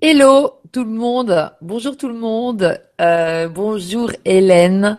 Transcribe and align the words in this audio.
Hello 0.00 0.60
tout 0.70 0.84
le 0.84 0.90
monde, 0.90 1.50
bonjour 1.60 1.96
tout 1.96 2.06
le 2.06 2.14
monde, 2.14 2.80
euh, 3.00 3.48
bonjour 3.48 4.12
Hélène, 4.24 4.96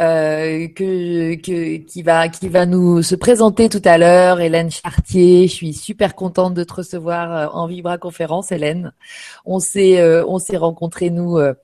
euh, 0.00 0.66
que, 0.66 1.36
que, 1.36 1.76
qui 1.76 2.02
va 2.02 2.28
qui 2.28 2.48
va 2.48 2.66
nous 2.66 3.04
se 3.04 3.14
présenter 3.14 3.68
tout 3.68 3.82
à 3.84 3.98
l'heure, 3.98 4.40
Hélène 4.40 4.72
Chartier. 4.72 5.46
Je 5.46 5.52
suis 5.52 5.72
super 5.72 6.16
contente 6.16 6.54
de 6.54 6.64
te 6.64 6.74
recevoir 6.74 7.32
euh, 7.32 7.46
en 7.52 7.68
Vibra 7.68 7.98
conférence, 7.98 8.50
Hélène. 8.50 8.92
On 9.44 9.60
s'est 9.60 10.00
euh, 10.00 10.24
on 10.26 10.40
s'est 10.40 10.56
rencontrés 10.56 11.10
nous 11.10 11.38
euh, 11.38 11.54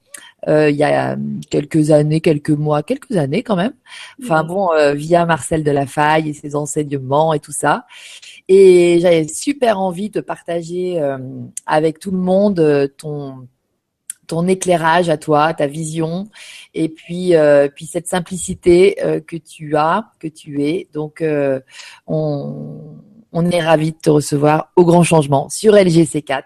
il 0.46 0.76
y 0.76 0.84
a 0.84 1.16
quelques 1.50 1.90
années, 1.90 2.20
quelques 2.20 2.50
mois, 2.50 2.84
quelques 2.84 3.16
années 3.16 3.42
quand 3.42 3.56
même. 3.56 3.74
Enfin 4.22 4.44
bon, 4.44 4.70
via 4.94 5.26
Marcel 5.26 5.64
Delafaille 5.64 6.28
et 6.28 6.32
ses 6.32 6.54
enseignements 6.54 7.34
et 7.34 7.40
tout 7.40 7.50
ça. 7.50 7.86
Et 8.48 8.98
j'avais 9.00 9.28
super 9.28 9.78
envie 9.78 10.08
de 10.08 10.20
partager 10.22 11.00
euh, 11.00 11.18
avec 11.66 11.98
tout 11.98 12.10
le 12.10 12.18
monde 12.18 12.60
euh, 12.60 12.88
ton 12.88 13.46
ton 14.26 14.46
éclairage 14.46 15.08
à 15.08 15.16
toi, 15.16 15.54
ta 15.54 15.66
vision, 15.66 16.28
et 16.74 16.90
puis 16.90 17.34
euh, 17.34 17.68
puis 17.74 17.86
cette 17.86 18.06
simplicité 18.06 18.96
que 19.26 19.36
tu 19.36 19.74
as, 19.74 20.12
que 20.18 20.28
tu 20.28 20.62
es. 20.62 20.86
Donc 20.92 21.24
on 22.06 22.96
on 23.32 23.50
est 23.50 23.60
ravi 23.60 23.92
de 23.92 23.96
te 23.96 24.10
recevoir 24.10 24.70
au 24.76 24.84
grand 24.84 25.02
changement 25.02 25.48
sur 25.48 25.72
LGC4. 25.74 26.42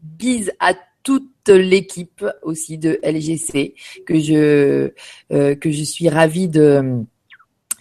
Bise 0.00 0.52
à 0.60 0.74
toute 1.02 1.48
l'équipe 1.48 2.24
aussi 2.42 2.78
de 2.78 3.00
LGC 3.02 3.74
que 4.06 4.20
je 4.20 4.92
que 5.28 5.70
je 5.72 5.82
suis 5.82 6.08
ravie 6.08 6.48
de 6.48 7.04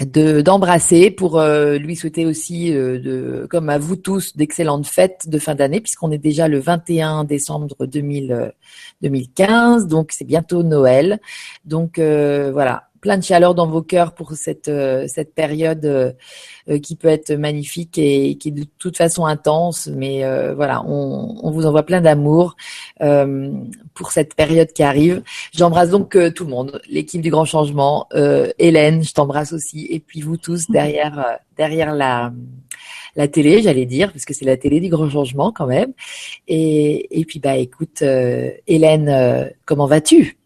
de 0.05 0.41
d'embrasser 0.41 1.09
pour 1.09 1.39
euh, 1.39 1.77
lui 1.77 1.95
souhaiter 1.95 2.25
aussi 2.25 2.71
euh, 2.73 3.47
comme 3.47 3.69
à 3.69 3.79
vous 3.79 3.95
tous 3.95 4.37
d'excellentes 4.37 4.85
fêtes 4.85 5.27
de 5.27 5.39
fin 5.39 5.55
d'année 5.55 5.81
puisqu'on 5.81 6.11
est 6.11 6.19
déjà 6.19 6.47
le 6.47 6.59
21 6.59 7.23
décembre 7.23 7.75
2000, 7.79 8.53
2015 9.01 9.83
euh, 9.83 9.87
donc 9.87 10.11
c'est 10.11 10.25
bientôt 10.25 10.61
Noël. 10.61 11.19
Donc 11.65 11.97
voilà 11.97 12.86
plein 13.01 13.17
de 13.17 13.23
chaleur 13.23 13.55
dans 13.55 13.67
vos 13.67 13.81
cœurs 13.81 14.13
pour 14.13 14.33
cette 14.33 14.67
euh, 14.67 15.05
cette 15.07 15.33
période 15.33 15.85
euh, 15.85 16.11
euh, 16.69 16.79
qui 16.79 16.95
peut 16.95 17.07
être 17.07 17.33
magnifique 17.33 17.97
et 17.97 18.35
qui 18.35 18.49
est 18.49 18.51
de 18.51 18.65
toute 18.79 18.97
façon 18.97 19.25
intense. 19.25 19.87
Mais 19.87 20.23
voilà, 20.53 20.83
on, 20.85 21.37
on, 21.41 21.51
vous 21.51 21.65
envoie 21.65 21.83
plein 21.83 22.01
d'amour 22.01 22.55
pour 23.93 24.11
cette 24.11 24.35
période 24.35 24.71
qui 24.73 24.83
arrive. 24.83 25.23
J'embrasse 25.53 25.89
donc 25.89 26.17
tout 26.33 26.43
le 26.43 26.49
monde, 26.49 26.81
l'équipe 26.89 27.21
du 27.21 27.29
Grand 27.29 27.45
Changement, 27.45 28.07
Hélène, 28.59 29.03
je 29.03 29.13
t'embrasse 29.13 29.53
aussi, 29.53 29.87
et 29.89 29.99
puis 29.99 30.21
vous 30.21 30.37
tous 30.37 30.69
derrière 30.69 31.39
derrière 31.57 31.93
la 31.93 32.33
la 33.15 33.27
télé, 33.27 33.63
j'allais 33.63 33.85
dire, 33.85 34.11
parce 34.11 34.25
que 34.25 34.33
c'est 34.33 34.45
la 34.45 34.57
télé 34.57 34.79
du 34.79 34.89
grand 34.89 35.09
changement 35.09 35.51
quand 35.51 35.65
même. 35.65 35.93
Et, 36.47 37.19
et 37.19 37.25
puis 37.25 37.39
bah 37.39 37.57
écoute, 37.57 38.01
Hélène, 38.01 39.51
comment 39.65 39.87
vas-tu? 39.87 40.37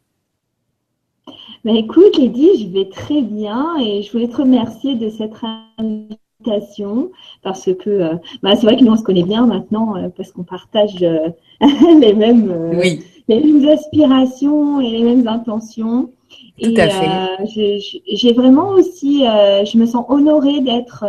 Bah, 1.63 1.71
écoute, 1.73 2.17
Lydie, 2.17 2.63
je 2.63 2.67
vais 2.67 2.89
très 2.89 3.21
bien 3.21 3.75
et 3.79 4.01
je 4.01 4.11
voulais 4.11 4.27
te 4.27 4.37
remercier 4.37 4.95
de 4.95 5.09
cette 5.09 5.33
invitation 5.77 7.11
parce 7.43 7.65
que 7.65 7.89
euh, 7.89 8.15
bah, 8.41 8.55
c'est 8.55 8.65
vrai 8.65 8.77
que 8.77 8.83
nous 8.83 8.91
on 8.91 8.97
se 8.97 9.03
connaît 9.03 9.23
bien 9.23 9.45
maintenant 9.45 9.95
euh, 9.95 10.09
parce 10.15 10.31
qu'on 10.31 10.43
partage 10.43 10.95
euh, 11.03 11.29
les 11.99 12.13
mêmes 12.13 12.71
les 13.27 13.39
mêmes 13.39 13.67
aspirations 13.69 14.81
et 14.81 14.89
les 14.89 15.03
mêmes 15.03 15.27
intentions. 15.27 16.09
Tout 16.61 16.71
et 16.71 16.79
à 16.79 16.89
fait. 16.89 17.79
j'ai 18.13 18.33
vraiment 18.33 18.69
aussi, 18.69 19.23
je 19.23 19.77
me 19.77 19.85
sens 19.85 20.05
honorée 20.09 20.61
d'être 20.61 21.05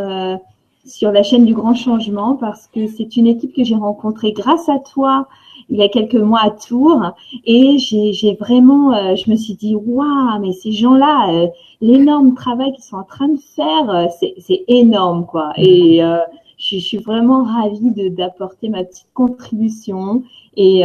sur 0.85 1.13
la 1.13 1.23
chaîne 1.23 1.45
du 1.45 1.55
Grand 1.55 1.75
Changement 1.75 2.37
parce 2.37 2.67
que 2.67 2.87
c'est 2.87 3.17
une 3.17 3.27
équipe 3.27 3.55
que 3.55 3.65
j'ai 3.65 3.75
rencontrée 3.75 4.33
grâce 4.33 4.69
à 4.69 4.79
toi 4.79 5.29
il 5.73 5.79
y 5.79 5.83
a 5.83 5.89
quelques 5.89 6.15
mois 6.15 6.41
à 6.45 6.51
Tours 6.51 7.03
et 7.47 7.79
j'ai 7.79 8.37
vraiment, 8.39 8.95
euh, 8.95 9.17
je 9.17 9.31
me 9.31 9.37
suis 9.37 9.55
dit, 9.55 9.75
waouh, 9.75 10.39
mais 10.41 10.53
ces 10.53 10.71
gens-là, 10.73 11.33
euh, 11.33 11.47
l'énorme 11.81 12.35
travail 12.35 12.73
qu'ils 12.73 12.85
sont 12.85 12.97
en 12.97 13.05
train 13.05 13.29
de 13.29 13.41
faire, 13.57 13.89
euh, 13.89 14.07
c'est 14.39 14.65
énorme, 14.69 15.25
quoi. 15.25 15.53
Et 15.57 16.01
je, 16.01 16.19
je, 16.59 16.77
suis 16.77 16.99
vraiment 16.99 17.45
ravie 17.45 18.11
d'apporter 18.11 18.69
ma 18.69 18.85
petite 18.85 19.09
contribution 19.15 20.23
et 20.57 20.83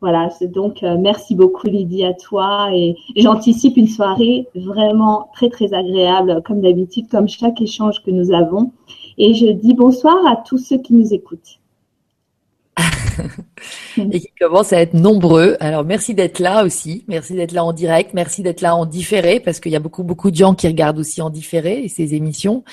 voilà, 0.00 0.28
donc 0.54 0.82
merci 0.82 1.34
beaucoup 1.34 1.66
Lydie 1.66 2.04
à 2.04 2.14
toi 2.14 2.70
et 2.72 2.96
j'anticipe 3.16 3.76
une 3.76 3.88
soirée 3.88 4.46
vraiment 4.54 5.28
très 5.34 5.48
très 5.48 5.74
agréable 5.74 6.40
comme 6.44 6.60
d'habitude, 6.60 7.08
comme 7.08 7.28
chaque 7.28 7.60
échange 7.60 8.02
que 8.04 8.10
nous 8.10 8.32
avons. 8.32 8.70
Et 9.18 9.34
je 9.34 9.46
dis 9.46 9.74
bonsoir 9.74 10.24
à 10.26 10.36
tous 10.36 10.58
ceux 10.58 10.78
qui 10.78 10.94
nous 10.94 11.12
écoutent. 11.12 11.58
Et 13.96 14.20
qui 14.20 14.32
commencent 14.40 14.72
à 14.72 14.80
être 14.80 14.94
nombreux. 14.94 15.56
Alors 15.60 15.84
merci 15.84 16.14
d'être 16.14 16.38
là 16.38 16.64
aussi, 16.64 17.04
merci 17.08 17.34
d'être 17.34 17.52
là 17.52 17.64
en 17.64 17.72
direct, 17.72 18.12
merci 18.14 18.42
d'être 18.42 18.60
là 18.60 18.74
en 18.74 18.86
différé 18.86 19.40
parce 19.40 19.60
qu'il 19.60 19.72
y 19.72 19.76
a 19.76 19.80
beaucoup 19.80 20.02
beaucoup 20.02 20.30
de 20.30 20.36
gens 20.36 20.54
qui 20.54 20.66
regardent 20.66 20.98
aussi 20.98 21.20
en 21.22 21.30
différé 21.30 21.88
ces 21.88 22.14
émissions. 22.14 22.64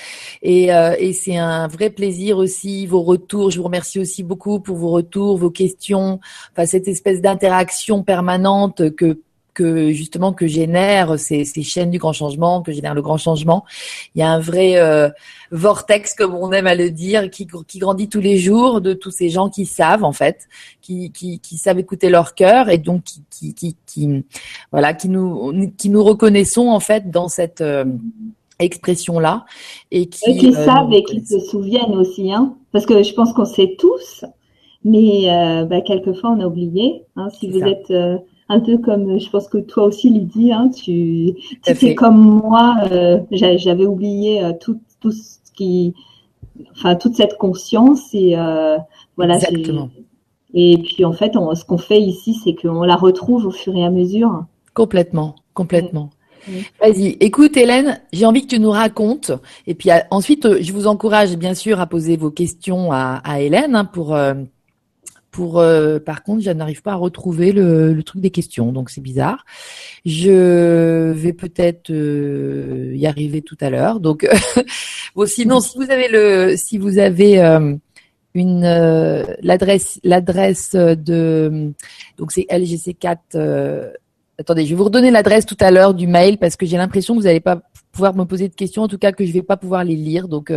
Et, 0.41 0.73
euh, 0.73 0.95
et 0.99 1.13
c'est 1.13 1.37
un 1.37 1.67
vrai 1.67 1.89
plaisir 1.89 2.37
aussi 2.37 2.85
vos 2.85 3.01
retours. 3.01 3.51
Je 3.51 3.57
vous 3.57 3.63
remercie 3.65 3.99
aussi 3.99 4.23
beaucoup 4.23 4.59
pour 4.59 4.77
vos 4.77 4.91
retours, 4.91 5.37
vos 5.37 5.51
questions, 5.51 6.19
enfin 6.51 6.65
cette 6.65 6.87
espèce 6.87 7.21
d'interaction 7.21 8.03
permanente 8.03 8.95
que 8.95 9.19
que 9.55 9.91
justement 9.91 10.33
que 10.33 10.45
génère 10.45 11.17
ces, 11.17 11.45
ces, 11.45 11.63
chaînes 11.63 11.89
du 11.89 11.97
grand 11.97 12.13
changement, 12.13 12.61
que 12.61 12.71
génère 12.71 12.93
le 12.93 13.01
grand 13.01 13.17
changement. 13.17 13.65
Il 14.13 14.19
y 14.19 14.21
a 14.21 14.29
un 14.29 14.39
vrai 14.39 14.77
euh, 14.77 15.09
vortex, 15.49 16.13
comme 16.13 16.35
on 16.35 16.51
aime 16.51 16.67
à 16.67 16.75
le 16.75 16.91
dire, 16.91 17.31
qui, 17.31 17.47
qui, 17.65 17.79
grandit 17.79 18.07
tous 18.07 18.19
les 18.19 18.37
jours 18.37 18.81
de 18.81 18.93
tous 18.93 19.09
ces 19.09 19.29
gens 19.29 19.49
qui 19.49 19.65
savent 19.65 20.03
en 20.03 20.11
fait, 20.11 20.47
qui, 20.81 21.11
qui, 21.11 21.39
qui 21.39 21.57
savent 21.57 21.79
écouter 21.79 22.09
leur 22.09 22.35
cœur 22.35 22.69
et 22.69 22.77
donc 22.77 23.03
qui, 23.31 23.55
qui, 23.55 23.75
qui, 23.85 24.25
voilà, 24.71 24.93
qui 24.93 25.09
nous, 25.09 25.71
qui 25.77 25.89
nous 25.89 26.03
reconnaissons 26.03 26.67
en 26.67 26.81
fait 26.81 27.09
dans 27.09 27.29
cette 27.29 27.61
euh, 27.61 27.85
expression 28.59 29.19
là 29.19 29.45
et 29.91 30.07
qui, 30.07 30.31
et 30.31 30.37
qui 30.37 30.49
euh, 30.49 30.65
savent 30.65 30.91
et 30.91 31.03
qui 31.03 31.25
se 31.25 31.39
souviennent 31.39 31.95
aussi, 31.95 32.31
hein, 32.31 32.55
parce 32.73 32.85
que 32.85 33.01
je 33.01 33.13
pense 33.13 33.31
qu'on 33.33 33.45
sait 33.45 33.75
tous, 33.79 34.25
mais 34.83 35.27
bah, 35.69 35.79
quelquefois 35.81 36.31
on 36.31 36.41
a 36.41 36.45
oublié. 36.45 37.03
Hein, 37.15 37.29
si 37.29 37.49
vous 37.49 37.63
êtes 37.63 37.89
un 38.47 38.59
peu 38.59 38.77
comme 38.77 39.19
je 39.19 39.29
pense 39.29 39.47
que 39.47 39.57
toi 39.57 39.85
aussi 39.85 40.09
Lydie, 40.09 40.51
hein, 40.51 40.69
tu, 40.69 41.33
tu 41.65 41.95
comme 41.95 42.17
moi, 42.17 42.75
euh, 42.91 43.19
j'avais 43.31 43.85
oublié 43.85 44.43
euh, 44.43 44.53
tout, 44.59 44.79
tout 44.99 45.11
ce 45.11 45.39
qui, 45.53 45.93
enfin 46.71 46.95
toute 46.95 47.15
cette 47.15 47.37
conscience 47.37 48.13
et 48.13 48.37
euh, 48.37 48.77
voilà. 49.17 49.35
Exactement. 49.35 49.89
Et 50.53 50.77
puis 50.77 51.03
en 51.05 51.13
fait, 51.13 51.35
on, 51.35 51.53
ce 51.55 51.65
qu'on 51.65 51.77
fait 51.77 51.99
ici, 51.99 52.39
c'est 52.43 52.55
qu'on 52.55 52.83
la 52.83 52.95
retrouve 52.95 53.45
au 53.45 53.51
fur 53.51 53.75
et 53.75 53.83
à 53.83 53.89
mesure. 53.89 54.45
Complètement, 54.73 55.35
complètement. 55.53 56.11
Vas-y, 56.79 57.17
écoute 57.21 57.57
Hélène, 57.57 57.99
j'ai 58.13 58.27
envie 58.27 58.43
que 58.43 58.53
tu 58.53 58.59
nous 58.59 58.69
racontes, 58.69 59.31
et 59.65 59.73
puis 59.73 59.89
ensuite 60.11 60.61
je 60.61 60.71
vous 60.73 60.85
encourage 60.85 61.35
bien 61.37 61.55
sûr 61.55 61.79
à 61.79 61.87
poser 61.87 62.17
vos 62.17 62.29
questions 62.29 62.91
à, 62.91 63.19
à 63.23 63.41
Hélène 63.41 63.75
hein, 63.75 63.85
pour 63.85 64.15
euh, 65.39 65.99
par 65.99 66.23
contre, 66.23 66.43
je 66.43 66.51
n'arrive 66.51 66.81
pas 66.81 66.93
à 66.93 66.95
retrouver 66.95 67.51
le, 67.51 68.01
truc 68.03 68.21
des 68.21 68.29
questions, 68.29 68.71
donc 68.71 68.89
c'est 68.89 69.01
bizarre. 69.01 69.45
Je 70.05 71.11
vais 71.11 71.33
peut-être 71.33 71.89
euh, 71.91 72.93
y 72.95 73.07
arriver 73.07 73.41
tout 73.41 73.57
à 73.61 73.69
l'heure. 73.69 73.99
Donc, 73.99 74.27
sinon, 75.25 75.59
si 75.59 75.77
vous 75.77 75.89
avez 75.89 77.39
euh, 77.39 79.23
l'adresse, 79.41 79.99
de, 80.75 81.71
donc 82.17 82.31
c'est 82.31 82.45
LGC4. 82.49 83.91
attendez, 84.37 84.65
je 84.65 84.69
vais 84.69 84.75
vous 84.75 84.83
redonner 84.83 85.11
l'adresse 85.11 85.45
tout 85.45 85.57
à 85.59 85.71
l'heure 85.71 85.93
du 85.93 86.07
mail 86.07 86.37
parce 86.37 86.55
que 86.55 86.65
j'ai 86.65 86.77
l'impression 86.77 87.13
que 87.15 87.19
vous 87.19 87.25
n'allez 87.25 87.39
pas 87.39 87.61
pouvoir 87.91 88.15
me 88.15 88.25
poser 88.25 88.49
de 88.49 88.55
questions, 88.55 88.83
en 88.83 88.87
tout 88.89 88.97
cas 88.97 89.13
que 89.13 89.25
je 89.25 89.31
vais 89.31 89.41
pas 89.41 89.57
pouvoir 89.57 89.83
les 89.83 89.95
lire. 89.95 90.27
Donc, 90.27 90.51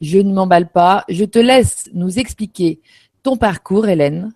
je 0.00 0.18
ne 0.18 0.32
m'emballe 0.32 0.70
pas. 0.70 1.04
Je 1.08 1.24
te 1.24 1.38
laisse 1.38 1.88
nous 1.94 2.18
expliquer 2.18 2.80
ton 3.22 3.36
parcours, 3.36 3.88
Hélène. 3.88 4.32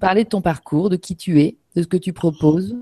Parler 0.00 0.24
de 0.24 0.28
ton 0.28 0.40
parcours, 0.40 0.90
de 0.90 0.96
qui 0.96 1.16
tu 1.16 1.40
es, 1.40 1.56
de 1.74 1.82
ce 1.82 1.86
que 1.86 1.96
tu 1.96 2.12
proposes. 2.12 2.76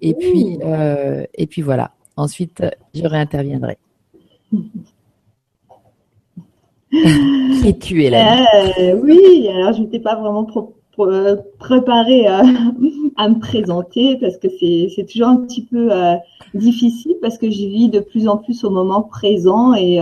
Et 0.00 0.14
puis, 0.14 0.58
euh, 0.62 1.24
et 1.34 1.46
puis 1.46 1.62
voilà. 1.62 1.92
Ensuite, 2.16 2.62
je 2.94 3.04
réinterviendrai. 3.06 3.78
qui 6.90 7.68
es-tu, 7.68 8.02
Hélène 8.02 8.44
euh, 8.78 9.00
Oui, 9.00 9.48
alors 9.48 9.72
je 9.72 9.80
n'étais 9.82 10.00
pas 10.00 10.16
vraiment 10.16 10.46
euh, 10.98 11.36
préparée 11.58 12.26
à, 12.26 12.42
me 12.42 13.38
présenter 13.38 14.18
parce 14.20 14.36
que 14.36 14.48
c'est 14.48 15.06
toujours 15.10 15.28
un 15.28 15.36
petit 15.36 15.62
peu 15.62 15.90
difficile 16.54 17.14
parce 17.22 17.38
que 17.38 17.50
je 17.50 17.66
vis 17.66 17.88
de 17.88 18.00
plus 18.00 18.28
en 18.28 18.36
plus 18.38 18.64
au 18.64 18.70
moment 18.70 19.02
présent 19.02 19.72
et 19.74 20.00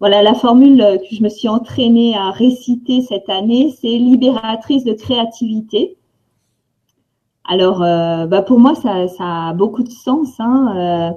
voilà, 0.00 0.22
la 0.22 0.34
formule 0.34 1.00
que 1.00 1.14
je 1.14 1.22
me 1.22 1.28
suis 1.28 1.48
entraînée 1.48 2.14
à 2.16 2.30
réciter 2.30 3.02
cette 3.02 3.28
année, 3.28 3.74
c'est 3.80 3.88
libératrice 3.88 4.84
de 4.84 4.92
créativité. 4.92 5.96
Alors, 7.44 7.82
euh, 7.82 8.26
bah 8.26 8.42
pour 8.42 8.58
moi, 8.58 8.74
ça, 8.74 9.08
ça, 9.08 9.48
a 9.48 9.52
beaucoup 9.54 9.82
de 9.82 9.90
sens. 9.90 10.34
Hein. 10.38 10.74
Euh, 10.76 11.16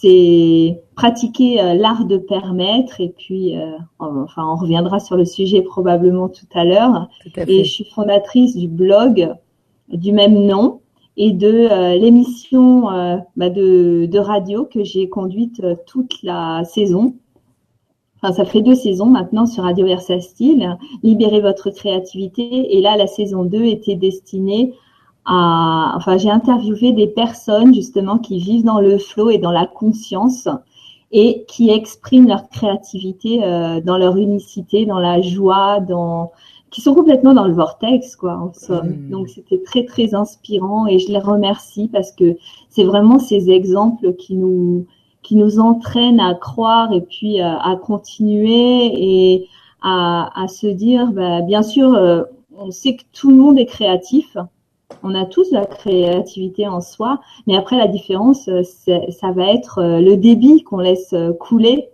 c'est 0.00 0.82
pratiquer 0.94 1.60
euh, 1.60 1.74
l'art 1.74 2.04
de 2.04 2.18
permettre 2.18 3.00
et 3.00 3.08
puis 3.08 3.56
euh, 3.56 3.72
enfin 3.98 4.46
on 4.46 4.56
reviendra 4.56 5.00
sur 5.00 5.16
le 5.16 5.24
sujet 5.24 5.62
probablement 5.62 6.28
tout 6.28 6.46
à 6.54 6.64
l'heure 6.64 7.08
et 7.36 7.64
je 7.64 7.70
suis 7.70 7.84
fondatrice 7.84 8.56
du 8.56 8.68
blog 8.68 9.32
du 9.88 10.12
même 10.12 10.44
nom 10.44 10.80
et 11.16 11.32
de 11.32 11.48
euh, 11.48 11.94
l'émission 11.94 12.82
bah, 13.36 13.48
de, 13.48 14.06
de, 14.06 14.18
radio 14.18 14.64
que 14.64 14.84
j'ai 14.84 15.08
conduite 15.08 15.62
toute 15.86 16.22
la 16.22 16.64
saison 16.64 17.14
enfin 18.26 18.34
ça 18.34 18.44
fait 18.44 18.62
deux 18.62 18.74
saisons 18.74 19.06
maintenant 19.06 19.46
sur 19.46 19.62
Radio 19.62 19.86
Versa 19.86 20.20
Style 20.20 20.76
libérez 21.02 21.40
votre 21.40 21.70
créativité 21.70 22.76
et 22.76 22.80
là 22.80 22.96
la 22.96 23.06
saison 23.06 23.44
2 23.44 23.64
était 23.64 23.94
destinée 23.94 24.74
enfin, 25.26 26.16
j'ai 26.18 26.30
interviewé 26.30 26.92
des 26.92 27.06
personnes 27.06 27.74
justement 27.74 28.18
qui 28.18 28.38
vivent 28.38 28.64
dans 28.64 28.80
le 28.80 28.98
flow 28.98 29.30
et 29.30 29.38
dans 29.38 29.50
la 29.50 29.66
conscience 29.66 30.48
et 31.12 31.44
qui 31.48 31.70
expriment 31.70 32.28
leur 32.28 32.48
créativité 32.48 33.42
euh, 33.44 33.80
dans 33.80 33.96
leur 33.96 34.16
unicité, 34.16 34.86
dans 34.86 34.98
la 34.98 35.20
joie, 35.20 35.80
dans 35.80 36.32
qui 36.70 36.80
sont 36.80 36.94
complètement 36.94 37.32
dans 37.32 37.46
le 37.46 37.54
vortex 37.54 38.16
quoi 38.16 38.36
en 38.36 38.52
somme. 38.52 38.88
Mmh. 38.88 39.10
Donc 39.10 39.28
c'était 39.28 39.62
très 39.62 39.84
très 39.84 40.14
inspirant 40.14 40.86
et 40.86 40.98
je 40.98 41.08
les 41.08 41.18
remercie 41.18 41.88
parce 41.88 42.12
que 42.12 42.36
c'est 42.68 42.84
vraiment 42.84 43.18
ces 43.18 43.50
exemples 43.50 44.14
qui 44.14 44.34
nous 44.34 44.86
qui 45.26 45.36
nous 45.36 45.58
entraînent 45.58 46.20
à 46.20 46.34
croire 46.34 46.92
et 46.92 47.00
puis 47.00 47.40
euh, 47.40 47.58
à 47.58 47.76
continuer 47.76 48.92
et 48.94 49.48
à, 49.82 50.30
à 50.42 50.48
se 50.48 50.66
dire 50.66 51.12
bah, 51.12 51.42
bien 51.42 51.62
sûr 51.62 51.94
euh, 51.94 52.22
on 52.56 52.70
sait 52.70 52.96
que 52.96 53.02
tout 53.12 53.30
le 53.30 53.36
monde 53.36 53.58
est 53.58 53.66
créatif 53.66 54.36
on 55.02 55.14
a 55.14 55.24
tous 55.24 55.50
la 55.52 55.64
créativité 55.66 56.66
en 56.66 56.80
soi, 56.80 57.20
mais 57.46 57.56
après 57.56 57.76
la 57.76 57.88
différence, 57.88 58.48
euh, 58.48 58.62
ça 58.62 59.32
va 59.32 59.52
être 59.52 59.78
euh, 59.78 60.00
le 60.00 60.16
débit 60.16 60.62
qu'on 60.62 60.78
laisse 60.78 61.12
euh, 61.12 61.32
couler, 61.32 61.88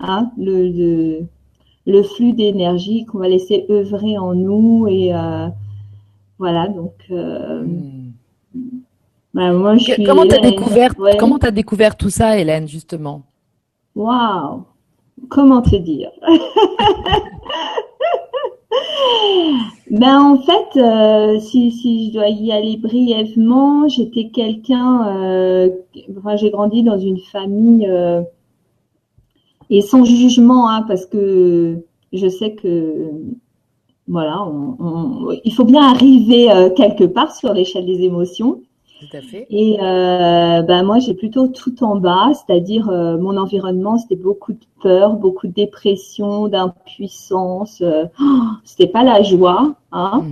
hein, 0.00 0.30
le, 0.38 1.26
le, 1.86 2.02
flux 2.02 2.32
d'énergie 2.32 3.04
qu'on 3.04 3.18
va 3.18 3.28
laisser 3.28 3.66
œuvrer 3.70 4.18
en 4.18 4.34
nous 4.34 4.86
et 4.88 5.12
voilà 6.38 6.68
donc. 6.68 6.92
Hmm. 7.08 7.95
Bah, 9.36 9.52
moi, 9.52 9.76
je 9.76 10.02
comment 10.02 10.26
tu 10.26 10.34
as 10.34 10.38
découvert 10.38 10.94
comment 11.18 11.38
découvert 11.52 11.94
tout 11.94 12.08
ça, 12.08 12.38
Hélène 12.38 12.66
justement? 12.66 13.20
Waouh. 13.94 14.64
Comment 15.28 15.60
te 15.60 15.76
dire? 15.76 16.10
Ben 19.90 20.20
en 20.20 20.38
fait, 20.38 20.80
euh, 20.80 21.38
si, 21.38 21.70
si 21.70 22.08
je 22.08 22.14
dois 22.14 22.28
y 22.28 22.50
aller 22.50 22.76
brièvement, 22.76 23.86
j'étais 23.88 24.30
quelqu'un, 24.30 25.06
euh, 25.06 25.70
enfin 26.18 26.34
j'ai 26.36 26.50
grandi 26.50 26.82
dans 26.82 26.98
une 26.98 27.18
famille 27.18 27.86
euh, 27.88 28.22
et 29.70 29.82
sans 29.82 30.04
jugement, 30.04 30.68
hein, 30.68 30.82
parce 30.88 31.06
que 31.06 31.84
je 32.12 32.28
sais 32.28 32.54
que 32.54 33.10
voilà, 34.08 34.48
il 35.44 35.54
faut 35.54 35.64
bien 35.64 35.82
arriver 35.82 36.48
quelque 36.76 37.04
part 37.04 37.34
sur 37.34 37.52
l'échelle 37.52 37.86
des 37.86 38.02
émotions. 38.02 38.62
Tout 39.00 39.16
à 39.16 39.20
fait. 39.20 39.46
Et 39.50 39.76
euh, 39.82 40.62
ben 40.62 40.82
moi, 40.82 40.98
j'ai 40.98 41.12
plutôt 41.12 41.48
tout 41.48 41.84
en 41.84 41.96
bas, 41.96 42.30
c'est-à-dire 42.32 42.88
euh, 42.88 43.18
mon 43.18 43.36
environnement, 43.36 43.98
c'était 43.98 44.16
beaucoup 44.16 44.54
de 44.54 44.64
peur, 44.82 45.14
beaucoup 45.14 45.46
de 45.46 45.52
dépression, 45.52 46.48
d'impuissance. 46.48 47.82
Euh, 47.82 48.06
oh, 48.18 48.42
c'était 48.64 48.86
pas 48.86 49.04
la 49.04 49.22
joie. 49.22 49.74
Hein. 49.92 50.24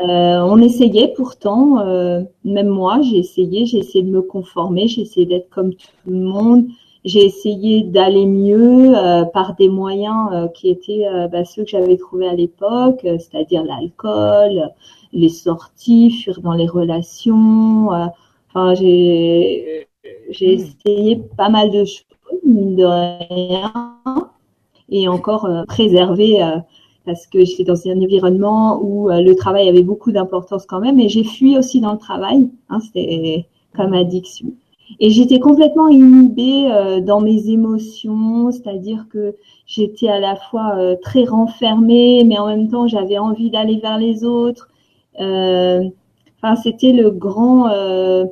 Euh, 0.00 0.40
on 0.40 0.58
essayait 0.58 1.12
pourtant, 1.14 1.78
euh, 1.80 2.22
même 2.44 2.68
moi, 2.68 3.00
j'ai 3.02 3.18
essayé, 3.18 3.66
j'ai 3.66 3.78
essayé 3.78 4.02
de 4.02 4.10
me 4.10 4.22
conformer, 4.22 4.88
j'ai 4.88 5.02
essayé 5.02 5.26
d'être 5.26 5.50
comme 5.50 5.74
tout 5.74 5.88
le 6.06 6.16
monde. 6.16 6.64
J'ai 7.04 7.24
essayé 7.24 7.82
d'aller 7.82 8.26
mieux 8.26 8.96
euh, 8.96 9.24
par 9.24 9.54
des 9.56 9.68
moyens 9.68 10.50
qui 10.54 10.70
étaient 10.70 11.04
ben, 11.30 11.44
ceux 11.44 11.64
que 11.64 11.70
j'avais 11.70 11.96
trouvés 11.96 12.28
à 12.28 12.34
l'époque, 12.34 13.00
c'est-à-dire 13.02 13.64
l'alcool, 13.64 14.70
les 15.12 15.28
sorties, 15.28 16.10
fuir 16.10 16.40
dans 16.40 16.54
les 16.54 16.66
relations. 16.66 17.92
Euh, 17.92 18.06
enfin, 18.48 18.74
j'ai 18.74 19.86
j'ai 20.30 20.56
hmm. 20.56 20.60
essayé 20.60 21.22
pas 21.36 21.48
mal 21.48 21.70
de 21.70 21.84
choses, 21.84 22.04
mine 22.44 22.76
de 22.76 22.84
rien, 22.84 23.72
et 24.88 25.08
encore 25.08 25.44
euh, 25.44 25.64
préserver 25.64 26.42
euh, 26.42 26.58
parce 27.04 27.26
que 27.26 27.44
j'étais 27.44 27.64
dans 27.64 27.86
un 27.86 28.00
environnement 28.00 28.80
où 28.82 29.08
le 29.08 29.34
travail 29.34 29.68
avait 29.68 29.82
beaucoup 29.82 30.12
d'importance 30.12 30.66
quand 30.66 30.80
même, 30.80 31.00
et 31.00 31.08
j'ai 31.08 31.24
fui 31.24 31.58
aussi 31.58 31.80
dans 31.80 31.92
le 31.92 31.98
travail. 31.98 32.48
Hein, 32.68 32.78
C'était 32.80 33.48
comme 33.74 33.92
addiction. 33.92 34.52
Et 35.00 35.10
j'étais 35.10 35.40
complètement 35.40 35.88
inhibée 35.88 36.68
dans 37.04 37.20
mes 37.20 37.48
émotions, 37.48 38.52
c'est-à-dire 38.52 39.06
que 39.10 39.34
j'étais 39.66 40.06
à 40.06 40.20
la 40.20 40.36
fois 40.36 40.76
très 41.02 41.24
renfermée, 41.24 42.22
mais 42.22 42.38
en 42.38 42.46
même 42.46 42.68
temps 42.68 42.86
j'avais 42.86 43.18
envie 43.18 43.50
d'aller 43.50 43.78
vers 43.78 43.98
les 43.98 44.22
autres. 44.22 44.68
Euh, 45.20 45.82
enfin, 46.42 46.56
c'était 46.56 46.92
le 46.92 47.10
grand, 47.10 47.68
euh, 47.68 48.24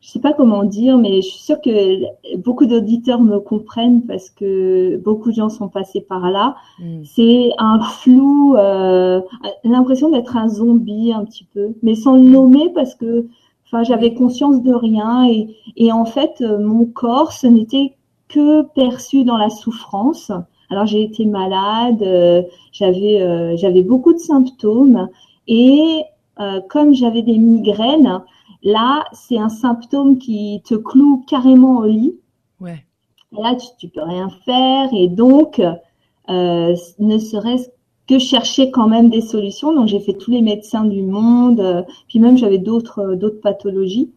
je 0.00 0.08
sais 0.08 0.20
pas 0.20 0.32
comment 0.32 0.64
dire, 0.64 0.98
mais 0.98 1.16
je 1.16 1.28
suis 1.28 1.40
sûre 1.40 1.60
que 1.60 2.36
beaucoup 2.36 2.66
d'auditeurs 2.66 3.20
me 3.20 3.38
comprennent 3.38 4.02
parce 4.02 4.30
que 4.30 4.96
beaucoup 4.98 5.30
de 5.30 5.36
gens 5.36 5.48
sont 5.48 5.68
passés 5.68 6.00
par 6.00 6.30
là. 6.30 6.56
Mm. 6.78 7.02
C'est 7.04 7.50
un 7.58 7.80
flou, 7.80 8.56
euh, 8.56 9.20
l'impression 9.64 10.10
d'être 10.10 10.36
un 10.36 10.48
zombie 10.48 11.12
un 11.12 11.24
petit 11.24 11.44
peu, 11.44 11.74
mais 11.82 11.94
sans 11.94 12.16
le 12.16 12.22
nommer 12.22 12.70
parce 12.74 12.94
que, 12.94 13.26
enfin, 13.66 13.82
j'avais 13.82 14.14
conscience 14.14 14.62
de 14.62 14.72
rien 14.72 15.26
et, 15.28 15.54
et 15.76 15.92
en 15.92 16.04
fait, 16.04 16.40
mon 16.40 16.86
corps, 16.86 17.32
ce 17.32 17.46
n'était 17.46 17.96
que 18.30 18.62
perçu 18.62 19.24
dans 19.24 19.36
la 19.36 19.50
souffrance. 19.50 20.32
Alors 20.70 20.86
j'ai 20.86 21.02
été 21.02 21.26
malade, 21.26 22.02
euh, 22.02 22.42
j'avais 22.72 23.20
euh, 23.20 23.56
j'avais 23.56 23.82
beaucoup 23.82 24.12
de 24.12 24.18
symptômes 24.18 25.08
et 25.46 26.04
euh, 26.40 26.60
comme 26.68 26.94
j'avais 26.94 27.22
des 27.22 27.36
migraines, 27.38 28.22
là, 28.62 29.04
c'est 29.12 29.38
un 29.38 29.48
symptôme 29.48 30.18
qui 30.18 30.62
te 30.64 30.74
cloue 30.74 31.24
carrément 31.28 31.78
au 31.78 31.86
lit. 31.86 32.14
Ouais. 32.60 32.84
là, 33.32 33.54
tu, 33.54 33.86
ne 33.86 33.90
peux 33.90 34.02
rien 34.02 34.28
faire 34.44 34.88
et 34.92 35.08
donc, 35.08 35.60
euh, 35.60 36.76
ne 36.98 37.18
serait-ce 37.18 37.68
que 38.06 38.18
chercher 38.18 38.70
quand 38.70 38.88
même 38.88 39.08
des 39.08 39.20
solutions. 39.20 39.74
Donc, 39.74 39.88
j'ai 39.88 40.00
fait 40.00 40.14
tous 40.14 40.30
les 40.30 40.42
médecins 40.42 40.84
du 40.84 41.02
monde, 41.02 41.60
euh, 41.60 41.82
puis 42.08 42.18
même 42.18 42.36
j'avais 42.36 42.58
d'autres 42.58 43.14
d'autres 43.14 43.40
pathologies 43.40 44.10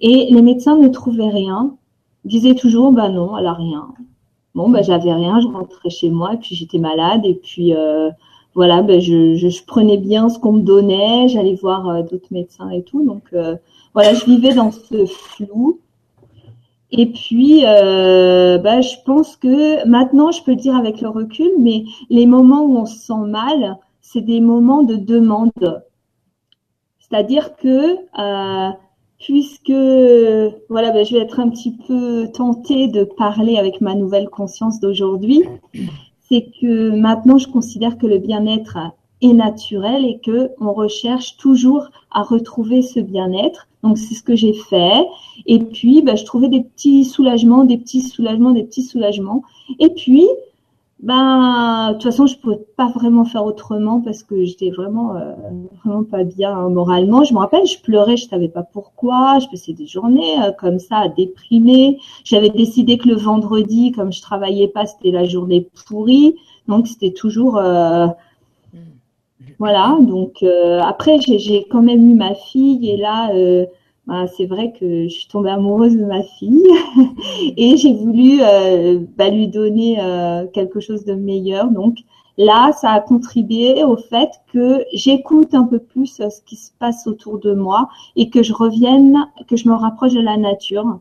et 0.00 0.28
les 0.30 0.42
médecins 0.42 0.76
ne 0.76 0.88
trouvaient 0.88 1.28
rien. 1.28 1.76
Ils 2.24 2.30
disaient 2.30 2.54
toujours, 2.54 2.90
bah 2.92 3.08
non, 3.08 3.36
elle 3.36 3.46
a 3.46 3.52
rien. 3.52 3.88
Bon, 4.54 4.70
bah 4.70 4.82
j'avais 4.82 5.12
rien, 5.12 5.40
je 5.40 5.48
rentrais 5.48 5.90
chez 5.90 6.10
moi 6.10 6.34
et 6.34 6.36
puis 6.38 6.54
j'étais 6.54 6.78
malade 6.78 7.22
et 7.24 7.34
puis 7.34 7.74
voilà, 8.54 8.82
ben 8.82 9.00
je, 9.00 9.34
je, 9.34 9.64
prenais 9.64 9.96
bien 9.96 10.28
ce 10.28 10.38
qu'on 10.38 10.52
me 10.52 10.62
donnait, 10.62 11.28
j'allais 11.28 11.54
voir 11.54 11.88
euh, 11.88 12.02
d'autres 12.02 12.28
médecins 12.30 12.70
et 12.70 12.82
tout. 12.82 13.04
Donc 13.04 13.24
euh, 13.32 13.56
voilà, 13.94 14.14
je 14.14 14.24
vivais 14.24 14.54
dans 14.54 14.70
ce 14.70 15.06
flou. 15.06 15.80
Et 16.90 17.06
puis, 17.06 17.64
euh, 17.66 18.58
ben, 18.58 18.80
je 18.80 18.94
pense 19.04 19.36
que 19.36 19.84
maintenant, 19.88 20.30
je 20.30 20.42
peux 20.44 20.52
le 20.52 20.56
dire 20.56 20.76
avec 20.76 21.00
le 21.00 21.08
recul, 21.08 21.50
mais 21.58 21.84
les 22.08 22.26
moments 22.26 22.62
où 22.62 22.76
on 22.76 22.86
se 22.86 22.98
sent 22.98 23.26
mal, 23.26 23.76
c'est 24.00 24.20
des 24.20 24.40
moments 24.40 24.84
de 24.84 24.94
demande. 24.94 25.50
C'est-à-dire 27.00 27.56
que 27.56 27.96
euh, 28.18 28.70
puisque 29.18 29.72
voilà, 30.68 30.92
ben, 30.92 31.04
je 31.04 31.14
vais 31.14 31.22
être 31.22 31.40
un 31.40 31.48
petit 31.48 31.76
peu 31.88 32.28
tentée 32.32 32.86
de 32.86 33.02
parler 33.02 33.56
avec 33.56 33.80
ma 33.80 33.94
nouvelle 33.96 34.28
conscience 34.28 34.78
d'aujourd'hui 34.78 35.42
c'est 36.28 36.50
que 36.60 36.90
maintenant 36.90 37.38
je 37.38 37.48
considère 37.48 37.98
que 37.98 38.06
le 38.06 38.18
bien-être 38.18 38.78
est 39.20 39.32
naturel 39.32 40.04
et 40.04 40.18
que 40.18 40.50
on 40.60 40.72
recherche 40.72 41.36
toujours 41.36 41.88
à 42.10 42.22
retrouver 42.22 42.82
ce 42.82 43.00
bien-être. 43.00 43.68
Donc 43.82 43.98
c'est 43.98 44.14
ce 44.14 44.22
que 44.22 44.34
j'ai 44.34 44.54
fait. 44.54 45.06
Et 45.46 45.58
puis 45.58 46.02
bah, 46.02 46.16
je 46.16 46.24
trouvais 46.24 46.48
des 46.48 46.62
petits 46.62 47.04
soulagements, 47.04 47.64
des 47.64 47.76
petits 47.76 48.02
soulagements, 48.02 48.50
des 48.50 48.64
petits 48.64 48.82
soulagements. 48.82 49.42
Et 49.78 49.90
puis 49.90 50.26
ben, 51.04 51.88
de 51.90 51.92
toute 51.94 52.04
façon, 52.04 52.26
je 52.26 52.38
pouvais 52.38 52.60
pas 52.78 52.88
vraiment 52.88 53.26
faire 53.26 53.44
autrement 53.44 54.00
parce 54.00 54.22
que 54.22 54.42
j'étais 54.46 54.70
vraiment, 54.70 55.14
euh, 55.14 55.34
vraiment 55.84 56.02
pas 56.02 56.24
bien 56.24 56.70
moralement. 56.70 57.24
Je 57.24 57.34
me 57.34 57.40
rappelle, 57.40 57.66
je 57.66 57.78
pleurais, 57.78 58.16
je 58.16 58.26
savais 58.26 58.48
pas 58.48 58.62
pourquoi. 58.62 59.38
Je 59.38 59.46
passais 59.48 59.74
des 59.74 59.86
journées 59.86 60.42
euh, 60.42 60.50
comme 60.58 60.78
ça 60.78 60.96
à 60.96 61.08
déprimer. 61.08 61.98
J'avais 62.24 62.48
décidé 62.48 62.96
que 62.96 63.06
le 63.06 63.16
vendredi, 63.16 63.92
comme 63.92 64.14
je 64.14 64.22
travaillais 64.22 64.66
pas, 64.66 64.86
c'était 64.86 65.10
la 65.10 65.24
journée 65.24 65.68
pourrie. 65.86 66.36
Donc 66.68 66.86
c'était 66.86 67.12
toujours, 67.12 67.58
euh, 67.58 68.06
voilà. 69.58 69.98
Donc 70.00 70.42
après, 70.42 71.18
j'ai 71.20 71.66
quand 71.70 71.82
même 71.82 72.10
eu 72.10 72.14
ma 72.14 72.34
fille 72.34 72.88
et 72.88 72.96
là 72.96 73.30
bah, 74.06 74.26
c'est 74.26 74.44
vrai 74.44 74.72
que 74.78 75.04
je 75.04 75.08
suis 75.08 75.28
tombée 75.28 75.50
amoureuse 75.50 75.96
de 75.96 76.04
ma 76.04 76.22
fille 76.22 76.66
et 77.56 77.76
j'ai 77.78 77.94
voulu 77.94 78.38
euh, 78.42 79.00
bah, 79.16 79.30
lui 79.30 79.48
donner 79.48 79.96
euh, 79.98 80.46
quelque 80.52 80.78
chose 80.80 81.06
de 81.06 81.14
meilleur. 81.14 81.70
Donc 81.70 81.96
là, 82.36 82.72
ça 82.72 82.90
a 82.90 83.00
contribué 83.00 83.82
au 83.82 83.96
fait 83.96 84.28
que 84.52 84.84
j'écoute 84.92 85.54
un 85.54 85.64
peu 85.64 85.78
plus 85.78 86.20
euh, 86.20 86.28
ce 86.28 86.42
qui 86.42 86.56
se 86.56 86.70
passe 86.78 87.06
autour 87.06 87.38
de 87.38 87.54
moi 87.54 87.88
et 88.14 88.28
que 88.28 88.42
je 88.42 88.52
revienne, 88.52 89.26
que 89.48 89.56
je 89.56 89.68
me 89.68 89.74
rapproche 89.74 90.12
de 90.12 90.20
la 90.20 90.36
nature. 90.36 90.98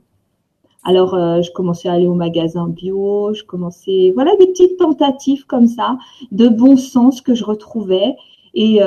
Alors, 0.85 1.15
je 1.15 1.49
commençais 1.51 1.87
à 1.87 1.93
aller 1.93 2.07
au 2.07 2.13
magasin 2.13 2.67
bio, 2.67 3.33
je 3.33 3.43
commençais, 3.43 4.11
voilà, 4.15 4.35
des 4.35 4.47
petites 4.47 4.75
tentatives 4.75 5.45
comme 5.45 5.67
ça, 5.67 5.97
de 6.33 6.49
bon 6.49 6.75
sens 6.75 7.21
que 7.21 7.33
je 7.33 7.45
retrouvais. 7.45 8.17
Et, 8.53 8.81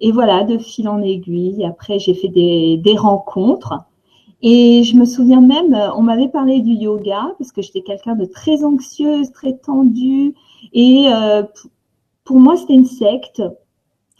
et 0.00 0.12
voilà, 0.12 0.44
de 0.44 0.58
fil 0.58 0.88
en 0.88 1.02
aiguille. 1.02 1.64
Après, 1.64 1.98
j'ai 1.98 2.14
fait 2.14 2.28
des, 2.28 2.76
des 2.78 2.96
rencontres. 2.96 3.74
Et 4.40 4.84
je 4.84 4.96
me 4.96 5.04
souviens 5.04 5.40
même, 5.40 5.76
on 5.96 6.02
m'avait 6.02 6.28
parlé 6.28 6.60
du 6.60 6.72
yoga 6.72 7.34
parce 7.38 7.50
que 7.50 7.60
j'étais 7.60 7.82
quelqu'un 7.82 8.14
de 8.14 8.24
très 8.24 8.62
anxieuse, 8.62 9.32
très 9.32 9.54
tendue. 9.56 10.34
Et 10.72 11.08
euh, 11.12 11.42
pour 12.24 12.38
moi, 12.38 12.56
c'était 12.56 12.74
une 12.74 12.84
secte. 12.86 13.42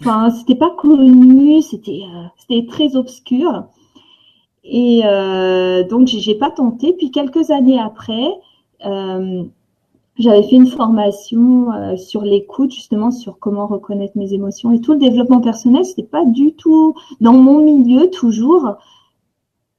Enfin, 0.00 0.30
c'était 0.30 0.56
pas 0.56 0.70
connu, 0.76 1.62
c'était 1.62 2.02
euh, 2.02 2.24
c'était 2.36 2.66
très 2.66 2.96
obscur. 2.96 3.64
Et 4.64 5.02
euh, 5.04 5.84
donc, 5.84 6.08
j'ai 6.08 6.34
pas 6.34 6.50
tenté. 6.50 6.94
Puis 6.94 7.10
quelques 7.10 7.50
années 7.50 7.78
après, 7.78 8.28
euh, 8.86 9.44
j'avais 10.18 10.42
fait 10.42 10.56
une 10.56 10.66
formation 10.66 11.72
euh, 11.72 11.96
sur 11.96 12.22
l'écoute, 12.22 12.72
justement 12.72 13.10
sur 13.10 13.38
comment 13.38 13.66
reconnaître 13.66 14.16
mes 14.16 14.32
émotions 14.34 14.72
et 14.72 14.80
tout 14.80 14.92
le 14.92 14.98
développement 14.98 15.40
personnel. 15.40 15.84
C'était 15.84 16.02
pas 16.02 16.24
du 16.24 16.54
tout 16.54 16.94
dans 17.20 17.32
mon 17.32 17.62
milieu 17.62 18.10
toujours, 18.10 18.76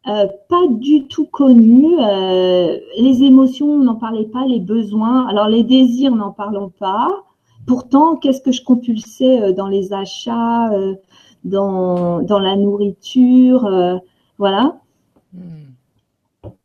euh, 0.08 0.28
pas 0.48 0.68
du 0.70 1.08
tout 1.08 1.26
connu. 1.26 1.96
Euh, 2.00 2.78
les 2.98 3.24
émotions, 3.24 3.68
on 3.68 3.84
n'en 3.84 3.96
parlait 3.96 4.26
pas. 4.26 4.46
Les 4.46 4.60
besoins, 4.60 5.28
alors 5.28 5.48
les 5.48 5.64
désirs, 5.64 6.16
n'en 6.16 6.32
parlons 6.32 6.70
pas. 6.70 7.10
Pourtant, 7.68 8.16
qu'est-ce 8.16 8.42
que 8.42 8.52
je 8.52 8.64
compulsais 8.64 9.54
dans 9.54 9.68
les 9.68 9.94
achats, 9.94 10.70
dans 11.44 12.22
dans 12.22 12.40
la 12.40 12.56
nourriture 12.56 13.70
voilà. 14.40 14.80
Hmm. 15.34 15.69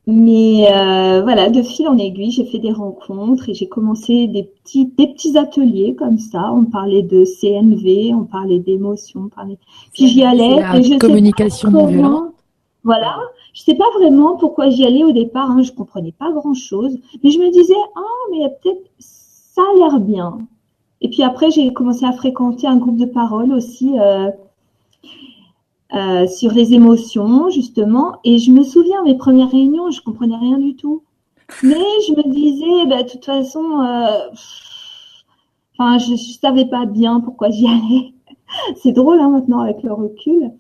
Mais 0.07 0.67
euh, 0.71 1.23
voilà, 1.23 1.49
de 1.49 1.63
fil 1.63 1.89
en 1.89 1.97
aiguille, 1.97 2.31
j'ai 2.31 2.45
fait 2.45 2.59
des 2.59 2.73
rencontres 2.73 3.49
et 3.49 3.55
j'ai 3.55 3.69
commencé 3.69 4.27
des 4.27 4.43
petits, 4.43 4.93
des 4.99 5.07
petits 5.07 5.39
ateliers 5.39 5.95
comme 5.95 6.19
ça. 6.19 6.53
On 6.53 6.67
parlait 6.67 7.03
de 7.03 7.25
CNV, 7.25 8.13
on 8.15 8.25
parlait 8.25 8.59
d'émotions, 8.59 9.23
on 9.25 9.29
parlait. 9.29 9.59
Puis 9.95 10.09
j'y 10.09 10.23
allais. 10.23 10.59
et 10.75 10.83
je 10.83 10.99
communication 10.99 11.71
non 11.71 11.87
violente. 11.87 12.35
Voilà, 12.83 13.17
je 13.55 13.63
sais 13.63 13.77
pas 13.77 13.91
vraiment 13.99 14.37
pourquoi 14.37 14.69
j'y 14.69 14.85
allais 14.85 15.05
au 15.05 15.13
départ. 15.13 15.51
Hein, 15.51 15.63
je 15.63 15.73
comprenais 15.73 16.13
pas 16.13 16.31
grand 16.33 16.53
chose, 16.53 16.99
mais 17.23 17.31
je 17.31 17.39
me 17.39 17.51
disais 17.51 17.73
ah 17.97 18.31
mais 18.31 18.47
peut-être 18.63 18.83
ça 18.99 19.63
a 19.63 19.79
l'air 19.79 20.01
bien. 20.01 20.37
Et 21.01 21.09
puis 21.09 21.23
après 21.23 21.51
j'ai 21.51 21.73
commencé 21.73 22.05
à 22.05 22.13
fréquenter 22.13 22.67
un 22.67 22.77
groupe 22.77 22.99
de 22.99 23.07
parole 23.07 23.53
aussi. 23.53 23.99
Euh, 23.99 24.31
euh, 25.95 26.27
sur 26.27 26.53
les 26.53 26.75
émotions, 26.75 27.51
justement. 27.51 28.17
Et 28.25 28.39
je 28.39 28.51
me 28.51 28.63
souviens, 28.65 29.03
mes 29.05 29.17
premières 29.17 29.51
réunions, 29.51 29.91
je 29.91 30.01
comprenais 30.01 30.37
rien 30.37 30.59
du 30.59 30.75
tout. 30.77 31.03
Mais 31.63 31.75
je 32.07 32.13
me 32.13 32.31
disais, 32.31 32.87
bah, 32.87 33.03
de 33.03 33.09
toute 33.09 33.25
façon, 33.25 33.81
euh, 33.81 34.31
enfin, 35.79 35.99
je, 35.99 36.13
ne 36.13 36.17
savais 36.17 36.65
pas 36.65 36.87
bien 36.87 37.21
pourquoi 37.21 37.51
j'y 37.51 37.67
allais. 37.67 38.13
C'est 38.77 38.93
drôle 38.93 39.21
hein, 39.21 39.31
maintenant 39.31 39.61
avec 39.61 39.83
le 39.83 39.93
recul. 39.93 40.51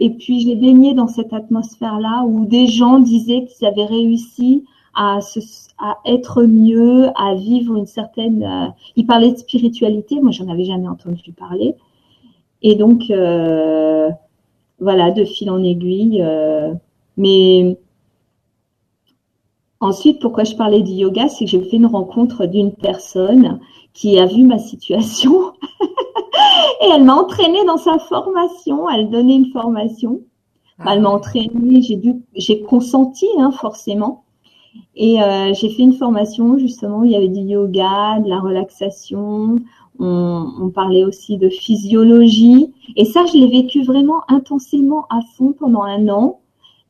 Et 0.00 0.10
puis 0.10 0.40
j'ai 0.40 0.54
baigné 0.56 0.94
dans 0.94 1.06
cette 1.06 1.32
atmosphère-là 1.32 2.24
où 2.26 2.46
des 2.46 2.66
gens 2.66 2.98
disaient 2.98 3.44
qu'ils 3.44 3.66
avaient 3.66 3.84
réussi 3.84 4.64
à, 4.94 5.20
se, 5.20 5.40
à 5.78 5.98
être 6.06 6.42
mieux, 6.44 7.08
à 7.16 7.34
vivre 7.34 7.76
une 7.76 7.86
certaine. 7.86 8.42
Euh, 8.42 8.70
ils 8.96 9.06
parlaient 9.06 9.32
de 9.32 9.38
spiritualité. 9.38 10.20
Moi, 10.20 10.30
j'en 10.30 10.48
avais 10.48 10.64
jamais 10.64 10.88
entendu 10.88 11.32
parler. 11.32 11.74
Et 12.62 12.74
donc, 12.74 13.10
euh, 13.10 14.10
voilà, 14.84 15.10
de 15.10 15.24
fil 15.24 15.50
en 15.50 15.62
aiguille. 15.62 16.22
Euh, 16.22 16.72
mais 17.16 17.76
ensuite, 19.80 20.20
pourquoi 20.20 20.44
je 20.44 20.54
parlais 20.54 20.82
du 20.82 20.92
yoga, 20.92 21.28
c'est 21.28 21.46
que 21.46 21.50
j'ai 21.50 21.60
fait 21.62 21.76
une 21.76 21.86
rencontre 21.86 22.46
d'une 22.46 22.72
personne 22.72 23.58
qui 23.92 24.18
a 24.18 24.26
vu 24.26 24.44
ma 24.44 24.58
situation 24.58 25.52
et 26.80 26.86
elle 26.94 27.04
m'a 27.04 27.14
entraînée 27.14 27.64
dans 27.64 27.78
sa 27.78 27.98
formation. 27.98 28.88
Elle 28.90 29.10
donnait 29.10 29.36
une 29.36 29.50
formation. 29.52 30.20
Elle 30.86 31.00
m'a 31.00 31.10
ah. 31.10 31.14
entraînée, 31.14 31.82
j'ai 31.82 31.96
dû, 31.96 32.16
j'ai 32.34 32.60
consenti 32.62 33.26
hein, 33.38 33.52
forcément. 33.52 34.24
Et 34.96 35.22
euh, 35.22 35.54
j'ai 35.54 35.70
fait 35.70 35.82
une 35.82 35.94
formation 35.94 36.58
justement 36.58 36.98
où 36.98 37.04
il 37.04 37.12
y 37.12 37.16
avait 37.16 37.28
du 37.28 37.40
yoga, 37.40 38.18
de 38.20 38.28
la 38.28 38.40
relaxation, 38.40 39.56
on, 39.98 40.70
parlait 40.74 41.04
aussi 41.04 41.36
de 41.36 41.48
physiologie. 41.48 42.72
Et 42.96 43.04
ça, 43.04 43.24
je 43.26 43.38
l'ai 43.38 43.48
vécu 43.48 43.82
vraiment 43.82 44.22
intensément 44.28 45.06
à 45.10 45.20
fond 45.36 45.52
pendant 45.52 45.82
un 45.82 46.08
an 46.08 46.40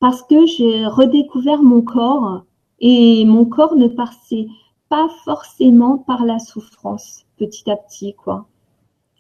parce 0.01 0.23
que 0.23 0.47
j'ai 0.47 0.87
redécouvert 0.87 1.63
mon 1.63 1.83
corps 1.83 2.45
et 2.81 3.25
mon 3.25 3.45
corps 3.45 3.77
ne 3.77 3.89
passait 3.89 4.47
pas 4.89 5.09
forcément 5.25 5.99
par 5.99 6.25
la 6.25 6.39
souffrance 6.39 7.25
petit 7.39 7.71
à 7.71 7.77
petit, 7.77 8.15
quoi. 8.15 8.47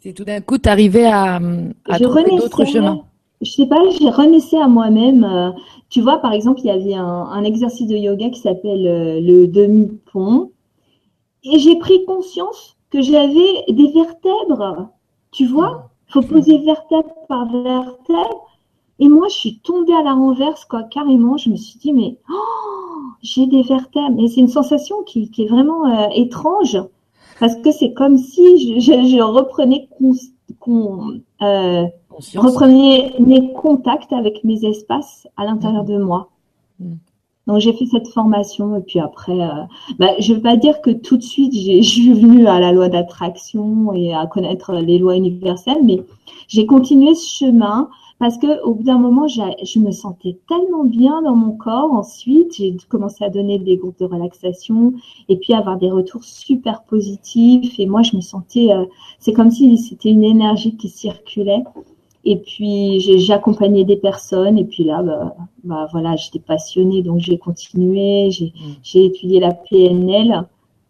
C'est 0.00 0.12
tout 0.12 0.25
d'un 0.25 0.41
coup, 0.41 0.59
tu 0.59 0.69
arrivais 0.69 1.07
à, 1.07 1.41
à 1.88 1.99
trouver 1.99 2.25
d'autres 2.25 2.64
chemins. 2.67 3.05
Je 3.41 3.50
sais 3.50 3.67
pas, 3.67 3.79
j'ai 3.99 4.11
renaissé 4.11 4.57
à 4.57 4.69
moi-même. 4.69 5.25
Euh, 5.25 5.50
tu 5.88 6.00
vois, 6.00 6.19
par 6.19 6.33
exemple, 6.33 6.61
il 6.61 6.67
y 6.67 6.71
avait 6.71 6.95
un, 6.95 7.45
exercice 7.45 7.87
de 7.87 7.97
yoga 7.97 8.31
qui 8.31 8.41
s'appelle 8.41 8.87
euh, 8.87 9.21
le 9.21 9.47
demi-pont. 9.47 10.50
Et 11.43 11.59
j'ai 11.59 11.76
pris 11.76 12.05
conscience 12.07 12.76
que 12.95 13.03
j'avais 13.03 13.65
des 13.73 13.91
vertèbres. 13.91 14.89
Tu 15.33 15.47
vois, 15.47 15.91
faut 16.07 16.23
poser 16.23 16.59
vertèbre 16.59 17.13
par 17.29 17.51
vertèbre. 17.51 18.47
Et 19.01 19.09
moi, 19.09 19.27
je 19.29 19.35
suis 19.35 19.59
tombée 19.59 19.93
à 19.95 20.05
la 20.05 20.13
renverse, 20.13 20.65
quoi, 20.65 20.85
carrément. 20.85 21.37
Je 21.37 21.51
me 21.51 21.57
suis 21.57 21.77
dit, 21.81 21.93
mais 21.93 22.19
oh, 22.31 23.03
j'ai 23.21 23.49
des 23.49 23.63
vertèbres. 23.63 24.23
Et 24.23 24.29
c'est 24.29 24.41
une 24.41 24.49
sensation 24.49 25.03
qui, 25.03 25.29
est 25.37 25.49
vraiment 25.49 25.87
euh, 25.87 26.07
étrange, 26.15 26.79
parce 27.41 27.57
que 27.57 27.73
c'est 27.73 27.95
comme 27.95 28.17
si 28.17 28.81
je, 28.81 29.21
reprenais, 29.21 29.89
euh, 31.43 31.87
reprenais 32.37 33.13
mes 33.19 33.53
contacts 33.55 34.13
avec 34.13 34.45
mes 34.45 34.65
espaces 34.65 35.27
à 35.37 35.45
l'intérieur 35.45 35.83
mmh. 35.83 35.89
de 35.89 35.99
moi. 35.99 36.31
Mmh. 36.79 36.93
Donc 37.47 37.61
j'ai 37.61 37.73
fait 37.75 37.87
cette 37.87 38.09
formation 38.09 38.77
et 38.77 38.81
puis 38.81 39.01
après, 39.01 39.41
euh, 39.41 39.65
bah, 39.99 40.13
je 40.19 40.33
ne 40.33 40.37
veux 40.37 40.43
pas 40.43 40.57
dire 40.57 40.81
que 40.81 40.91
tout 40.91 41.17
de 41.17 41.23
suite 41.23 41.53
je 41.83 41.83
suis 41.83 42.13
venue 42.13 42.47
à 42.47 42.61
la 42.61 42.73
loi 42.73 42.89
d'attraction 42.89 43.93
et 43.93 44.15
à 44.15 44.27
connaître 44.27 44.73
les 44.73 44.99
lois 44.99 45.17
universelles, 45.17 45.83
mais 45.83 46.03
j'ai 46.49 46.67
continué 46.67 47.15
ce 47.15 47.29
chemin 47.29 47.89
parce 48.19 48.39
que 48.39 48.63
au 48.63 48.75
bout 48.75 48.85
d'un 48.85 48.99
moment, 48.99 49.27
je 49.27 49.79
me 49.79 49.91
sentais 49.91 50.39
tellement 50.49 50.85
bien 50.85 51.21
dans 51.23 51.35
mon 51.35 51.57
corps. 51.57 51.93
Ensuite, 51.93 52.55
j'ai 52.57 52.77
commencé 52.89 53.25
à 53.25 53.29
donner 53.29 53.59
des 53.59 53.77
groupes 53.77 53.99
de 53.99 54.05
relaxation 54.05 54.95
et 55.29 55.37
puis 55.37 55.53
avoir 55.53 55.79
des 55.79 55.91
retours 55.91 56.23
super 56.23 56.85
positifs. 56.85 57.79
Et 57.79 57.87
moi, 57.87 58.03
je 58.03 58.17
me 58.17 58.21
sentais, 58.21 58.73
euh, 58.73 58.87
c'est 59.19 59.33
comme 59.33 59.51
si 59.51 59.77
c'était 59.79 60.11
une 60.11 60.23
énergie 60.23 60.77
qui 60.77 60.89
circulait. 60.89 61.65
Et 62.26 62.37
puis 62.37 63.00
j'accompagnais 63.21 63.85
des 63.85 63.97
personnes 63.97 64.59
et 64.59 64.64
puis 64.64 64.85
là, 64.85 65.02
bah, 65.02 65.37
bah 65.62 65.88
voilà, 65.93 66.16
j'étais 66.16 66.38
passionnée 66.38 67.02
donc 67.02 67.21
j'ai 67.21 67.37
continué. 67.37 68.31
J'ai 68.31 68.52
mm. 69.00 69.04
étudié 69.04 69.40
la 69.40 69.52
PNL 69.52 70.47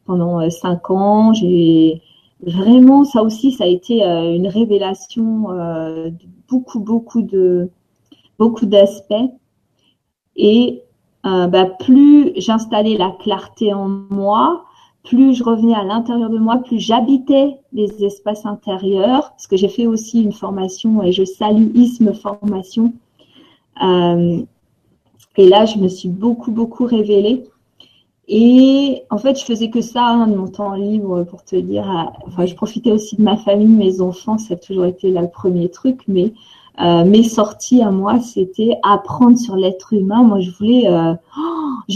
pendant 0.06 0.40
euh, 0.40 0.50
cinq 0.50 0.90
ans. 0.90 1.32
J'ai 1.34 2.02
vraiment 2.40 3.04
ça 3.04 3.22
aussi, 3.22 3.50
ça 3.50 3.64
a 3.64 3.66
été 3.66 4.04
euh, 4.04 4.34
une 4.34 4.46
révélation 4.46 5.50
euh, 5.50 6.10
de 6.10 6.26
beaucoup 6.48 6.78
beaucoup 6.78 7.22
de 7.22 7.68
beaucoup 8.38 8.66
d'aspects. 8.66 9.14
Et 10.36 10.82
bah, 11.24 11.64
plus 11.64 12.32
j'installais 12.36 12.98
la 12.98 13.10
clarté 13.18 13.72
en 13.72 13.88
moi, 13.88 14.66
plus 15.04 15.34
je 15.34 15.44
revenais 15.44 15.74
à 15.74 15.84
l'intérieur 15.84 16.30
de 16.30 16.38
moi, 16.38 16.56
plus 16.56 16.80
j'habitais 16.80 17.58
les 17.72 18.04
espaces 18.04 18.46
intérieurs, 18.46 19.30
parce 19.30 19.46
que 19.46 19.56
j'ai 19.56 19.68
fait 19.68 19.86
aussi 19.86 20.22
une 20.22 20.32
formation 20.32 21.02
et 21.02 21.12
je 21.12 21.24
salue 21.24 21.68
ISME 21.74 22.14
Formation. 22.14 22.92
Euh, 23.82 24.42
et 25.36 25.48
là, 25.48 25.66
je 25.66 25.78
me 25.78 25.88
suis 25.88 26.08
beaucoup, 26.08 26.50
beaucoup 26.50 26.86
révélée. 26.86 27.44
Et 28.26 29.02
en 29.10 29.18
fait, 29.18 29.38
je 29.38 29.44
faisais 29.44 29.68
que 29.68 29.82
ça 29.82 30.06
hein, 30.06 30.26
de 30.26 30.34
mon 30.34 30.48
temps 30.48 30.72
libre 30.72 31.24
pour 31.24 31.44
te 31.44 31.56
dire. 31.56 31.84
Enfin, 32.26 32.46
je 32.46 32.54
profitais 32.54 32.90
aussi 32.90 33.16
de 33.16 33.22
ma 33.22 33.36
famille, 33.36 33.66
mes 33.66 34.00
enfants, 34.00 34.38
ça 34.38 34.54
a 34.54 34.56
toujours 34.56 34.86
été 34.86 35.10
là 35.10 35.20
le 35.20 35.28
premier 35.28 35.68
truc. 35.68 36.00
Mais 36.08 36.32
euh, 36.80 37.04
mes 37.04 37.24
sorties 37.24 37.82
à 37.82 37.90
moi, 37.90 38.20
c'était 38.20 38.78
apprendre 38.82 39.36
sur 39.36 39.56
l'être 39.56 39.92
humain. 39.92 40.22
Moi, 40.22 40.40
je 40.40 40.50
voulais. 40.50 40.88
Euh, 40.88 41.12
oh, 41.36 41.92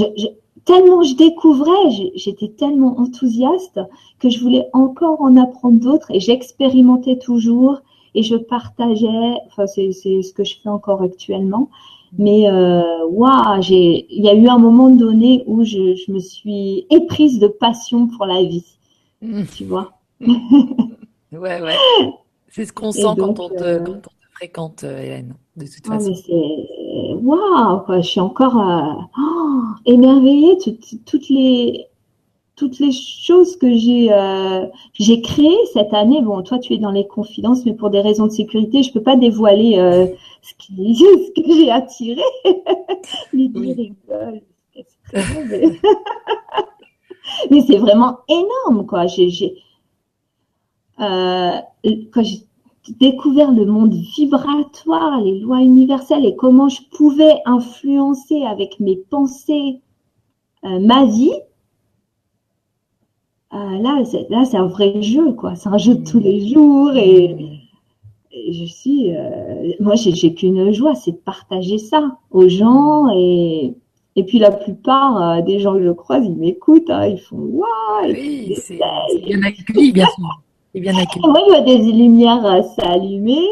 tellement 0.68 1.02
je 1.02 1.14
découvrais, 1.14 2.12
j'étais 2.14 2.48
tellement 2.48 2.98
enthousiaste 3.00 3.80
que 4.18 4.28
je 4.28 4.38
voulais 4.38 4.68
encore 4.74 5.22
en 5.22 5.34
apprendre 5.38 5.80
d'autres 5.80 6.10
et 6.10 6.20
j'expérimentais 6.20 7.16
toujours 7.16 7.80
et 8.14 8.22
je 8.22 8.36
partageais. 8.36 9.34
Enfin, 9.46 9.66
c'est 9.66 9.92
ce 9.92 10.32
que 10.34 10.44
je 10.44 10.56
fais 10.62 10.68
encore 10.68 11.00
actuellement. 11.00 11.70
Mais 12.18 12.48
euh, 12.48 12.82
waouh, 13.06 13.62
j'ai, 13.62 14.06
il 14.10 14.22
y 14.22 14.28
a 14.28 14.34
eu 14.34 14.46
un 14.46 14.58
moment 14.58 14.90
donné 14.90 15.42
où 15.46 15.64
je, 15.64 15.94
je 15.94 16.12
me 16.12 16.18
suis 16.18 16.86
éprise 16.90 17.38
de 17.38 17.48
passion 17.48 18.06
pour 18.06 18.26
la 18.26 18.42
vie. 18.42 18.76
Mmh. 19.22 19.44
Tu 19.56 19.64
vois. 19.64 19.92
ouais, 20.20 21.62
ouais. 21.62 21.76
C'est 22.50 22.66
ce 22.66 22.74
qu'on 22.74 22.92
sent 22.92 23.02
quand, 23.18 23.40
on 23.40 23.48
te, 23.48 23.62
euh, 23.62 23.78
quand 23.78 23.92
on 23.92 24.00
te 24.00 24.32
fréquente, 24.32 24.84
Hélène. 24.84 25.34
De 25.56 25.64
toute 25.64 25.86
façon. 25.86 26.12
Waouh, 27.14 27.82
je 27.88 28.00
suis 28.02 28.20
encore 28.20 28.56
oh, 29.18 29.62
émerveillée. 29.86 30.58
toutes 31.06 31.28
les 31.28 31.88
toutes 32.58 32.80
les 32.80 32.90
choses 32.92 33.56
que 33.56 33.72
j'ai 33.72 34.12
euh, 34.12 34.66
j'ai 34.94 35.22
créées 35.22 35.64
cette 35.72 35.94
année. 35.94 36.20
Bon, 36.20 36.42
toi, 36.42 36.58
tu 36.58 36.74
es 36.74 36.78
dans 36.78 36.90
les 36.90 37.06
confidences, 37.06 37.64
mais 37.64 37.72
pour 37.72 37.88
des 37.90 38.00
raisons 38.00 38.26
de 38.26 38.32
sécurité, 38.32 38.82
je 38.82 38.92
peux 38.92 39.02
pas 39.02 39.16
dévoiler 39.16 39.78
euh, 39.78 40.08
ce, 40.42 40.54
qui, 40.58 40.96
ce 40.96 41.40
que 41.40 41.52
j'ai 41.54 41.70
attiré. 41.70 42.20
Lydie 43.32 43.72
rigole. 43.72 44.40
mais, 47.50 47.62
c'est 47.62 47.78
vraiment 47.78 48.18
énorme, 48.28 48.86
quoi. 48.86 49.06
J'ai 49.06 49.54
euh, 51.00 51.52
quand 52.12 52.24
j'ai 52.24 52.42
découvert 52.94 53.52
le 53.52 53.66
monde 53.66 53.94
vibratoire, 54.16 55.20
les 55.20 55.40
lois 55.40 55.60
universelles 55.60 56.24
et 56.24 56.36
comment 56.36 56.68
je 56.68 56.80
pouvais 56.96 57.40
influencer 57.44 58.44
avec 58.44 58.80
mes 58.80 58.96
pensées 58.96 59.80
ma 60.62 61.06
vie 61.06 61.32
ah, 63.50 63.78
là, 63.80 64.04
c'est, 64.04 64.26
là, 64.28 64.44
c'est 64.44 64.58
un 64.58 64.66
vrai 64.66 65.00
jeu, 65.00 65.32
quoi. 65.32 65.54
C'est 65.54 65.70
un 65.70 65.78
jeu 65.78 65.94
de 65.94 66.04
tous 66.04 66.20
les 66.20 66.48
jours 66.48 66.92
et, 66.94 67.34
je 68.30 68.64
suis, 68.64 69.16
euh, 69.16 69.72
moi, 69.80 69.94
j'ai, 69.94 70.14
j'ai 70.14 70.34
qu'une 70.34 70.72
joie, 70.72 70.94
c'est 70.94 71.12
de 71.12 71.16
partager 71.16 71.78
ça 71.78 72.18
aux 72.30 72.48
gens 72.48 73.08
et, 73.14 73.74
et 74.16 74.24
puis 74.24 74.38
la 74.38 74.50
plupart 74.50 75.38
euh, 75.38 75.42
des 75.42 75.60
gens 75.60 75.74
que 75.74 75.82
je 75.82 75.90
croise, 75.90 76.24
ils 76.24 76.36
m'écoutent, 76.36 76.90
hein, 76.90 77.06
ils 77.06 77.18
font 77.18 77.36
waouh. 77.36 78.12
Oui, 78.12 78.54
c'est, 78.56 78.78
bien 79.24 79.42
accueilli, 79.42 79.92
bien 79.92 80.06
sûr. 80.06 80.42
C'est 80.78 80.92
bien 80.92 80.96
accueilli. 80.96 81.26
Moi, 81.26 81.40
il 81.46 81.52
y 81.52 81.56
a 81.56 81.60
des 81.62 81.92
lumières 81.92 82.46
euh, 82.46 82.62
s'allumer. 82.76 83.46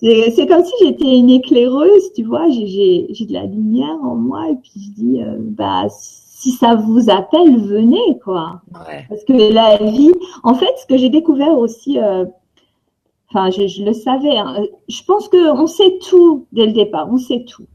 C'est, 0.00 0.46
comme 0.46 0.64
si 0.64 0.72
j'étais 0.80 1.16
une 1.16 1.30
éclaireuse, 1.30 2.12
tu 2.14 2.22
vois. 2.22 2.48
J'ai, 2.48 3.06
de 3.08 3.32
la 3.32 3.44
lumière 3.44 3.96
en 4.02 4.14
moi 4.14 4.48
et 4.48 4.54
puis 4.54 4.72
je 4.76 4.90
dis, 4.92 5.20
bah 5.40 5.88
si 6.40 6.52
ça 6.52 6.74
vous 6.74 7.10
appelle, 7.10 7.60
venez, 7.66 8.18
quoi. 8.24 8.62
Parce 9.10 9.24
que 9.24 9.52
la 9.52 9.76
vie, 9.76 10.12
en 10.42 10.54
fait, 10.54 10.72
ce 10.78 10.86
que 10.86 10.96
j'ai 10.96 11.10
découvert 11.10 11.58
aussi, 11.58 11.98
euh, 11.98 12.24
enfin, 13.28 13.50
je, 13.50 13.84
le 13.84 13.92
savais, 13.92 14.38
hein, 14.38 14.64
je 14.88 15.02
pense 15.04 15.28
qu'on 15.28 15.66
sait 15.66 15.98
tout 16.08 16.46
dès 16.52 16.64
le 16.64 16.72
départ, 16.72 17.12
on 17.12 17.18
sait 17.18 17.44
tout. 17.44 17.66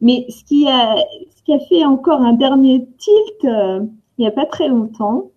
Mais 0.00 0.24
ce 0.30 0.42
qui 0.42 0.66
a, 0.66 0.96
ce 1.36 1.42
qui 1.42 1.52
a 1.52 1.58
fait 1.58 1.84
encore 1.84 2.22
un 2.22 2.32
dernier 2.32 2.86
tilt, 2.96 3.44
euh, 3.44 3.80
il 4.16 4.22
n'y 4.22 4.26
a 4.26 4.32
pas 4.32 4.46
très 4.46 4.68
longtemps, 4.68 5.30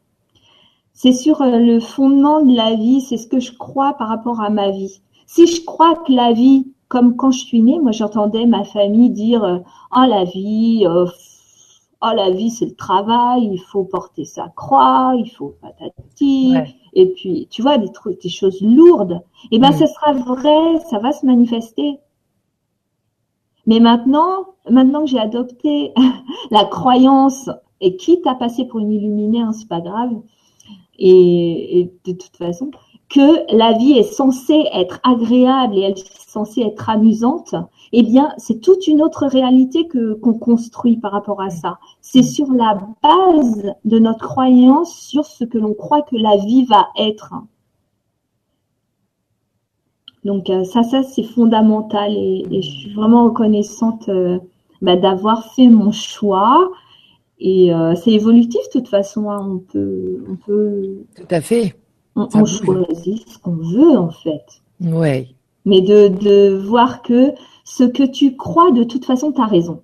c'est 0.98 1.14
sur 1.14 1.44
euh, 1.44 1.60
le 1.60 1.80
fondement 1.80 2.42
de 2.42 2.56
la 2.56 2.74
vie, 2.74 3.02
c'est 3.02 3.18
ce 3.18 3.28
que 3.28 3.40
je 3.40 3.56
crois 3.56 3.94
par 3.94 4.08
rapport 4.08 4.42
à 4.42 4.50
ma 4.50 4.72
vie. 4.72 5.00
Si 5.28 5.46
je 5.46 5.64
crois 5.64 5.96
que 5.96 6.12
la 6.12 6.34
vie, 6.34 6.74
comme 6.88 7.16
quand 7.16 7.30
je 7.30 7.46
suis 7.46 7.62
née, 7.62 7.80
moi 7.80 7.92
j'entendais 7.92 8.48
ma 8.48 8.64
famille 8.64 9.12
dire, 9.12 9.64
oh 9.96 10.06
la 10.08 10.24
vie, 10.24 10.88
oh 10.88 11.06
la 12.02 12.32
vie 12.32 12.50
c'est 12.50 12.66
le 12.66 12.76
travail, 12.76 13.48
il 13.54 13.60
faut 13.60 13.84
porter 13.84 14.26
sa 14.26 14.48
croix, 14.56 15.14
il 15.16 15.30
faut 15.30 15.54
patati, 15.62 16.56
et 16.94 17.06
puis 17.14 17.48
tu 17.52 17.62
vois 17.62 17.78
des 17.78 17.92
trucs, 17.92 18.20
des 18.24 18.30
choses 18.30 18.60
lourdes. 18.62 19.22
Et 19.52 19.58
eh 19.58 19.60
ben 19.60 19.74
ce 19.74 19.86
sera 19.86 20.14
vrai, 20.14 20.80
ça 20.90 20.98
va 20.98 21.12
se 21.12 21.28
manifester. 21.28 22.00
Mais 23.68 23.80
maintenant, 23.80 24.48
maintenant 24.68 25.02
que 25.02 25.12
j'ai 25.12 25.20
adopté 25.20 25.94
la 26.50 26.66
croyance 26.66 27.52
et 27.82 27.98
quitte 27.98 28.26
à 28.26 28.34
passer 28.34 28.66
pour 28.66 28.80
une 28.80 28.92
illuminée, 28.92 29.42
hein, 29.42 29.52
c'est 29.52 29.68
pas 29.68 29.82
grave. 29.82 30.10
Et, 31.00 31.80
et, 31.80 31.92
de 32.06 32.14
toute 32.14 32.36
façon, 32.38 32.72
que 33.10 33.56
la 33.56 33.74
vie 33.74 33.94
est 33.94 34.12
censée 34.12 34.66
être 34.74 35.00
agréable 35.04 35.78
et 35.78 35.82
elle 35.82 35.98
est 35.98 36.28
censée 36.28 36.62
être 36.62 36.90
amusante, 36.90 37.56
eh 37.94 38.04
bien, 38.04 38.34
c'est 38.38 38.60
toute 38.60 38.88
une 38.88 39.02
autre 39.02 39.26
réalité 39.28 39.88
que 39.88 40.14
qu'on 40.16 40.34
construit 40.34 40.98
par 40.98 41.12
rapport 41.12 41.42
à 41.42 41.50
ça. 41.50 41.80
C'est 42.02 42.24
sur 42.24 42.52
la 42.52 42.78
base 43.02 43.74
de 43.86 44.00
notre 44.00 44.28
croyance 44.28 44.94
sur 44.98 45.26
ce 45.26 45.46
que 45.46 45.58
l'on 45.58 45.74
croit 45.74 46.02
que 46.02 46.16
la 46.16 46.38
vie 46.38 46.66
va 46.66 46.88
être. 46.98 47.34
Donc 50.26 50.50
euh, 50.50 50.66
ça, 50.66 50.84
ça 50.84 51.04
c'est 51.04 51.24
fondamental 51.24 52.12
et, 52.12 52.46
je 52.52 52.70
suis 52.70 52.94
vraiment 52.94 53.26
reconnaissante 53.26 54.10
euh, 54.10 54.40
bah, 54.82 54.98
d'avoir 54.98 55.54
fait 55.54 55.68
mon 55.68 55.92
choix. 55.94 56.70
Et 57.40 57.74
euh, 57.74 57.96
c'est 57.96 58.12
évolutif 58.12 58.62
de 58.74 58.80
toute 58.80 58.88
façon. 58.88 59.30
Hein. 59.30 59.48
On 59.48 59.60
peut, 59.60 60.24
on 60.30 60.36
peut. 60.36 61.06
Tout 61.16 61.28
à 61.30 61.42
fait. 61.42 61.76
On, 62.16 62.28
on 62.34 62.46
choisit 62.46 63.30
ce 63.30 63.38
qu'on 63.38 63.56
veut 63.58 63.98
en 63.98 64.10
fait. 64.10 64.46
Ouais. 64.82 65.30
Mais 65.66 65.82
de, 65.82 66.08
de 66.08 66.58
voir 66.58 67.02
que 67.02 67.34
ce 67.64 67.84
que 67.84 68.04
tu 68.04 68.36
crois, 68.38 68.72
de 68.72 68.84
toute 68.84 69.06
façon, 69.06 69.32
tu 69.32 69.42
as 69.42 69.46
raison. 69.46 69.82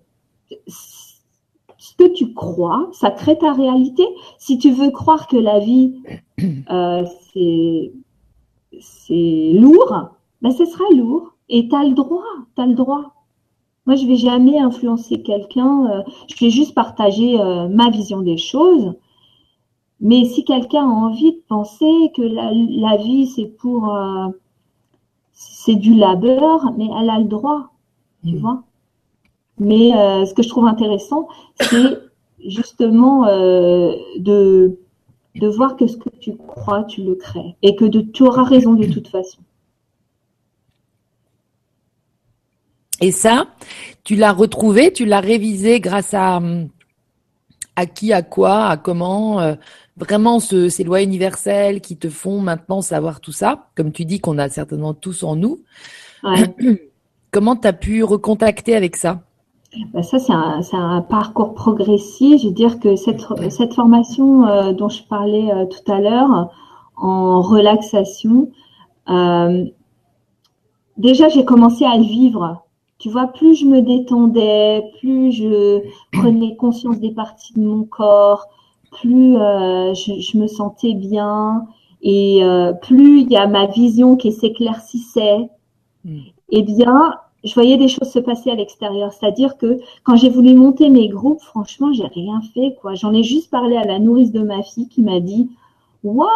Ce 0.68 1.96
que 1.98 2.08
tu 2.14 2.34
crois, 2.34 2.90
ça 2.94 3.12
crée 3.12 3.38
ta 3.38 3.54
réalité. 3.54 4.04
Si 4.38 4.58
tu 4.58 4.72
veux 4.72 4.90
croire 4.90 5.28
que 5.28 5.38
la 5.38 5.60
vie, 5.60 6.02
euh, 6.72 7.04
c'est 8.80 9.52
lourd, 9.54 10.10
ben 10.42 10.52
ce 10.52 10.66
sera 10.66 10.86
lourd. 10.96 11.36
Et 11.50 11.68
tu 11.68 11.76
as 11.76 11.84
le 11.84 11.94
droit, 11.94 12.24
tu 12.56 12.62
as 12.62 12.66
le 12.66 12.74
droit. 12.74 13.13
Moi, 13.86 13.96
je 13.96 14.06
vais 14.06 14.16
jamais 14.16 14.60
influencer 14.60 15.22
quelqu'un. 15.22 15.88
Euh, 15.88 16.04
je 16.28 16.46
vais 16.46 16.52
juste 16.52 16.74
partager 16.74 17.40
euh, 17.40 17.68
ma 17.68 17.90
vision 17.90 18.22
des 18.22 18.38
choses. 18.38 18.94
Mais 20.00 20.26
si 20.26 20.44
quelqu'un 20.44 20.84
a 20.84 20.92
envie 20.92 21.34
de 21.34 21.42
penser 21.48 22.12
que 22.16 22.22
la, 22.22 22.52
la 22.52 22.98
vie, 22.98 23.28
c'est 23.28 23.46
pour... 23.46 23.96
c'est 25.32 25.76
du 25.76 25.94
labeur, 25.94 26.74
mais 26.78 26.90
elle 27.00 27.10
a 27.10 27.20
le 27.20 27.26
droit 27.26 27.74
tu 28.24 28.36
mm. 28.36 28.40
vois. 28.40 28.64
Mais 29.60 29.96
euh, 29.96 30.26
ce 30.26 30.34
que 30.34 30.42
je 30.42 30.50
trouve 30.50 30.66
intéressant, 30.66 31.28
c'est 31.60 32.00
justement 32.46 33.28
euh, 33.28 33.94
de, 34.18 34.80
de 35.36 35.48
voir 35.48 35.76
que 35.76 35.88
ce 35.88 35.98
que 35.98 36.10
tu 36.10 36.36
crois, 36.36 36.84
tu 36.84 37.04
le 37.04 37.16
crées. 37.16 37.56
Et 37.62 37.76
que 37.76 37.86
de, 37.86 38.02
tu 38.02 38.24
auras 38.24 38.44
raison 38.44 38.74
de 38.74 38.86
toute 38.86 39.08
façon. 39.08 39.40
Et 43.02 43.12
ça, 43.12 43.48
tu 44.04 44.16
l'as 44.16 44.32
retrouvé, 44.32 44.94
tu 44.94 45.06
l'as 45.06 45.20
révisé 45.20 45.80
grâce 45.80 46.14
à, 46.14 46.40
à 47.76 47.86
qui, 47.86 48.14
à 48.14 48.22
quoi, 48.22 48.66
à 48.66 48.78
comment 48.78 49.40
euh, 49.40 49.56
Vraiment 49.96 50.40
ce, 50.40 50.70
ces 50.70 50.84
lois 50.84 51.04
universelles 51.04 51.80
qui 51.80 51.98
te 51.98 52.10
font 52.10 52.42
maintenant 52.42 52.82
savoir 52.82 53.22
tout 53.22 53.32
ça, 53.32 53.68
comme 53.76 53.92
tu 53.92 54.06
dis 54.06 54.20
qu'on 54.20 54.40
a 54.40 54.50
certainement 54.50 54.96
tous 54.96 55.22
en 55.22 55.36
nous. 55.36 55.60
Ouais. 56.24 56.56
Comment 57.32 57.56
tu 57.56 57.68
as 57.68 57.74
pu 57.74 58.04
recontacter 58.04 58.76
avec 58.76 58.96
ça? 58.96 59.22
Bah, 59.94 60.02
ça, 60.02 60.18
c'est 60.18 60.34
un, 60.76 61.02
parcours 61.02 61.54
progressif. 61.54 62.42
Je 62.42 62.48
veux 62.48 62.54
dire 62.54 62.80
que 62.80 62.96
cette, 62.96 63.22
cette 63.52 63.74
formation 63.74 64.48
euh, 64.48 64.72
dont 64.74 64.90
je 64.90 65.04
parlais 65.04 65.52
euh, 65.52 65.66
tout 65.66 65.92
à 65.92 66.00
l'heure, 66.00 66.52
en 66.96 67.42
relaxation, 67.42 68.50
déjà, 70.98 71.30
j'ai 71.30 71.46
commencé 71.46 71.86
à 71.86 71.98
le 71.98 72.04
vivre. 72.04 72.63
Tu 73.04 73.10
vois, 73.10 73.28
plus 73.28 73.56
je 73.56 73.66
me 73.66 73.82
détendais, 73.82 74.82
plus 75.02 75.34
je 75.34 75.82
prenais 76.14 76.56
conscience 76.56 77.02
des 77.02 77.12
parties 77.12 77.52
de 77.52 77.60
mon 77.60 77.84
corps, 77.84 78.48
plus 78.94 79.34
je, 79.34 80.22
je, 80.22 80.38
me 80.38 80.48
sentais 80.48 80.94
bien 80.94 81.68
et 82.02 82.42
plus 82.82 83.24
il 83.24 83.30
y 83.30 83.36
a 83.36 83.46
ma 83.46 83.66
vision 83.66 84.16
qui 84.16 84.32
s'éclaircissait. 84.32 85.50
Mm. 86.06 86.20
Eh 86.52 86.62
bien, 86.62 87.16
je 87.44 87.54
voyais 87.54 87.76
des 87.76 87.90
choses 87.90 88.10
se 88.10 88.20
passer 88.20 88.52
à 88.52 88.56
l'extérieur. 88.56 89.12
C'est-à-dire 89.12 89.58
que 89.58 89.80
quand 90.04 90.16
j'ai 90.16 90.30
voulu 90.30 90.56
monter 90.56 90.90
mes 90.90 91.10
groupes, 91.10 91.42
franchement, 91.42 91.92
j'ai 91.92 92.06
rien 92.06 92.42
fait, 92.54 92.78
quoi. 92.80 92.96
J'en 92.96 93.14
ai 93.14 93.24
juste 93.24 93.52
parlé 93.52 93.76
à 93.76 93.84
la 93.84 94.00
nourrice 94.00 94.32
de 94.32 94.42
ma 94.42 94.64
fille 94.64 94.88
qui 94.88 95.02
m'a 95.02 95.20
dit, 95.20 95.50
waouh! 96.04 96.30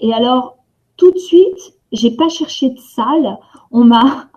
Et 0.00 0.14
alors, 0.14 0.56
tout 0.96 1.10
de 1.10 1.18
suite, 1.18 1.74
j'ai 1.92 2.10
pas 2.10 2.30
cherché 2.30 2.70
de 2.70 2.78
salle. 2.78 3.38
On 3.70 3.84
m'a, 3.84 4.28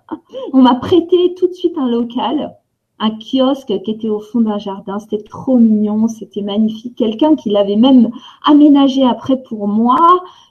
on 0.54 0.62
m'a 0.62 0.76
prêté 0.76 1.34
tout 1.36 1.48
de 1.48 1.54
suite 1.54 1.78
un 1.78 1.88
local, 1.88 2.56
un 3.00 3.12
kiosque 3.12 3.74
qui 3.84 3.92
était 3.92 4.10
au 4.10 4.20
fond 4.20 4.42
d'un 4.42 4.58
jardin. 4.58 5.00
C'était 5.00 5.24
trop 5.24 5.58
mignon, 5.58 6.08
c'était 6.08 6.42
magnifique. 6.42 6.96
Quelqu'un 6.98 7.36
qui 7.36 7.50
l'avait 7.50 7.76
même 7.76 8.12
aménagé 8.46 9.04
après 9.06 9.42
pour 9.42 9.68
moi, 9.68 9.98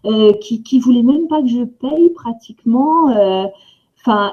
euh, 0.06 0.32
qui, 0.34 0.62
qui 0.62 0.78
voulait 0.78 1.02
même 1.02 1.28
pas 1.28 1.42
que 1.42 1.48
je 1.48 1.64
paye 1.64 2.10
pratiquement. 2.10 3.10
Euh, 3.10 3.46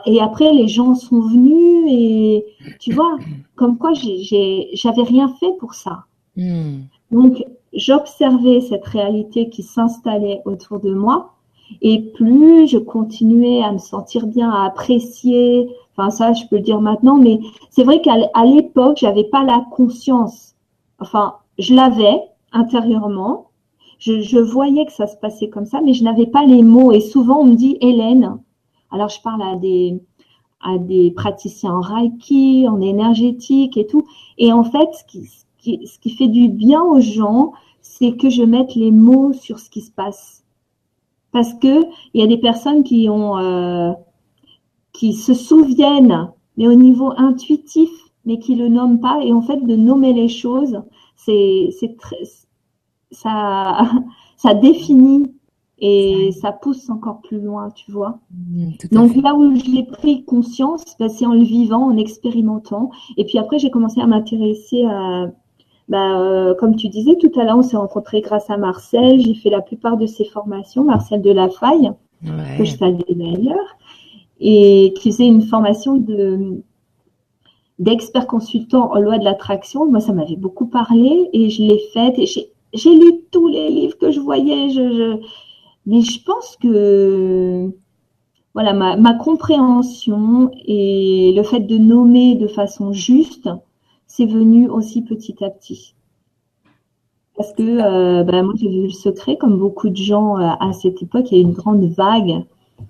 et 0.06 0.22
après, 0.22 0.54
les 0.54 0.68
gens 0.68 0.96
sont 0.96 1.20
venus 1.20 1.86
et 1.90 2.46
tu 2.80 2.94
vois, 2.94 3.18
comme 3.56 3.78
quoi 3.78 3.92
j'avais 3.94 5.04
rien 5.04 5.28
fait 5.40 5.52
pour 5.60 5.74
ça. 5.74 6.06
Hmm. 6.38 6.84
Donc, 7.12 7.44
j'observais 7.74 8.62
cette 8.62 8.86
réalité 8.86 9.50
qui 9.50 9.64
s'installait 9.64 10.42
autour 10.46 10.80
de 10.80 10.94
moi 10.94 11.35
et 11.82 12.01
plus 12.01 12.67
je 12.67 12.78
continuais 12.78 13.62
à 13.62 13.71
me 13.71 13.78
sentir 13.78 14.28
bien, 14.28 14.49
à 14.49 14.65
apprécier. 14.65 15.69
Enfin, 15.95 16.10
ça, 16.10 16.34
je 16.34 16.45
peux 16.47 16.58
le 16.58 16.62
dire 16.62 16.82
maintenant, 16.82 17.17
mais 17.17 17.39
c'est 17.69 17.84
vrai 17.84 18.01
qu'à 18.01 18.17
l'époque, 18.45 18.97
j'avais 18.99 19.23
pas 19.23 19.43
la 19.43 19.65
conscience. 19.71 20.56
Enfin, 20.99 21.36
je 21.58 21.73
l'avais 21.73 22.21
intérieurement. 22.51 23.49
Je, 23.97 24.38
voyais 24.39 24.86
que 24.86 24.91
ça 24.91 25.08
se 25.08 25.17
passait 25.17 25.49
comme 25.49 25.65
ça, 25.65 25.82
mais 25.82 25.93
je 25.93 26.04
n'avais 26.04 26.28
pas 26.28 26.45
les 26.45 26.62
mots. 26.62 26.91
Et 26.91 26.99
souvent, 26.99 27.39
on 27.39 27.45
me 27.45 27.56
dit, 27.56 27.78
Hélène, 27.82 28.38
alors, 28.91 29.10
je 29.10 29.21
parle 29.21 29.41
à 29.41 29.56
des, 29.56 29.99
à 30.62 30.78
des 30.78 31.12
praticiens 31.12 31.73
en 31.73 31.82
Reiki, 31.82 32.67
en 32.69 32.82
énergétique 32.82 33.78
et 33.78 33.88
tout. 33.88 34.06
Et 34.38 34.54
en 34.54 34.63
fait, 34.63 34.88
ce 34.93 35.04
qui, 35.06 35.25
ce 35.25 35.43
qui, 35.58 35.88
ce 35.88 35.99
qui 35.99 36.12
fait 36.12 36.28
du 36.28 36.49
bien 36.49 36.82
aux 36.82 37.01
gens, 37.01 37.51
c'est 37.82 38.15
que 38.15 38.30
je 38.30 38.43
mette 38.43 38.75
les 38.75 38.91
mots 38.91 39.34
sur 39.34 39.60
ce 39.60 39.69
qui 39.69 39.82
se 39.82 39.91
passe. 39.91 40.44
Parce 41.36 41.54
que 41.54 41.84
il 42.13 42.21
y 42.21 42.24
a 42.24 42.28
des 42.28 42.38
personnes 42.38 42.86
qui 42.86 43.10
ont, 43.10 43.38
euh, 43.38 43.91
qui 44.93 45.12
se 45.12 45.34
souviennent, 45.34 46.30
mais 46.56 46.65
au 46.65 46.76
niveau 46.76 47.12
intuitif, 47.17 47.89
mais 48.24 48.39
qui 48.39 48.56
le 48.56 48.69
nomment 48.69 49.02
pas. 49.02 49.19
Et 49.21 49.34
en 49.34 49.41
fait, 49.41 49.58
de 49.58 49.76
nommer 49.76 50.13
les 50.13 50.30
choses, 50.30 50.82
c'est, 51.17 51.71
c'est 51.78 51.98
ça, 53.12 53.82
ça 54.38 54.54
définit 54.54 55.26
et 55.78 56.32
ça 56.32 56.54
pousse 56.54 56.89
encore 56.89 57.19
plus 57.19 57.41
loin, 57.41 57.69
tu 57.71 57.91
vois. 57.91 58.19
Mmh, 58.32 58.71
Donc 58.93 59.17
là 59.17 59.36
où 59.36 59.54
j'ai 59.58 59.84
pris 59.84 60.24
conscience, 60.24 60.86
bah, 61.02 61.10
c'est 61.10 61.26
en 61.26 61.34
le 61.34 61.43
vivant, 61.43 61.84
en 61.84 61.98
expérimentant. 61.98 62.91
Et 63.17 63.26
puis 63.26 63.39
après, 63.39 63.60
j'ai 63.60 63.71
commencé 63.71 64.00
à 64.00 64.08
m'intéresser 64.08 64.86
à, 64.86 65.26
bah, 65.88 66.19
euh, 66.19 66.56
comme 66.56 66.76
tu 66.76 66.89
disais 66.89 67.15
tout 67.15 67.32
à 67.39 67.43
l'heure, 67.43 67.58
on 67.58 67.63
s'est 67.63 67.78
rencontrés 67.78 68.21
grâce 68.21 68.50
à 68.50 68.58
Marcel. 68.58 69.19
J'ai 69.19 69.36
fait 69.36 69.50
la 69.50 69.62
plupart 69.62 69.98
de 69.98 70.08
ses 70.08 70.26
formations, 70.26 70.84
Marcel 70.84 71.21
de 71.21 71.32
la 71.32 71.50
Faille, 71.50 71.91
ouais. 72.24 72.58
que 72.58 72.63
je 72.63 72.76
salue 72.76 73.00
d'ailleurs, 73.10 73.78
et 74.39 74.93
qui 74.98 75.12
faisait 75.12 75.28
une 75.28 75.43
formation 75.43 75.98
de 75.98 76.62
d'expert 77.78 78.26
consultant 78.26 78.93
en 78.93 79.00
loi 79.00 79.17
de 79.17 79.26
l'attraction. 79.26 79.86
Moi, 79.86 80.00
ça 80.00 80.13
m'avait 80.13 80.38
beaucoup 80.38 80.65
parlé 80.65 81.30
et 81.34 81.50
je 81.50 81.62
l'ai 81.62 81.80
faite 81.93 82.17
et 82.17 82.26
j'ai 82.26 82.95
lu 82.95 83.21
tous 83.32 83.50
les 83.50 83.69
livres 83.69 83.98
que 83.98 84.12
je 84.12 84.19
voyais. 84.21 84.69
Je, 84.69 84.91
je... 84.91 85.17
Mais 85.86 86.02
je 86.02 86.24
pense 86.24 86.56
que 86.56 87.69
voilà 88.54 88.71
ma, 88.71 88.95
ma, 88.95 89.13
compréhension 89.13 90.50
et 90.65 91.34
le 91.36 91.43
fait 91.43 91.60
de 91.60 91.78
nommer 91.78 92.36
de 92.36 92.48
façon 92.48 92.93
juste, 92.93 93.50
c'est 94.15 94.25
venu 94.25 94.69
aussi 94.69 95.01
petit 95.01 95.43
à 95.43 95.49
petit. 95.49 95.93
Parce 97.36 97.51
que 97.54 97.63
euh, 97.63 98.23
bah, 98.23 98.43
moi 98.43 98.54
j'ai 98.56 98.69
vu 98.69 98.84
le 98.84 98.89
secret, 98.89 99.36
comme 99.38 99.58
beaucoup 99.58 99.89
de 99.89 99.97
gens 99.97 100.38
euh, 100.38 100.51
à 100.60 100.71
cette 100.71 101.01
époque, 101.01 101.32
il 101.32 101.38
y 101.38 101.38
a 101.39 101.43
eu 101.43 101.45
une 101.45 101.54
grande 101.54 101.84
vague. 101.84 102.45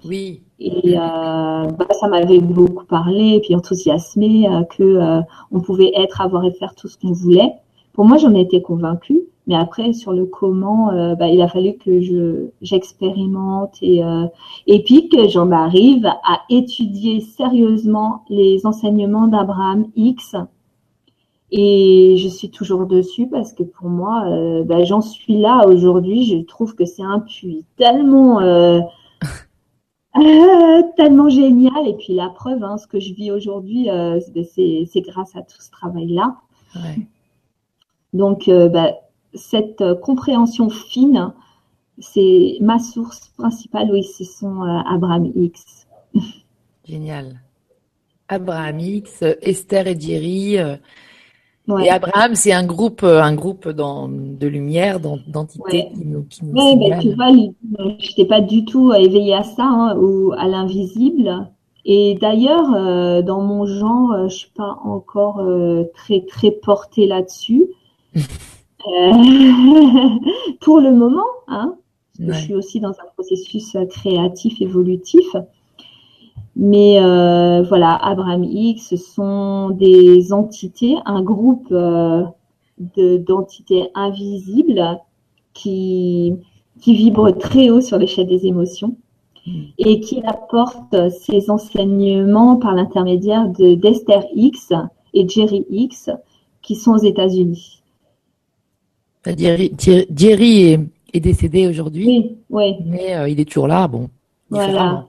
Oui. 0.06 0.42
Et 0.60 0.98
euh, 0.98 1.00
bah, 1.00 1.88
ça 2.00 2.08
m'avait 2.08 2.40
beaucoup 2.40 2.86
parlé, 2.86 3.36
et 3.36 3.40
puis 3.40 3.56
enthousiasmé 3.56 4.48
euh, 4.48 4.64
que 4.64 4.84
euh, 4.84 5.22
on 5.52 5.62
pouvait 5.62 5.92
être, 5.96 6.22
avoir 6.22 6.46
et 6.46 6.52
faire 6.52 6.76
tout 6.76 6.88
ce 6.88 6.98
qu'on 6.98 7.12
voulait. 7.12 7.54
Pour 7.94 8.06
moi, 8.06 8.18
j'en 8.18 8.36
étais 8.36 8.62
convaincue. 8.62 9.22
Mais 9.48 9.56
après, 9.56 9.94
sur 9.94 10.12
le 10.12 10.26
comment, 10.26 10.88
bah, 11.20 11.30
il 11.30 11.40
a 11.40 11.48
fallu 11.48 11.78
que 11.78 12.02
je 12.02 12.48
j'expérimente 12.64 13.76
et 13.80 14.04
euh, 14.04 14.26
et 14.66 14.82
puis 14.82 15.08
que 15.08 15.28
j'en 15.28 15.52
arrive 15.52 16.08
à 16.08 16.42
étudier 16.50 17.22
sérieusement 17.22 18.24
les 18.28 18.66
enseignements 18.66 19.28
d'Abraham 19.28 19.86
X. 19.96 20.36
Et 21.52 22.18
je 22.18 22.28
suis 22.28 22.50
toujours 22.50 22.86
dessus 22.86 23.28
parce 23.28 23.54
que 23.54 23.64
pour 23.64 23.88
moi, 23.88 24.26
euh, 24.28 24.64
bah, 24.64 24.84
j'en 24.84 25.02
suis 25.02 25.38
là 25.38 25.68
aujourd'hui. 25.68 26.26
Je 26.26 26.38
trouve 26.44 26.76
que 26.76 26.86
c'est 26.86 27.04
un 27.04 27.20
puits 27.20 27.66
tellement 27.78 28.42
euh, 28.42 28.80
tellement 30.98 31.30
génial. 31.30 31.88
Et 31.88 31.94
puis 31.94 32.14
la 32.14 32.30
preuve, 32.30 32.64
hein, 32.64 32.78
ce 32.78 32.88
que 32.88 33.00
je 33.00 33.14
vis 33.14 33.32
aujourd'hui, 33.32 33.90
euh, 33.90 34.20
c'est 34.54 35.02
grâce 35.02 35.36
à 35.36 35.42
tout 35.42 35.62
ce 35.62 35.72
travail-là. 35.72 36.36
Ouais. 36.76 37.08
Donc, 38.16 38.48
euh, 38.48 38.70
bah, 38.70 38.94
cette 39.34 39.82
euh, 39.82 39.94
compréhension 39.94 40.70
fine, 40.70 41.34
c'est 42.00 42.58
ma 42.62 42.80
source 42.80 43.28
principale, 43.38 43.90
oui, 43.92 44.06
ce 44.06 44.24
sont 44.24 44.64
euh, 44.64 44.80
Abraham 44.90 45.34
X. 45.36 45.86
Génial. 46.86 47.42
Abraham 48.30 48.80
X, 48.80 49.22
Esther 49.42 49.88
et 49.88 50.00
Jerry. 50.00 50.58
Euh, 51.70 51.74
Ouais. 51.74 51.86
Et 51.88 51.90
Abraham, 51.90 52.36
c'est 52.36 52.52
un 52.54 52.66
groupe, 52.66 53.02
euh, 53.04 53.22
un 53.22 53.34
groupe 53.34 53.68
dans, 53.70 54.08
de 54.08 54.48
lumière, 54.48 55.00
d'en- 55.00 55.18
d'entités 55.28 55.64
Ouais. 55.64 55.92
qui 55.96 56.06
nous, 56.06 56.24
qui 56.24 56.46
nous 56.46 56.54
Ouais, 56.54 56.76
ben, 56.78 57.00
tu 57.00 57.14
vois, 57.16 57.30
je 57.32 58.08
n'étais 58.10 58.26
pas 58.26 58.42
du 58.42 58.66
tout 58.66 58.94
éveillée 58.94 59.34
à 59.34 59.44
ça, 59.44 59.64
hein, 59.66 59.98
ou 59.98 60.32
à 60.38 60.48
l'invisible. 60.48 61.48
Et 61.86 62.16
d'ailleurs, 62.20 62.74
euh, 62.76 63.22
dans 63.22 63.42
mon 63.42 63.66
genre, 63.66 64.12
euh, 64.14 64.28
je 64.28 64.36
suis 64.36 64.52
pas 64.56 64.78
encore 64.84 65.40
euh, 65.40 65.84
très 65.96 66.22
très 66.22 66.52
portée 66.52 67.08
là-dessus. 67.08 67.66
Euh, 68.88 69.12
pour 70.62 70.80
le 70.80 70.92
moment, 70.92 71.24
hein, 71.48 71.74
parce 72.20 72.30
que 72.30 72.34
je 72.36 72.40
suis 72.46 72.54
aussi 72.54 72.80
dans 72.80 72.92
un 72.92 73.06
processus 73.16 73.76
euh, 73.76 73.86
créatif, 73.88 74.62
évolutif. 74.62 75.26
Mais 76.56 77.00
euh, 77.02 77.64
voilà, 77.64 77.96
Abraham 77.96 78.44
X, 78.44 78.90
ce 78.90 78.96
sont 78.98 79.72
des 79.72 80.32
entités, 80.32 80.96
un 81.06 81.22
groupe 81.22 81.68
euh, 81.72 82.24
de- 82.96 83.18
d'entités 83.18 83.90
invisibles 83.94 84.98
qui, 85.54 86.34
qui 86.80 86.94
vibrent 86.96 87.32
très 87.38 87.70
haut 87.70 87.82
sur 87.82 87.98
l'échelle 87.98 88.28
des 88.28 88.46
émotions 88.46 88.96
Mm. 89.48 89.62
et 89.78 90.00
qui 90.00 90.24
apportent 90.26 91.12
ces 91.12 91.52
enseignements 91.52 92.56
par 92.56 92.74
l'intermédiaire 92.74 93.48
de 93.50 93.76
d'Esther 93.76 94.24
X 94.34 94.74
et 95.14 95.30
Jerry 95.30 95.64
X 95.70 96.10
qui 96.64 96.74
sont 96.76 96.94
aux 96.94 97.04
États-Unis. 97.04 97.84
Jerry, 99.38 99.72
Jerry- 99.78 100.64
est, 100.74 100.80
est 101.14 101.20
décédé 101.20 101.68
aujourd'hui, 101.68 102.08
Oui, 102.08 102.36
oui, 102.50 102.76
mais 102.88 103.16
euh, 103.16 103.30
il 103.30 103.40
est 103.40 103.46
toujours 103.46 103.68
là. 103.68 103.88
Bon, 103.88 104.10
Voilà. 104.50 105.06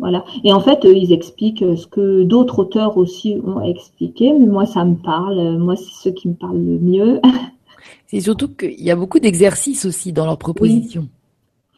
Voilà. 0.00 0.24
Et 0.42 0.52
en 0.52 0.60
fait, 0.60 0.84
eux, 0.84 0.96
ils 0.96 1.12
expliquent 1.12 1.64
ce 1.76 1.86
que 1.86 2.24
d'autres 2.24 2.58
auteurs 2.58 2.96
aussi 2.96 3.38
ont 3.44 3.62
expliqué, 3.62 4.32
mais 4.32 4.46
moi, 4.46 4.66
ça 4.66 4.84
me 4.84 4.96
parle. 4.96 5.58
Moi, 5.58 5.76
c'est 5.76 5.92
ceux 5.92 6.10
qui 6.10 6.28
me 6.28 6.34
parlent 6.34 6.64
le 6.64 6.78
mieux. 6.78 7.20
C'est 8.06 8.20
surtout 8.20 8.48
qu'il 8.48 8.82
y 8.82 8.90
a 8.90 8.96
beaucoup 8.96 9.20
d'exercices 9.20 9.84
aussi 9.84 10.12
dans 10.12 10.26
leurs 10.26 10.38
propositions. 10.38 11.08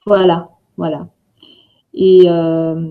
Voilà, 0.07 0.49
voilà. 0.79 1.07
Et 1.95 2.23
euh, 2.27 2.91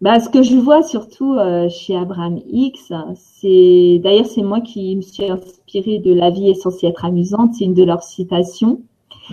bah, 0.00 0.18
ce 0.18 0.28
que 0.28 0.42
je 0.42 0.56
vois 0.56 0.82
surtout 0.82 1.34
euh, 1.34 1.68
chez 1.68 1.96
Abraham 1.96 2.40
X, 2.50 2.92
c'est 3.14 4.00
d'ailleurs 4.02 4.26
c'est 4.26 4.42
moi 4.42 4.60
qui 4.60 4.96
me 4.96 5.02
suis 5.02 5.24
inspirée 5.24 5.98
de 5.98 6.12
La 6.12 6.30
vie 6.30 6.50
est 6.50 6.54
censée 6.54 6.86
être 6.86 7.04
amusante, 7.04 7.54
c'est 7.54 7.64
une 7.64 7.74
de 7.74 7.84
leurs 7.84 8.02
citations. 8.02 8.80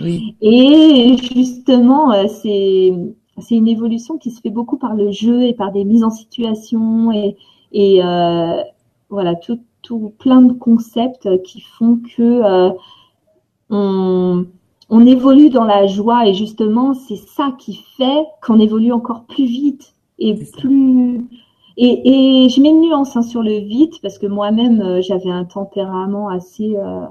Oui, 0.00 0.36
Et 0.40 1.16
justement, 1.34 2.12
euh, 2.12 2.26
c'est 2.28 2.92
c'est 3.40 3.56
une 3.56 3.68
évolution 3.68 4.18
qui 4.18 4.30
se 4.30 4.40
fait 4.40 4.50
beaucoup 4.50 4.78
par 4.78 4.94
le 4.94 5.10
jeu 5.10 5.42
et 5.42 5.54
par 5.54 5.72
des 5.72 5.84
mises 5.84 6.04
en 6.04 6.10
situation 6.10 7.12
et 7.12 7.36
et 7.72 8.02
euh, 8.02 8.62
voilà 9.10 9.34
tout 9.34 9.60
tout 9.82 10.12
plein 10.18 10.42
de 10.42 10.52
concepts 10.52 11.42
qui 11.42 11.60
font 11.60 12.00
que 12.16 12.22
euh, 12.22 12.70
on 13.70 14.46
on 14.90 15.06
évolue 15.06 15.50
dans 15.50 15.64
la 15.64 15.86
joie. 15.86 16.26
Et 16.26 16.34
justement 16.34 16.94
c'est 16.94 17.16
ça 17.16 17.52
qui 17.58 17.84
fait 17.96 18.24
qu'on 18.42 18.58
évolue 18.58 18.92
encore 18.92 19.24
plus 19.24 19.46
vite 19.46 19.94
et 20.18 20.34
plus 20.34 21.26
et, 21.76 22.44
et 22.44 22.48
je 22.48 22.60
mets 22.60 22.70
une 22.70 22.80
nuance 22.80 23.16
hein, 23.16 23.22
sur 23.22 23.42
le 23.42 23.58
vite 23.58 24.00
parce 24.02 24.18
que 24.18 24.26
moi-même 24.26 24.80
euh, 24.80 25.00
j'avais 25.00 25.30
un 25.30 25.44
tempérament 25.44 26.28
assez 26.28 26.74
euh, 26.76 27.06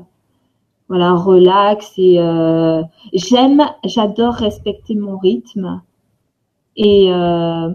voilà 0.89 1.13
relax 1.13 1.93
et 1.97 2.17
j'aime 3.13 3.63
j'adore 3.85 4.33
respecter 4.33 4.95
mon 4.95 5.17
rythme 5.17 5.81
et 6.77 7.11
euh, 7.11 7.71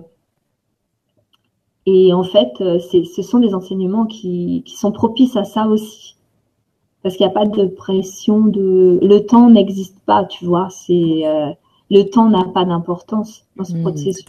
et 1.87 2.13
en 2.13 2.23
fait 2.25 2.53
euh, 2.61 2.79
ce 2.81 3.23
sont 3.23 3.39
des 3.41 3.55
enseignements 3.55 4.07
qui 4.07 4.63
qui 4.67 4.77
sont 4.77 4.93
propices 4.93 5.37
à 5.37 5.45
ça 5.45 5.67
aussi. 5.69 6.17
Parce 7.03 7.17
qu'il 7.17 7.27
n'y 7.27 7.33
a 7.33 7.35
pas 7.35 7.47
de 7.47 7.67
pression 7.67 8.41
de 8.47 9.01
le 9.03 9.21
temps 9.27 9.51
n'existe 9.51 9.99
pas 10.07 10.25
tu 10.25 10.45
vois 10.47 10.69
c'est 10.71 11.27
euh, 11.27 11.51
le 11.91 12.05
temps 12.05 12.29
n'a 12.31 12.45
pas 12.45 12.65
d'importance 12.65 13.45
dans 13.57 13.65
ce 13.65 13.75
Hmm, 13.75 13.77
processus. 13.77 14.25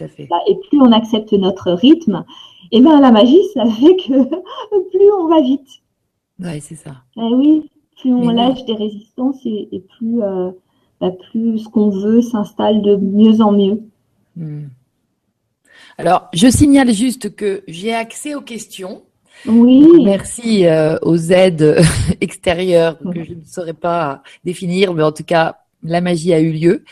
et 0.48 0.56
plus 0.70 0.82
on 0.82 0.92
accepte 0.92 1.34
notre 1.34 1.72
rythme 1.74 2.26
et 2.72 2.82
ben 2.82 3.00
la 3.02 3.12
magie 3.12 3.44
ça 3.56 3.66
fait 3.68 3.98
que 3.98 4.26
plus 4.92 5.12
on 5.20 5.28
va 5.28 5.42
vite. 5.42 5.70
Ouais, 6.40 6.60
c'est 6.62 6.76
ça. 6.76 7.06
eh 7.18 7.34
oui 7.36 7.70
plus 8.00 8.14
on 8.14 8.26
Mais 8.26 8.34
oui. 8.34 8.34
lâche 8.36 8.66
des 8.66 8.74
résistances 8.76 9.40
et, 9.46 9.70
et 9.72 9.80
plus 9.80 10.22
euh, 10.24 10.52
bah, 11.02 11.12
plus 11.12 11.60
ce 11.60 11.70
qu'on 11.70 11.90
veut 11.90 12.22
s'installe 12.22 12.82
de 12.82 12.96
mieux 12.96 13.42
en 13.42 13.52
mieux 13.52 13.82
Hmm. 14.36 14.68
Alors, 15.98 16.30
je 16.34 16.50
signale 16.50 16.94
juste 16.94 17.36
que 17.36 17.64
j'ai 17.68 17.94
accès 17.94 18.36
aux 18.36 18.42
questions. 18.42 19.04
oui 19.46 20.04
Merci 20.04 20.66
euh, 20.66 20.98
aux 21.02 21.18
aides 21.18 21.82
extérieures 22.22 22.98
que 23.00 23.24
je 23.24 23.34
ne 23.34 23.46
saurais 23.46 23.74
pas 23.74 24.24
définir, 24.44 24.94
mais 24.94 25.04
en 25.04 25.12
tout 25.12 25.24
cas, 25.24 25.58
la 25.84 26.02
magie 26.02 26.34
a 26.34 26.40
eu 26.40 26.52
lieu. 26.52 26.84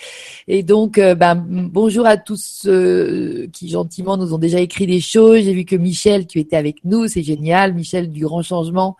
Et 0.47 0.63
donc, 0.63 0.97
euh, 0.97 1.15
ben, 1.15 1.35
bonjour 1.35 2.05
à 2.05 2.17
tous 2.17 2.41
ceux 2.41 3.47
qui 3.53 3.69
gentiment 3.69 4.17
nous 4.17 4.33
ont 4.33 4.37
déjà 4.37 4.59
écrit 4.59 4.85
des 4.85 4.99
choses. 4.99 5.41
J'ai 5.43 5.53
vu 5.53 5.65
que 5.65 5.75
Michel, 5.75 6.27
tu 6.27 6.39
étais 6.39 6.57
avec 6.57 6.83
nous, 6.83 7.07
c'est 7.07 7.23
génial. 7.23 7.73
Michel 7.73 8.11
du 8.11 8.21
Grand 8.25 8.41
Changement, 8.41 8.97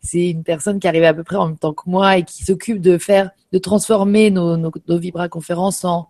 c'est 0.00 0.30
une 0.30 0.44
personne 0.44 0.80
qui 0.80 0.88
arrive 0.88 1.04
à 1.04 1.14
peu 1.14 1.24
près 1.24 1.36
en 1.36 1.48
même 1.48 1.58
temps 1.58 1.74
que 1.74 1.88
moi 1.88 2.18
et 2.18 2.24
qui 2.24 2.44
s'occupe 2.44 2.80
de 2.80 2.98
faire, 2.98 3.30
de 3.52 3.58
transformer 3.58 4.30
nos, 4.30 4.56
nos, 4.56 4.72
nos 4.88 4.98
Vibra 4.98 5.28
conférences 5.28 5.84
en 5.84 6.08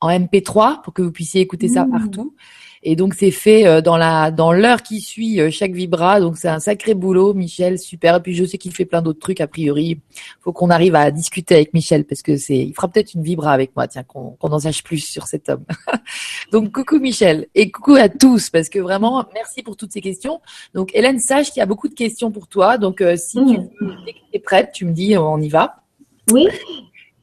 en 0.00 0.10
MP3 0.10 0.82
pour 0.82 0.92
que 0.92 1.02
vous 1.02 1.12
puissiez 1.12 1.40
écouter 1.40 1.68
ça 1.68 1.84
Mmh. 1.84 1.90
partout. 1.90 2.34
Et 2.86 2.96
donc 2.96 3.14
c'est 3.14 3.30
fait 3.30 3.66
euh, 3.66 3.80
dans 3.80 3.96
la 3.96 4.30
dans 4.30 4.52
l'heure 4.52 4.82
qui 4.82 5.00
suit 5.00 5.40
euh, 5.40 5.50
chaque 5.50 5.72
vibra. 5.72 6.20
Donc 6.20 6.36
c'est 6.36 6.48
un 6.48 6.60
sacré 6.60 6.92
boulot, 6.92 7.32
Michel, 7.32 7.78
super. 7.78 8.16
Et 8.16 8.20
puis 8.20 8.34
je 8.34 8.44
sais 8.44 8.58
qu'il 8.58 8.72
fait 8.74 8.84
plein 8.84 9.00
d'autres 9.00 9.20
trucs 9.20 9.40
a 9.40 9.46
priori. 9.46 10.00
Faut 10.42 10.52
qu'on 10.52 10.68
arrive 10.68 10.94
à 10.94 11.10
discuter 11.10 11.54
avec 11.54 11.72
Michel 11.72 12.04
parce 12.04 12.20
que 12.20 12.36
c'est 12.36 12.58
il 12.58 12.74
fera 12.74 12.88
peut-être 12.88 13.14
une 13.14 13.22
vibra 13.22 13.52
avec 13.52 13.74
moi. 13.74 13.88
Tiens 13.88 14.02
qu'on 14.02 14.32
qu'on 14.32 14.52
en 14.52 14.58
sache 14.58 14.82
plus 14.82 14.98
sur 14.98 15.26
cet 15.26 15.48
homme. 15.48 15.64
donc 16.52 16.72
coucou 16.72 16.98
Michel 16.98 17.46
et 17.54 17.70
coucou 17.70 17.94
à 17.94 18.10
tous 18.10 18.50
parce 18.50 18.68
que 18.68 18.78
vraiment 18.78 19.24
merci 19.32 19.62
pour 19.62 19.78
toutes 19.78 19.92
ces 19.92 20.02
questions. 20.02 20.42
Donc 20.74 20.90
Hélène 20.94 21.20
sache 21.20 21.52
qu'il 21.52 21.60
y 21.60 21.62
a 21.62 21.66
beaucoup 21.66 21.88
de 21.88 21.94
questions 21.94 22.30
pour 22.30 22.48
toi. 22.48 22.76
Donc 22.76 23.00
euh, 23.00 23.16
si 23.16 23.38
tu 23.38 23.54
Mmh. 23.54 23.68
que 24.06 24.32
t'es 24.32 24.38
prête, 24.38 24.72
tu 24.72 24.84
me 24.84 24.92
dis 24.92 25.16
on 25.16 25.38
y 25.38 25.48
va 25.48 25.76
Oui, 26.32 26.48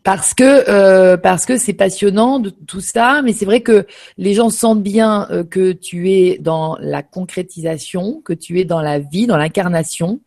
parce 0.03 0.33
que 0.33 0.67
euh, 0.69 1.15
parce 1.15 1.45
que 1.45 1.57
c'est 1.57 1.73
passionnant 1.73 2.39
de 2.39 2.49
tout 2.49 2.81
ça, 2.81 3.21
mais 3.23 3.33
c'est 3.33 3.45
vrai 3.45 3.61
que 3.61 3.85
les 4.17 4.33
gens 4.33 4.49
sentent 4.49 4.81
bien 4.81 5.27
euh, 5.29 5.43
que 5.43 5.73
tu 5.73 6.11
es 6.11 6.39
dans 6.39 6.75
la 6.79 7.03
concrétisation, 7.03 8.21
que 8.25 8.33
tu 8.33 8.59
es 8.59 8.65
dans 8.65 8.81
la 8.81 8.97
vie, 8.97 9.27
dans 9.27 9.37
l'incarnation, 9.37 10.19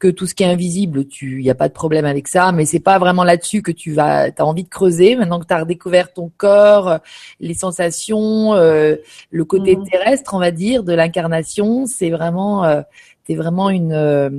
que 0.00 0.08
tout 0.08 0.26
ce 0.26 0.34
qui 0.34 0.42
est 0.42 0.46
invisible, 0.46 1.06
tu 1.06 1.38
il 1.38 1.44
y 1.44 1.50
a 1.50 1.54
pas 1.54 1.68
de 1.68 1.72
problème 1.74 2.06
avec 2.06 2.26
ça, 2.26 2.50
mais 2.50 2.64
c'est 2.64 2.80
pas 2.80 2.98
vraiment 2.98 3.22
là-dessus 3.22 3.62
que 3.62 3.70
tu 3.70 3.92
vas 3.92 4.32
t'as 4.32 4.42
envie 4.44 4.64
de 4.64 4.68
creuser 4.68 5.14
maintenant 5.14 5.38
que 5.38 5.46
tu 5.46 5.54
as 5.54 5.60
redécouvert 5.60 6.12
ton 6.12 6.30
corps, 6.36 6.98
les 7.38 7.54
sensations, 7.54 8.54
euh, 8.54 8.96
le 9.30 9.44
côté 9.44 9.76
Mhm. 9.76 9.84
terrestre, 9.88 10.34
on 10.34 10.38
va 10.40 10.50
dire, 10.50 10.82
de 10.82 10.92
l'incarnation, 10.92 11.86
c'est 11.86 12.10
vraiment 12.10 12.64
euh, 12.64 12.82
t'es 13.26 13.36
vraiment 13.36 13.70
une 13.70 13.92
euh, 13.92 14.30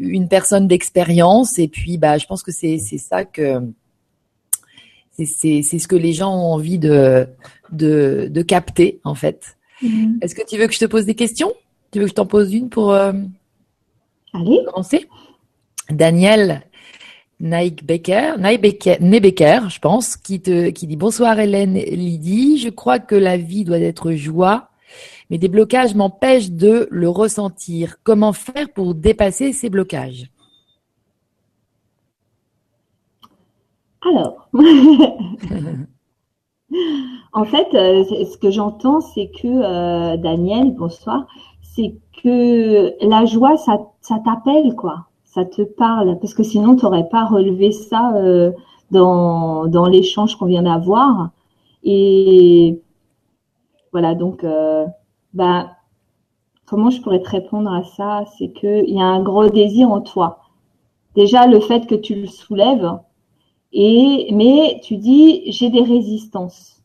une 0.00 0.26
personne 0.28 0.66
d'expérience 0.66 1.58
et 1.60 1.68
puis 1.68 1.98
bah 1.98 2.18
je 2.18 2.26
pense 2.26 2.42
que 2.42 2.50
c'est 2.50 2.78
c'est 2.78 2.98
ça 2.98 3.24
que 3.24 3.60
c'est 5.12 5.62
ce 5.62 5.88
que 5.88 5.96
les 5.96 6.12
gens 6.12 6.34
ont 6.34 6.52
envie 6.52 6.78
de 6.78 7.26
de 7.70 8.28
de 8.30 8.42
capter 8.42 9.00
en 9.04 9.14
fait. 9.14 9.56
Mmh. 9.82 10.18
Est-ce 10.22 10.34
que 10.34 10.46
tu 10.46 10.58
veux 10.58 10.66
que 10.66 10.74
je 10.74 10.78
te 10.78 10.84
pose 10.84 11.04
des 11.04 11.14
questions? 11.14 11.52
Tu 11.90 11.98
veux 11.98 12.04
que 12.04 12.10
je 12.10 12.14
t'en 12.14 12.26
pose 12.26 12.52
une 12.54 12.70
pour 12.70 12.92
euh, 12.92 13.12
allez. 14.32 14.60
commencer? 14.66 15.08
Daniel 15.90 16.62
Naik 17.40 17.84
Becker, 17.84 18.34
je 18.38 19.78
pense, 19.80 20.16
qui 20.16 20.40
te 20.40 20.70
qui 20.70 20.86
dit 20.86 20.96
bonsoir 20.96 21.38
Hélène 21.40 21.74
Lydie, 21.74 22.58
je 22.58 22.68
crois 22.68 23.00
que 23.00 23.16
la 23.16 23.36
vie 23.36 23.64
doit 23.64 23.80
être 23.80 24.12
joie, 24.12 24.70
mais 25.28 25.38
des 25.38 25.48
blocages 25.48 25.94
m'empêchent 25.94 26.52
de 26.52 26.86
le 26.90 27.08
ressentir. 27.08 27.96
Comment 28.04 28.32
faire 28.32 28.68
pour 28.72 28.94
dépasser 28.94 29.52
ces 29.52 29.70
blocages? 29.70 30.30
Alors, 34.04 34.48
en 37.32 37.44
fait, 37.44 37.72
euh, 37.74 38.02
ce 38.04 38.36
que 38.36 38.50
j'entends, 38.50 39.00
c'est 39.00 39.28
que 39.28 39.46
euh, 39.46 40.16
Daniel, 40.16 40.74
bonsoir, 40.74 41.26
c'est 41.62 41.94
que 42.22 42.94
la 43.06 43.24
joie, 43.26 43.56
ça, 43.56 43.78
t'appelle, 44.24 44.74
quoi. 44.74 45.06
Ça 45.24 45.44
te 45.44 45.62
parle, 45.62 46.18
parce 46.18 46.34
que 46.34 46.42
sinon, 46.42 46.74
tu 46.76 46.84
n'aurais 46.84 47.08
pas 47.08 47.24
relevé 47.24 47.70
ça 47.70 48.12
euh, 48.16 48.50
dans, 48.90 49.66
dans 49.66 49.86
l'échange 49.86 50.34
qu'on 50.36 50.46
vient 50.46 50.64
d'avoir. 50.64 51.30
Et 51.84 52.80
voilà, 53.92 54.14
donc, 54.14 54.44
bah, 55.32 55.70
comment 56.66 56.90
je 56.90 57.00
pourrais 57.00 57.20
te 57.22 57.30
répondre 57.30 57.72
à 57.72 57.84
ça? 57.84 58.24
C'est 58.36 58.52
qu'il 58.52 58.90
y 58.90 59.00
a 59.00 59.04
un 59.04 59.22
gros 59.22 59.48
désir 59.48 59.90
en 59.90 60.00
toi. 60.00 60.40
Déjà, 61.14 61.46
le 61.46 61.60
fait 61.60 61.86
que 61.86 61.94
tu 61.94 62.14
le 62.14 62.26
soulèves, 62.26 62.98
et, 63.72 64.28
mais 64.32 64.80
tu 64.82 64.96
dis, 64.96 65.50
j'ai 65.52 65.70
des 65.70 65.82
résistances. 65.82 66.82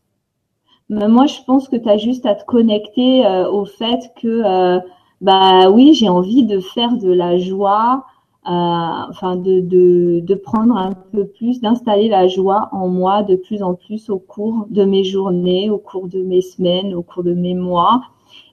Mais 0.88 1.08
moi, 1.08 1.26
je 1.26 1.38
pense 1.46 1.68
que 1.68 1.76
tu 1.76 1.88
as 1.88 1.98
juste 1.98 2.24
à 2.26 2.34
te 2.34 2.44
connecter 2.44 3.26
euh, 3.26 3.50
au 3.50 3.64
fait 3.66 4.10
que, 4.20 4.42
euh, 4.44 4.80
bah 5.20 5.70
oui, 5.70 5.94
j'ai 5.94 6.08
envie 6.08 6.44
de 6.44 6.60
faire 6.60 6.96
de 6.96 7.12
la 7.12 7.36
joie, 7.38 8.04
euh, 8.46 8.50
enfin 8.50 9.36
de, 9.36 9.60
de, 9.60 10.20
de 10.20 10.34
prendre 10.34 10.76
un 10.76 10.92
peu 11.12 11.26
plus, 11.26 11.60
d'installer 11.60 12.08
la 12.08 12.26
joie 12.28 12.70
en 12.72 12.88
moi 12.88 13.22
de 13.22 13.36
plus 13.36 13.62
en 13.62 13.74
plus 13.74 14.08
au 14.08 14.18
cours 14.18 14.66
de 14.70 14.84
mes 14.84 15.04
journées, 15.04 15.68
au 15.68 15.78
cours 15.78 16.08
de 16.08 16.22
mes 16.22 16.40
semaines, 16.40 16.94
au 16.94 17.02
cours 17.02 17.22
de 17.24 17.34
mes 17.34 17.54
mois. 17.54 18.02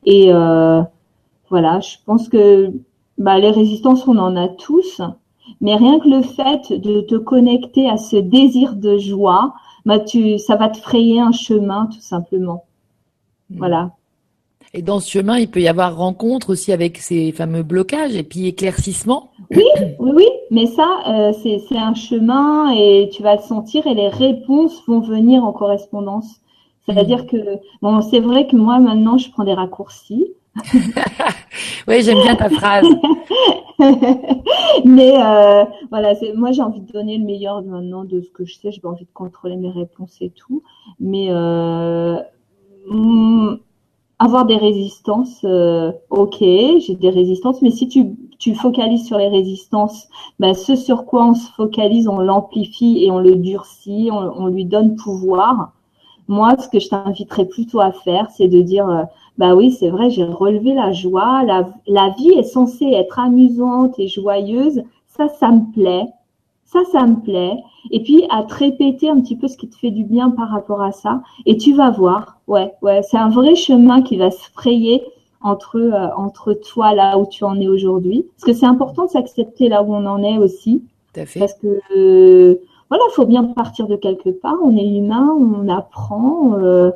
Et 0.06 0.32
voilà, 1.50 1.80
je 1.80 1.98
pense 2.06 2.28
que 2.28 2.72
bah, 3.18 3.40
les 3.40 3.52
résistances, 3.52 4.08
on 4.08 4.18
en 4.18 4.36
a 4.36 4.48
tous. 4.50 5.02
Mais 5.62 5.76
rien 5.76 6.00
que 6.00 6.08
le 6.08 6.22
fait 6.22 6.74
de 6.74 7.02
te 7.02 7.16
connecter 7.16 7.90
à 7.90 7.98
ce 7.98 8.18
désir 8.18 8.76
de 8.76 8.98
joie, 8.98 9.54
bah 9.86 10.00
tu, 10.00 10.40
ça 10.40 10.56
va 10.56 10.70
te 10.70 10.78
frayer 10.78 11.20
un 11.20 11.32
chemin 11.32 11.88
tout 11.88 12.02
simplement. 12.02 12.66
Voilà. 13.50 13.92
Et 14.74 14.82
dans 14.82 15.00
ce 15.00 15.10
chemin, 15.10 15.38
il 15.38 15.50
peut 15.50 15.62
y 15.62 15.70
avoir 15.70 15.96
rencontre 15.96 16.50
aussi 16.50 16.74
avec 16.74 16.98
ces 16.98 17.32
fameux 17.32 17.64
blocages 17.64 18.16
et 18.16 18.24
puis 18.24 18.48
éclaircissement. 18.48 19.30
Oui, 19.52 19.64
oui, 20.00 20.12
oui, 20.14 20.28
mais 20.52 20.66
ça, 20.68 21.02
euh, 21.08 21.32
c'est, 21.42 21.60
c'est 21.70 21.78
un 21.78 21.94
chemin 21.94 22.72
et 22.76 23.10
tu 23.14 23.24
vas 23.24 23.38
le 23.38 23.42
sentir 23.42 23.88
et 23.88 23.94
les 23.94 24.10
réponses 24.10 24.84
vont 24.86 25.00
venir 25.00 25.46
en 25.46 25.54
correspondance. 25.54 26.42
C'est-à-dire 26.86 27.26
que, 27.26 27.38
bon, 27.82 28.02
c'est 28.02 28.20
vrai 28.20 28.48
que 28.48 28.56
moi, 28.58 28.80
maintenant, 28.80 29.18
je 29.18 29.32
prends 29.32 29.46
des 29.46 29.54
raccourcis. 29.54 30.26
Oui, 31.88 32.02
j'aime 32.02 32.22
bien 32.22 32.36
ta 32.36 32.50
phrase. 32.50 32.88
Mais 34.86 35.14
euh, 35.18 35.66
voilà, 35.90 36.14
moi 36.36 36.52
j'ai 36.52 36.62
envie 36.62 36.82
de 36.82 36.92
donner 36.92 37.18
le 37.18 37.26
meilleur 37.26 37.62
maintenant 37.64 38.04
de 38.04 38.22
ce 38.22 38.30
que 38.32 38.46
je 38.46 38.56
sais. 38.56 38.72
J'ai 38.72 38.82
envie 38.84 39.06
de 39.06 39.14
contrôler 39.14 39.56
mes 39.56 39.70
réponses 39.70 40.18
et 40.22 40.32
tout. 40.32 40.64
Mais 41.00 41.28
euh, 41.30 42.18
mm, 42.90 43.56
avoir 44.20 44.46
des 44.46 44.58
résistances, 44.58 45.42
euh, 45.44 45.92
ok, 46.10 46.38
j'ai 46.40 46.96
des 46.96 47.10
résistances. 47.10 47.62
Mais 47.62 47.72
si 47.72 47.88
tu, 47.88 48.56
focalises 48.56 49.06
sur 49.06 49.18
les 49.18 49.28
résistances, 49.28 50.08
ben, 50.40 50.54
ce 50.54 50.76
sur 50.76 51.06
quoi 51.06 51.26
on 51.26 51.34
se 51.34 51.52
focalise, 51.52 52.08
on 52.08 52.20
l'amplifie 52.20 53.04
et 53.04 53.12
on 53.12 53.20
le 53.20 53.36
durcit, 53.36 54.10
on, 54.12 54.48
lui 54.48 54.66
donne 54.66 54.96
pouvoir. 54.96 55.74
Moi, 56.28 56.56
ce 56.60 56.68
que 56.68 56.80
je 56.80 56.90
t'inviterais 56.90 57.46
plutôt 57.46 57.80
à 57.80 57.92
faire, 57.92 58.30
c'est 58.32 58.48
de 58.48 58.62
dire, 58.62 59.08
bah 59.38 59.56
oui, 59.56 59.72
c'est 59.72 59.90
vrai, 59.90 60.10
j'ai 60.10 60.24
relevé 60.24 60.74
la 60.74 60.92
joie. 60.94 61.44
La, 61.44 61.68
la 61.88 62.10
vie 62.18 62.32
est 62.32 62.44
censée 62.44 62.86
être 62.86 63.20
amusante 63.20 64.00
et 64.00 64.08
joyeuse. 64.08 64.82
Ça, 65.08 65.28
ça 65.28 65.52
me 65.52 65.72
plaît. 65.74 66.06
Ça, 66.66 66.80
ça 66.92 67.06
me 67.06 67.18
plaît. 67.22 67.58
Et 67.92 68.02
puis, 68.02 68.24
à 68.30 68.44
te 68.44 68.54
répéter 68.54 69.10
un 69.10 69.20
petit 69.22 69.36
peu 69.36 69.48
ce 69.48 69.58
qui 69.58 69.70
te 69.70 69.76
fait 69.76 69.92
du 69.92 70.04
bien 70.04 70.30
par 70.32 70.50
rapport 70.50 70.82
à 70.82 70.92
ça. 70.92 71.22
Et 71.46 71.58
tu 71.58 71.74
vas 71.74 71.92
voir. 71.92 72.40
Ouais, 72.48 72.74
ouais, 72.82 73.02
c'est 73.04 73.18
un 73.18 73.30
vrai 73.30 73.56
chemin 73.56 74.02
qui 74.02 74.18
va 74.18 74.32
se 74.32 74.50
frayer 74.54 75.04
entre, 75.42 75.78
euh, 75.78 76.08
entre 76.18 76.54
toi, 76.54 76.94
là 76.94 77.18
où 77.20 77.28
tu 77.28 77.44
en 77.44 77.60
es 77.60 77.68
aujourd'hui. 77.68 78.26
Parce 78.36 78.46
que 78.46 78.54
c'est 78.54 78.66
important 78.66 79.06
de 79.06 79.10
s'accepter 79.12 79.70
là 79.70 79.84
où 79.84 79.94
on 79.94 80.06
en 80.06 80.24
est 80.24 80.38
aussi. 80.38 80.84
Tout 81.14 81.20
à 81.22 81.26
fait. 81.26 81.40
Parce 81.40 81.54
que, 81.54 81.80
euh, 81.96 82.56
voilà, 82.90 83.04
faut 83.12 83.26
bien 83.26 83.44
partir 83.44 83.88
de 83.88 83.96
quelque 83.96 84.30
part. 84.30 84.56
On 84.64 84.76
est 84.78 84.88
humain, 84.98 85.36
on 85.40 85.68
apprend. 85.70 86.54
euh, 86.60 86.92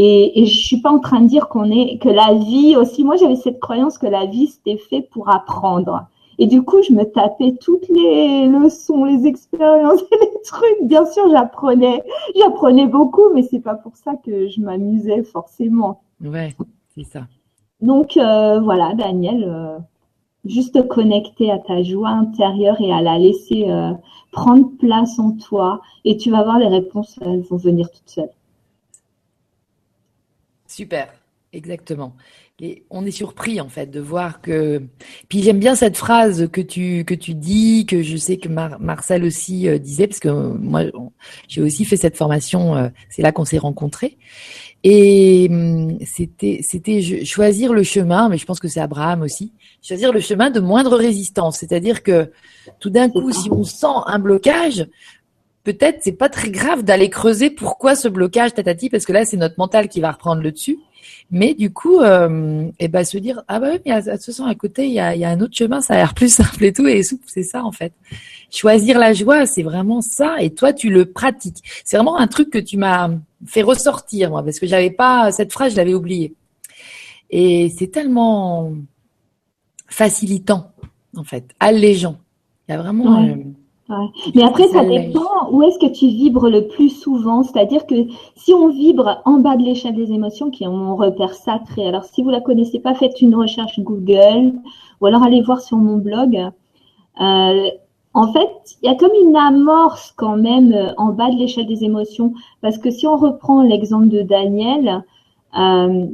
et, 0.00 0.40
et 0.40 0.46
je 0.46 0.58
suis 0.58 0.80
pas 0.80 0.90
en 0.90 1.00
train 1.00 1.20
de 1.20 1.26
dire 1.26 1.48
qu'on 1.48 1.72
est 1.72 1.98
que 1.98 2.08
la 2.08 2.34
vie 2.34 2.76
aussi. 2.76 3.02
Moi, 3.02 3.16
j'avais 3.16 3.34
cette 3.34 3.58
croyance 3.58 3.98
que 3.98 4.06
la 4.06 4.26
vie 4.26 4.46
c'était 4.46 4.76
fait 4.76 5.02
pour 5.02 5.28
apprendre. 5.28 6.06
Et 6.38 6.46
du 6.46 6.62
coup, 6.62 6.80
je 6.88 6.92
me 6.92 7.02
tapais 7.02 7.56
toutes 7.60 7.88
les 7.88 8.46
leçons, 8.46 9.04
les 9.04 9.26
expériences, 9.26 10.00
les 10.12 10.40
trucs. 10.44 10.82
Bien 10.84 11.04
sûr, 11.04 11.28
j'apprenais, 11.30 12.04
j'apprenais 12.36 12.86
beaucoup, 12.86 13.32
mais 13.34 13.42
c'est 13.42 13.58
pas 13.58 13.74
pour 13.74 13.96
ça 13.96 14.14
que 14.24 14.48
je 14.48 14.60
m'amusais 14.60 15.24
forcément. 15.24 16.00
Ouais, 16.24 16.54
c'est 16.94 17.02
ça. 17.02 17.22
Donc 17.80 18.16
euh, 18.16 18.60
voilà, 18.60 18.94
Daniel, 18.94 19.44
euh, 19.48 19.78
juste 20.44 20.76
te 20.76 20.80
connecter 20.80 21.50
à 21.50 21.58
ta 21.58 21.82
joie 21.82 22.10
intérieure 22.10 22.80
et 22.80 22.92
à 22.92 23.02
la 23.02 23.18
laisser 23.18 23.64
euh, 23.68 23.92
prendre 24.30 24.70
place 24.78 25.18
en 25.18 25.32
toi, 25.32 25.80
et 26.04 26.16
tu 26.16 26.30
vas 26.30 26.44
voir 26.44 26.60
les 26.60 26.68
réponses, 26.68 27.18
elles 27.20 27.42
vont 27.42 27.56
venir 27.56 27.90
toutes 27.90 28.10
seules. 28.10 28.30
Super, 30.78 31.08
exactement. 31.52 32.14
Et 32.60 32.84
on 32.90 33.04
est 33.04 33.10
surpris 33.10 33.60
en 33.60 33.68
fait 33.68 33.86
de 33.90 33.98
voir 33.98 34.40
que. 34.40 34.80
Puis 35.28 35.42
j'aime 35.42 35.58
bien 35.58 35.74
cette 35.74 35.96
phrase 35.96 36.48
que 36.52 36.60
tu 36.60 37.04
que 37.04 37.14
tu 37.14 37.34
dis, 37.34 37.84
que 37.84 38.02
je 38.04 38.16
sais 38.16 38.36
que 38.36 38.48
Mar- 38.48 38.78
Marcel 38.80 39.24
aussi 39.24 39.68
euh, 39.68 39.78
disait, 39.78 40.06
parce 40.06 40.20
que 40.20 40.28
moi 40.28 40.82
j'ai 41.48 41.62
aussi 41.62 41.84
fait 41.84 41.96
cette 41.96 42.16
formation. 42.16 42.76
euh, 42.76 42.88
c'est 43.10 43.22
là 43.22 43.32
qu'on 43.32 43.44
s'est 43.44 43.58
rencontrés. 43.58 44.18
Et 44.84 45.48
hum, 45.50 45.98
c'était 46.04 46.62
choisir 47.24 47.72
le 47.72 47.82
chemin, 47.82 48.28
mais 48.28 48.38
je 48.38 48.46
pense 48.46 48.60
que 48.60 48.68
c'est 48.68 48.80
Abraham 48.80 49.22
aussi. 49.22 49.52
Choisir 49.82 50.12
le 50.12 50.20
chemin 50.20 50.50
de 50.50 50.60
moindre 50.60 50.96
résistance, 50.96 51.58
c'est-à-dire 51.58 52.04
que 52.04 52.30
tout 52.78 52.90
d'un 52.90 53.08
coup, 53.10 53.32
si 53.32 53.48
on 53.50 53.64
sent 53.64 53.96
un 54.06 54.18
blocage, 54.20 54.86
peut-être 55.72 55.98
c'est 56.02 56.12
pas 56.12 56.28
très 56.28 56.50
grave 56.50 56.82
d'aller 56.82 57.10
creuser 57.10 57.50
pourquoi 57.50 57.94
ce 57.94 58.08
blocage 58.08 58.54
tatati 58.54 58.90
parce 58.90 59.04
que 59.04 59.12
là 59.12 59.24
c'est 59.24 59.36
notre 59.36 59.56
mental 59.58 59.88
qui 59.88 60.00
va 60.00 60.12
reprendre 60.12 60.42
le 60.42 60.52
dessus 60.52 60.78
mais 61.30 61.54
du 61.54 61.72
coup 61.72 62.00
euh, 62.00 62.68
et 62.78 62.88
ben 62.88 63.04
se 63.04 63.18
dire 63.18 63.42
ah 63.48 63.60
bah 63.60 63.68
oui 63.72 63.80
mais 63.84 63.92
à, 63.92 64.18
ce 64.18 64.32
sens 64.32 64.48
à 64.48 64.54
côté 64.54 64.86
il 64.86 64.92
y 64.92 65.00
a, 65.00 65.14
il 65.14 65.20
y 65.20 65.24
a 65.24 65.30
un 65.30 65.40
autre 65.40 65.54
chemin 65.54 65.80
ça 65.80 65.94
a 65.94 65.96
l'air 65.98 66.14
plus 66.14 66.32
simple 66.40 66.64
et 66.64 66.72
tout 66.72 66.86
et 66.86 67.02
c'est 67.26 67.42
ça 67.42 67.64
en 67.64 67.72
fait 67.72 67.92
choisir 68.50 68.98
la 68.98 69.12
joie 69.12 69.46
c'est 69.46 69.62
vraiment 69.62 70.00
ça 70.00 70.40
et 70.40 70.54
toi 70.54 70.72
tu 70.72 70.90
le 70.90 71.06
pratiques 71.06 71.62
c'est 71.84 71.96
vraiment 71.96 72.18
un 72.18 72.26
truc 72.26 72.50
que 72.50 72.58
tu 72.58 72.76
m'as 72.76 73.10
fait 73.46 73.62
ressortir, 73.62 74.30
moi, 74.30 74.42
parce 74.42 74.58
que 74.58 74.66
j'avais 74.66 74.90
pas 74.90 75.30
cette 75.32 75.52
phrase, 75.52 75.72
je 75.72 75.76
l'avais 75.76 75.94
oubliée. 75.94 76.34
Et 77.30 77.72
c'est 77.76 77.88
tellement 77.88 78.72
facilitant, 79.86 80.72
en 81.16 81.24
fait, 81.24 81.54
allégeant. 81.60 82.18
Il 82.68 82.72
y 82.72 82.74
a 82.74 82.78
vraiment. 82.78 83.26
Ouais. 83.88 84.06
Mais 84.34 84.42
après, 84.42 84.68
ça 84.68 84.84
dépend 84.84 85.50
où 85.50 85.62
est-ce 85.62 85.78
que 85.78 85.90
tu 85.90 86.08
vibres 86.08 86.50
le 86.50 86.68
plus 86.68 86.90
souvent. 86.90 87.42
C'est-à-dire 87.42 87.86
que 87.86 87.94
si 88.36 88.52
on 88.52 88.68
vibre 88.68 89.22
en 89.24 89.38
bas 89.38 89.56
de 89.56 89.62
l'échelle 89.62 89.94
des 89.94 90.12
émotions, 90.12 90.50
qui 90.50 90.64
est 90.64 90.68
mon 90.68 90.94
repère 90.94 91.32
sacré, 91.32 91.86
alors 91.86 92.04
si 92.04 92.22
vous 92.22 92.28
la 92.28 92.42
connaissez 92.42 92.80
pas, 92.80 92.94
faites 92.94 93.22
une 93.22 93.34
recherche 93.34 93.80
Google 93.80 94.52
ou 95.00 95.06
alors 95.06 95.22
allez 95.22 95.40
voir 95.40 95.62
sur 95.62 95.78
mon 95.78 95.96
blog. 95.96 96.36
Euh, 97.20 97.70
en 98.14 98.32
fait, 98.32 98.76
il 98.82 98.90
y 98.90 98.92
a 98.92 98.94
comme 98.94 99.12
une 99.22 99.36
amorce 99.36 100.12
quand 100.16 100.36
même 100.36 100.72
euh, 100.72 100.92
en 100.98 101.12
bas 101.12 101.30
de 101.30 101.36
l'échelle 101.36 101.66
des 101.66 101.84
émotions. 101.84 102.34
Parce 102.60 102.76
que 102.76 102.90
si 102.90 103.06
on 103.06 103.16
reprend 103.16 103.62
l'exemple 103.62 104.08
de 104.08 104.20
Daniel, 104.20 105.02
euh, 105.58 106.06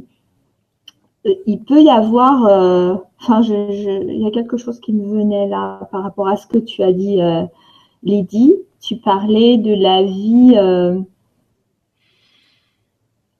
il 1.45 1.63
peut 1.63 1.81
y 1.81 1.89
avoir, 1.89 2.45
euh, 2.45 2.95
enfin, 3.19 3.41
je, 3.41 3.53
je, 3.53 4.11
il 4.11 4.21
y 4.21 4.27
a 4.27 4.31
quelque 4.31 4.57
chose 4.57 4.79
qui 4.79 4.93
me 4.93 5.07
venait 5.07 5.47
là 5.47 5.87
par 5.91 6.03
rapport 6.03 6.27
à 6.27 6.37
ce 6.37 6.47
que 6.47 6.59
tu 6.59 6.83
as 6.83 6.93
dit, 6.93 7.21
euh, 7.21 7.43
Lydie. 8.05 8.55
Tu 8.79 8.97
parlais 8.97 9.57
de 9.57 9.73
la 9.73 10.03
vie. 10.03 10.53
Euh, 10.55 10.99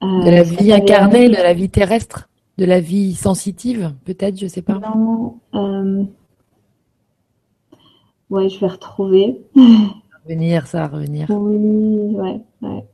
de 0.02 0.30
la 0.30 0.42
vie 0.42 0.72
incarnée, 0.72 1.28
de 1.28 1.36
la 1.36 1.54
vie 1.54 1.70
terrestre, 1.70 2.28
de 2.58 2.64
la 2.64 2.80
vie 2.80 3.14
sensitive, 3.14 3.94
peut-être, 4.04 4.38
je 4.38 4.46
sais 4.46 4.62
pas. 4.62 4.78
Non. 4.78 5.38
ouais, 8.30 8.48
je 8.48 8.60
vais 8.60 8.66
retrouver. 8.66 9.40
Revenir, 10.24 10.66
ça, 10.66 10.86
revenir. 10.88 11.30
Oui, 11.30 12.14
ouais, 12.16 12.40
ouais. 12.62 12.84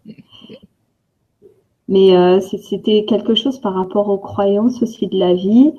Mais 1.89 2.17
euh, 2.17 2.41
c'était 2.41 3.05
quelque 3.05 3.35
chose 3.35 3.59
par 3.59 3.75
rapport 3.75 4.09
aux 4.09 4.19
croyances 4.19 4.83
aussi 4.83 5.09
de 5.09 5.19
la 5.19 5.35
vie. 5.35 5.73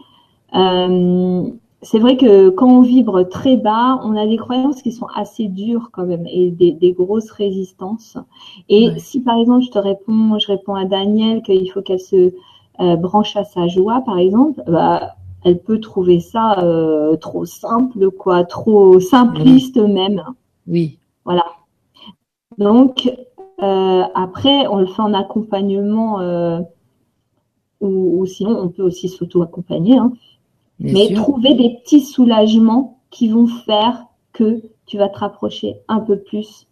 Euh, 0.53 1.49
c'est 1.83 1.99
vrai 1.99 2.17
que 2.17 2.49
quand 2.49 2.67
on 2.67 2.81
vibre 2.81 3.27
très 3.27 3.57
bas, 3.57 3.99
on 4.03 4.15
a 4.15 4.25
des 4.25 4.37
croyances 4.37 4.81
qui 4.81 4.91
sont 4.91 5.07
assez 5.13 5.47
dures 5.47 5.89
quand 5.91 6.05
même 6.05 6.25
et 6.27 6.49
des, 6.49 6.71
des 6.71 6.93
grosses 6.93 7.31
résistances. 7.31 8.17
Et 8.69 8.89
ouais. 8.89 8.99
si 8.99 9.19
par 9.21 9.37
exemple 9.37 9.65
je 9.65 9.71
te 9.71 9.79
réponds, 9.79 10.39
je 10.39 10.47
réponds 10.47 10.75
à 10.75 10.85
Daniel 10.85 11.41
qu'il 11.43 11.69
faut 11.71 11.81
qu'elle 11.81 11.99
se 11.99 12.33
euh, 12.79 12.95
branche 12.95 13.35
à 13.35 13.43
sa 13.43 13.67
joie, 13.67 14.01
par 14.05 14.17
exemple, 14.17 14.63
bah, 14.65 15.15
elle 15.43 15.59
peut 15.59 15.79
trouver 15.79 16.19
ça 16.19 16.59
euh, 16.59 17.17
trop 17.17 17.45
simple, 17.45 18.09
quoi, 18.11 18.45
trop 18.45 18.99
simpliste 18.99 19.77
oui. 19.77 19.91
même. 19.91 20.23
Oui. 20.67 20.99
Voilà. 21.25 21.45
Donc 22.57 23.11
euh, 23.61 24.03
après, 24.15 24.67
on 24.67 24.77
le 24.77 24.85
fait 24.85 25.01
en 25.01 25.13
accompagnement 25.13 26.19
euh, 26.21 26.59
ou, 27.81 28.21
ou, 28.21 28.25
sinon 28.25 28.59
on 28.59 28.69
peut 28.69 28.83
aussi 28.83 29.09
s'auto-accompagner. 29.09 29.97
Hein. 29.97 30.13
Mais 30.79 31.07
sûr. 31.07 31.23
trouver 31.23 31.53
des 31.53 31.77
petits 31.77 32.01
soulagements 32.01 32.99
qui 33.09 33.29
vont 33.29 33.47
faire 33.47 34.05
que 34.33 34.61
tu 34.85 34.97
vas 34.97 35.09
te 35.09 35.19
rapprocher 35.19 35.77
un 35.87 35.99
peu 35.99 36.19
plus. 36.19 36.67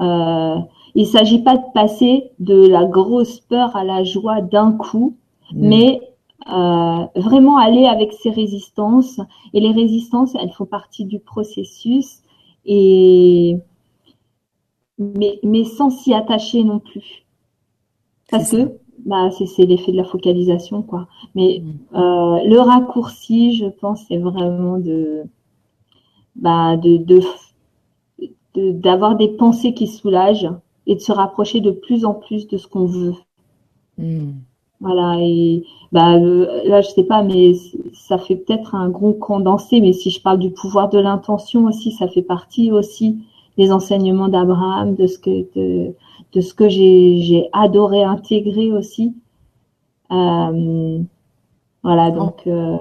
Euh, 0.00 0.56
il 0.94 1.02
ne 1.02 1.08
s'agit 1.08 1.42
pas 1.42 1.56
de 1.56 1.72
passer 1.72 2.30
de 2.38 2.66
la 2.66 2.84
grosse 2.84 3.40
peur 3.40 3.76
à 3.76 3.84
la 3.84 4.04
joie 4.04 4.42
d'un 4.42 4.72
coup, 4.72 5.16
mmh. 5.52 5.68
mais 5.68 6.00
euh, 6.48 7.06
vraiment 7.16 7.56
aller 7.56 7.86
avec 7.86 8.12
ces 8.12 8.30
résistances. 8.30 9.20
Et 9.54 9.60
les 9.60 9.72
résistances, 9.72 10.34
elles 10.34 10.52
font 10.52 10.66
partie 10.66 11.04
du 11.04 11.18
processus. 11.18 12.20
Et 12.64 13.56
mais, 14.98 15.38
mais 15.42 15.64
sans 15.64 15.90
s'y 15.90 16.14
attacher 16.14 16.64
non 16.64 16.78
plus. 16.78 17.26
Parce 18.30 18.50
que 18.50 18.78
bah, 19.06 19.30
c'est 19.30 19.64
l'effet 19.64 19.92
de 19.92 19.96
la 19.96 20.04
focalisation, 20.04 20.82
quoi. 20.82 21.06
Mais 21.34 21.62
mmh. 21.62 21.96
euh, 21.96 22.44
le 22.44 22.58
raccourci, 22.58 23.56
je 23.56 23.66
pense, 23.66 24.04
c'est 24.08 24.18
vraiment 24.18 24.78
de 24.78 25.22
bah, 26.34 26.76
de 26.76 26.98
d'avoir 28.56 29.12
de, 29.12 29.18
des 29.18 29.28
pensées 29.28 29.74
qui 29.74 29.86
soulagent 29.86 30.50
et 30.86 30.96
de 30.96 31.00
se 31.00 31.12
rapprocher 31.12 31.60
de 31.60 31.70
plus 31.70 32.04
en 32.04 32.14
plus 32.14 32.48
de 32.48 32.56
ce 32.56 32.66
qu'on 32.66 32.86
veut. 32.86 33.14
Mmh. 33.96 34.32
Voilà, 34.80 35.16
et 35.20 35.64
bah, 35.92 36.18
là, 36.18 36.82
je 36.82 36.88
sais 36.88 37.04
pas, 37.04 37.22
mais 37.22 37.54
ça 37.94 38.18
fait 38.18 38.36
peut-être 38.36 38.74
un 38.74 38.90
gros 38.90 39.14
condensé, 39.14 39.80
mais 39.80 39.92
si 39.92 40.10
je 40.10 40.20
parle 40.20 40.38
du 40.38 40.50
pouvoir 40.50 40.90
de 40.90 40.98
l'intention 40.98 41.64
aussi, 41.64 41.92
ça 41.92 42.08
fait 42.08 42.22
partie 42.22 42.72
aussi 42.72 43.18
des 43.56 43.72
enseignements 43.72 44.28
d'Abraham, 44.28 44.94
de 44.94 45.06
ce 45.06 45.18
que 45.18 45.46
de, 45.54 45.94
de 46.32 46.40
ce 46.40 46.54
que 46.54 46.68
j'ai 46.68 47.48
adoré 47.52 48.02
intégrer 48.02 48.72
aussi. 48.72 49.14
Euh, 50.10 51.00
voilà, 51.82 52.10
donc 52.10 52.46
euh, 52.46 52.76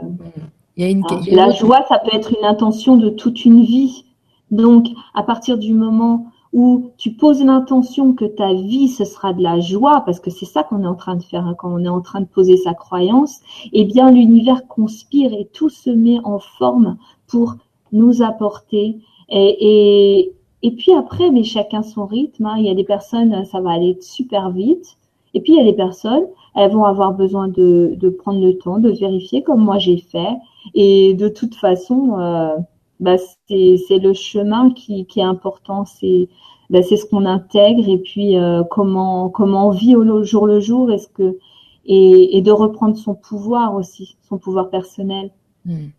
il 0.78 0.84
y 0.84 0.88
a 0.88 0.90
une, 0.90 1.04
il 1.22 1.34
y 1.34 1.40
a 1.40 1.48
la 1.48 1.54
joie, 1.54 1.86
ça 1.88 2.00
peut 2.00 2.16
être 2.16 2.34
une 2.38 2.46
intention 2.46 2.98
de 2.98 3.10
toute 3.10 3.46
une 3.46 3.64
vie. 3.64 4.06
Donc, 4.52 4.88
à 5.14 5.24
partir 5.24 5.58
du 5.58 5.74
moment 5.74 6.28
où 6.54 6.92
tu 6.98 7.12
poses 7.12 7.44
l'intention 7.44 8.14
que 8.14 8.26
ta 8.26 8.54
vie, 8.54 8.88
ce 8.88 9.04
sera 9.04 9.34
de 9.34 9.44
la 9.44 9.60
joie, 9.60 10.04
parce 10.06 10.20
que 10.20 10.30
c'est 10.30 10.46
ça 10.46 10.64
qu'on 10.64 10.84
est 10.84 10.88
en 10.88 10.96
train 10.96 11.16
de 11.18 11.24
faire 11.24 11.46
hein, 11.46 11.56
quand 11.58 11.70
on 11.70 11.84
est 11.84 11.90
en 11.90 12.02
train 12.02 12.22
de 12.22 12.26
poser 12.26 12.56
sa 12.58 12.74
croyance, 12.74 13.42
eh 13.74 13.84
bien, 13.84 14.10
l'univers 14.10 14.66
conspire 14.68 15.34
et 15.34 15.50
tout 15.52 15.70
se 15.70 15.90
met 15.90 16.20
en 16.24 16.40
forme 16.40 16.98
pour 17.28 17.56
nous 17.92 18.22
apporter. 18.22 18.98
Et, 19.30 19.58
et, 19.60 20.34
et 20.66 20.72
puis 20.72 20.94
après, 20.94 21.30
mais 21.30 21.44
chacun 21.44 21.84
son 21.84 22.08
rythme. 22.08 22.48
Hein. 22.48 22.56
Il 22.58 22.66
y 22.66 22.72
a 22.72 22.74
des 22.74 22.84
personnes, 22.84 23.46
ça 23.46 23.62
va 23.62 23.70
aller 23.70 23.96
super 24.02 24.50
vite. 24.50 24.98
Et 25.36 25.42
puis 25.42 25.54
il 25.54 25.58
y 25.58 25.62
a 25.62 25.64
des 25.64 25.78
personnes, 25.78 26.26
elles 26.56 26.72
vont 26.72 26.86
avoir 26.86 27.14
besoin 27.14 27.48
de, 27.48 27.94
de 27.96 28.10
prendre 28.10 28.42
le 28.44 28.58
temps, 28.58 28.80
de 28.80 28.90
vérifier 28.90 29.44
comme 29.44 29.64
moi 29.64 29.78
j'ai 29.78 29.98
fait. 29.98 30.36
Et 30.74 31.14
de 31.14 31.28
toute 31.28 31.54
façon, 31.54 32.20
euh, 32.20 32.56
bah, 33.00 33.18
c'est 33.48 34.00
le 34.00 34.14
chemin 34.14 34.72
qui, 34.72 35.06
qui 35.06 35.20
est 35.20 35.24
important. 35.24 35.86
C'est 35.86 36.30
bah, 36.72 36.82
c'est 36.82 36.98
ce 36.98 37.06
qu'on 37.06 37.28
intègre 37.28 37.88
et 37.88 38.00
puis 38.00 38.36
euh, 38.36 38.64
comment 38.64 39.30
comment 39.30 39.68
on 39.68 39.72
vit 39.72 39.96
au 39.96 40.24
jour 40.24 40.48
le 40.48 40.60
jour. 40.60 40.92
Est-ce 40.92 41.10
que 41.10 41.38
et, 41.86 42.38
et, 42.38 42.42
de 42.42 42.50
reprendre 42.50 42.98
son 42.98 43.14
pouvoir 43.14 43.76
aussi, 43.76 44.18
son 44.28 44.40
pouvoir 44.40 44.72
personnel. 44.72 45.30
Mmh, 45.66 45.90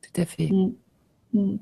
tout 0.00 0.20
à 0.22 0.24
fait. 0.24 0.48
Mmh. 0.50 0.72
Mmh. 1.34 1.56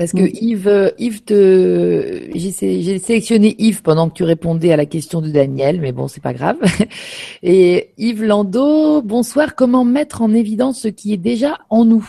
Parce 0.00 0.12
que 0.12 0.34
Yves, 0.42 0.94
Yves 0.98 1.24
te, 1.24 2.30
j'ai 2.34 2.50
sélectionné 2.98 3.54
Yves 3.58 3.82
pendant 3.82 4.08
que 4.08 4.14
tu 4.14 4.24
répondais 4.24 4.72
à 4.72 4.78
la 4.78 4.86
question 4.86 5.20
de 5.20 5.28
Daniel, 5.28 5.78
mais 5.78 5.92
bon, 5.92 6.08
c'est 6.08 6.22
pas 6.22 6.32
grave. 6.32 6.56
Et 7.42 7.90
Yves 7.98 8.24
Landau, 8.24 9.02
bonsoir. 9.02 9.54
Comment 9.54 9.84
mettre 9.84 10.22
en 10.22 10.32
évidence 10.32 10.80
ce 10.80 10.88
qui 10.88 11.12
est 11.12 11.18
déjà 11.18 11.58
en 11.68 11.84
nous? 11.84 12.08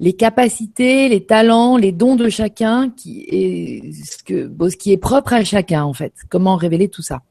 Les 0.00 0.14
capacités, 0.14 1.08
les 1.08 1.24
talents, 1.24 1.76
les 1.76 1.92
dons 1.92 2.16
de 2.16 2.28
chacun, 2.28 2.90
qui 2.90 3.20
est 3.28 3.92
ce 3.92 4.20
que, 4.24 4.48
bon, 4.48 4.72
ce 4.72 4.76
qui 4.76 4.90
est 4.90 4.98
propre 4.98 5.34
à 5.34 5.44
chacun 5.44 5.84
en 5.84 5.92
fait. 5.92 6.14
Comment 6.28 6.56
révéler 6.56 6.88
tout 6.88 7.02
ça? 7.02 7.22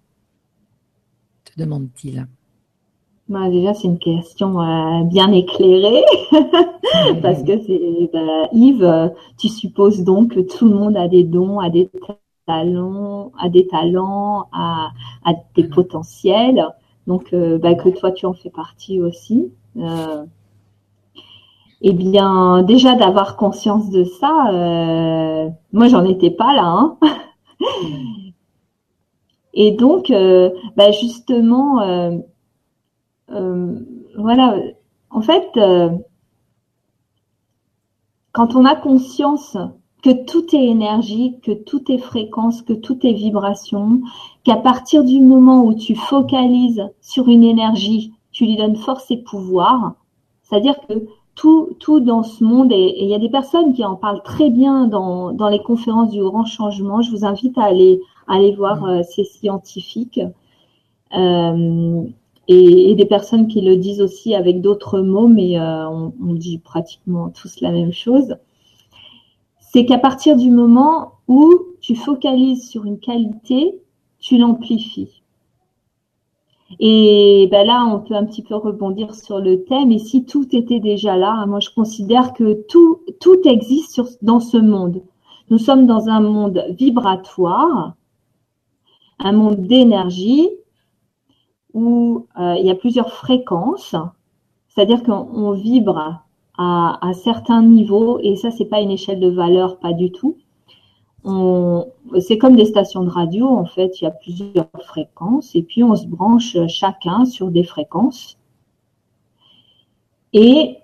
Te 1.44 1.60
demande-t-il. 1.60 2.26
Bah, 3.30 3.48
déjà, 3.50 3.76
c'est 3.76 3.88
une 3.88 4.00
question 4.00 4.60
euh, 4.60 5.04
bien 5.04 5.32
éclairée, 5.32 6.04
parce 7.22 7.44
que 7.44 7.60
c'est 7.62 8.10
bah, 8.12 8.50
Yves, 8.54 9.14
tu 9.38 9.50
supposes 9.50 10.04
donc 10.04 10.34
que 10.34 10.40
tout 10.40 10.68
le 10.68 10.74
monde 10.74 10.98
a 10.98 11.08
des 11.08 11.24
dons, 11.24 11.60
a 11.60 11.70
des 11.70 11.92
talents, 12.48 13.32
a 13.40 13.50
des 13.50 13.68
talents, 13.68 14.48
a, 14.52 14.90
a 15.26 15.34
des 15.56 15.64
potentiels, 15.66 16.66
donc 17.06 17.32
euh, 17.34 17.60
bah, 17.60 17.76
que 17.76 17.90
toi 17.90 18.12
tu 18.12 18.26
en 18.26 18.34
fais 18.34 18.50
partie 18.50 19.00
aussi. 19.00 19.52
Euh, 19.78 20.26
eh 21.82 21.94
bien, 21.94 22.64
déjà 22.64 22.96
d'avoir 22.96 23.38
conscience 23.38 23.92
de 23.92 24.06
ça, 24.06 24.50
euh, 24.52 25.50
moi 25.72 25.88
j'en 25.88 26.04
étais 26.04 26.32
pas 26.32 26.54
là. 26.56 26.66
Hein. 26.66 26.98
Et 29.54 29.72
donc, 29.72 30.10
euh, 30.12 30.50
bah, 30.78 30.92
justement 30.92 31.82
euh, 31.82 32.18
voilà, 33.30 34.58
en 35.12 35.22
fait, 35.22 35.50
euh, 35.58 35.90
quand 38.32 38.56
on 38.56 38.66
a 38.66 38.76
conscience 38.76 39.58
que 40.04 40.26
tout 40.26 40.56
est 40.56 40.66
énergie, 40.66 41.40
que 41.44 41.52
tout 41.52 41.92
est 41.92 41.98
fréquence, 41.98 42.62
que 42.62 42.74
tout 42.74 43.06
est 43.06 43.14
vibration, 43.14 44.02
qu'à 44.44 44.56
partir 44.56 45.04
du 45.04 45.20
moment 45.20 45.64
où 45.66 45.74
tu 45.74 45.96
focalises 45.96 46.90
sur 47.02 47.28
une 47.28 47.44
énergie, 47.44 48.14
tu 48.32 48.46
lui 48.46 48.56
donnes 48.56 48.78
force 48.78 49.10
et 49.12 49.18
pouvoir, 49.18 49.96
c'est-à-dire 50.44 50.76
que 50.88 51.06
tout, 51.36 51.76
tout 51.80 52.00
dans 52.00 52.24
ce 52.24 52.44
monde, 52.44 52.72
et 52.72 52.96
il 53.02 53.08
y 53.08 53.16
a 53.16 53.20
des 53.20 53.30
personnes 53.30 53.74
qui 53.74 53.84
en 53.84 53.96
parlent 53.96 54.24
très 54.24 54.50
bien 54.50 54.88
dans, 54.88 55.32
dans 55.32 55.50
les 55.50 55.62
conférences 55.62 56.12
du 56.12 56.22
grand 56.22 56.46
changement, 56.46 57.02
je 57.02 57.12
vous 57.12 57.26
invite 57.26 57.58
à 57.58 57.64
aller, 57.64 58.02
à 58.28 58.36
aller 58.36 58.54
voir 58.54 58.84
euh, 58.86 59.02
ces 59.04 59.24
scientifiques. 59.24 60.20
Euh, 61.14 62.04
et, 62.50 62.90
et, 62.90 62.96
des 62.96 63.06
personnes 63.06 63.48
qui 63.48 63.62
le 63.62 63.78
disent 63.78 64.02
aussi 64.02 64.34
avec 64.34 64.60
d'autres 64.60 65.02
mots, 65.02 65.28
mais 65.28 65.60
euh, 65.60 65.88
on, 65.88 66.14
on, 66.20 66.34
dit 66.34 66.58
pratiquement 66.58 67.30
tous 67.30 67.62
la 67.62 67.72
même 67.72 67.94
chose. 67.94 68.38
C'est 69.60 69.86
qu'à 69.86 70.00
partir 70.00 70.36
du 70.36 70.50
moment 70.50 71.14
où 71.28 71.48
tu 71.80 71.96
focalises 71.96 72.68
sur 72.68 72.86
une 72.86 73.00
qualité, 73.00 73.80
tu 74.20 74.40
l'amplifies. 74.40 75.22
Et 76.80 77.48
ben 77.52 77.68
là, 77.68 77.86
on 77.86 78.00
peut 78.00 78.16
un 78.16 78.26
petit 78.26 78.42
peu 78.42 78.56
rebondir 78.56 79.14
sur 79.14 79.40
le 79.40 79.64
thème. 79.64 79.92
Et 79.92 80.00
si 80.00 80.26
tout 80.26 80.48
était 80.56 80.80
déjà 80.80 81.16
là, 81.16 81.46
moi 81.46 81.60
je 81.60 81.70
considère 81.70 82.34
que 82.34 82.64
tout, 82.68 83.02
tout 83.20 83.40
existe 83.46 83.94
sur, 83.94 84.08
dans 84.24 84.40
ce 84.40 84.58
monde. 84.58 85.04
Nous 85.52 85.60
sommes 85.60 85.86
dans 85.86 86.10
un 86.10 86.20
monde 86.20 86.64
vibratoire, 86.72 87.94
un 89.20 89.34
monde 89.34 89.68
d'énergie 89.68 90.50
où 91.80 92.28
euh, 92.40 92.56
il 92.60 92.66
y 92.66 92.72
a 92.72 92.76
plusieurs 92.76 93.14
fréquences. 93.14 93.96
C'est-à-dire 94.68 95.04
qu'on 95.04 95.52
vibre 95.52 96.24
à, 96.58 97.08
à 97.08 97.14
certains 97.14 97.64
niveaux 97.64 98.20
et 98.22 98.36
ça, 98.36 98.52
c'est 98.52 98.66
pas 98.66 98.82
une 98.82 98.92
échelle 98.92 99.20
de 99.20 99.30
valeur, 99.30 99.80
pas 99.80 99.94
du 99.94 100.12
tout 100.12 100.38
c'est 102.20 102.38
comme 102.38 102.56
des 102.56 102.66
stations 102.66 103.04
de 103.04 103.10
radio, 103.10 103.48
en 103.48 103.66
fait, 103.66 104.00
il 104.00 104.06
y 104.06 104.08
a 104.08 104.12
plusieurs 104.12 104.70
fréquences 104.86 105.56
et 105.56 105.64
puis 105.64 105.84
on 105.84 105.96
se 105.96 106.08
branche 106.08 106.58
chacun 106.68 107.26
sur 107.26 107.52
des 107.52 107.64
fréquences 107.64 108.38
et 110.34 110.78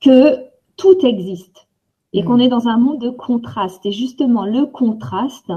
que 0.00 0.46
tout 0.76 1.06
existe 1.06 1.68
et 2.12 2.24
qu'on 2.24 2.38
est 2.38 2.48
dans 2.48 2.68
un 2.68 2.78
monde 2.78 3.00
de 3.00 3.10
contraste. 3.10 3.84
Et 3.86 3.92
justement, 3.92 4.44
le 4.44 4.66
contraste, 4.66 5.52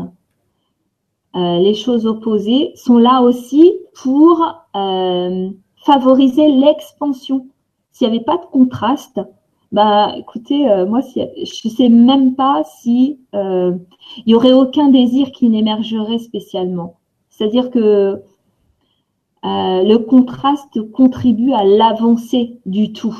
les 1.59 1.73
choses 1.73 2.05
opposées 2.05 2.71
sont 2.75 2.97
là 2.97 3.21
aussi 3.21 3.73
pour 4.01 4.43
euh, 4.75 5.49
favoriser 5.85 6.47
l'expansion. 6.47 7.47
S'il 7.91 8.09
n'y 8.09 8.15
avait 8.15 8.25
pas 8.25 8.37
de 8.37 8.45
contraste, 8.45 9.19
bah, 9.71 10.13
écoutez, 10.17 10.69
euh, 10.69 10.85
moi, 10.85 11.01
je 11.01 11.69
sais 11.69 11.89
même 11.89 12.35
pas 12.35 12.63
si 12.81 13.19
euh, 13.35 13.75
il 14.25 14.31
y 14.31 14.35
aurait 14.35 14.53
aucun 14.53 14.89
désir 14.89 15.31
qui 15.31 15.47
n'émergerait 15.49 16.17
spécialement. 16.17 16.97
C'est-à-dire 17.29 17.69
que 17.69 17.79
euh, 17.79 18.21
le 19.43 19.97
contraste 19.97 20.81
contribue 20.91 21.53
à 21.53 21.63
l'avancée 21.63 22.57
du 22.65 22.93
tout. 22.93 23.15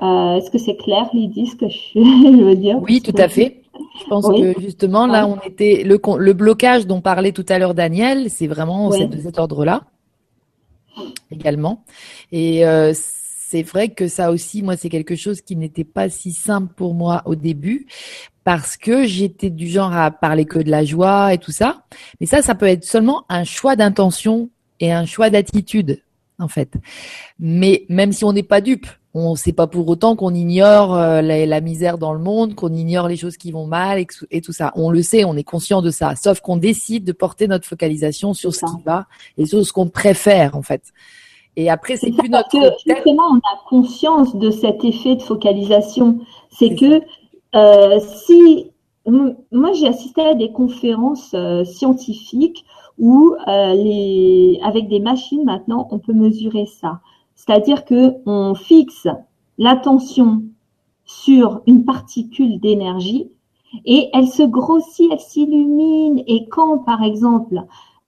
Est-ce 0.00 0.50
que 0.50 0.58
c'est 0.58 0.76
clair, 0.76 1.08
Lydie, 1.12 1.46
ce 1.46 1.54
que 1.54 1.68
je, 1.68 2.42
veux 2.44 2.56
dire? 2.56 2.80
Oui, 2.82 3.00
tout 3.00 3.14
à 3.16 3.28
fait. 3.28 3.61
Je 4.00 4.04
pense 4.08 4.26
que 4.26 4.60
justement, 4.60 5.06
là, 5.06 5.26
on 5.26 5.38
était 5.40 5.82
le, 5.84 6.00
le 6.18 6.32
blocage 6.32 6.86
dont 6.86 7.00
parlait 7.00 7.32
tout 7.32 7.46
à 7.48 7.58
l'heure 7.58 7.74
Daniel, 7.74 8.30
c'est 8.30 8.46
vraiment 8.46 8.90
de 8.90 9.18
cet 9.18 9.38
ordre-là 9.38 9.82
également. 11.30 11.84
Et 12.30 12.66
euh, 12.66 12.92
c'est 12.94 13.62
vrai 13.62 13.90
que 13.90 14.08
ça 14.08 14.30
aussi, 14.30 14.62
moi, 14.62 14.76
c'est 14.76 14.88
quelque 14.88 15.16
chose 15.16 15.40
qui 15.40 15.56
n'était 15.56 15.84
pas 15.84 16.08
si 16.08 16.32
simple 16.32 16.72
pour 16.74 16.94
moi 16.94 17.22
au 17.26 17.34
début 17.34 17.86
parce 18.44 18.76
que 18.76 19.06
j'étais 19.06 19.50
du 19.50 19.68
genre 19.68 19.92
à 19.92 20.10
parler 20.10 20.44
que 20.44 20.58
de 20.58 20.70
la 20.70 20.84
joie 20.84 21.32
et 21.32 21.38
tout 21.38 21.52
ça. 21.52 21.84
Mais 22.20 22.26
ça, 22.26 22.42
ça 22.42 22.54
peut 22.54 22.66
être 22.66 22.84
seulement 22.84 23.24
un 23.28 23.44
choix 23.44 23.76
d'intention 23.76 24.50
et 24.80 24.92
un 24.92 25.06
choix 25.06 25.30
d'attitude, 25.30 26.02
en 26.38 26.48
fait. 26.48 26.74
Mais 27.38 27.84
même 27.88 28.12
si 28.12 28.24
on 28.24 28.32
n'est 28.32 28.42
pas 28.42 28.60
dupe, 28.60 28.86
on 29.14 29.34
sait 29.34 29.52
pas 29.52 29.66
pour 29.66 29.88
autant 29.88 30.16
qu'on 30.16 30.34
ignore 30.34 30.94
euh, 30.94 31.20
la, 31.20 31.60
misère 31.60 31.98
dans 31.98 32.12
le 32.12 32.18
monde, 32.18 32.54
qu'on 32.54 32.72
ignore 32.72 33.08
les 33.08 33.16
choses 33.16 33.36
qui 33.36 33.52
vont 33.52 33.66
mal 33.66 33.98
et, 33.98 34.06
et, 34.30 34.40
tout 34.40 34.52
ça. 34.52 34.72
On 34.74 34.90
le 34.90 35.02
sait, 35.02 35.24
on 35.24 35.36
est 35.36 35.44
conscient 35.44 35.82
de 35.82 35.90
ça. 35.90 36.14
Sauf 36.16 36.40
qu'on 36.40 36.56
décide 36.56 37.04
de 37.04 37.12
porter 37.12 37.46
notre 37.46 37.66
focalisation 37.66 38.32
sur 38.32 38.54
ce 38.54 38.60
qui 38.60 38.82
va 38.84 39.06
et 39.36 39.46
sur 39.46 39.64
ce 39.64 39.72
qu'on 39.72 39.88
préfère, 39.88 40.56
en 40.56 40.62
fait. 40.62 40.82
Et 41.56 41.68
après, 41.68 41.96
c'est 41.96 42.10
plus 42.10 42.30
notre. 42.30 42.48
Que, 42.48 42.74
justement, 42.86 43.24
on 43.30 43.36
a 43.36 43.68
conscience 43.68 44.34
de 44.36 44.50
cet 44.50 44.84
effet 44.84 45.16
de 45.16 45.22
focalisation. 45.22 46.18
C'est 46.50 46.74
que 46.74 47.02
euh, 47.54 48.00
si 48.00 48.70
moi 49.06 49.72
j'ai 49.74 49.88
assisté 49.88 50.22
à 50.22 50.34
des 50.34 50.52
conférences 50.52 51.34
euh, 51.34 51.64
scientifiques 51.64 52.64
où 52.98 53.34
euh, 53.48 53.74
les 53.74 54.60
avec 54.62 54.88
des 54.88 55.00
machines 55.00 55.44
maintenant 55.44 55.88
on 55.90 55.98
peut 55.98 56.12
mesurer 56.12 56.66
ça. 56.66 57.00
C'est-à-dire 57.44 57.84
que 57.84 58.14
on 58.24 58.54
fixe 58.54 59.08
l'attention 59.58 60.44
sur 61.04 61.60
une 61.66 61.84
particule 61.84 62.60
d'énergie 62.60 63.30
et 63.84 64.10
elle 64.12 64.28
se 64.28 64.44
grossit, 64.44 65.08
elle 65.10 65.18
s'illumine 65.18 66.22
et 66.28 66.46
quand 66.48 66.78
par 66.78 67.02
exemple 67.02 67.60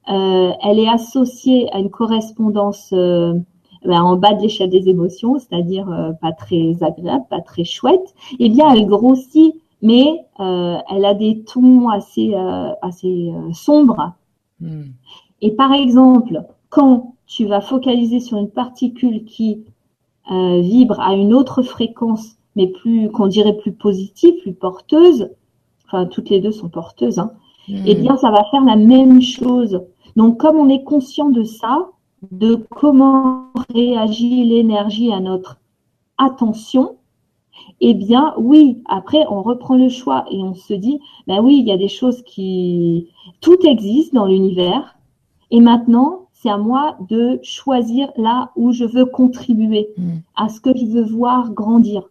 euh, 0.09 0.53
elle 0.63 0.79
est 0.79 0.89
associée 0.89 1.69
à 1.73 1.81
une 1.81 1.91
correspondance 1.91 2.91
euh, 2.93 3.35
ben, 3.85 4.03
en 4.03 4.17
bas 4.17 4.35
de 4.35 4.43
l'échelle 4.43 4.71
des 4.71 4.89
émotions, 4.89 5.39
c'est-à-dire 5.41 5.91
euh, 5.91 6.13
pas 6.13 6.33
très 6.33 6.77
agréable, 6.83 7.25
pas 7.29 7.41
très 7.41 7.65
chouette, 7.65 8.15
eh 8.39 8.49
bien 8.49 8.71
elle 8.71 8.87
grossit, 8.87 9.55
mais 9.83 10.25
elle 10.39 11.05
a 11.05 11.15
des 11.15 11.43
tons 11.43 11.89
assez, 11.89 12.35
assez 12.81 13.33
sombres. 13.53 14.13
Hmm. 14.61 14.85
Et 15.43 15.51
par 15.51 15.73
exemple, 15.73 16.43
quand 16.71 17.14
tu 17.27 17.47
vas 17.47 17.61
focaliser 17.61 18.21
sur 18.21 18.39
une 18.39 18.51
particule 18.51 19.25
qui 19.25 19.65
vibre 20.31 21.01
à 21.01 21.15
une 21.15 21.35
autre 21.35 21.63
fréquence, 21.63 22.37
mais 22.57 22.69
plus 22.69 23.11
qu'on 23.11 23.27
dirait 23.27 23.57
plus 23.57 23.73
positive, 23.73 24.41
plus 24.41 24.55
porteuse, 24.55 25.31
enfin 25.87 26.07
toutes 26.07 26.31
les 26.31 26.41
deux 26.41 26.53
sont 26.53 26.71
porteuses, 26.71 27.19
hein, 27.19 27.33
eh 27.69 27.95
hmm. 27.95 28.01
bien 28.01 28.17
ça 28.17 28.31
va 28.31 28.45
faire 28.51 28.65
la 28.65 28.77
même 28.77 29.21
chose. 29.21 29.83
Donc, 30.17 30.39
comme 30.39 30.57
on 30.57 30.69
est 30.69 30.85
conscient 30.85 31.29
de 31.29 31.43
ça, 31.43 31.89
de 32.31 32.55
comment 32.71 33.49
réagit 33.75 34.45
l'énergie 34.45 35.13
à 35.13 35.21
notre 35.21 35.59
attention, 36.19 36.97
eh 37.81 37.95
bien, 37.95 38.35
oui, 38.39 38.83
après, 38.87 39.25
on 39.29 39.43
reprend 39.43 39.77
le 39.77 39.89
choix 39.89 40.25
et 40.31 40.39
on 40.39 40.55
se 40.55 40.75
dit, 40.75 41.01
ben 41.27 41.41
oui, 41.41 41.59
il 41.59 41.67
y 41.67 41.73
a 41.73 41.77
des 41.77 41.89
choses 41.89 42.23
qui, 42.23 43.09
tout 43.41 43.59
existe 43.67 44.15
dans 44.15 44.27
l'univers. 44.27 44.97
Et 45.51 45.61
maintenant, 45.61 46.24
c'est 46.45 46.51
à 46.51 46.59
moi 46.59 46.97
de 47.09 47.41
choisir 47.43 48.13
là 48.19 48.51
où 48.55 48.71
je 48.73 48.85
veux 48.85 49.07
contribuer 49.07 49.89
mm. 49.97 50.17
à 50.37 50.51
ce 50.51 50.61
que 50.61 50.77
je 50.77 50.85
veux 50.85 51.03
voir 51.03 51.51
grandir. 51.53 52.03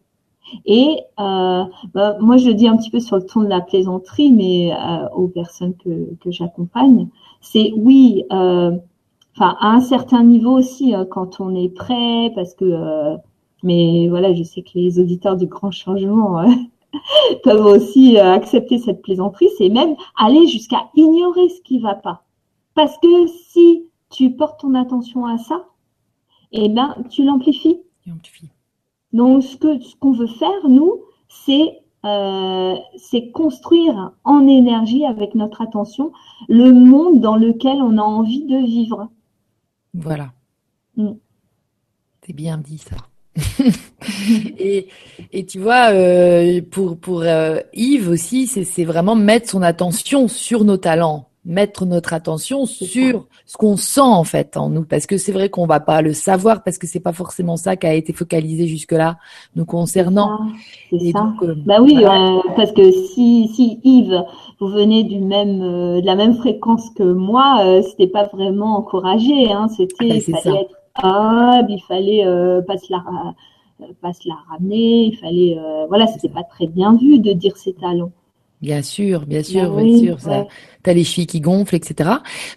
Et 0.66 0.98
euh, 1.20 1.64
ben, 1.94 2.18
moi, 2.20 2.38
je 2.38 2.50
dis 2.50 2.68
un 2.68 2.76
petit 2.76 2.90
peu 2.90 3.00
sur 3.00 3.18
le 3.18 3.26
ton 3.26 3.42
de 3.42 3.48
la 3.48 3.62
plaisanterie, 3.62 4.32
mais 4.32 4.74
euh, 4.74 5.08
aux 5.16 5.28
personnes 5.28 5.76
que, 5.76 6.16
que 6.16 6.32
j'accompagne, 6.32 7.08
c'est 7.42 7.72
oui, 7.78 8.24
euh, 8.32 8.72
enfin 9.36 9.56
à 9.60 9.68
un 9.68 9.82
certain 9.82 10.24
niveau 10.24 10.58
aussi 10.58 10.96
euh, 10.96 11.06
quand 11.06 11.40
on 11.40 11.56
est 11.56 11.70
prêt, 11.70 12.32
parce 12.34 12.56
que 12.56 13.16
mais 13.62 14.10
voilà, 14.10 14.34
je 14.34 14.44
sais 14.44 14.62
que 14.62 14.72
les 14.76 15.00
auditeurs 15.00 15.38
du 15.38 15.46
grand 15.46 15.72
changement 15.72 16.44
peuvent 17.44 17.66
aussi 17.66 18.18
accepter 18.18 18.78
cette 18.80 19.02
plaisanterie, 19.02 19.50
c'est 19.58 19.70
même 19.70 19.96
aller 20.18 20.48
jusqu'à 20.48 20.90
ignorer 20.96 21.48
ce 21.50 21.62
qui 21.62 21.80
va 21.80 21.96
pas, 21.96 22.24
parce 22.76 22.98
que 22.98 23.28
si 23.28 23.86
tu 24.14 24.32
portes 24.32 24.62
ton 24.62 24.76
attention 24.76 25.26
à 25.26 25.38
ça, 25.38 25.66
eh 26.52 26.70
ben 26.70 26.96
tu 27.10 27.24
l'amplifies. 27.26 27.82
Donc 29.12 29.44
ce 29.44 29.58
que 29.58 29.80
ce 29.80 29.96
qu'on 29.96 30.14
veut 30.14 30.28
faire 30.28 30.70
nous, 30.70 31.02
c'est 31.28 31.80
euh, 32.06 32.76
c'est 32.98 33.32
construire 33.32 34.12
en 34.24 34.48
énergie 34.48 35.06
avec 35.06 35.36
notre 35.36 35.62
attention 35.62 36.12
le 36.48 36.72
monde 36.72 37.22
dans 37.22 37.38
lequel 37.38 37.78
on 37.82 37.98
a 37.98 38.02
envie 38.02 38.46
de 38.46 38.58
vivre. 38.58 39.10
Voilà. 39.94 40.34
Mm. 40.98 41.14
C'est 42.26 42.34
bien 42.34 42.58
dit 42.58 42.78
ça. 42.78 42.98
et, 44.60 44.90
et, 45.32 45.46
tu 45.46 45.60
vois, 45.60 45.92
euh, 45.92 46.62
pour, 46.62 46.98
pour 46.98 47.22
euh, 47.22 47.60
Yves 47.74 48.10
aussi, 48.10 48.48
c'est 48.48 48.86
vraiment 48.86 49.16
mettre 49.16 49.50
son 49.50 49.62
attention 49.62 50.28
sur 50.28 50.66
nos 50.66 50.78
talents 50.78 51.30
mettre 51.46 51.86
notre 51.86 52.14
attention 52.14 52.66
sur 52.66 53.28
ce 53.46 53.58
qu'on 53.58 53.76
sent 53.76 54.00
en 54.00 54.24
fait 54.24 54.56
en 54.56 54.70
nous. 54.70 54.84
Parce 54.86 55.06
que 55.06 55.18
c'est 55.18 55.32
vrai 55.32 55.50
qu'on 55.50 55.66
va 55.66 55.80
pas 55.80 56.02
le 56.02 56.14
savoir 56.14 56.64
parce 56.64 56.78
que 56.78 56.88
c'est 56.88 57.02
pas 57.02 57.12
forcément 57.12 57.58
ça 57.58 57.76
qui 57.76 57.86
a 57.86 57.94
été 57.94 58.14
focalisé 58.14 58.68
jusque 58.68 58.94
là 58.94 59.18
nous 59.56 59.66
concernant. 59.66 60.40
C'est 60.90 61.12
ça, 61.12 61.34
euh, 61.42 61.56
bah 61.66 61.82
oui 61.82 61.98
euh, 62.04 62.40
parce 62.56 62.72
que 62.72 62.92
si 62.92 63.50
si 63.50 63.80
Yves 63.84 64.24
vous 64.60 64.68
venez 64.68 65.04
du 65.04 65.20
même 65.20 65.62
euh, 65.62 66.02
de 66.02 66.06
la 66.06 66.16
même 66.16 66.36
fréquence 66.36 66.90
que 66.92 67.04
moi 67.04 67.82
c'était 67.84 68.08
pas 68.08 68.26
vraiment 68.28 68.78
encouragé 68.78 69.52
hein. 69.52 69.68
C'était 69.68 69.96
ah, 70.00 70.16
il 70.16 70.22
fallait 70.22 70.62
être 70.62 70.76
humble 71.04 71.72
il 71.72 71.82
fallait 71.88 72.26
pas 72.66 72.78
se 72.78 72.92
la 72.92 73.04
pas 74.02 74.14
se 74.14 74.28
la 74.30 74.36
ramener 74.50 75.06
il 75.08 75.18
fallait 75.18 75.58
voilà 75.90 76.08
c'était 76.08 76.30
pas 76.30 76.44
très 76.44 76.68
bien 76.68 76.96
vu 76.96 77.20
de 77.20 77.34
dire 77.34 77.58
ses 77.58 77.74
talents. 77.74 78.12
Bien 78.64 78.82
sûr, 78.82 79.26
bien 79.26 79.44
sûr, 79.44 79.74
bah 79.74 79.84
bien 79.84 79.98
sûr. 79.98 80.20
Ça, 80.22 80.48
T'as 80.84 80.94
les 80.94 81.04
chevilles 81.04 81.28
qui 81.28 81.40
gonflent, 81.40 81.76
etc. 81.76 82.10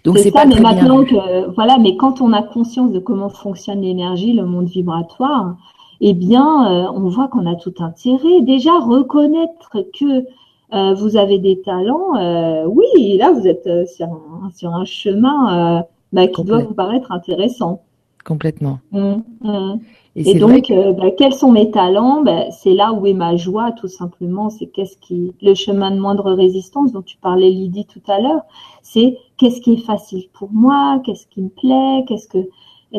Donc 0.03 0.17
c'est 0.17 0.31
pas 0.31 0.45
mais 0.45 0.59
maintenant 0.59 1.03
que 1.05 1.49
voilà, 1.55 1.77
mais 1.77 1.95
quand 1.95 2.21
on 2.21 2.33
a 2.33 2.43
conscience 2.43 2.91
de 2.91 2.99
comment 2.99 3.29
fonctionne 3.29 3.81
l'énergie, 3.81 4.33
le 4.33 4.45
monde 4.45 4.67
vibratoire, 4.67 5.55
eh 6.01 6.13
bien, 6.13 6.71
euh, 6.71 6.91
on 6.93 7.09
voit 7.09 7.27
qu'on 7.27 7.45
a 7.45 7.55
tout 7.55 7.73
intérêt. 7.79 8.41
Déjà 8.41 8.77
reconnaître 8.79 9.85
que 9.97 10.25
euh, 10.73 10.93
vous 10.93 11.17
avez 11.17 11.39
des 11.39 11.61
talents, 11.61 12.15
euh, 12.17 12.65
oui, 12.65 13.17
là 13.17 13.31
vous 13.31 13.47
êtes 13.47 13.69
sur 13.87 14.07
un, 14.07 14.51
sur 14.55 14.73
un 14.73 14.85
chemin 14.85 15.83
bah, 16.11 16.27
qui 16.27 16.43
doit 16.43 16.59
vous 16.59 16.73
paraître 16.73 17.11
intéressant. 17.11 17.81
complètement. 18.25 18.79
Mmh, 18.91 19.15
mmh. 19.41 19.79
Et, 20.19 20.33
donc, 20.33 20.71
euh, 20.71 20.93
bah, 20.93 21.11
quels 21.11 21.33
sont 21.33 21.51
mes 21.51 21.69
talents? 21.69 22.23
Bah, 22.23 22.49
C'est 22.49 22.73
là 22.73 22.91
où 22.91 23.05
est 23.05 23.13
ma 23.13 23.35
joie, 23.35 23.71
tout 23.71 23.87
simplement. 23.87 24.49
C'est 24.49 24.65
qu'est-ce 24.65 24.97
qui, 24.97 25.33
le 25.43 25.53
chemin 25.53 25.91
de 25.91 25.99
moindre 25.99 26.31
résistance 26.33 26.91
dont 26.91 27.03
tu 27.03 27.17
parlais, 27.17 27.51
Lydie, 27.51 27.85
tout 27.85 28.01
à 28.07 28.19
l'heure. 28.19 28.41
C'est 28.81 29.17
qu'est-ce 29.37 29.61
qui 29.61 29.73
est 29.73 29.85
facile 29.85 30.27
pour 30.33 30.49
moi, 30.51 30.99
qu'est-ce 31.05 31.27
qui 31.27 31.41
me 31.41 31.49
plaît, 31.49 32.03
qu'est-ce 32.07 32.27
que, 32.27 32.49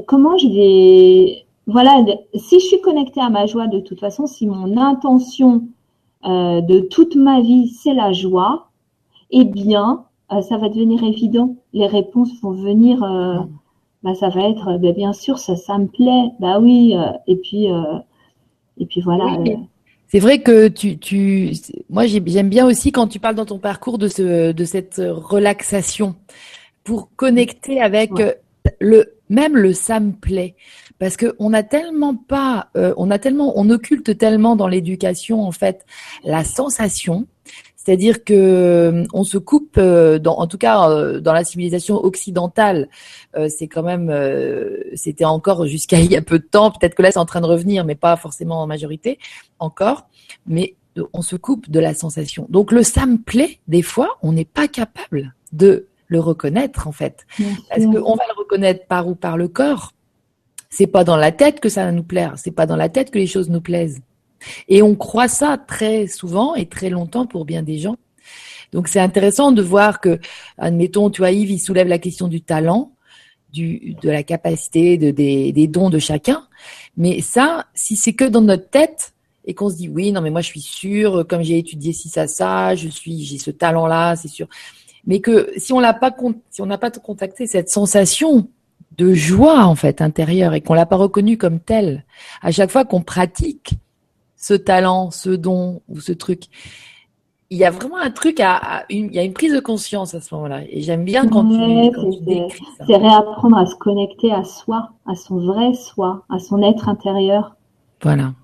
comment 0.06 0.38
je 0.38 0.46
vais, 0.46 1.46
voilà. 1.66 2.04
Si 2.34 2.60
je 2.60 2.66
suis 2.66 2.80
connectée 2.80 3.20
à 3.20 3.30
ma 3.30 3.46
joie, 3.46 3.66
de 3.66 3.80
toute 3.80 3.98
façon, 3.98 4.26
si 4.26 4.46
mon 4.46 4.76
intention 4.76 5.66
euh, 6.24 6.60
de 6.60 6.80
toute 6.80 7.14
ma 7.14 7.40
vie 7.40 7.68
c'est 7.68 7.94
la 7.94 8.12
joie, 8.12 8.70
eh 9.30 9.44
bien, 9.44 10.04
euh, 10.32 10.40
ça 10.40 10.56
va 10.56 10.68
devenir 10.68 11.02
évident. 11.02 11.56
Les 11.72 11.86
réponses 11.86 12.30
vont 12.42 12.52
venir. 12.52 13.02
Euh, 13.02 13.38
bah, 14.02 14.14
ça 14.14 14.28
va 14.28 14.48
être, 14.48 14.78
bah, 14.78 14.92
bien 14.92 15.12
sûr, 15.12 15.38
ça, 15.38 15.56
ça 15.56 15.78
me 15.78 15.86
plaît. 15.86 16.32
Bah 16.40 16.58
oui. 16.60 16.94
Euh, 16.96 17.12
et 17.26 17.36
puis, 17.36 17.70
euh, 17.70 17.98
et 18.78 18.86
puis 18.86 19.00
voilà. 19.00 19.36
c'est 20.06 20.20
vrai 20.20 20.40
que 20.40 20.68
tu, 20.68 20.98
tu, 20.98 21.52
moi 21.90 22.06
j'aime 22.06 22.48
bien 22.48 22.64
aussi 22.64 22.92
quand 22.92 23.08
tu 23.08 23.18
parles 23.18 23.34
dans 23.34 23.44
ton 23.44 23.58
parcours 23.58 23.98
de 23.98 24.06
ce, 24.06 24.52
de 24.52 24.64
cette 24.64 25.02
relaxation 25.04 26.14
pour 26.84 27.10
connecter 27.16 27.80
avec 27.80 28.12
le, 28.78 29.16
même 29.28 29.56
le 29.56 29.72
ça 29.72 29.98
me 29.98 30.12
plaît 30.12 30.54
parce 31.00 31.16
que 31.16 31.34
on 31.40 31.52
a 31.52 31.64
tellement 31.64 32.14
pas, 32.14 32.68
on 32.96 33.10
a 33.10 33.18
tellement, 33.18 33.58
on 33.58 33.68
occulte 33.68 34.16
tellement 34.16 34.54
dans 34.54 34.68
l'éducation 34.68 35.42
en 35.42 35.52
fait 35.52 35.84
la 36.22 36.44
sensation 36.44 37.26
c'est-à-dire 37.88 38.22
que 38.22 38.34
euh, 38.34 39.04
on 39.14 39.24
se 39.24 39.38
coupe, 39.38 39.76
euh, 39.78 40.18
dans, 40.18 40.36
en 40.36 40.46
tout 40.46 40.58
cas 40.58 40.90
euh, 40.90 41.20
dans 41.20 41.32
la 41.32 41.42
civilisation 41.42 41.96
occidentale, 41.96 42.90
c'est 43.48 43.66
quand 43.66 43.82
même, 43.82 44.12
c'était 44.94 45.24
encore 45.24 45.66
jusqu'à 45.66 45.98
il 46.00 46.12
y 46.12 46.16
a 46.16 46.20
peu 46.20 46.38
de 46.38 46.44
temps. 46.44 46.70
Peut-être 46.70 46.94
que 46.94 47.00
là 47.00 47.12
c'est 47.12 47.18
en 47.18 47.24
train 47.24 47.40
de 47.40 47.46
revenir, 47.46 47.86
mais 47.86 47.94
pas 47.94 48.16
forcément 48.16 48.60
en 48.60 48.66
majorité 48.66 49.18
encore. 49.58 50.06
Mais 50.46 50.74
on 51.14 51.22
se 51.22 51.34
coupe 51.34 51.70
de 51.70 51.80
la 51.80 51.94
sensation. 51.94 52.44
Donc 52.50 52.72
le 52.72 52.82
ça 52.82 53.06
me 53.06 53.16
plaît, 53.16 53.58
des 53.68 53.80
fois, 53.80 54.18
on 54.22 54.32
n'est 54.32 54.44
pas 54.44 54.68
capable 54.68 55.34
de 55.52 55.86
le 56.08 56.20
reconnaître 56.20 56.88
en 56.88 56.92
fait, 56.92 57.26
parce 57.70 57.86
qu'on 57.86 58.16
va 58.16 58.24
le 58.28 58.38
reconnaître 58.38 58.86
par 58.86 59.08
ou 59.08 59.14
par 59.14 59.38
le 59.38 59.48
corps. 59.48 59.94
C'est 60.68 60.86
pas 60.86 61.04
dans 61.04 61.16
la 61.16 61.32
tête 61.32 61.60
que 61.60 61.70
ça 61.70 61.86
va 61.86 61.92
nous 61.92 62.02
plaire. 62.02 62.34
C'est 62.36 62.50
pas 62.50 62.66
dans 62.66 62.76
la 62.76 62.90
tête 62.90 63.10
que 63.10 63.18
les 63.18 63.26
choses 63.26 63.48
nous 63.48 63.62
plaisent. 63.62 64.02
Et 64.68 64.82
on 64.82 64.94
croit 64.94 65.28
ça 65.28 65.58
très 65.58 66.06
souvent 66.06 66.54
et 66.54 66.66
très 66.66 66.90
longtemps 66.90 67.26
pour 67.26 67.44
bien 67.44 67.62
des 67.62 67.78
gens. 67.78 67.96
Donc 68.72 68.88
c'est 68.88 69.00
intéressant 69.00 69.52
de 69.52 69.62
voir 69.62 70.00
que, 70.00 70.18
admettons, 70.58 71.10
tu 71.10 71.22
vois, 71.22 71.30
Yves, 71.30 71.50
il 71.50 71.58
soulève 71.58 71.88
la 71.88 71.98
question 71.98 72.28
du 72.28 72.42
talent, 72.42 72.92
du, 73.52 73.96
de 74.02 74.10
la 74.10 74.22
capacité, 74.22 74.98
de, 74.98 75.10
des, 75.10 75.52
des 75.52 75.66
dons 75.66 75.90
de 75.90 75.98
chacun. 75.98 76.46
Mais 76.96 77.20
ça, 77.20 77.66
si 77.74 77.96
c'est 77.96 78.12
que 78.12 78.24
dans 78.24 78.42
notre 78.42 78.68
tête 78.68 79.14
et 79.44 79.54
qu'on 79.54 79.70
se 79.70 79.76
dit 79.76 79.88
oui, 79.88 80.12
non 80.12 80.20
mais 80.20 80.30
moi 80.30 80.42
je 80.42 80.48
suis 80.48 80.60
sûr, 80.60 81.26
comme 81.26 81.42
j'ai 81.42 81.58
étudié 81.58 81.92
ci 81.92 82.08
ça 82.10 82.28
ça, 82.28 82.74
je 82.74 82.88
suis, 82.88 83.22
j'ai 83.24 83.38
ce 83.38 83.50
talent-là, 83.50 84.16
c'est 84.16 84.28
sûr. 84.28 84.48
Mais 85.06 85.20
que 85.20 85.50
si 85.56 85.72
on 85.72 85.80
l'a 85.80 85.94
pas, 85.94 86.14
si 86.50 86.60
n'a 86.62 86.76
pas 86.76 86.90
contacté 86.90 87.46
cette 87.46 87.70
sensation 87.70 88.48
de 88.98 89.14
joie 89.14 89.64
en 89.64 89.74
fait 89.74 90.02
intérieure 90.02 90.52
et 90.54 90.60
qu'on 90.60 90.74
l'a 90.74 90.84
pas 90.84 90.96
reconnue 90.96 91.38
comme 91.38 91.60
telle, 91.60 92.04
à 92.42 92.50
chaque 92.50 92.70
fois 92.70 92.84
qu'on 92.84 93.00
pratique, 93.00 93.74
ce 94.38 94.54
talent, 94.54 95.10
ce 95.10 95.30
don 95.30 95.82
ou 95.88 96.00
ce 96.00 96.12
truc. 96.12 96.44
Il 97.50 97.58
y 97.58 97.64
a 97.64 97.70
vraiment 97.70 97.96
un 97.96 98.10
truc 98.10 98.40
à, 98.40 98.84
il 98.90 99.12
y 99.12 99.18
a 99.18 99.24
une 99.24 99.32
prise 99.32 99.54
de 99.54 99.60
conscience 99.60 100.14
à 100.14 100.20
ce 100.20 100.34
moment-là. 100.34 100.60
Et 100.70 100.82
j'aime 100.82 101.04
bien 101.04 101.26
quand 101.28 101.44
tu, 101.48 102.20
décris 102.22 102.64
ça. 102.76 102.84
C'est 102.86 102.96
réapprendre 102.96 103.56
à 103.56 103.66
se 103.66 103.74
connecter 103.74 104.32
à 104.32 104.44
soi, 104.44 104.90
à 105.06 105.14
son 105.14 105.38
vrai 105.38 105.74
soi, 105.74 106.24
à 106.28 106.38
son 106.38 106.62
être 106.62 106.88
intérieur. 106.88 107.56
Voilà. 108.02 108.34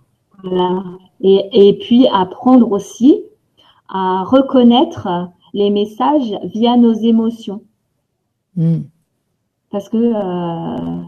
Voilà. 0.42 0.82
Et, 1.20 1.68
et 1.68 1.78
puis 1.78 2.06
apprendre 2.12 2.70
aussi 2.72 3.22
à 3.88 4.24
reconnaître 4.24 5.28
les 5.52 5.70
messages 5.70 6.34
via 6.54 6.76
nos 6.76 6.94
émotions. 6.94 7.62
Hmm. 8.56 8.80
Parce 9.70 9.88
que 9.88 9.96
euh, 9.96 11.02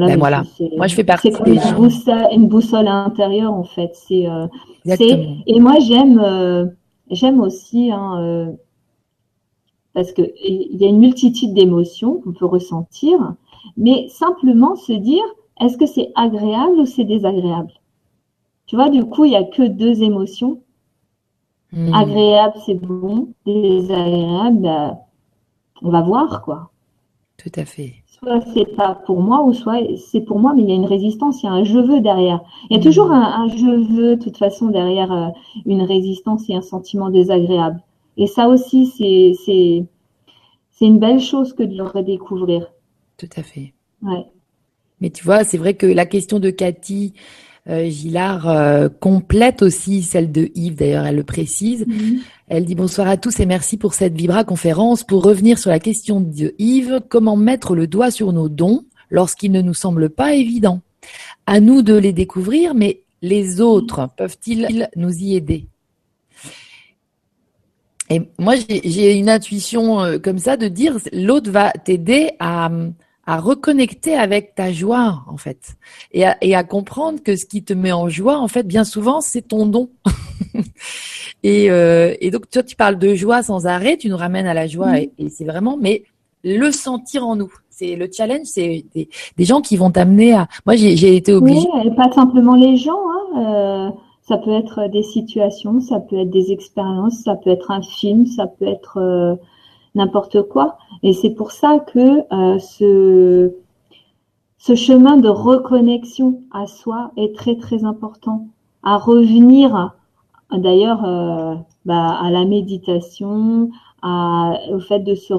ben 0.00 0.18
voilà, 0.18 0.42
Moi, 0.76 0.86
je 0.86 0.94
fais 0.94 1.04
partie 1.04 1.30
des 1.30 1.54
une 1.54 1.74
boussole, 1.74 2.26
une 2.32 2.48
boussole 2.48 2.88
intérieure 2.88 3.52
en 3.52 3.64
fait. 3.64 3.92
C'est, 3.94 4.26
euh, 4.26 4.46
et 5.46 5.60
moi 5.60 5.78
j'aime, 5.80 6.20
euh, 6.22 6.66
j'aime 7.10 7.40
aussi, 7.40 7.90
hein, 7.90 8.20
euh, 8.20 8.52
parce 9.94 10.12
que 10.12 10.22
il 10.44 10.76
y 10.76 10.84
a 10.84 10.88
une 10.88 10.98
multitude 10.98 11.54
d'émotions 11.54 12.20
qu'on 12.20 12.32
peut 12.32 12.46
ressentir, 12.46 13.34
mais 13.76 14.08
simplement 14.08 14.76
se 14.76 14.92
dire, 14.92 15.24
est-ce 15.60 15.78
que 15.78 15.86
c'est 15.86 16.12
agréable 16.14 16.78
ou 16.78 16.86
c'est 16.86 17.04
désagréable? 17.04 17.72
Tu 18.66 18.76
vois, 18.76 18.90
du 18.90 19.04
coup, 19.04 19.24
il 19.24 19.32
y 19.32 19.36
a 19.36 19.44
que 19.44 19.62
deux 19.62 20.02
émotions. 20.02 20.60
Hmm. 21.72 21.94
Agréable, 21.94 22.54
c'est 22.66 22.74
bon. 22.74 23.28
Désagréable, 23.46 24.58
ben, 24.58 24.98
on 25.82 25.90
va 25.90 26.02
voir 26.02 26.42
quoi. 26.42 26.70
Tout 27.38 27.52
à 27.56 27.64
fait 27.64 27.94
soit 28.18 28.40
c'est 28.54 28.76
pas 28.76 28.94
pour 28.94 29.20
moi 29.20 29.42
ou 29.44 29.52
soit 29.52 29.80
c'est 29.96 30.20
pour 30.20 30.38
moi, 30.38 30.54
mais 30.54 30.62
il 30.62 30.68
y 30.68 30.72
a 30.72 30.76
une 30.76 30.86
résistance, 30.86 31.42
il 31.42 31.46
y 31.46 31.48
a 31.48 31.52
un 31.52 31.64
je 31.64 31.78
veux 31.78 32.00
derrière. 32.00 32.40
Il 32.70 32.76
y 32.76 32.80
a 32.80 32.82
toujours 32.82 33.10
un, 33.10 33.48
je 33.48 33.94
veux, 33.94 34.16
de 34.16 34.22
toute 34.22 34.36
façon, 34.36 34.68
derrière 34.68 35.12
euh, 35.12 35.28
une 35.64 35.82
résistance 35.82 36.48
et 36.48 36.54
un 36.54 36.62
sentiment 36.62 37.10
désagréable. 37.10 37.82
Et 38.16 38.26
ça 38.26 38.48
aussi, 38.48 38.86
c'est 38.86 39.34
c'est 39.44 39.84
c'est 40.72 40.86
une 40.86 40.98
belle 40.98 41.20
chose 41.20 41.52
que 41.52 41.62
de 41.62 41.76
le 41.76 41.84
redécouvrir. 41.84 42.66
Tout 43.16 43.28
à 43.36 43.42
fait. 43.42 43.72
Ouais. 44.02 44.26
Mais 45.00 45.10
tu 45.10 45.24
vois, 45.24 45.44
c'est 45.44 45.58
vrai 45.58 45.74
que 45.74 45.86
la 45.86 46.06
question 46.06 46.38
de 46.38 46.50
Cathy 46.50 47.14
euh, 47.68 47.90
Gillard 47.90 48.48
euh, 48.48 48.88
complète 48.88 49.62
aussi 49.62 50.02
celle 50.02 50.30
de 50.30 50.50
Yves, 50.54 50.76
d'ailleurs, 50.76 51.06
elle 51.06 51.16
le 51.16 51.24
précise. 51.24 51.84
Mhm. 51.86 52.20
Elle 52.48 52.64
dit 52.64 52.76
bonsoir 52.76 53.08
à 53.08 53.16
tous 53.16 53.40
et 53.40 53.46
merci 53.46 53.76
pour 53.76 53.94
cette 53.94 54.14
Vibra 54.14 54.44
conférence. 54.44 55.02
Pour 55.02 55.24
revenir 55.24 55.58
sur 55.58 55.70
la 55.70 55.80
question 55.80 56.20
de 56.20 56.54
Yves, 56.58 57.00
comment 57.08 57.36
mettre 57.36 57.74
le 57.74 57.86
doigt 57.86 58.10
sur 58.12 58.32
nos 58.32 58.48
dons 58.48 58.84
lorsqu'ils 59.10 59.52
ne 59.52 59.62
nous 59.62 59.74
semblent 59.74 60.10
pas 60.10 60.34
évidents 60.34 60.80
À 61.46 61.58
nous 61.58 61.82
de 61.82 61.94
les 61.94 62.12
découvrir, 62.12 62.74
mais 62.74 63.02
les 63.20 63.60
autres 63.60 64.08
peuvent-ils 64.16 64.88
nous 64.94 65.12
y 65.16 65.34
aider? 65.34 65.66
Et 68.08 68.22
moi, 68.38 68.54
j'ai 68.68 69.18
une 69.18 69.28
intuition 69.28 70.00
euh, 70.00 70.18
comme 70.18 70.38
ça 70.38 70.56
de 70.56 70.68
dire 70.68 70.96
l'autre 71.12 71.50
va 71.50 71.72
t'aider 71.72 72.30
à 72.38 72.70
à 73.26 73.38
reconnecter 73.38 74.14
avec 74.14 74.54
ta 74.54 74.72
joie 74.72 75.24
en 75.26 75.36
fait 75.36 75.76
et 76.12 76.24
à, 76.24 76.36
et 76.40 76.54
à 76.54 76.62
comprendre 76.62 77.20
que 77.22 77.34
ce 77.34 77.44
qui 77.44 77.64
te 77.64 77.72
met 77.72 77.92
en 77.92 78.08
joie 78.08 78.38
en 78.38 78.46
fait 78.46 78.62
bien 78.62 78.84
souvent 78.84 79.20
c'est 79.20 79.42
ton 79.42 79.66
don 79.66 79.90
et, 81.42 81.70
euh, 81.70 82.14
et 82.20 82.30
donc 82.30 82.48
toi 82.48 82.62
tu 82.62 82.76
parles 82.76 82.98
de 82.98 83.14
joie 83.14 83.42
sans 83.42 83.66
arrêt 83.66 83.96
tu 83.96 84.08
nous 84.08 84.16
ramènes 84.16 84.46
à 84.46 84.54
la 84.54 84.68
joie 84.68 85.00
et, 85.00 85.10
c'est 85.28 85.44
vraiment 85.44 85.76
mais 85.76 86.04
le 86.44 86.70
sentir 86.70 87.26
en 87.26 87.34
nous 87.34 87.52
c'est 87.68 87.96
le 87.96 88.08
challenge 88.10 88.46
c'est 88.46 88.84
des, 88.94 89.08
des, 89.36 89.44
gens 89.44 89.60
qui 89.60 89.76
vont 89.76 89.90
t'amener 89.90 90.32
à 90.32 90.46
moi 90.64 90.76
j'ai 90.76 91.16
été 91.16 91.32
obligée 91.32 91.66
oui, 91.74 91.88
et 91.88 91.94
pas 91.96 92.10
simplement 92.12 92.54
les 92.54 92.76
gens 92.76 92.92
hein. 92.92 93.40
euh, 93.40 93.90
ça 94.22 94.38
peut 94.38 94.52
être 94.52 94.88
des 94.88 95.02
situations 95.02 95.80
ça 95.80 95.98
peut 95.98 96.20
être 96.20 96.30
des 96.30 96.52
expériences 96.52 97.24
ça 97.24 97.34
peut 97.34 97.50
être 97.50 97.72
un 97.72 97.82
film 97.82 98.26
ça 98.26 98.46
peut 98.46 98.68
être 98.68 98.98
euh, 98.98 99.34
n'importe 99.96 100.42
quoi. 100.42 100.78
Et 101.02 101.12
c'est 101.12 101.30
pour 101.30 101.50
ça 101.50 101.80
que 101.80 102.22
euh, 102.32 102.58
ce, 102.58 103.52
chemin 104.74 105.16
de 105.16 105.28
reconnexion 105.28 106.42
à 106.52 106.66
soi 106.66 107.12
est 107.16 107.34
très 107.34 107.56
très 107.56 107.84
important. 107.84 108.48
À 108.82 108.98
revenir 108.98 109.94
d'ailleurs 110.52 111.04
euh, 111.04 111.54
bah, 111.84 112.16
à 112.20 112.30
la 112.30 112.44
méditation, 112.44 113.70
au 114.04 114.78
fait 114.78 115.00
de 115.00 115.16
se 115.16 115.34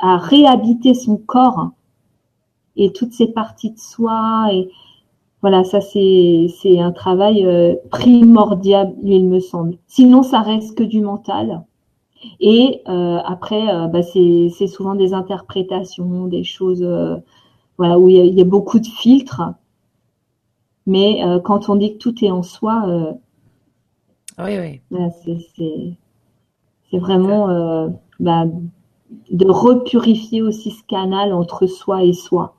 à 0.00 0.16
réhabiter 0.16 0.94
son 0.94 1.18
corps 1.18 1.70
et 2.74 2.92
toutes 2.92 3.12
ces 3.12 3.28
parties 3.28 3.70
de 3.70 3.78
soi 3.78 4.48
et 4.52 4.68
voilà, 5.40 5.62
ça 5.62 5.80
c'est 5.80 6.48
c'est 6.60 6.80
un 6.80 6.90
travail 6.90 7.46
euh, 7.46 7.76
primordial, 7.90 8.92
il 9.04 9.28
me 9.28 9.38
semble. 9.38 9.76
Sinon, 9.86 10.24
ça 10.24 10.40
reste 10.40 10.76
que 10.76 10.82
du 10.82 11.00
mental. 11.00 11.62
Et 12.40 12.82
euh, 12.88 13.18
après, 13.24 13.68
euh, 13.68 13.86
bah, 13.86 14.02
c'est 14.02 14.66
souvent 14.66 14.94
des 14.94 15.14
interprétations, 15.14 16.26
des 16.26 16.44
choses 16.44 16.82
euh, 16.82 17.16
voilà, 17.76 17.98
où 17.98 18.08
il 18.08 18.34
y, 18.34 18.40
a, 18.40 18.44
beaucoup 18.44 18.78
de 18.78 18.86
filtres. 18.86 19.42
Mais 20.86 21.20
quand 21.44 21.68
on 21.68 21.76
dit 21.76 21.92
que 21.92 21.98
tout 21.98 22.24
est 22.24 22.30
en 22.30 22.42
soi, 22.42 23.14
oui, 24.38 24.58
oui. 24.58 24.80
Bah, 24.90 25.10
c'est 25.22 26.98
vraiment 26.98 27.92
bah, 28.18 28.46
de 29.30 29.46
repurifier 29.50 30.40
aussi 30.40 30.70
ce 30.70 30.82
canal 30.84 31.34
entre 31.34 31.66
soi 31.66 32.04
et 32.04 32.14
soi. 32.14 32.54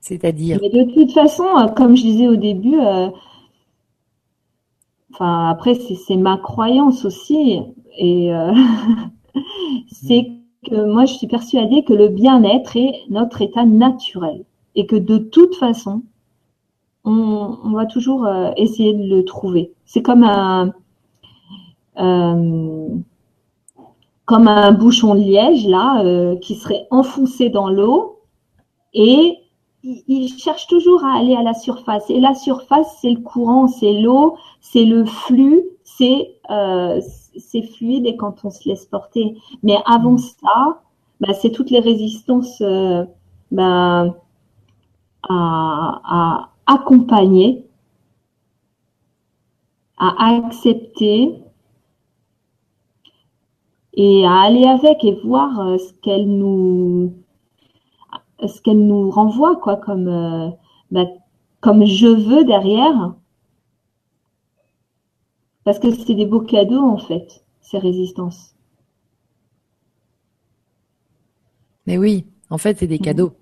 C'est-à-dire? 0.00 0.60
De 0.60 0.94
toute 0.94 1.12
façon, 1.12 1.44
comme 1.76 1.96
je 1.96 2.02
disais 2.02 2.28
au 2.28 2.36
début, 2.36 2.78
après, 5.20 5.74
c'est 5.74 6.16
ma 6.16 6.36
croyance 6.36 7.04
aussi. 7.04 7.60
Et 7.96 8.32
euh, 8.32 8.52
c'est 9.90 10.30
que 10.68 10.84
moi, 10.84 11.04
je 11.04 11.14
suis 11.14 11.26
persuadée 11.26 11.84
que 11.84 11.92
le 11.92 12.08
bien-être 12.08 12.76
est 12.76 12.92
notre 13.10 13.42
état 13.42 13.64
naturel 13.64 14.44
et 14.74 14.86
que 14.86 14.96
de 14.96 15.18
toute 15.18 15.54
façon, 15.56 16.02
on, 17.04 17.70
va 17.72 17.86
toujours 17.86 18.26
euh, 18.26 18.50
essayer 18.56 18.92
de 18.92 19.16
le 19.16 19.24
trouver. 19.24 19.72
C'est 19.86 20.02
comme 20.02 20.24
un, 20.24 20.72
euh, 21.98 22.88
comme 24.26 24.46
un 24.48 24.72
bouchon 24.72 25.14
de 25.14 25.20
liège 25.20 25.66
là 25.66 26.02
qui 26.42 26.54
serait 26.54 26.86
enfoncé 26.90 27.48
dans 27.48 27.68
l'eau 27.68 28.20
et 28.92 29.38
il, 29.82 30.28
cherche 30.38 30.66
toujours 30.66 31.04
à 31.04 31.18
aller 31.18 31.34
à 31.34 31.42
la 31.42 31.54
surface. 31.54 32.08
Et 32.10 32.20
la 32.20 32.34
surface, 32.34 32.98
c'est 33.00 33.10
le 33.10 33.20
courant, 33.20 33.68
c'est 33.68 33.92
l'eau, 33.92 34.36
c'est 34.60 34.84
le 34.84 35.04
flux, 35.04 35.62
c'est 35.84 36.34
c'est 37.38 37.62
fluide 37.62 38.06
et 38.06 38.16
quand 38.16 38.44
on 38.44 38.50
se 38.50 38.68
laisse 38.68 38.86
porter. 38.86 39.36
Mais 39.62 39.76
avant 39.86 40.12
mm. 40.12 40.18
ça, 40.18 40.82
bah, 41.20 41.34
c'est 41.34 41.50
toutes 41.50 41.70
les 41.70 41.80
résistances 41.80 42.62
bah, 43.50 44.14
à, 45.28 46.50
accompagner, 46.66 47.64
à 49.98 50.36
accepter 50.36 51.34
et 53.94 54.24
à 54.26 54.42
aller 54.42 54.64
avec 54.64 55.02
et 55.02 55.18
voir 55.24 55.58
euh, 55.60 55.78
ce 55.78 55.92
qu'elle 56.02 56.28
nous 56.28 57.12
ce 58.46 58.60
qu'elle 58.60 58.86
nous 58.86 59.10
renvoie 59.10 59.56
quoi 59.56 59.76
comme 59.76 60.08
euh, 60.08 60.50
bah, 60.90 61.06
comme 61.60 61.84
je 61.84 62.06
veux 62.06 62.44
derrière? 62.44 63.14
Parce 65.64 65.78
que 65.78 65.90
c'est 65.90 66.14
des 66.14 66.26
beaux 66.26 66.40
cadeaux 66.40 66.84
en 66.84 66.98
fait 66.98 67.44
ces 67.60 67.78
résistances 67.78 68.54
mais 71.86 71.98
oui 71.98 72.24
en 72.48 72.56
fait 72.56 72.78
c'est 72.78 72.86
des 72.86 72.98
cadeaux 72.98 73.32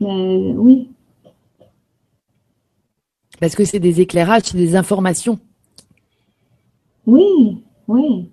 mais, 0.00 0.52
oui 0.52 0.90
parce 3.42 3.56
que 3.56 3.64
c'est 3.64 3.80
des 3.80 4.00
éclairages, 4.00 4.44
c'est 4.44 4.56
des 4.56 4.76
informations. 4.76 5.40
Oui, 7.06 7.60
oui. 7.88 8.30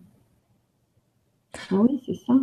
Oui, 1.72 2.04
c'est 2.06 2.14
ça. 2.14 2.34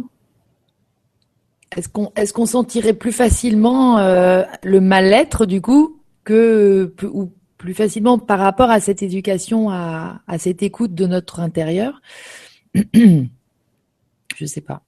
Est-ce 1.74 2.32
qu'on 2.32 2.46
sentirait 2.46 2.94
plus 2.94 3.12
facilement 3.12 3.98
euh, 3.98 4.44
le 4.62 4.80
mal-être 4.80 5.46
du 5.46 5.60
coup 5.60 6.00
que 6.24 6.94
ou 7.02 7.32
plus 7.58 7.74
facilement 7.74 8.18
par 8.18 8.38
rapport 8.38 8.70
à 8.70 8.80
cette 8.80 9.02
éducation, 9.02 9.70
à, 9.70 10.20
à 10.26 10.38
cette 10.38 10.62
écoute 10.62 10.94
de 10.94 11.06
notre 11.06 11.40
intérieur? 11.40 12.00
Je 12.94 14.44
sais 14.44 14.60
pas. 14.60 14.82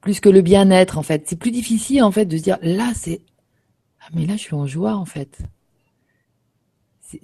Plus 0.00 0.20
que 0.20 0.28
le 0.28 0.42
bien-être 0.42 0.98
en 0.98 1.02
fait. 1.02 1.24
C'est 1.26 1.38
plus 1.38 1.50
difficile 1.50 2.02
en 2.02 2.10
fait 2.10 2.26
de 2.26 2.36
se 2.36 2.42
dire 2.42 2.58
là 2.62 2.92
c'est 2.94 3.20
ah 4.00 4.06
mais 4.14 4.26
là 4.26 4.34
je 4.34 4.42
suis 4.42 4.54
en 4.54 4.66
joie 4.66 4.94
en 4.94 5.04
fait. 5.04 5.38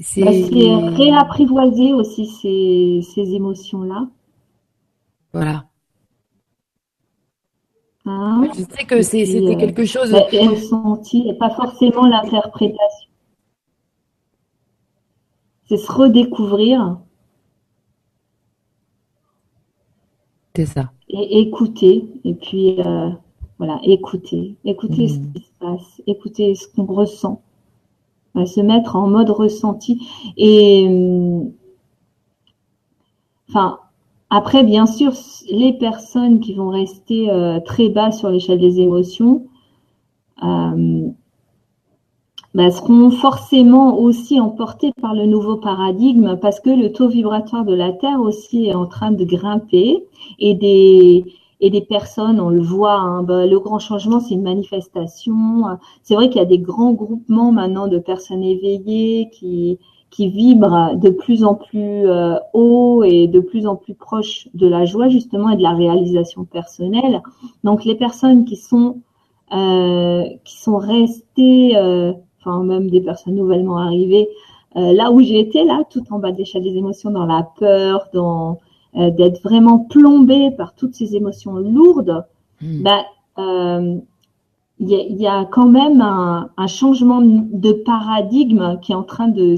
C'est 0.00 0.22
bah, 0.22 0.30
réapprivoiser 0.30 1.92
aussi 1.92 2.26
ces, 2.26 3.34
émotions-là. 3.34 4.08
Voilà. 5.34 5.66
Hein 8.06 8.48
je 8.54 8.62
sais 8.62 8.84
que 8.84 9.00
c'était 9.02 9.54
euh, 9.54 9.56
quelque 9.56 9.84
chose. 9.84 10.10
Bah, 10.10 10.26
ressenti 10.30 11.28
et 11.28 11.34
pas 11.34 11.50
forcément 11.50 12.06
l'interprétation. 12.06 13.10
C'est 15.68 15.78
se 15.78 15.90
redécouvrir. 15.90 16.98
C'est 20.54 20.66
ça. 20.66 20.92
Et 21.08 21.40
écouter. 21.40 22.06
Et 22.24 22.34
puis, 22.34 22.80
euh, 22.80 23.10
voilà, 23.58 23.80
écouter. 23.84 24.56
Écouter 24.64 25.08
ce 25.08 25.18
mmh. 25.18 25.32
qui 25.32 25.40
se 25.40 25.58
passe. 25.58 26.02
Écouter 26.06 26.54
ce 26.54 26.68
qu'on 26.68 26.84
ressent 26.84 27.40
se 28.44 28.60
mettre 28.60 28.96
en 28.96 29.08
mode 29.08 29.30
ressenti. 29.30 30.06
Et 30.36 30.86
euh, 30.88 31.44
enfin, 33.48 33.78
après, 34.36 34.64
bien 34.64 34.86
sûr, 34.86 35.12
les 35.48 35.72
personnes 35.72 36.40
qui 36.40 36.54
vont 36.54 36.70
rester 36.70 37.30
euh, 37.30 37.60
très 37.60 37.88
bas 37.88 38.10
sur 38.10 38.30
l'échelle 38.30 38.58
des 38.58 38.80
émotions 38.80 39.46
euh, 40.42 41.08
bah, 42.52 42.72
seront 42.72 43.12
forcément 43.12 43.96
aussi 43.96 44.40
emportées 44.40 44.90
par 45.00 45.14
le 45.14 45.26
nouveau 45.26 45.54
paradigme 45.54 46.36
parce 46.42 46.58
que 46.58 46.70
le 46.70 46.90
taux 46.90 47.06
vibratoire 47.06 47.64
de 47.64 47.74
la 47.74 47.92
Terre 47.92 48.20
aussi 48.20 48.66
est 48.66 48.74
en 48.74 48.86
train 48.86 49.12
de 49.12 49.24
grimper 49.24 50.04
et 50.40 50.54
des 50.54 51.24
et 51.60 51.70
des 51.70 51.82
personnes, 51.82 52.40
on 52.40 52.50
le 52.50 52.60
voit, 52.60 52.96
hein, 52.96 53.22
bah, 53.22 53.46
le 53.46 53.58
grand 53.60 53.78
changement, 53.78 54.18
c'est 54.18 54.34
une 54.34 54.42
manifestation. 54.42 55.78
C'est 56.02 56.16
vrai 56.16 56.28
qu'il 56.28 56.38
y 56.38 56.42
a 56.42 56.44
des 56.44 56.58
grands 56.58 56.92
groupements 56.92 57.52
maintenant 57.52 57.86
de 57.86 57.98
personnes 57.98 58.42
éveillées 58.42 59.30
qui, 59.32 59.78
qui 60.14 60.28
vibrent 60.28 60.96
de 60.96 61.10
plus 61.10 61.44
en 61.44 61.54
plus 61.54 62.08
euh, 62.08 62.36
haut 62.52 63.02
et 63.02 63.26
de 63.26 63.40
plus 63.40 63.66
en 63.66 63.74
plus 63.74 63.94
proches 63.94 64.48
de 64.54 64.68
la 64.68 64.84
joie 64.84 65.08
justement 65.08 65.50
et 65.50 65.56
de 65.56 65.62
la 65.62 65.74
réalisation 65.74 66.44
personnelle. 66.44 67.20
Donc 67.64 67.84
les 67.84 67.96
personnes 67.96 68.44
qui 68.44 68.56
sont 68.56 69.00
euh, 69.52 70.24
qui 70.44 70.60
sont 70.60 70.76
restées, 70.76 71.76
euh, 71.76 72.12
enfin 72.40 72.62
même 72.62 72.90
des 72.90 73.00
personnes 73.00 73.34
nouvellement 73.34 73.78
arrivées, 73.78 74.28
là 74.76 75.12
où 75.12 75.20
j'ai 75.20 75.38
été 75.38 75.62
là, 75.64 75.84
tout 75.88 76.02
en 76.10 76.18
bas 76.18 76.32
de 76.32 76.38
l'échelle 76.38 76.64
des 76.64 76.76
émotions, 76.76 77.10
dans 77.10 77.26
la 77.26 77.48
peur, 77.58 78.08
dans 78.12 78.58
euh, 78.96 79.10
d'être 79.10 79.42
vraiment 79.42 79.80
plombé 79.80 80.52
par 80.52 80.72
toutes 80.76 80.94
ces 80.94 81.16
émotions 81.16 81.54
lourdes, 81.54 82.24
euh, 84.92 85.04
il 85.08 85.20
y, 85.20 85.26
a, 85.26 85.44
quand 85.44 85.66
même 85.66 86.00
un, 86.00 86.66
changement 86.66 87.20
de 87.22 87.72
paradigme 87.72 88.78
qui 88.80 88.92
est 88.92 88.94
en 88.94 89.02
train 89.02 89.28
de 89.28 89.56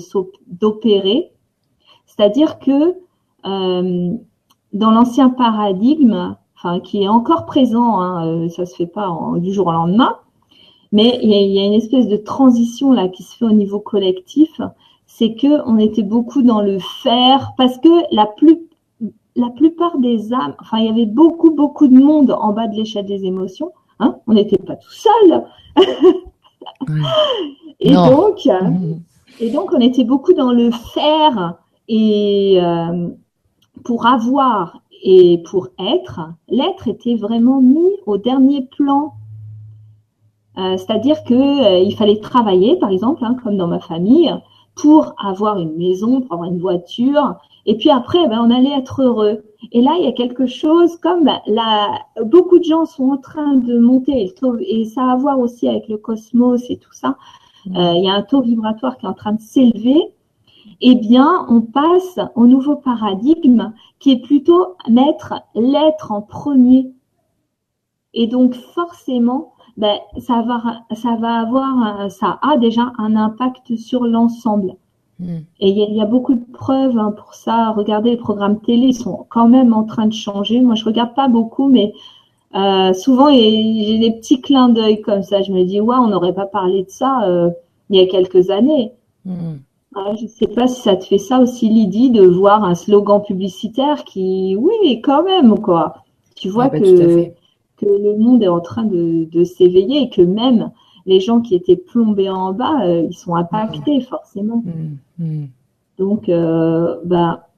d'opérer. 0.48 1.30
C'est-à-dire 2.06 2.58
que 2.58 2.94
euh, 3.46 4.16
dans 4.72 4.90
l'ancien 4.90 5.30
paradigme, 5.30 6.36
qui 6.82 7.04
est 7.04 7.08
encore 7.08 7.46
présent, 7.46 8.00
hein, 8.00 8.48
ça 8.48 8.66
se 8.66 8.74
fait 8.74 8.88
pas 8.88 9.08
du 9.36 9.52
jour 9.52 9.68
au 9.68 9.72
lendemain, 9.72 10.16
mais 10.90 11.20
il 11.22 11.30
y, 11.30 11.60
a, 11.60 11.64
une 11.64 11.74
espèce 11.74 12.08
de 12.08 12.16
transition 12.16 12.92
là 12.92 13.06
qui 13.08 13.22
se 13.22 13.36
fait 13.36 13.44
au 13.44 13.52
niveau 13.52 13.78
collectif. 13.78 14.60
C'est 15.06 15.34
que 15.34 15.62
on 15.68 15.78
était 15.78 16.02
beaucoup 16.02 16.42
dans 16.42 16.60
le 16.60 16.78
faire 16.80 17.52
parce 17.56 17.78
que 17.78 17.88
la 18.12 18.26
la 19.36 19.50
plupart 19.50 19.98
des 19.98 20.32
âmes, 20.32 20.54
enfin, 20.60 20.78
il 20.78 20.86
y 20.86 20.88
avait 20.88 21.06
beaucoup, 21.06 21.50
beaucoup 21.50 21.86
de 21.86 21.96
monde 21.96 22.30
en 22.30 22.52
bas 22.52 22.66
de 22.66 22.74
l'échelle 22.74 23.04
des 23.04 23.24
émotions. 23.24 23.70
Hein 23.98 24.16
on 24.26 24.34
n'était 24.34 24.58
pas 24.58 24.76
tout 24.76 24.90
seul. 24.90 25.44
et 27.80 27.92
donc, 27.92 28.44
mmh. 28.46 28.94
et 29.40 29.50
donc, 29.50 29.72
on 29.72 29.80
était 29.80 30.04
beaucoup 30.04 30.32
dans 30.32 30.52
le 30.52 30.70
faire 30.70 31.54
et 31.88 32.58
euh, 32.60 33.08
pour 33.84 34.06
avoir 34.06 34.80
et 35.02 35.42
pour 35.48 35.68
être, 35.78 36.20
l'être 36.48 36.88
était 36.88 37.14
vraiment 37.14 37.60
mis 37.60 37.92
au 38.06 38.16
dernier 38.16 38.68
plan. 38.76 39.14
Euh, 40.58 40.76
c'est-à-dire 40.78 41.22
que 41.24 41.34
euh, 41.34 41.78
il 41.78 41.94
fallait 41.94 42.18
travailler, 42.18 42.76
par 42.76 42.90
exemple, 42.90 43.24
hein, 43.24 43.36
comme 43.42 43.56
dans 43.56 43.66
ma 43.66 43.78
famille, 43.78 44.34
pour 44.74 45.14
avoir 45.22 45.58
une 45.58 45.76
maison, 45.76 46.22
pour 46.22 46.34
avoir 46.34 46.50
une 46.50 46.60
voiture, 46.60 47.36
et 47.66 47.76
puis 47.76 47.90
après, 47.90 48.26
ben, 48.28 48.40
on 48.40 48.50
allait 48.50 48.76
être 48.76 49.02
heureux. 49.02 49.44
Et 49.72 49.80
là, 49.82 49.96
il 49.98 50.04
y 50.04 50.08
a 50.08 50.12
quelque 50.12 50.46
chose 50.46 50.96
comme 50.98 51.28
la, 51.46 51.88
beaucoup 52.24 52.58
de 52.58 52.64
gens 52.64 52.84
sont 52.84 53.10
en 53.10 53.16
train 53.16 53.54
de 53.54 53.78
monter, 53.78 54.32
et 54.60 54.84
ça 54.84 55.04
a 55.04 55.12
à 55.12 55.16
voir 55.16 55.38
aussi 55.38 55.68
avec 55.68 55.88
le 55.88 55.96
cosmos 55.96 56.62
et 56.70 56.78
tout 56.78 56.92
ça. 56.92 57.16
Mm. 57.66 57.76
Euh, 57.76 57.94
il 57.94 58.04
y 58.04 58.08
a 58.08 58.14
un 58.14 58.22
taux 58.22 58.42
vibratoire 58.42 58.96
qui 58.98 59.06
est 59.06 59.08
en 59.08 59.14
train 59.14 59.32
de 59.32 59.40
s'élever. 59.40 60.00
Eh 60.80 60.94
bien, 60.94 61.46
on 61.48 61.62
passe 61.62 62.18
au 62.34 62.46
nouveau 62.46 62.76
paradigme 62.76 63.72
qui 63.98 64.12
est 64.12 64.20
plutôt 64.20 64.76
mettre 64.88 65.34
l'être 65.54 66.12
en 66.12 66.22
premier. 66.22 66.92
Et 68.14 68.26
donc, 68.26 68.54
forcément, 68.54 69.54
ben, 69.76 69.98
ça 70.18 70.42
va, 70.42 70.84
ça 70.94 71.16
va 71.16 71.40
avoir, 71.40 72.10
ça 72.10 72.38
a 72.42 72.56
déjà 72.56 72.92
un 72.98 73.16
impact 73.16 73.76
sur 73.76 74.04
l'ensemble. 74.04 74.76
Hmm. 75.18 75.38
Et 75.60 75.70
il 75.70 75.94
y, 75.94 76.00
a 76.00 76.04
beaucoup 76.04 76.34
de 76.34 76.44
preuves 76.52 76.98
hein, 76.98 77.12
pour 77.16 77.34
ça. 77.34 77.70
Regardez 77.70 78.10
les 78.10 78.16
programmes 78.16 78.60
télé, 78.60 78.88
ils 78.88 78.94
sont 78.94 79.26
quand 79.30 79.48
même 79.48 79.72
en 79.72 79.84
train 79.84 80.06
de 80.06 80.12
changer. 80.12 80.60
Moi, 80.60 80.74
je 80.74 80.84
regarde 80.84 81.14
pas 81.14 81.28
beaucoup, 81.28 81.68
mais 81.68 81.94
euh, 82.54 82.92
souvent 82.92 83.30
j'ai 83.30 83.98
des 83.98 84.12
petits 84.12 84.40
clins 84.40 84.68
d'œil 84.68 85.00
comme 85.00 85.22
ça. 85.22 85.42
Je 85.42 85.52
me 85.52 85.64
dis, 85.64 85.80
ouais, 85.80 85.96
on 85.96 86.08
n'aurait 86.08 86.34
pas 86.34 86.46
parlé 86.46 86.82
de 86.84 86.90
ça 86.90 87.24
euh, 87.24 87.50
il 87.88 87.98
y 87.98 88.02
a 88.02 88.06
quelques 88.06 88.50
années. 88.50 88.92
Ah, 89.94 90.14
je 90.14 90.24
ne 90.24 90.28
sais 90.28 90.46
pas 90.46 90.68
si 90.68 90.82
ça 90.82 90.94
te 90.94 91.04
fait 91.06 91.18
ça 91.18 91.40
aussi, 91.40 91.70
Lydie, 91.70 92.10
de 92.10 92.22
voir 92.22 92.64
un 92.64 92.74
slogan 92.74 93.22
publicitaire 93.22 94.04
qui, 94.04 94.54
oui, 94.54 95.00
quand 95.00 95.22
même, 95.22 95.58
quoi. 95.58 96.04
Tu 96.34 96.50
vois 96.50 96.64
ah, 96.64 96.68
bah, 96.68 96.80
que, 96.80 97.30
que 97.78 97.86
le 97.86 98.18
monde 98.18 98.42
est 98.42 98.48
en 98.48 98.60
train 98.60 98.84
de, 98.84 99.24
de 99.24 99.44
s'éveiller 99.44 100.02
et 100.02 100.10
que 100.10 100.20
même 100.20 100.70
les 101.06 101.20
gens 101.20 101.40
qui 101.40 101.54
étaient 101.54 101.76
plombés 101.76 102.28
en 102.28 102.52
bas, 102.52 102.84
euh, 102.84 103.06
ils 103.08 103.16
sont 103.16 103.34
impactés 103.34 104.00
forcément. 104.00 104.62
Mm, 105.18 105.24
mm. 105.24 105.48
Donc, 105.98 106.28
euh, 106.28 106.96
bah, 107.04 107.48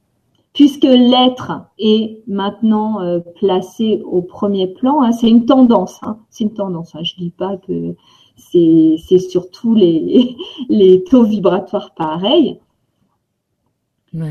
puisque 0.53 0.85
l'être 0.85 1.53
est 1.79 2.23
maintenant 2.27 3.01
euh, 3.01 3.21
placé 3.37 4.03
au 4.05 4.23
premier 4.23 4.67
plan. 4.67 5.03
Hein, 5.03 5.13
c'est 5.13 5.29
une 5.29 5.47
tendance. 5.47 5.99
Hein, 6.03 6.19
c'est 6.31 6.45
une 6.45 6.55
tendance. 6.55 6.95
Hein, 6.95 7.03
je 7.03 7.15
dis 7.17 7.31
pas 7.31 7.57
que 7.57 7.95
c'est 8.37 8.97
c'est 9.05 9.19
surtout 9.19 9.75
les 9.75 10.37
les 10.69 11.03
taux 11.05 11.25
vibratoires 11.25 11.95
pareils. 11.95 12.61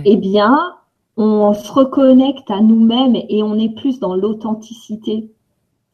Eh 0.06 0.16
bien, 0.16 0.74
on 1.18 1.54
se 1.54 1.72
reconnecte 1.72 2.50
à 2.50 2.62
nous-mêmes 2.62 3.16
et 3.16 3.44
on 3.44 3.56
est 3.56 3.70
plus 3.70 4.00
dans 4.00 4.16
l'authenticité. 4.16 5.30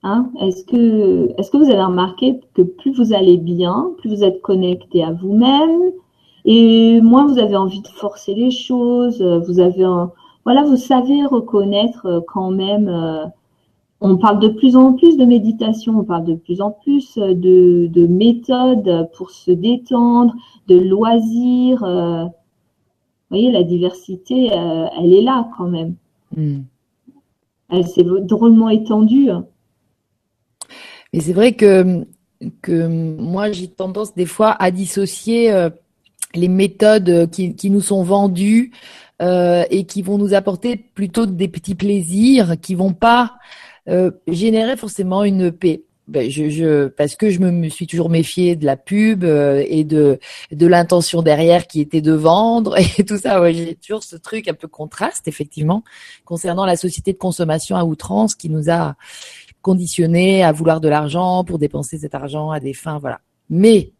Hein 0.04 0.30
est-ce 0.42 0.66
que, 0.66 1.32
est-ce 1.38 1.50
que 1.50 1.58
vous 1.58 1.70
avez 1.70 1.84
remarqué 1.84 2.40
que 2.54 2.62
plus 2.62 2.92
vous 2.92 3.14
allez 3.14 3.38
bien, 3.38 3.92
plus 3.98 4.10
vous 4.10 4.24
êtes 4.24 4.42
connecté 4.42 5.04
à 5.04 5.12
vous-même, 5.14 5.92
et 6.46 7.00
moins 7.02 7.26
vous 7.26 7.40
avez 7.40 7.56
envie 7.56 7.82
de 7.82 7.88
forcer 7.88 8.34
les 8.34 8.52
choses, 8.52 9.22
vous 9.22 9.60
avez 9.60 9.86
un, 9.86 10.12
voilà, 10.46 10.64
vous 10.64 10.78
savez 10.78 11.26
reconnaître 11.26 12.06
euh, 12.06 12.22
quand 12.28 12.52
même. 12.52 12.88
Euh, 12.90 13.26
on 14.02 14.18
parle 14.18 14.40
de 14.40 14.50
plus 14.50 14.76
en 14.76 14.94
plus 14.94 15.16
de 15.16 15.24
méditation, 15.24 15.98
on 15.98 16.04
parle 16.04 16.26
de 16.26 16.36
plus 16.36 16.60
en 16.60 16.72
plus 16.72 17.18
euh, 17.18 17.34
de, 17.34 17.88
de 17.88 18.06
méthodes 18.06 19.10
pour 19.16 19.32
se 19.32 19.52
détendre, 19.52 20.34
de 20.68 20.78
loisirs. 20.78 21.80
vous 21.80 22.32
voyez, 23.30 23.52
la 23.52 23.64
diversité, 23.64 24.48
elle 24.48 25.14
est 25.14 25.22
là 25.22 25.50
quand 25.58 25.68
même. 25.68 25.96
Hmm. 26.36 26.64
Elle 27.70 27.88
s'est 27.88 28.04
drôlement 28.04 28.70
étendue. 28.70 29.30
Mais 31.14 31.20
c'est 31.20 31.34
vrai 31.34 31.54
que, 31.54 32.06
que 32.62 32.88
moi, 32.88 33.52
j'ai 33.52 33.68
tendance 33.68 34.16
des 34.16 34.26
fois 34.26 34.56
à 34.60 34.72
dissocier 34.72 35.70
les 36.36 36.48
méthodes 36.48 37.30
qui, 37.30 37.56
qui 37.56 37.70
nous 37.70 37.82
sont 37.82 38.04
vendues 38.04 38.72
euh, 39.22 39.64
et 39.70 39.86
qui 39.86 40.02
vont 40.02 40.18
nous 40.18 40.34
apporter 40.34 40.76
plutôt 40.76 41.26
des 41.26 41.48
petits 41.48 41.76
plaisirs 41.76 42.56
qui 42.60 42.76
vont 42.76 42.94
pas 42.94 43.36
euh, 43.88 44.12
générer 44.28 44.76
forcément 44.76 45.24
une 45.24 45.52
paix. 45.52 45.84
Ben, 46.10 46.30
je, 46.30 46.50
je, 46.50 46.88
parce 46.88 47.16
que 47.16 47.30
je 47.30 47.40
me 47.40 47.70
suis 47.70 47.88
toujours 47.88 48.10
méfiée 48.10 48.58
de 48.58 48.66
la 48.66 48.76
pub 48.76 49.24
euh, 49.24 49.64
et 49.66 49.86
de 49.86 50.20
de 50.52 50.68
l'intention 50.68 51.22
derrière 51.22 51.66
qui 51.68 51.80
était 51.80 52.02
de 52.02 52.12
vendre 52.12 52.76
et 53.00 53.06
tout 53.06 53.18
ça. 53.18 53.40
Ouais, 53.40 53.54
j'ai 53.54 53.76
toujours 53.76 54.04
ce 54.04 54.18
truc 54.18 54.50
un 54.50 54.54
peu 54.54 54.68
contraste 54.68 55.28
effectivement 55.28 55.84
concernant 56.26 56.66
la 56.66 56.76
société 56.76 57.14
de 57.14 57.18
consommation 57.18 57.78
à 57.78 57.86
outrance 57.86 58.36
qui 58.36 58.50
nous 58.50 58.70
a 58.70 58.96
conditionnés 59.64 60.44
à 60.44 60.52
vouloir 60.52 60.80
de 60.80 60.90
l'argent 60.90 61.44
pour 61.44 61.58
dépenser 61.58 61.98
cet 61.98 62.14
argent 62.14 62.52
à 62.52 62.60
des 62.60 62.74
fins 62.74 63.00
voilà. 63.00 63.22
Mais 63.50 63.94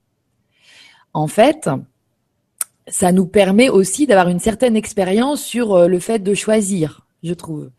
en 1.14 1.28
fait, 1.28 1.70
ça 2.88 3.12
nous 3.12 3.26
permet 3.26 3.70
aussi 3.70 4.06
d'avoir 4.06 4.30
une 4.30 4.40
certaine 4.40 4.76
expérience 4.76 5.42
sur 5.42 5.74
euh, 5.74 5.88
le 5.88 6.00
fait 6.00 6.20
de 6.20 6.34
choisir, 6.34 7.08
je 7.24 7.34
trouve. 7.34 7.70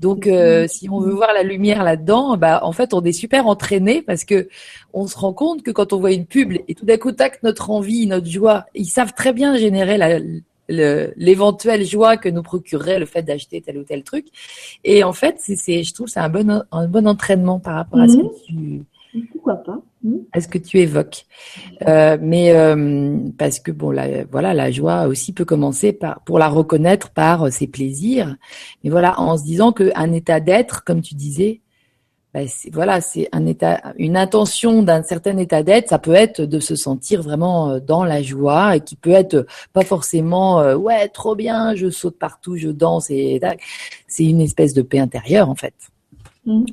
Donc, 0.00 0.26
euh, 0.26 0.66
si 0.68 0.88
on 0.88 1.00
veut 1.00 1.12
voir 1.12 1.32
la 1.34 1.42
lumière 1.42 1.84
là-dedans, 1.84 2.36
bah, 2.36 2.60
en 2.62 2.72
fait, 2.72 2.94
on 2.94 3.02
est 3.02 3.12
super 3.12 3.46
entraîné 3.46 4.00
parce 4.00 4.24
que 4.24 4.48
on 4.94 5.06
se 5.06 5.18
rend 5.18 5.34
compte 5.34 5.62
que 5.62 5.70
quand 5.70 5.92
on 5.92 6.00
voit 6.00 6.12
une 6.12 6.26
pub 6.26 6.52
et 6.66 6.74
tout 6.74 6.86
d'un 6.86 6.96
coup, 6.96 7.12
tac, 7.12 7.42
notre 7.42 7.70
envie, 7.70 8.06
notre 8.06 8.28
joie, 8.28 8.64
ils 8.74 8.86
savent 8.86 9.12
très 9.12 9.32
bien 9.32 9.56
générer 9.56 9.98
la, 9.98 10.18
l'éventuelle 10.68 11.84
joie 11.84 12.16
que 12.16 12.28
nous 12.28 12.42
procurerait 12.42 12.98
le 12.98 13.06
fait 13.06 13.22
d'acheter 13.22 13.60
tel 13.60 13.78
ou 13.78 13.84
tel 13.84 14.02
truc. 14.02 14.26
Et 14.84 15.04
en 15.04 15.12
fait, 15.12 15.36
c'est, 15.38 15.82
je 15.82 15.94
trouve, 15.94 16.08
c'est 16.08 16.20
un 16.20 16.28
bon, 16.28 16.62
un 16.70 16.88
bon 16.88 17.06
entraînement 17.06 17.60
par 17.60 17.74
rapport 17.74 18.00
à 18.00 18.08
ce 18.08 18.16
que 18.16 18.46
tu, 18.46 18.84
pourquoi 19.32 19.56
pas 19.56 19.80
hmm. 20.02 20.18
Est-ce 20.34 20.48
que 20.48 20.58
tu 20.58 20.78
évoques 20.78 21.26
euh, 21.86 22.18
Mais 22.20 22.52
euh, 22.52 23.18
parce 23.38 23.60
que 23.60 23.70
bon, 23.70 23.90
la, 23.90 24.24
voilà, 24.24 24.54
la 24.54 24.70
joie 24.70 25.06
aussi 25.06 25.32
peut 25.32 25.44
commencer 25.44 25.92
par 25.92 26.20
pour 26.22 26.38
la 26.38 26.48
reconnaître 26.48 27.10
par 27.10 27.52
ses 27.52 27.66
plaisirs. 27.66 28.36
Mais 28.82 28.90
voilà, 28.90 29.20
en 29.20 29.36
se 29.36 29.44
disant 29.44 29.72
qu'un 29.72 30.12
état 30.12 30.40
d'être, 30.40 30.84
comme 30.84 31.00
tu 31.00 31.14
disais, 31.14 31.60
bah, 32.34 32.40
voilà, 32.72 33.00
c'est 33.00 33.28
un 33.32 33.46
état, 33.46 33.94
une 33.96 34.16
intention 34.16 34.82
d'un 34.82 35.02
certain 35.02 35.38
état 35.38 35.62
d'être. 35.62 35.88
Ça 35.88 35.98
peut 35.98 36.14
être 36.14 36.42
de 36.42 36.60
se 36.60 36.76
sentir 36.76 37.22
vraiment 37.22 37.70
euh, 37.70 37.80
dans 37.80 38.04
la 38.04 38.22
joie 38.22 38.76
et 38.76 38.80
qui 38.80 38.96
peut 38.96 39.10
être 39.10 39.46
pas 39.72 39.84
forcément 39.84 40.74
ouais 40.74 41.08
trop 41.08 41.34
bien, 41.34 41.74
je 41.74 41.88
saute 41.88 42.18
partout, 42.18 42.56
je 42.56 42.68
danse 42.68 43.08
et 43.10 43.40
c'est 44.06 44.24
une 44.24 44.40
espèce 44.40 44.74
de 44.74 44.82
paix 44.82 44.98
intérieure 44.98 45.48
en 45.48 45.54
fait. 45.54 45.74
Hmm 46.44 46.64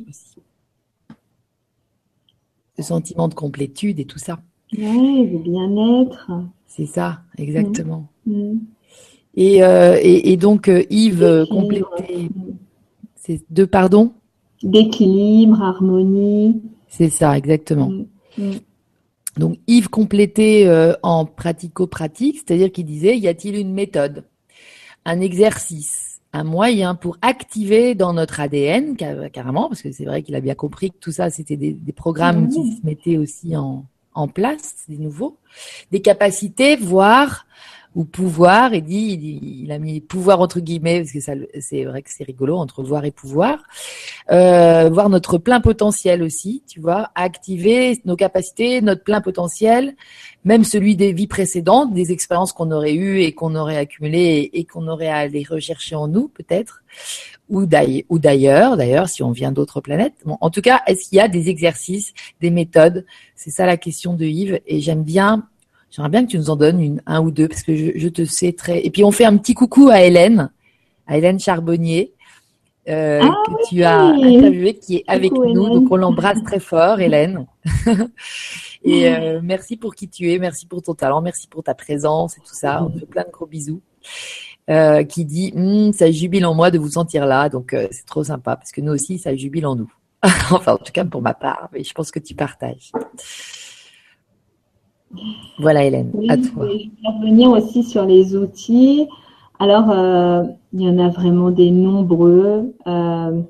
sentiment 2.81 3.27
de 3.27 3.33
complétude 3.33 3.99
et 3.99 4.05
tout 4.05 4.19
ça. 4.19 4.39
Oui, 4.77 5.29
le 5.31 5.39
bien-être. 5.39 6.31
C'est 6.67 6.85
ça, 6.85 7.21
exactement. 7.37 8.07
Mm. 8.25 8.53
Mm. 8.53 8.59
Euh, 9.37 9.97
et, 10.01 10.31
et, 10.31 10.37
donc, 10.37 10.67
euh, 10.67 10.83
Yves, 10.89 11.23
euh, 11.23 11.45
compléter. 11.45 12.29
C'est 13.15 13.41
deux, 13.49 13.67
pardon? 13.67 14.13
D'équilibre, 14.63 15.61
harmonie. 15.61 16.61
C'est 16.87 17.09
ça, 17.09 17.37
exactement. 17.37 17.91
Mm. 18.37 18.51
Donc, 19.37 19.57
Yves 19.67 19.89
complété 19.89 20.69
en 21.03 21.25
pratico-pratique, 21.25 22.37
c'est-à-dire 22.37 22.71
qu'il 22.71 22.85
disait, 22.85 23.17
y 23.17 23.27
a-t-il 23.27 23.55
une 23.55 23.73
méthode, 23.73 24.25
un 25.05 25.21
exercice, 25.21 26.11
un 26.33 26.43
moyen 26.43 26.95
pour 26.95 27.17
activer 27.21 27.95
dans 27.95 28.13
notre 28.13 28.39
ADN 28.39 28.95
carrément, 28.95 29.67
parce 29.67 29.81
que 29.81 29.91
c'est 29.91 30.05
vrai 30.05 30.23
qu'il 30.23 30.35
a 30.35 30.41
bien 30.41 30.55
compris 30.55 30.91
que 30.91 30.97
tout 30.97 31.11
ça, 31.11 31.29
c'était 31.29 31.57
des, 31.57 31.77
programmes 31.95 32.47
qui 32.47 32.73
se 32.73 32.85
mettaient 32.85 33.17
aussi 33.17 33.55
en, 33.55 33.85
en 34.13 34.27
place, 34.27 34.75
des 34.87 34.97
nouveaux, 34.97 35.37
des 35.91 36.01
capacités, 36.01 36.75
voire 36.75 37.45
ou 37.93 38.05
pouvoir, 38.05 38.73
et 38.73 38.81
dit, 38.81 39.61
il, 39.63 39.71
a 39.71 39.77
mis 39.77 39.99
pouvoir 39.99 40.39
entre 40.39 40.61
guillemets, 40.61 40.99
parce 41.01 41.11
que 41.11 41.19
ça, 41.19 41.33
c'est 41.59 41.83
vrai 41.83 42.01
que 42.01 42.09
c'est 42.09 42.23
rigolo 42.23 42.57
entre 42.57 42.83
voir 42.83 43.03
et 43.03 43.11
pouvoir, 43.11 43.63
euh, 44.31 44.89
voir 44.89 45.09
notre 45.09 45.37
plein 45.37 45.59
potentiel 45.59 46.23
aussi, 46.23 46.63
tu 46.67 46.79
vois, 46.79 47.11
activer 47.15 48.01
nos 48.05 48.15
capacités, 48.15 48.81
notre 48.81 49.03
plein 49.03 49.19
potentiel, 49.19 49.95
même 50.45 50.63
celui 50.63 50.95
des 50.95 51.11
vies 51.11 51.27
précédentes, 51.27 51.93
des 51.93 52.13
expériences 52.13 52.53
qu'on 52.53 52.71
aurait 52.71 52.93
eues 52.93 53.21
et 53.21 53.33
qu'on 53.33 53.55
aurait 53.55 53.77
accumulées 53.77 54.49
et, 54.53 54.63
qu'on 54.63 54.87
aurait 54.87 55.09
à 55.09 55.17
aller 55.17 55.45
rechercher 55.47 55.95
en 55.95 56.07
nous, 56.07 56.29
peut-être, 56.29 56.83
ou 57.49 57.65
d'ailleurs, 57.65 58.77
d'ailleurs, 58.77 59.09
si 59.09 59.21
on 59.21 59.31
vient 59.31 59.51
d'autres 59.51 59.81
planètes. 59.81 60.13
en 60.25 60.49
tout 60.49 60.61
cas, 60.61 60.81
est-ce 60.87 61.09
qu'il 61.09 61.17
y 61.17 61.21
a 61.21 61.27
des 61.27 61.49
exercices, 61.49 62.13
des 62.39 62.49
méthodes? 62.51 63.05
C'est 63.35 63.51
ça 63.51 63.65
la 63.65 63.75
question 63.75 64.13
de 64.13 64.23
Yves, 64.23 64.61
et 64.65 64.79
j'aime 64.79 65.03
bien 65.03 65.47
J'aimerais 65.91 66.09
bien 66.09 66.25
que 66.25 66.31
tu 66.31 66.37
nous 66.37 66.49
en 66.49 66.55
donnes 66.55 66.81
une, 66.81 67.01
un 67.05 67.21
ou 67.21 67.31
deux, 67.31 67.47
parce 67.47 67.63
que 67.63 67.75
je, 67.75 68.07
te 68.07 68.25
sais 68.25 68.53
très. 68.53 68.83
Et 68.85 68.89
puis 68.89 69.03
on 69.03 69.11
fait 69.11 69.25
un 69.25 69.37
petit 69.37 69.53
coucou 69.53 69.89
à 69.89 70.01
Hélène, 70.01 70.49
à 71.05 71.17
Hélène 71.17 71.39
Charbonnier, 71.39 72.13
euh, 72.89 73.19
ah 73.21 73.43
que 73.45 73.69
tu 73.69 73.83
as 73.83 73.99
interviewée, 73.99 74.75
qui 74.75 74.97
est 74.97 75.03
avec 75.07 75.33
nous. 75.33 75.67
Donc 75.69 75.91
on 75.91 75.97
l'embrasse 75.97 76.41
très 76.43 76.59
fort, 76.59 76.99
Hélène. 77.01 77.45
et 78.83 79.09
euh, 79.09 79.41
merci 79.43 79.75
pour 79.75 79.93
qui 79.93 80.07
tu 80.07 80.31
es, 80.31 80.39
merci 80.39 80.65
pour 80.65 80.81
ton 80.81 80.95
talent, 80.95 81.21
merci 81.21 81.47
pour 81.47 81.61
ta 81.61 81.75
présence 81.75 82.37
et 82.37 82.41
tout 82.41 82.55
ça. 82.55 82.83
On 82.83 82.97
fait 82.97 83.05
plein 83.05 83.23
de 83.23 83.31
gros 83.31 83.45
bisous. 83.45 83.81
Euh, 84.69 85.03
qui 85.03 85.25
dit 85.25 85.51
hm, 85.55 85.91
ça 85.91 86.11
jubile 86.11 86.45
en 86.45 86.53
moi 86.53 86.71
de 86.71 86.77
vous 86.77 86.91
sentir 86.91 87.25
là, 87.25 87.49
donc 87.49 87.73
euh, 87.73 87.87
c'est 87.91 88.05
trop 88.05 88.23
sympa 88.23 88.55
parce 88.55 88.71
que 88.71 88.79
nous 88.79 88.93
aussi 88.93 89.17
ça 89.17 89.35
jubile 89.35 89.65
en 89.65 89.75
nous. 89.75 89.91
enfin 90.23 90.73
en 90.73 90.77
tout 90.77 90.93
cas 90.93 91.03
pour 91.03 91.21
ma 91.21 91.33
part, 91.33 91.67
mais 91.73 91.83
je 91.83 91.93
pense 91.93 92.11
que 92.11 92.19
tu 92.19 92.35
partages. 92.35 92.91
Voilà, 95.59 95.85
Hélène, 95.85 96.11
à 96.29 96.37
toi. 96.37 96.67
Je 96.67 96.77
vais 96.77 96.89
revenir 97.19 97.51
aussi 97.51 97.83
sur 97.83 98.05
les 98.05 98.35
outils. 98.35 99.07
Alors, 99.59 99.91
euh, 99.91 100.43
il 100.73 100.81
y 100.81 100.89
en 100.89 100.97
a 100.97 101.09
vraiment 101.09 101.51
des 101.51 101.69
nombreux 101.69 102.73
euh, 102.87 103.41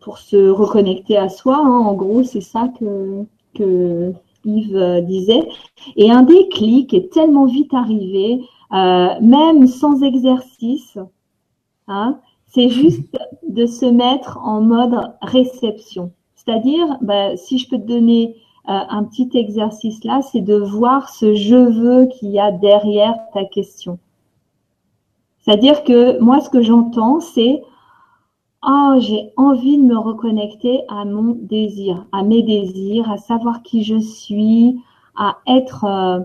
pour 0.00 0.18
se 0.18 0.48
reconnecter 0.50 1.16
à 1.16 1.28
soi. 1.28 1.58
Hein. 1.58 1.78
En 1.86 1.94
gros, 1.94 2.24
c'est 2.24 2.40
ça 2.40 2.68
que, 2.78 3.24
que 3.54 4.12
Yves 4.44 4.76
euh, 4.76 5.00
disait. 5.00 5.48
Et 5.96 6.10
un 6.10 6.22
déclic 6.22 6.92
est 6.92 7.12
tellement 7.12 7.46
vite 7.46 7.72
arrivé, 7.72 8.40
même 8.72 9.66
sans 9.68 10.02
exercice. 10.02 10.98
Hein, 11.86 12.18
c'est 12.46 12.68
juste 12.68 13.16
de 13.48 13.66
se 13.66 13.86
mettre 13.86 14.38
en 14.42 14.60
mode 14.60 14.98
réception. 15.22 16.12
C'est-à-dire, 16.34 16.98
bah, 17.00 17.36
si 17.36 17.58
je 17.58 17.68
peux 17.68 17.78
te 17.78 17.86
donner 17.86 18.36
un 18.66 19.04
petit 19.04 19.30
exercice 19.34 20.02
là, 20.04 20.22
c'est 20.22 20.40
de 20.40 20.56
voir 20.56 21.10
ce 21.10 21.34
je 21.34 21.56
veux 21.56 22.06
qu'il 22.06 22.30
y 22.30 22.40
a 22.40 22.50
derrière 22.50 23.14
ta 23.32 23.44
question. 23.44 23.98
C'est-à-dire 25.40 25.84
que 25.84 26.18
moi, 26.20 26.40
ce 26.40 26.48
que 26.48 26.62
j'entends, 26.62 27.20
c'est 27.20 27.62
oh, 28.66 28.94
j'ai 28.98 29.32
envie 29.36 29.76
de 29.76 29.82
me 29.82 29.98
reconnecter 29.98 30.82
à 30.88 31.04
mon 31.04 31.36
désir, 31.38 32.06
à 32.12 32.22
mes 32.22 32.42
désirs, 32.42 33.10
à 33.10 33.18
savoir 33.18 33.62
qui 33.62 33.84
je 33.84 33.98
suis, 33.98 34.80
à 35.16 35.36
être 35.46 35.84
euh, 35.84 36.20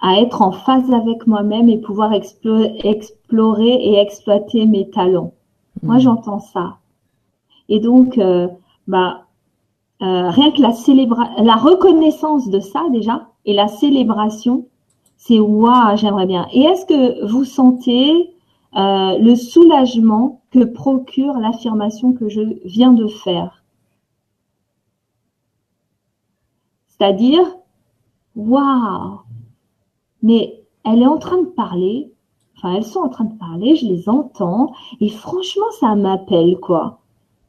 à 0.00 0.20
être 0.20 0.42
en 0.42 0.52
phase 0.52 0.90
avec 0.92 1.26
moi-même 1.26 1.68
et 1.68 1.78
pouvoir 1.78 2.12
explorer, 2.12 3.74
et 3.74 3.98
exploiter 3.98 4.64
mes 4.64 4.88
talents. 4.90 5.32
Moi, 5.82 5.96
mmh. 5.96 6.00
j'entends 6.00 6.38
ça. 6.38 6.78
Et 7.68 7.80
donc, 7.80 8.16
euh, 8.16 8.48
bah, 8.86 9.26
euh, 10.00 10.30
rien 10.30 10.52
que 10.52 10.62
la 10.62 10.72
célébration, 10.72 11.44
la 11.44 11.56
reconnaissance 11.56 12.48
de 12.48 12.60
ça 12.60 12.84
déjà 12.90 13.28
et 13.44 13.52
la 13.52 13.68
célébration, 13.68 14.66
c'est 15.16 15.40
waouh, 15.40 15.96
j'aimerais 15.96 16.26
bien. 16.26 16.46
Et 16.52 16.62
est-ce 16.62 16.86
que 16.86 17.26
vous 17.26 17.44
sentez 17.44 18.30
euh, 18.76 19.18
le 19.18 19.34
soulagement 19.34 20.40
que 20.52 20.64
procure 20.64 21.38
l'affirmation 21.38 22.12
que 22.12 22.28
je 22.28 22.40
viens 22.64 22.92
de 22.92 23.08
faire? 23.08 23.64
C'est-à-dire, 26.86 27.44
waouh, 28.36 29.20
mais 30.22 30.62
elle 30.84 31.02
est 31.02 31.06
en 31.06 31.18
train 31.18 31.42
de 31.42 31.48
parler, 31.48 32.12
enfin 32.56 32.74
elles 32.74 32.84
sont 32.84 33.00
en 33.00 33.08
train 33.08 33.24
de 33.24 33.38
parler, 33.38 33.76
je 33.76 33.86
les 33.86 34.08
entends, 34.08 34.72
et 35.00 35.08
franchement 35.08 35.70
ça 35.80 35.94
m'appelle 35.96 36.58
quoi. 36.60 37.00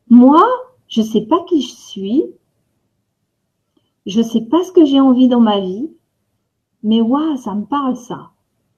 Moi, 0.09 0.43
je 0.87 1.01
sais 1.01 1.21
pas 1.21 1.43
qui 1.47 1.61
je 1.61 1.73
suis, 1.73 2.23
je 4.10 4.22
sais 4.24 4.41
pas 4.41 4.64
ce 4.64 4.72
que 4.72 4.86
j'ai 4.86 4.99
envie 4.99 5.28
dans 5.28 5.39
ma 5.39 5.60
vie, 5.60 5.91
mais 6.82 6.99
waouh, 6.99 7.38
ça 7.38 7.53
me 7.53 7.66
parle 7.66 7.95
ça. 7.95 8.32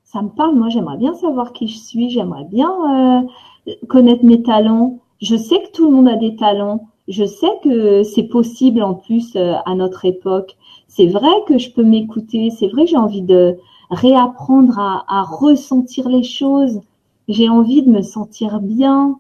Ça 0.04 0.22
me 0.22 0.28
parle, 0.28 0.56
moi 0.56 0.68
j'aimerais 0.68 0.98
bien 0.98 1.14
savoir 1.14 1.54
qui 1.54 1.70
je 1.70 1.78
suis, 1.78 2.10
j'aimerais 2.10 2.44
bien 2.44 3.24
euh, 3.66 3.76
connaître 3.88 4.26
mes 4.26 4.44
talents. 4.44 5.00
Je 5.22 5.38
sais 5.38 5.62
que 5.64 5.72
tout 5.72 5.86
le 5.86 5.92
monde 5.96 6.10
a 6.10 6.18
des 6.18 6.36
talents, 6.36 6.90
je 7.08 7.24
sais 7.24 7.60
que 7.64 8.04
c'est 8.04 8.24
possible 8.24 8.84
en 8.84 8.94
plus 8.94 9.38
euh, 9.38 9.54
à 9.66 9.74
notre 9.74 10.04
époque. 10.04 10.58
C'est 10.90 11.08
vrai 11.08 11.32
que 11.48 11.58
je 11.58 11.72
peux 11.72 11.84
m'écouter, 11.84 12.50
c'est 12.50 12.68
vrai 12.68 12.84
que 12.84 12.90
j'ai 12.90 12.98
envie 12.98 13.22
de 13.22 13.56
réapprendre 13.90 14.80
à, 14.80 15.24
ressentir 15.24 16.10
les 16.10 16.24
choses. 16.24 16.82
J'ai 17.30 17.48
envie 17.48 17.84
de 17.84 17.90
me 17.90 18.02
sentir 18.02 18.60
bien. 18.60 19.18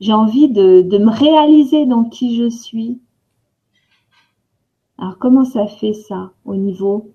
J'ai 0.00 0.12
envie 0.12 0.48
de, 0.48 0.82
de 0.82 0.98
me 0.98 1.10
réaliser 1.10 1.86
dans 1.86 2.04
qui 2.04 2.36
je 2.36 2.48
suis. 2.48 2.98
Alors 4.98 5.18
comment 5.18 5.44
ça 5.44 5.66
fait 5.66 5.92
ça 5.92 6.32
au 6.44 6.56
niveau, 6.56 7.12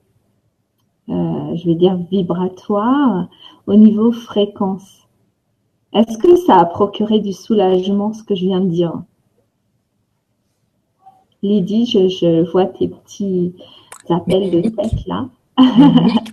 euh, 1.10 1.56
je 1.56 1.66
vais 1.66 1.76
dire 1.76 1.98
vibratoire, 2.10 3.28
au 3.68 3.76
niveau 3.76 4.12
fréquence? 4.12 5.08
Est-ce 5.94 6.18
que 6.18 6.36
ça 6.38 6.56
a 6.56 6.66
procuré 6.66 7.20
du 7.20 7.34
soulagement 7.34 8.14
ce 8.14 8.24
que 8.24 8.36
je 8.36 8.46
viens 8.46 8.62
de 8.62 8.70
dire? 8.70 9.04
Lydie, 11.44 11.86
je, 11.86 12.50
vois 12.52 12.66
tes 12.66 12.88
petits 12.88 13.54
appels 14.10 14.50
de 14.50 14.62
tête 14.70 15.06
là. 15.06 15.28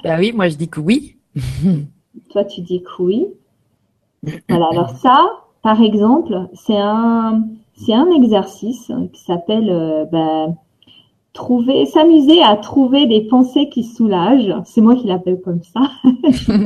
bah 0.04 0.16
oui, 0.18 0.32
moi 0.32 0.48
je 0.48 0.56
dis 0.56 0.68
que 0.68 0.80
oui. 0.80 1.16
Toi 2.30 2.44
tu 2.44 2.60
dis 2.60 2.82
que 2.82 3.02
oui. 3.02 3.26
Voilà, 4.48 4.68
alors 4.70 4.90
ça, 4.90 5.30
par 5.62 5.82
exemple, 5.82 6.48
c'est 6.54 6.78
un, 6.78 7.42
c'est 7.74 7.94
un 7.94 8.10
exercice 8.10 8.92
qui 9.12 9.22
s'appelle 9.22 9.68
euh, 9.68 10.04
bah, 10.04 10.48
trouver, 11.40 11.86
s'amuser 11.86 12.42
à 12.42 12.56
trouver 12.56 13.06
des 13.06 13.22
pensées 13.22 13.70
qui 13.70 13.82
soulagent. 13.82 14.54
C'est 14.66 14.82
moi 14.82 14.94
qui 14.94 15.06
l'appelle 15.06 15.40
comme 15.40 15.62
ça. 15.62 15.80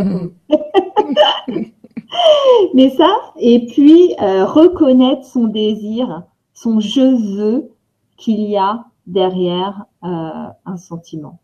Mais 2.75 2.91
ça, 2.91 3.09
et 3.39 3.66
puis 3.66 4.14
euh, 4.20 4.45
reconnaître 4.45 5.25
son 5.25 5.45
désir, 5.45 6.22
son 6.55 6.81
je 6.81 7.37
veux 7.37 7.70
qu'il 8.16 8.41
y 8.41 8.57
a 8.57 8.85
derrière 9.07 9.85
euh, 10.05 10.47
un 10.66 10.77
sentiment 10.77 11.39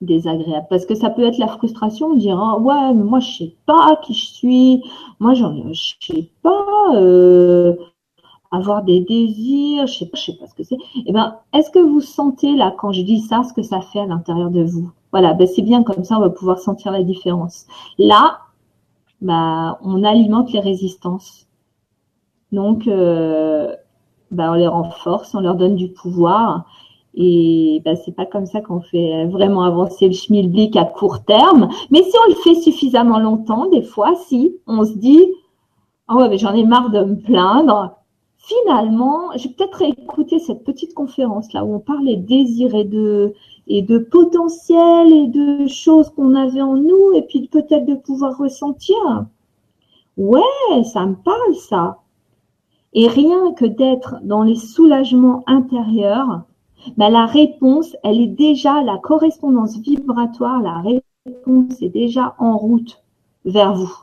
désagréable. 0.00 0.66
Parce 0.68 0.86
que 0.86 0.94
ça 0.94 1.10
peut 1.10 1.24
être 1.24 1.38
la 1.38 1.48
frustration, 1.48 2.08
on 2.08 2.14
dira 2.14 2.58
ouais, 2.58 2.94
moi 2.94 3.20
je 3.20 3.30
sais 3.38 3.54
pas 3.66 4.00
qui 4.02 4.14
je 4.14 4.26
suis, 4.26 4.82
moi 5.20 5.34
j'en 5.34 5.54
je 5.72 5.92
sais 6.00 6.28
pas 6.42 6.94
euh, 6.94 7.76
avoir 8.50 8.82
des 8.82 9.00
désirs, 9.00 9.86
je 9.86 9.98
sais 9.98 10.06
pas, 10.06 10.16
je 10.16 10.24
sais 10.24 10.36
pas 10.36 10.46
ce 10.46 10.54
que 10.54 10.64
c'est. 10.64 10.78
Eh 11.06 11.12
ben, 11.12 11.36
est-ce 11.52 11.70
que 11.70 11.78
vous 11.78 12.00
sentez 12.00 12.56
là 12.56 12.74
quand 12.78 12.92
je 12.92 13.02
dis 13.02 13.20
ça, 13.20 13.42
ce 13.44 13.52
que 13.52 13.62
ça 13.62 13.80
fait 13.80 14.00
à 14.00 14.06
l'intérieur 14.06 14.50
de 14.50 14.62
vous? 14.62 14.90
Voilà, 15.12 15.34
ben 15.34 15.46
c'est 15.46 15.62
bien 15.62 15.82
comme 15.82 16.04
ça, 16.04 16.16
on 16.16 16.20
va 16.20 16.30
pouvoir 16.30 16.58
sentir 16.58 16.92
la 16.92 17.02
différence. 17.02 17.66
Là, 17.98 18.38
bah, 19.20 19.78
on 19.82 20.04
alimente 20.04 20.52
les 20.52 20.60
résistances. 20.60 21.46
Donc, 22.52 22.86
euh, 22.88 23.74
bah, 24.30 24.50
on 24.52 24.54
les 24.54 24.66
renforce, 24.66 25.34
on 25.34 25.40
leur 25.40 25.56
donne 25.56 25.76
du 25.76 25.88
pouvoir. 25.88 26.64
Et 27.14 27.82
bah, 27.84 27.96
c'est 27.96 28.14
pas 28.14 28.26
comme 28.26 28.46
ça 28.46 28.60
qu'on 28.60 28.80
fait 28.80 29.26
vraiment 29.26 29.62
avancer 29.62 30.06
le 30.06 30.12
schmilblick 30.14 30.76
à 30.76 30.84
court 30.84 31.24
terme. 31.24 31.68
Mais 31.90 32.02
si 32.02 32.12
on 32.24 32.30
le 32.30 32.36
fait 32.36 32.60
suffisamment 32.60 33.18
longtemps, 33.18 33.66
des 33.68 33.82
fois, 33.82 34.14
si 34.26 34.56
on 34.66 34.84
se 34.84 34.96
dit, 34.96 35.26
oh 36.08 36.14
ouais, 36.16 36.38
j'en 36.38 36.54
ai 36.54 36.64
marre 36.64 36.90
de 36.90 37.04
me 37.04 37.16
plaindre. 37.16 37.96
Finalement, 38.50 39.30
j'ai 39.36 39.48
peut-être 39.50 39.80
écouté 39.82 40.40
cette 40.40 40.64
petite 40.64 40.92
conférence 40.92 41.52
là 41.52 41.64
où 41.64 41.72
on 41.72 41.78
parlait 41.78 42.16
de 42.16 42.26
désir 42.26 42.74
et 42.74 42.82
de 42.82 43.32
et 43.68 43.82
de 43.82 43.98
potentiel 43.98 45.12
et 45.12 45.28
de 45.28 45.68
choses 45.68 46.10
qu'on 46.10 46.34
avait 46.34 46.60
en 46.60 46.74
nous 46.74 47.12
et 47.14 47.22
puis 47.22 47.46
peut-être 47.46 47.86
de 47.86 47.94
pouvoir 47.94 48.36
ressentir. 48.36 48.96
Ouais, 50.16 50.82
ça 50.82 51.06
me 51.06 51.14
parle 51.14 51.54
ça. 51.54 51.98
Et 52.92 53.06
rien 53.06 53.52
que 53.52 53.66
d'être 53.66 54.16
dans 54.24 54.42
les 54.42 54.56
soulagements 54.56 55.44
intérieurs, 55.46 56.42
ben 56.96 57.10
la 57.10 57.26
réponse, 57.26 57.96
elle 58.02 58.20
est 58.20 58.26
déjà, 58.26 58.82
la 58.82 58.98
correspondance 58.98 59.78
vibratoire, 59.78 60.60
la 60.60 60.82
réponse 61.24 61.80
est 61.80 61.90
déjà 61.90 62.34
en 62.40 62.56
route 62.58 63.00
vers 63.44 63.74
vous. 63.74 63.94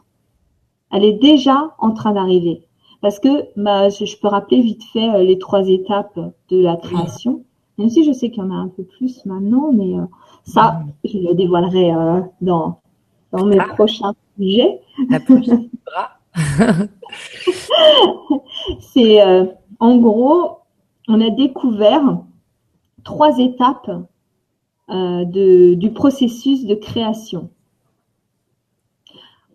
Elle 0.93 1.03
est 1.03 1.19
déjà 1.19 1.75
en 1.79 1.91
train 1.91 2.13
d'arriver. 2.13 2.66
Parce 3.01 3.19
que 3.19 3.47
bah, 3.55 3.89
je 3.89 4.19
peux 4.19 4.27
rappeler 4.27 4.61
vite 4.61 4.83
fait 4.91 5.09
euh, 5.09 5.23
les 5.23 5.37
trois 5.37 5.67
étapes 5.67 6.19
de 6.49 6.61
la 6.61 6.75
création, 6.77 7.43
même 7.77 7.89
si 7.89 8.03
je 8.03 8.11
sais 8.11 8.29
qu'il 8.31 8.43
y 8.43 8.45
en 8.45 8.51
a 8.51 8.55
un 8.55 8.69
peu 8.69 8.83
plus 8.83 9.25
maintenant, 9.25 9.71
mais 9.71 9.97
euh, 9.97 10.05
ça, 10.43 10.81
je 11.03 11.17
le 11.17 11.33
dévoilerai 11.35 11.93
euh, 11.93 12.21
dans, 12.41 12.79
dans 13.31 13.45
mes 13.45 13.59
ah. 13.59 13.73
prochains 13.75 14.13
sujets. 14.37 14.81
La 15.09 15.19
prochaine 15.19 15.69
c'est 18.79 19.21
euh, 19.21 19.45
en 19.79 19.97
gros, 19.97 20.59
on 21.07 21.21
a 21.21 21.29
découvert 21.29 22.19
trois 23.03 23.37
étapes 23.39 23.89
euh, 24.89 25.25
de, 25.25 25.73
du 25.75 25.91
processus 25.91 26.65
de 26.65 26.75
création. 26.75 27.49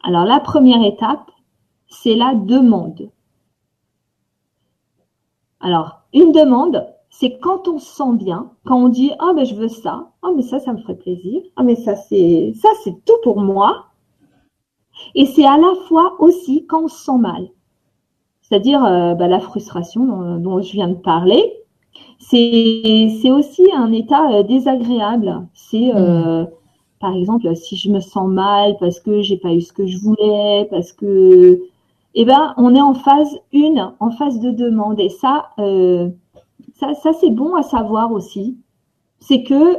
Alors 0.02 0.24
la 0.24 0.40
première 0.40 0.84
étape, 0.84 1.30
c'est 1.88 2.14
la 2.14 2.34
demande. 2.34 3.10
Alors, 5.62 6.02
une 6.12 6.32
demande, 6.32 6.86
c'est 7.08 7.38
quand 7.38 7.68
on 7.68 7.78
se 7.78 7.86
sent 7.86 8.14
bien, 8.14 8.50
quand 8.66 8.76
on 8.76 8.88
dit 8.88 9.12
ah 9.20 9.32
ben 9.34 9.44
je 9.44 9.54
veux 9.54 9.68
ça, 9.68 10.10
ah 10.22 10.28
mais 10.34 10.42
ça 10.42 10.58
ça 10.58 10.72
me 10.72 10.78
ferait 10.78 10.96
plaisir, 10.96 11.40
ah 11.56 11.62
mais 11.62 11.76
ça 11.76 11.94
c'est 11.94 12.52
ça 12.60 12.68
c'est 12.82 13.04
tout 13.04 13.16
pour 13.22 13.40
moi, 13.40 13.86
et 15.14 15.26
c'est 15.26 15.46
à 15.46 15.56
la 15.56 15.72
fois 15.86 16.16
aussi 16.18 16.66
quand 16.66 16.84
on 16.84 16.88
se 16.88 17.04
sent 17.04 17.18
mal. 17.18 17.48
C'est-à-dire 18.42 18.84
euh, 18.84 19.14
bah, 19.14 19.28
la 19.28 19.40
frustration 19.40 20.36
dont, 20.38 20.60
je 20.60 20.72
viens 20.72 20.88
de 20.88 20.94
parler. 20.94 21.54
C'est 22.18 23.30
aussi 23.30 23.66
un 23.74 23.92
état 23.92 24.30
euh, 24.32 24.42
désagréable. 24.42 25.46
C'est 25.54 25.94
euh, 25.94 26.42
mmh. 26.42 26.48
par 27.00 27.16
exemple 27.16 27.54
si 27.56 27.76
je 27.76 27.90
me 27.90 28.00
sens 28.00 28.28
mal 28.28 28.76
parce 28.80 29.00
que 29.00 29.22
j'ai 29.22 29.36
pas 29.36 29.52
eu 29.52 29.60
ce 29.60 29.72
que 29.72 29.86
je 29.86 29.98
voulais, 29.98 30.66
parce 30.70 30.92
que 30.92 31.62
eh 32.14 32.24
ben 32.24 32.54
on 32.56 32.74
est 32.74 32.80
en 32.80 32.94
phase 32.94 33.38
une, 33.52 33.92
en 34.00 34.10
phase 34.10 34.40
de 34.40 34.50
demande. 34.50 35.00
Et 35.00 35.08
ça, 35.08 35.50
ça, 35.56 36.94
ça 36.94 37.12
c'est 37.20 37.30
bon 37.30 37.54
à 37.54 37.62
savoir 37.62 38.12
aussi. 38.12 38.58
C'est 39.20 39.42
que 39.42 39.78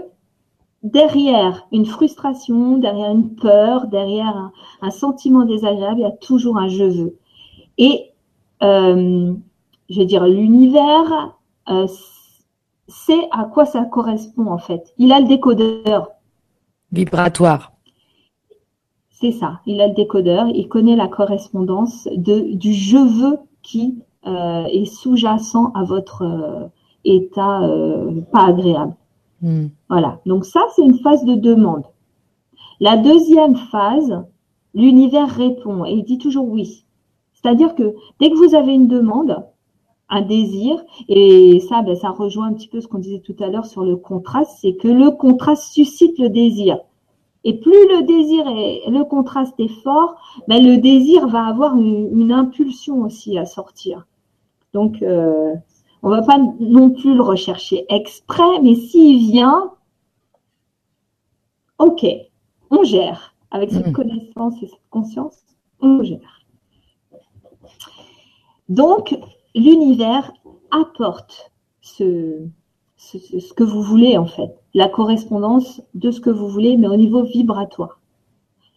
derrière 0.83 1.65
une 1.71 1.85
frustration, 1.85 2.77
derrière 2.77 3.11
une 3.11 3.35
peur, 3.35 3.87
derrière 3.87 4.51
un, 4.81 4.91
sentiment 4.91 5.45
désagréable, 5.45 5.99
il 5.99 6.03
y 6.03 6.05
a 6.05 6.11
toujours 6.11 6.57
un 6.57 6.67
je 6.67 6.83
veux. 6.83 7.17
Et 7.77 8.11
euh, 8.61 9.33
je 9.89 9.99
veux 9.99 10.05
dire, 10.05 10.25
l'univers 10.27 11.35
euh, 11.69 11.87
sait 12.87 13.27
à 13.31 13.45
quoi 13.45 13.65
ça 13.65 13.85
correspond 13.85 14.47
en 14.47 14.57
fait. 14.57 14.93
Il 14.97 15.11
a 15.11 15.19
le 15.19 15.27
décodeur. 15.27 16.09
Vibratoire. 16.91 17.72
C'est 19.13 19.31
ça, 19.31 19.61
il 19.65 19.79
a 19.79 19.87
le 19.87 19.93
décodeur, 19.93 20.47
il 20.53 20.67
connaît 20.67 20.95
la 20.95 21.07
correspondance 21.07 22.07
de, 22.15 22.53
du 22.55 22.73
je 22.73 22.97
veux 22.97 23.37
qui 23.61 23.99
euh, 24.27 24.65
est 24.65 24.85
sous-jacent 24.85 25.71
à 25.75 25.83
votre 25.83 26.69
état 27.05 27.61
pas 28.31 28.45
agréable. 28.47 28.95
Hmm. 29.41 29.67
Voilà. 29.89 30.19
Donc 30.25 30.45
ça, 30.45 30.61
c'est 30.75 30.81
une 30.81 30.99
phase 30.99 31.23
de 31.25 31.35
demande. 31.35 31.83
La 32.79 32.97
deuxième 32.97 33.55
phase, 33.55 34.23
l'univers 34.73 35.29
répond 35.29 35.85
et 35.85 35.91
il 35.91 36.03
dit 36.03 36.17
toujours 36.17 36.47
oui. 36.49 36.83
C'est-à-dire 37.33 37.75
que 37.75 37.95
dès 38.19 38.29
que 38.29 38.35
vous 38.35 38.55
avez 38.55 38.73
une 38.73 38.87
demande, 38.87 39.43
un 40.09 40.21
désir, 40.21 40.83
et 41.09 41.59
ça, 41.59 41.81
ben, 41.81 41.95
ça 41.95 42.09
rejoint 42.09 42.47
un 42.47 42.53
petit 42.53 42.67
peu 42.67 42.81
ce 42.81 42.87
qu'on 42.87 42.99
disait 42.99 43.19
tout 43.19 43.35
à 43.39 43.47
l'heure 43.47 43.65
sur 43.65 43.83
le 43.83 43.95
contraste, 43.95 44.57
c'est 44.61 44.75
que 44.75 44.87
le 44.87 45.11
contraste 45.11 45.73
suscite 45.73 46.17
le 46.19 46.29
désir. 46.29 46.79
Et 47.45 47.59
plus 47.59 47.87
le 47.89 48.03
désir 48.03 48.47
et 48.47 48.89
le 48.89 49.03
contraste 49.03 49.59
est 49.59 49.81
fort, 49.83 50.15
ben, 50.47 50.63
le 50.63 50.77
désir 50.77 51.27
va 51.27 51.45
avoir 51.45 51.75
une, 51.75 52.31
impulsion 52.31 53.01
aussi 53.01 53.37
à 53.37 53.45
sortir. 53.45 54.07
Donc, 54.73 55.01
euh, 55.01 55.53
on 56.01 56.09
va 56.09 56.21
pas 56.21 56.37
non 56.59 56.89
plus 56.91 57.13
le 57.13 57.21
rechercher 57.21 57.85
exprès, 57.89 58.59
mais 58.61 58.75
s'il 58.75 59.19
vient, 59.31 59.73
ok, 61.79 62.05
on 62.71 62.83
gère 62.83 63.35
avec 63.51 63.71
cette 63.71 63.87
mm. 63.87 63.93
connaissance 63.93 64.55
et 64.63 64.67
cette 64.67 64.89
conscience. 64.89 65.43
on 65.81 66.01
gère. 66.01 66.41
Donc, 68.69 69.15
l'univers 69.53 70.31
apporte 70.71 71.51
ce, 71.81 72.47
ce, 72.97 73.53
que 73.53 73.63
vous 73.63 73.83
voulez 73.83 74.17
en 74.17 74.25
fait, 74.25 74.62
la 74.73 74.89
correspondance 74.89 75.81
de 75.93 76.11
ce 76.11 76.19
que 76.19 76.29
vous 76.29 76.47
voulez, 76.47 76.77
mais 76.77 76.87
au 76.87 76.95
niveau 76.95 77.23
vibratoire. 77.23 77.99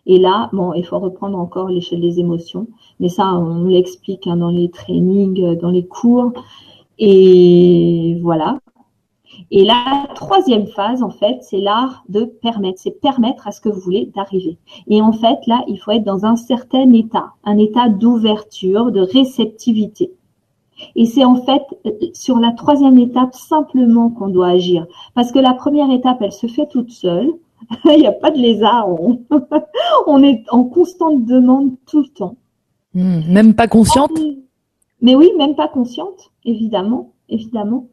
Et 0.07 0.19
là, 0.19 0.49
bon, 0.53 0.73
il 0.75 0.85
faut 0.85 0.99
reprendre 0.99 1.39
encore 1.39 1.69
l'échelle 1.69 2.01
des 2.01 2.21
émotions, 2.21 2.69
mais 3.01 3.09
ça, 3.09 3.35
on 3.35 3.65
l'explique 3.65 4.27
hein, 4.27 4.37
dans 4.37 4.51
les 4.51 4.71
trainings, 4.71 5.57
dans 5.57 5.71
les 5.71 5.87
cours. 5.87 6.33
Et 6.99 8.19
voilà. 8.23 8.59
Et 9.51 9.65
la 9.65 10.07
troisième 10.15 10.67
phase, 10.69 11.03
en 11.03 11.11
fait, 11.11 11.39
c'est 11.43 11.59
l'art 11.59 12.05
de 12.09 12.25
permettre. 12.25 12.81
C'est 12.81 13.01
permettre 13.01 13.49
à 13.49 13.53
ce 13.53 13.61
que 13.61 13.69
vous 13.69 13.81
voulez 13.81 14.11
d'arriver. 14.15 14.59
Et 14.89 15.03
en 15.03 15.13
fait, 15.13 15.39
là, 15.47 15.65
il 15.67 15.79
faut 15.79 15.91
être 15.91 16.05
dans 16.05 16.25
un 16.25 16.37
certain 16.37 16.93
état, 16.93 17.33
un 17.45 17.59
état 17.59 17.89
d'ouverture, 17.89 18.93
de 18.93 19.01
réceptivité. 19.01 20.13
Et 20.95 21.07
c'est 21.07 21.25
en 21.25 21.37
fait 21.37 21.63
sur 22.13 22.39
la 22.39 22.53
troisième 22.53 22.99
étape 22.99 23.35
simplement 23.35 24.11
qu'on 24.11 24.29
doit 24.29 24.49
agir. 24.49 24.87
Parce 25.15 25.33
que 25.33 25.39
la 25.39 25.55
première 25.55 25.91
étape, 25.91 26.19
elle 26.21 26.33
se 26.33 26.47
fait 26.47 26.67
toute 26.67 26.91
seule. 26.91 27.33
Il 27.85 28.01
n'y 28.01 28.07
a 28.07 28.13
pas 28.13 28.31
de 28.31 28.39
lézard. 28.39 28.89
On, 30.07 30.23
est 30.23 30.45
en 30.51 30.65
constante 30.65 31.25
demande 31.25 31.73
tout 31.87 32.01
le 32.01 32.09
temps. 32.09 32.37
Hmm, 32.95 33.21
même 33.29 33.55
pas 33.55 33.69
consciente? 33.69 34.19
Mais 35.01 35.15
oui, 35.15 35.31
même 35.37 35.55
pas 35.55 35.69
consciente, 35.69 36.31
évidemment, 36.45 37.13
évidemment. 37.29 37.89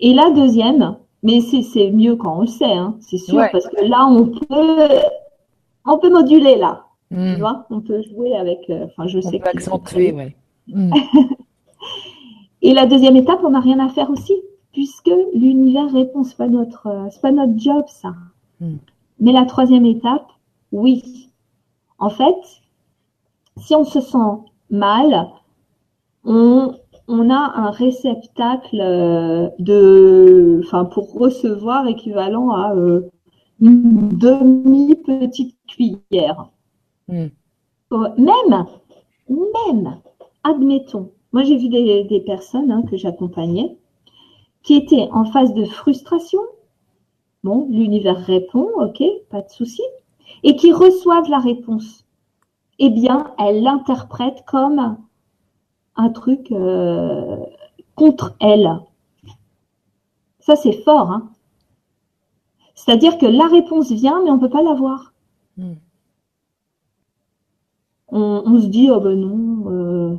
Et 0.00 0.14
la 0.14 0.30
deuxième, 0.30 0.96
mais 1.22 1.40
c'est 1.40 1.90
mieux 1.90 2.16
quand 2.16 2.38
on 2.38 2.40
le 2.42 2.46
sait, 2.46 2.72
hein, 2.72 2.96
c'est 3.00 3.18
sûr, 3.18 3.44
parce 3.52 3.68
que 3.68 3.84
là, 3.84 4.06
on 4.06 4.26
peut, 4.26 4.88
on 5.84 5.98
peut 5.98 6.10
moduler 6.10 6.56
là. 6.56 6.86
Hmm. 7.10 7.34
Tu 7.34 7.40
vois, 7.40 7.66
on 7.70 7.80
peut 7.80 8.02
jouer 8.10 8.34
avec. 8.34 8.58
Euh, 8.70 8.86
je 9.06 9.20
sais. 9.20 9.38
Peut 9.38 9.50
accentuer, 9.50 10.12
ouais. 10.12 10.34
Hmm. 10.66 10.90
Et 12.62 12.74
la 12.74 12.86
deuxième 12.86 13.16
étape, 13.16 13.40
on 13.44 13.50
n'a 13.50 13.60
rien 13.60 13.80
à 13.80 13.88
faire 13.88 14.08
aussi, 14.10 14.34
puisque 14.72 15.10
l'univers 15.34 15.92
répond, 15.92 16.22
c'est 16.22 16.36
pas 16.36 16.48
notre, 16.48 16.86
euh, 16.86 17.08
c'est 17.10 17.20
pas 17.20 17.32
notre 17.32 17.58
job 17.58 17.84
ça. 17.88 18.14
Hmm. 18.60 18.76
Mais 19.18 19.32
la 19.32 19.44
troisième 19.44 19.84
étape, 19.84 20.26
oui. 20.70 21.28
En 21.98 22.08
fait, 22.08 22.62
si 23.58 23.74
on 23.74 23.84
se 23.84 24.00
sent 24.00 24.18
mal, 24.70 25.28
on, 26.24 26.74
on 27.08 27.30
a 27.30 27.52
un 27.56 27.70
réceptacle 27.70 28.80
euh, 28.80 29.48
de, 29.58 30.60
enfin, 30.64 30.84
pour 30.84 31.12
recevoir 31.12 31.86
équivalent 31.88 32.50
à 32.50 32.74
euh, 32.74 33.10
une 33.60 34.08
demi 34.08 34.94
petite 34.94 35.56
cuillère. 35.66 36.48
Hmm. 37.08 37.26
Même, 37.90 38.66
même, 39.28 39.98
admettons, 40.44 41.10
moi, 41.32 41.44
j'ai 41.44 41.56
vu 41.56 41.68
des, 41.68 42.22
personnes 42.26 42.70
hein, 42.70 42.82
que 42.90 42.96
j'accompagnais 42.96 43.76
qui 44.62 44.74
étaient 44.74 45.08
en 45.12 45.24
phase 45.24 45.54
de 45.54 45.64
frustration. 45.64 46.40
Bon, 47.42 47.66
l'univers 47.70 48.18
répond, 48.18 48.68
ok, 48.76 49.02
pas 49.30 49.42
de 49.42 49.48
souci. 49.48 49.82
Et 50.42 50.56
qui 50.56 50.72
reçoivent 50.72 51.30
la 51.30 51.38
réponse. 51.38 52.04
Eh 52.78 52.90
bien, 52.90 53.32
elles 53.38 53.62
l'interprètent 53.62 54.44
comme 54.46 54.98
un 55.96 56.08
truc 56.10 56.52
euh, 56.52 57.36
contre 57.94 58.36
elles. 58.40 58.70
Ça, 60.40 60.56
c'est 60.56 60.82
fort. 60.82 61.10
Hein 61.10 61.30
C'est-à-dire 62.74 63.18
que 63.18 63.26
la 63.26 63.46
réponse 63.46 63.90
vient, 63.90 64.22
mais 64.22 64.30
on 64.30 64.36
ne 64.36 64.40
peut 64.40 64.50
pas 64.50 64.62
l'avoir. 64.62 65.12
Hmm. 65.56 65.74
On, 68.14 68.60
se 68.60 68.66
dit, 68.66 68.90
oh 68.90 69.00
ben 69.00 69.18
non, 69.18 69.70
euh, 69.72 70.16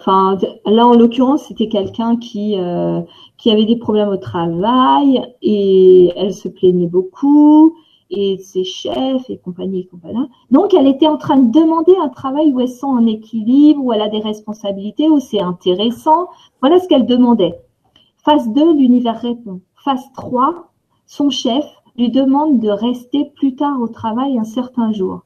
Enfin, 0.00 0.38
là, 0.64 0.86
en 0.86 0.94
l'occurrence, 0.94 1.44
c'était 1.48 1.68
quelqu'un 1.68 2.16
qui, 2.16 2.58
euh, 2.58 3.02
qui 3.36 3.50
avait 3.50 3.66
des 3.66 3.76
problèmes 3.76 4.08
au 4.08 4.16
travail 4.16 5.22
et 5.42 6.10
elle 6.16 6.32
se 6.32 6.48
plaignait 6.48 6.86
beaucoup 6.86 7.74
et 8.08 8.38
ses 8.38 8.64
chefs 8.64 9.28
et 9.28 9.36
compagnie 9.36 9.80
et 9.80 9.86
compagnie. 9.86 10.26
Donc, 10.50 10.72
elle 10.72 10.86
était 10.86 11.06
en 11.06 11.18
train 11.18 11.36
de 11.36 11.52
demander 11.52 11.94
un 12.02 12.08
travail 12.08 12.50
où 12.54 12.60
elle 12.60 12.68
sent 12.68 12.86
en 12.86 13.06
équilibre, 13.06 13.84
où 13.84 13.92
elle 13.92 14.00
a 14.00 14.08
des 14.08 14.20
responsabilités, 14.20 15.10
où 15.10 15.20
c'est 15.20 15.42
intéressant. 15.42 16.28
Voilà 16.60 16.78
ce 16.80 16.88
qu'elle 16.88 17.04
demandait. 17.04 17.60
Phase 18.24 18.48
2, 18.48 18.72
l'univers 18.72 19.20
répond. 19.20 19.60
Phase 19.84 20.10
3, 20.14 20.70
son 21.06 21.28
chef 21.28 21.64
lui 21.98 22.10
demande 22.10 22.58
de 22.58 22.70
rester 22.70 23.26
plus 23.36 23.54
tard 23.54 23.78
au 23.78 23.88
travail 23.88 24.38
un 24.38 24.44
certain 24.44 24.92
jour. 24.92 25.20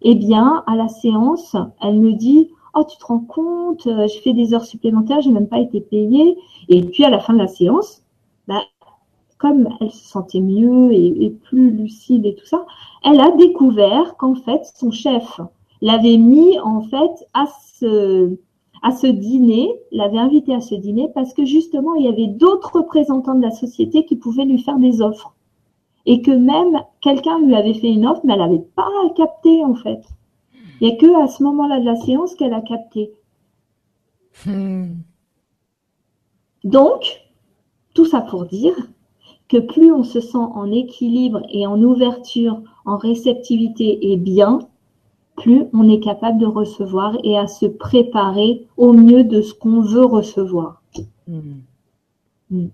Eh 0.00 0.14
bien, 0.14 0.62
à 0.68 0.76
la 0.76 0.86
séance, 0.86 1.56
elle 1.80 1.98
me 1.98 2.12
dit, 2.12 2.50
oh 2.74 2.84
tu 2.84 2.96
te 2.96 3.04
rends 3.04 3.20
compte, 3.20 3.86
euh, 3.86 4.06
je 4.08 4.20
fais 4.20 4.32
des 4.32 4.54
heures 4.54 4.64
supplémentaires, 4.64 5.20
j'ai 5.20 5.30
même 5.30 5.48
pas 5.48 5.60
été 5.60 5.80
payée. 5.80 6.36
Et 6.68 6.82
puis 6.82 7.04
à 7.04 7.10
la 7.10 7.20
fin 7.20 7.32
de 7.34 7.38
la 7.38 7.48
séance, 7.48 8.02
bah, 8.48 8.62
comme 9.38 9.68
elle 9.80 9.90
se 9.90 10.04
sentait 10.04 10.40
mieux 10.40 10.92
et, 10.92 11.30
plus 11.30 11.70
lucide 11.70 12.26
et 12.26 12.34
tout 12.34 12.46
ça, 12.46 12.64
elle 13.04 13.20
a 13.20 13.32
découvert 13.32 14.16
qu'en 14.16 14.36
fait 14.36 14.62
son 14.76 14.90
chef 14.90 15.40
l'avait 15.80 16.16
mis 16.16 16.58
en 16.60 16.82
fait 16.82 17.26
à 17.34 17.46
ce 17.74 18.38
à 18.84 18.90
ce 18.90 19.06
dîner, 19.06 19.70
l'avait 19.92 20.18
invité 20.18 20.54
à 20.54 20.60
ce 20.60 20.74
dîner 20.74 21.08
parce 21.14 21.34
que 21.34 21.44
justement 21.44 21.94
il 21.94 22.04
y 22.04 22.08
avait 22.08 22.26
d'autres 22.26 22.76
représentants 22.76 23.34
de 23.34 23.42
la 23.42 23.52
société 23.52 24.04
qui 24.04 24.16
pouvaient 24.16 24.44
lui 24.44 24.60
faire 24.60 24.78
des 24.78 25.02
offres 25.02 25.34
et 26.04 26.20
que 26.20 26.32
même 26.32 26.80
quelqu'un 27.00 27.38
lui 27.40 27.54
avait 27.54 27.74
fait 27.74 27.90
une 27.90 28.06
offre 28.06 28.22
mais 28.24 28.32
elle 28.34 28.40
n'avait 28.40 28.66
pas 28.76 28.90
capté 29.16 29.64
en 29.64 29.74
fait. 29.74 30.02
Il 30.82 30.88
n'y 30.88 30.94
a 30.94 30.96
que 30.96 31.22
à 31.22 31.28
ce 31.28 31.44
moment-là 31.44 31.78
de 31.78 31.84
la 31.84 31.94
séance 31.94 32.34
qu'elle 32.34 32.52
a 32.52 32.60
capté. 32.60 33.12
Hmm. 34.44 34.94
Donc, 36.64 37.22
tout 37.94 38.04
ça 38.04 38.20
pour 38.20 38.46
dire 38.46 38.74
que 39.46 39.58
plus 39.58 39.92
on 39.92 40.02
se 40.02 40.20
sent 40.20 40.36
en 40.36 40.72
équilibre 40.72 41.40
et 41.50 41.68
en 41.68 41.80
ouverture, 41.80 42.60
en 42.84 42.96
réceptivité 42.96 44.10
et 44.10 44.16
bien, 44.16 44.58
plus 45.36 45.66
on 45.72 45.88
est 45.88 46.00
capable 46.00 46.38
de 46.38 46.46
recevoir 46.46 47.16
et 47.22 47.38
à 47.38 47.46
se 47.46 47.66
préparer 47.66 48.66
au 48.76 48.92
mieux 48.92 49.22
de 49.22 49.40
ce 49.40 49.54
qu'on 49.54 49.82
veut 49.82 50.04
recevoir. 50.04 50.82
Hmm. 51.28 51.60
Hmm. 52.50 52.68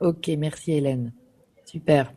Ok, 0.00 0.30
merci 0.38 0.72
Hélène. 0.72 1.12
Super. 1.66 2.10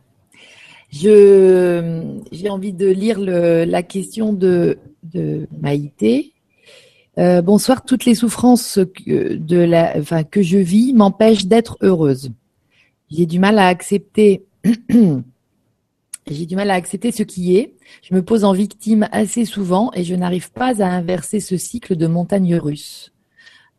Je 0.92 2.20
j'ai 2.32 2.50
envie 2.50 2.74
de 2.74 2.86
lire 2.86 3.18
le, 3.18 3.64
la 3.64 3.82
question 3.82 4.32
de, 4.32 4.78
de 5.02 5.48
Maïté. 5.60 6.34
Euh, 7.18 7.40
bonsoir. 7.40 7.84
Toutes 7.84 8.04
les 8.04 8.14
souffrances 8.14 8.78
que, 9.06 9.34
de 9.34 9.56
la, 9.56 9.94
enfin, 9.96 10.22
que 10.22 10.42
je 10.42 10.58
vis 10.58 10.92
m'empêchent 10.92 11.46
d'être 11.46 11.78
heureuse. 11.80 12.30
J'ai 13.10 13.26
du 13.26 13.38
mal 13.38 13.58
à 13.58 13.68
accepter. 13.68 14.44
J'ai 16.30 16.46
du 16.46 16.54
mal 16.54 16.70
à 16.70 16.74
accepter 16.74 17.10
ce 17.10 17.24
qui 17.24 17.56
est. 17.56 17.74
Je 18.02 18.14
me 18.14 18.22
pose 18.22 18.44
en 18.44 18.52
victime 18.52 19.08
assez 19.10 19.44
souvent 19.44 19.90
et 19.92 20.04
je 20.04 20.14
n'arrive 20.14 20.52
pas 20.52 20.80
à 20.80 20.86
inverser 20.86 21.40
ce 21.40 21.56
cycle 21.56 21.96
de 21.96 22.06
montagne 22.06 22.54
russe. 22.54 23.12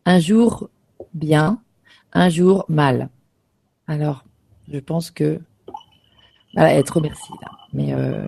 Un 0.05 0.20
jour 0.20 0.70
bien, 1.14 1.61
un 2.11 2.28
jour 2.28 2.66
mal. 2.68 3.09
Alors, 3.88 4.26
je 4.70 4.80
pense 4.80 5.09
que 5.09 5.39
être 6.56 6.97
remerciée. 6.97 7.36
Mais 7.74 7.93
euh, 7.93 8.28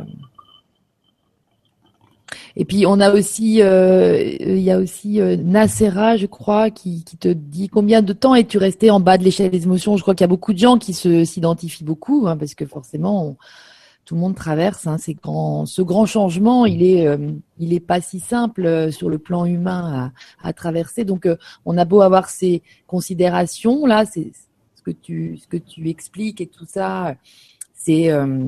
et 2.56 2.66
puis 2.66 2.86
on 2.86 3.00
a 3.00 3.12
aussi, 3.12 3.62
euh, 3.62 4.18
il 4.40 4.62
y 4.62 4.72
a 4.72 4.78
aussi 4.78 5.22
euh, 5.22 5.36
Nacera, 5.36 6.18
je 6.18 6.26
crois, 6.26 6.72
qui, 6.72 7.04
qui, 7.04 7.18
te 7.18 7.28
dit 7.28 7.70
combien 7.70 8.02
de 8.02 8.14
temps 8.14 8.36
es-tu 8.36 8.58
resté 8.58 8.90
en 8.90 9.00
bas 9.00 9.18
de 9.18 9.24
l'échelle 9.24 9.52
des 9.52 9.64
émotions? 9.64 9.98
Je 9.98 10.02
crois 10.02 10.16
qu'il 10.16 10.24
y 10.24 10.26
a 10.26 10.30
beaucoup 10.30 10.54
de 10.54 10.60
gens 10.60 10.78
qui 10.78 10.94
s'identifient 10.94 11.84
beaucoup, 11.84 12.28
hein, 12.28 12.38
parce 12.38 12.56
que 12.56 12.66
forcément 12.66 13.38
tout 14.06 14.16
le 14.16 14.22
monde 14.22 14.36
traverse. 14.36 14.86
Hein, 14.88 14.98
quand 15.22 15.66
ce 15.66 15.82
grand 15.82 16.06
changement, 16.06 16.66
il 16.66 16.84
est, 16.84 17.08
il 17.58 17.74
est 17.74 17.80
pas 17.80 18.02
si 18.02 18.20
simple 18.20 18.92
sur 18.92 19.10
le 19.10 19.18
plan 19.18 19.46
humain 19.46 20.12
à, 20.44 20.48
à 20.50 20.54
traverser. 20.54 21.06
Donc 21.06 21.28
on 21.66 21.78
a 21.78 21.86
beau 21.86 22.02
avoir 22.02 22.30
ces 22.30 22.62
considérations 22.88 23.86
là, 23.86 24.06
c'est 24.06 24.32
ce 24.76 24.82
que 24.84 24.92
tu 24.92 25.38
ce 25.38 25.48
que 25.48 25.58
tu 25.58 25.90
expliques 25.90 26.40
et 26.40 26.48
tout 26.48 26.66
ça 26.68 27.16
c'est 27.86 28.10
euh, 28.10 28.44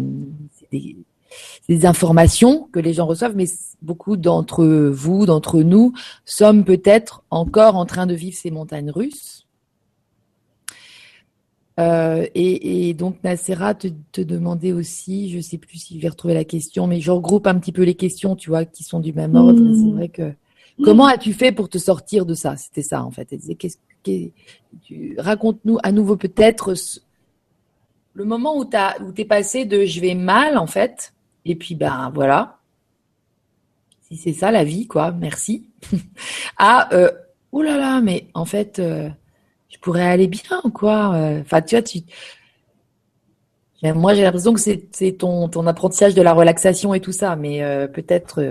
des, 0.71 1.85
informations 1.85 2.67
que 2.71 2.79
les 2.79 2.93
gens 2.93 3.05
reçoivent, 3.05 3.35
mais 3.35 3.45
beaucoup 3.81 4.17
d'entre 4.17 4.65
vous, 4.65 5.25
d'entre 5.25 5.61
nous, 5.61 5.93
sommes 6.25 6.63
peut-être 6.63 7.23
encore 7.29 7.75
en 7.75 7.85
train 7.85 8.07
de 8.07 8.15
vivre 8.15 8.35
ces 8.35 8.51
montagnes 8.51 8.89
russes. 8.89 9.45
Euh, 11.79 12.25
et, 12.33 12.95
donc 12.95 13.23
Nacera 13.23 13.75
te, 13.75 13.89
te, 14.11 14.21
demandait 14.21 14.71
aussi, 14.71 15.29
je 15.29 15.39
sais 15.39 15.59
plus 15.59 15.77
si 15.77 15.97
je 15.97 16.01
vais 16.01 16.09
retrouver 16.09 16.33
la 16.33 16.45
question, 16.45 16.87
mais 16.87 16.99
je 16.99 17.11
regroupe 17.11 17.45
un 17.45 17.59
petit 17.59 17.71
peu 17.71 17.83
les 17.83 17.93
questions, 17.93 18.35
tu 18.35 18.49
vois, 18.49 18.65
qui 18.65 18.83
sont 18.83 18.99
du 18.99 19.13
même 19.13 19.35
ordre. 19.35 19.61
C'est 19.75 19.91
vrai 19.91 20.09
que 20.09 20.33
comment 20.83 21.05
as-tu 21.05 21.33
fait 21.33 21.51
pour 21.51 21.69
te 21.69 21.77
sortir 21.77 22.25
de 22.25 22.33
ça? 22.33 22.57
C'était 22.57 22.81
ça 22.81 23.03
en 23.03 23.11
fait. 23.11 23.27
Elle 23.31 23.39
disait, 23.39 23.55
qu'est-ce, 23.55 23.77
raconte-nous 25.17 25.77
à 25.83 25.91
nouveau 25.91 26.17
peut-être 26.17 26.73
le 28.17 28.25
moment 28.25 28.57
où 28.57 28.65
tu 28.65 28.77
où 29.03 29.13
es 29.15 29.25
passé 29.25 29.65
de 29.65 29.85
je 29.85 30.01
vais 30.01 30.15
mal 30.15 30.57
en 30.57 30.65
fait, 30.67 31.13
et 31.45 31.55
puis 31.55 31.75
ben 31.75 32.11
voilà, 32.13 32.57
si 34.01 34.17
c'est 34.17 34.33
ça 34.33 34.51
la 34.51 34.63
vie, 34.63 34.87
quoi, 34.87 35.11
merci. 35.11 35.69
ah, 36.57 36.89
euh, 36.93 37.11
oh 37.51 37.61
là 37.61 37.77
là, 37.77 38.01
mais 38.01 38.27
en 38.33 38.45
fait, 38.45 38.79
euh, 38.79 39.07
je 39.69 39.77
pourrais 39.77 40.07
aller 40.07 40.27
bien, 40.27 40.61
quoi. 40.73 41.13
Euh, 41.13 41.41
enfin, 41.41 41.61
tu 41.61 41.75
vois, 41.75 41.83
tu. 41.83 41.99
Moi, 43.83 44.15
j'ai 44.15 44.23
l'impression 44.23 44.53
que 44.53 44.59
c'est 44.59 45.11
ton, 45.19 45.49
ton 45.49 45.67
apprentissage 45.67 46.15
de 46.15 46.21
la 46.23 46.33
relaxation 46.33 46.95
et 46.95 46.99
tout 46.99 47.11
ça, 47.11 47.35
mais 47.35 47.61
euh, 47.63 47.87
peut-être 47.87 48.43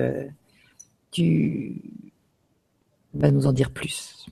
tu 1.10 1.82
vas 3.12 3.32
nous 3.32 3.48
en 3.48 3.52
dire 3.52 3.72
plus. 3.72 4.26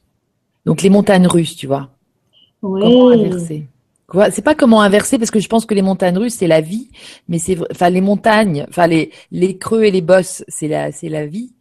Donc, 0.65 0.83
les 0.83 0.91
montagnes 0.91 1.27
russes, 1.27 1.57
tu 1.57 1.67
vois. 1.67 1.91
Oui. 2.63 2.83
Comment 2.83 3.74
inverser 4.15 4.31
c'est 4.31 4.43
pas 4.43 4.55
comment 4.55 4.81
inverser 4.81 5.19
parce 5.19 5.31
que 5.31 5.41
je 5.41 5.49
pense 5.49 5.67
que 5.67 5.75
les 5.75 5.83
montagnes 5.83 6.19
russes 6.19 6.35
c'est 6.35 6.47
la 6.47 6.61
vie, 6.61 6.89
mais 7.29 7.39
c'est 7.39 7.59
enfin 7.71 7.91
les 7.91 8.01
montagnes, 8.01 8.65
enfin 8.69 8.87
les 8.87 9.11
les 9.31 9.59
creux 9.59 9.85
et 9.85 9.91
les 9.91 10.03
bosses 10.03 10.45
c'est 10.49 10.69
la 10.69 10.93
c'est 10.93 11.09
la 11.09 11.27
vie, 11.27 11.53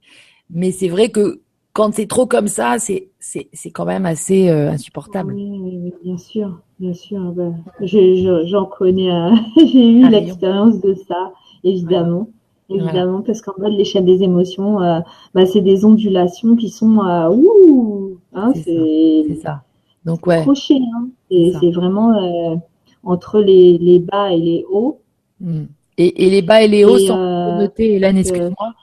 mais 0.50 0.72
c'est 0.72 0.90
vrai 0.90 1.10
que 1.10 1.42
quand 1.74 1.94
c'est 1.94 2.06
trop 2.06 2.28
comme 2.28 2.48
ça, 2.48 2.78
c'est 2.78 3.10
c'est 3.20 3.50
c'est 3.52 3.72
quand 3.72 3.86
même 3.86 4.06
assez 4.06 4.50
euh, 4.50 4.70
insupportable. 4.70 5.34
Oui, 5.34 5.60
oui, 5.60 5.94
bien 6.04 6.18
sûr, 6.18 6.60
bien 6.80 6.94
sûr. 6.94 7.20
Ben, 7.32 7.56
j'en 7.82 8.66
connais, 8.66 9.12
euh, 9.12 9.32
j'ai 9.58 9.90
eu 9.90 10.08
l'expérience 10.08 10.80
de 10.80 10.94
ça, 10.94 11.34
évidemment. 11.64 12.30
Évidemment, 12.70 13.22
parce 13.22 13.42
qu'en 13.42 13.54
mode 13.60 13.74
l'échelle 13.74 14.06
des 14.06 14.24
émotions, 14.24 14.82
euh, 14.82 15.00
bah, 15.36 15.46
c'est 15.46 15.62
des 15.62 15.84
ondulations 15.86 16.56
qui 16.56 16.70
sont 16.70 16.98
ouh, 17.30 18.18
hein, 18.34 18.54
c'est 18.56 19.36
ça. 19.44 19.63
Donc 20.06 20.28
ouais. 20.28 20.44
Hein. 20.48 21.10
C'est 21.30 21.72
vraiment 21.72 22.12
euh, 22.14 22.56
entre 23.04 23.40
les, 23.40 23.78
les, 23.78 24.00
bas 24.00 24.32
et 24.32 24.38
les 24.38 24.66
hauts. 24.70 25.02
Hmm. 25.40 25.66
Et, 25.98 26.26
et, 26.26 26.30
les 26.30 26.42
bas 26.42 26.62
et 26.62 26.68
les 26.68 26.86
hauts 26.86 26.98
sont 26.98 27.18
euh, 27.18 27.58
notés. 27.60 27.96
Hélène, 27.96 28.18
excuse-moi. 28.18 28.74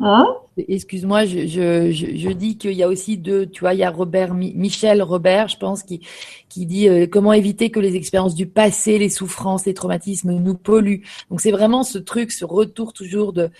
Hein? 0.00 0.26
Excuse-moi, 0.68 1.24
je, 1.24 1.46
je, 1.46 1.90
je, 1.90 2.30
dis 2.30 2.58
qu'il 2.58 2.72
y 2.72 2.82
a 2.82 2.88
aussi 2.88 3.16
deux, 3.16 3.46
tu 3.46 3.60
vois, 3.60 3.72
il 3.72 3.80
y 3.80 3.84
a 3.84 3.90
Robert, 3.90 4.34
Michel 4.34 5.02
Robert, 5.02 5.48
je 5.48 5.56
pense, 5.56 5.82
qui, 5.82 6.02
qui 6.50 6.66
dit 6.66 6.88
euh, 6.88 7.06
comment 7.10 7.32
éviter 7.32 7.70
que 7.70 7.80
les 7.80 7.96
expériences 7.96 8.34
du 8.34 8.46
passé, 8.46 8.98
les 8.98 9.08
souffrances, 9.08 9.64
les 9.64 9.72
traumatismes 9.72 10.32
nous 10.32 10.54
polluent. 10.54 11.02
Donc 11.30 11.40
c'est 11.40 11.52
vraiment 11.52 11.84
ce 11.84 11.96
truc, 11.98 12.32
ce 12.32 12.44
retour 12.44 12.92
toujours 12.92 13.32
de 13.32 13.50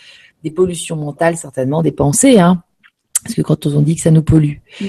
des 0.45 0.51
pollutions 0.51 0.97
mentales, 0.97 1.39
certainement 1.39 1.83
des 1.83 1.93
pensées, 1.93 2.39
hein, 2.39 2.63
parce 3.23 3.35
que 3.35 3.43
quand 3.43 3.67
on 3.67 3.81
dit 3.81 3.97
que 3.97 4.03
ça 4.03 4.11
nous 4.11 4.23
pollue. 4.23 4.59
Hmm 4.81 4.87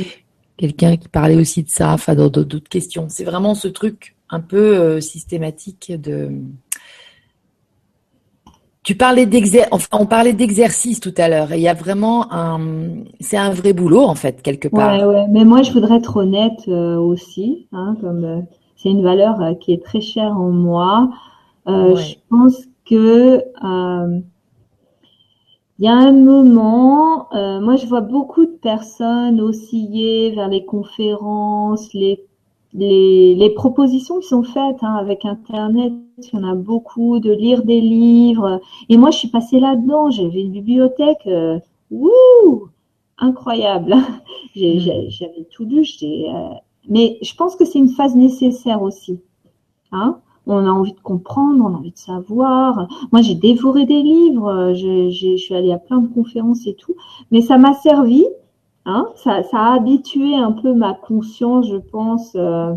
quelqu'un 0.58 0.98
qui 0.98 1.08
parlait 1.08 1.36
aussi 1.36 1.64
de 1.64 1.70
ça, 1.70 1.94
enfin 1.94 2.16
dans 2.16 2.30
d'autres 2.30 2.70
questions. 2.70 3.06
C'est 3.10 3.24
vraiment 3.24 3.56
ce 3.56 3.68
truc 3.68 4.16
un 4.30 4.40
peu 4.40 4.78
euh, 4.78 5.00
systématique 5.00 5.94
de. 6.00 6.32
Tu 8.84 8.96
parlais 8.96 9.26
d'exercice, 9.26 9.70
enfin 9.72 9.98
on 10.00 10.06
parlait 10.06 10.34
d'exercice 10.34 11.00
tout 11.00 11.14
à 11.18 11.28
l'heure. 11.28 11.52
Et 11.52 11.58
il 11.58 11.62
y 11.62 11.68
a 11.68 11.74
vraiment 11.74 12.32
un, 12.32 12.60
c'est 13.20 13.38
un 13.38 13.52
vrai 13.52 13.74
boulot 13.74 14.04
en 14.04 14.16
fait 14.16 14.42
quelque 14.42 14.70
part. 14.70 14.98
Ouais, 14.98 15.06
ouais. 15.06 15.26
Mais 15.30 15.44
moi 15.44 15.62
je 15.62 15.72
voudrais 15.72 15.98
être 15.98 16.18
honnête 16.18 16.62
euh, 16.68 16.96
aussi, 16.98 17.68
hein, 17.74 17.98
comme 18.02 18.24
euh, 18.24 18.42
c'est 18.78 18.90
une 18.90 19.04
valeur 19.04 19.38
qui 19.60 19.74
est 19.74 19.84
très 19.84 20.02
chère 20.02 20.32
en 20.32 20.52
moi. 20.52 21.10
Je 21.66 22.16
pense 22.30 22.56
que 22.90 23.44
il 25.80 25.86
y 25.86 25.88
a 25.88 25.94
un 25.94 26.12
moment, 26.12 27.32
euh, 27.34 27.60
moi 27.62 27.76
je 27.76 27.86
vois 27.86 28.02
beaucoup 28.02 28.46
de 28.46 28.52
personnes 28.52 29.40
osciller 29.40 30.32
vers 30.32 30.48
les 30.48 30.66
conférences, 30.66 31.94
les, 31.94 32.26
les, 32.74 33.36
les 33.36 33.50
propositions 33.52 34.20
qui 34.20 34.28
sont 34.28 34.44
faites 34.44 34.82
hein, 34.82 34.96
avec 34.96 35.24
Internet. 35.26 35.94
Il 36.18 36.34
y 36.34 36.38
en 36.38 36.44
a 36.44 36.56
beaucoup, 36.56 37.20
de 37.20 37.32
lire 37.32 37.64
des 37.64 37.80
livres. 37.80 38.60
Et 38.90 38.98
moi 38.98 39.12
je 39.12 39.20
suis 39.20 39.28
passée 39.28 39.60
là-dedans. 39.60 40.10
J'avais 40.10 40.42
une 40.42 40.52
bibliothèque, 40.52 41.28
euh, 41.28 41.60
wouh, 41.92 42.70
incroyable. 43.18 43.96
Mm. 44.56 45.10
J'avais 45.10 45.44
tout 45.52 45.66
lu. 45.66 45.86
Euh, 46.02 46.50
mais 46.90 47.20
je 47.22 47.36
pense 47.36 47.56
que 47.56 47.64
c'est 47.64 47.78
une 47.78 47.90
phase 47.90 48.16
nécessaire 48.16 48.82
aussi. 48.82 49.20
Hein 49.92 50.20
on 50.48 50.66
a 50.66 50.70
envie 50.70 50.94
de 50.94 51.00
comprendre, 51.00 51.64
on 51.64 51.74
a 51.74 51.78
envie 51.78 51.92
de 51.92 51.98
savoir. 51.98 52.88
Moi, 53.12 53.22
j'ai 53.22 53.36
dévoré 53.36 53.86
des 53.86 54.02
livres, 54.02 54.74
je, 54.74 55.36
suis 55.38 55.56
allée 55.56 55.74
à 55.74 55.78
plein 55.78 56.00
de 56.00 56.08
conférences 56.08 56.66
et 56.68 56.74
tout, 56.74 56.96
mais 57.32 57.42
ça 57.42 57.58
m'a 57.58 57.74
servi, 57.74 58.26
hein, 58.86 59.08
ça, 59.16 59.42
a 59.52 59.74
habitué 59.74 60.36
un 60.36 60.52
peu 60.52 60.74
ma 60.74 60.94
conscience, 60.94 61.68
je 61.68 61.78
pense, 61.78 62.32
euh, 62.36 62.74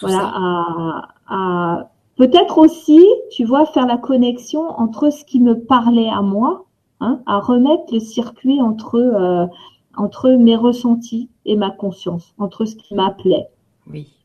voilà, 0.00 1.02
à, 1.28 1.90
peut-être 2.16 2.58
aussi, 2.58 3.04
tu 3.30 3.44
vois, 3.44 3.66
faire 3.66 3.86
la 3.86 3.96
connexion 3.96 4.62
entre 4.78 5.10
ce 5.10 5.24
qui 5.24 5.40
me 5.40 5.58
parlait 5.58 6.10
à 6.10 6.22
moi, 6.22 6.66
hein, 7.00 7.20
à 7.26 7.38
remettre 7.38 7.92
le 7.92 8.00
circuit 8.00 8.60
entre 8.60 8.96
euh, 8.96 9.46
entre 9.98 10.30
mes 10.30 10.56
ressentis 10.56 11.28
et 11.44 11.56
ma 11.56 11.70
conscience, 11.70 12.32
entre 12.38 12.64
ce 12.64 12.76
qui 12.76 12.94
m'appelait. 12.94 13.48
Oui. 13.90 14.17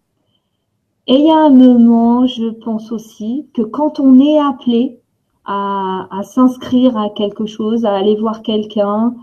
Et 1.07 1.15
il 1.15 1.25
y 1.25 1.31
a 1.31 1.37
un 1.37 1.49
moment, 1.49 2.25
je 2.27 2.49
pense 2.49 2.91
aussi, 2.91 3.49
que 3.53 3.61
quand 3.61 3.99
on 3.99 4.19
est 4.19 4.39
appelé 4.39 5.01
à, 5.45 6.07
s'inscrire 6.23 6.97
à 6.97 7.09
quelque 7.09 7.45
chose, 7.45 7.85
à 7.85 7.93
aller 7.95 8.15
voir 8.15 8.41
quelqu'un, 8.41 9.13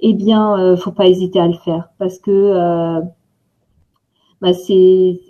eh 0.00 0.14
bien, 0.14 0.58
euh, 0.58 0.76
faut 0.76 0.92
pas 0.92 1.06
hésiter 1.08 1.40
à 1.40 1.48
le 1.48 1.54
faire 1.54 1.88
parce 1.98 2.18
que 2.18 2.30
euh, 2.30 3.00
bah, 4.40 4.52
c'est 4.52 5.20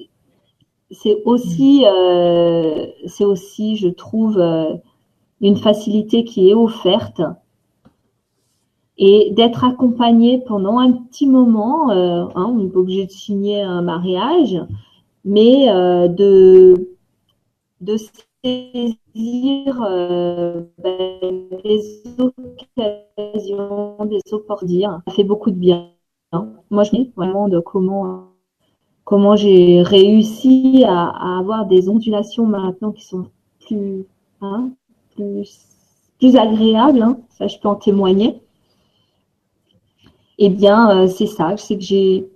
c'est 0.91 1.23
aussi 1.25 1.85
euh, 1.87 2.87
c'est 3.07 3.25
aussi, 3.25 3.77
je 3.77 3.89
trouve, 3.89 4.39
euh, 4.39 4.75
une 5.41 5.57
facilité 5.57 6.25
qui 6.25 6.51
est 6.51 6.55
offerte 6.55 7.23
et 8.99 9.31
d'être 9.33 9.65
accompagné 9.65 10.43
pendant 10.47 10.79
un 10.79 10.93
petit 10.93 11.27
moment. 11.27 11.91
Hein, 11.91 12.29
on 12.35 12.55
n'est 12.55 12.69
pas 12.69 12.81
obligé 12.81 13.07
de 13.07 13.11
signer 13.11 13.63
un 13.63 13.83
mariage 13.83 14.59
mais 15.27 15.69
euh, 15.69 16.07
de, 16.07 16.95
de 17.81 17.97
saisir 17.97 19.83
euh, 19.83 20.63
ben, 20.79 21.49
des 21.65 22.05
occasions, 22.19 24.05
des 24.07 24.21
opportunités. 24.33 24.87
Ça 25.09 25.13
fait 25.15 25.25
beaucoup 25.25 25.51
de 25.51 25.57
bien. 25.57 25.91
Moi, 26.71 26.85
je 26.85 26.91
dis 26.93 27.13
vraiment 27.17 27.49
de 27.49 27.59
comment 27.59 28.29
comment 29.05 29.37
j'ai 29.37 29.83
réussi 29.83 30.85
à, 30.87 31.39
avoir 31.39 31.67
des 31.67 31.89
ondulations 31.89 32.47
maintenant 32.47 32.93
qui 32.93 33.05
sont 33.05 33.27
plus 33.67 34.05
hein, 34.41 34.71
agréables. 36.21 37.03
Hein. 37.03 37.19
Ça, 37.31 37.49
je 37.49 37.59
peux 37.59 37.69
en 37.69 37.77
témoigner. 37.77 38.41
Eh 40.39 40.51
bien, 40.51 40.91
euh, 40.91 41.07
c'est 41.09 41.27
ça. 41.27 41.57
C'est 41.57 41.77
que 41.77 41.83
j'ai 41.83 42.29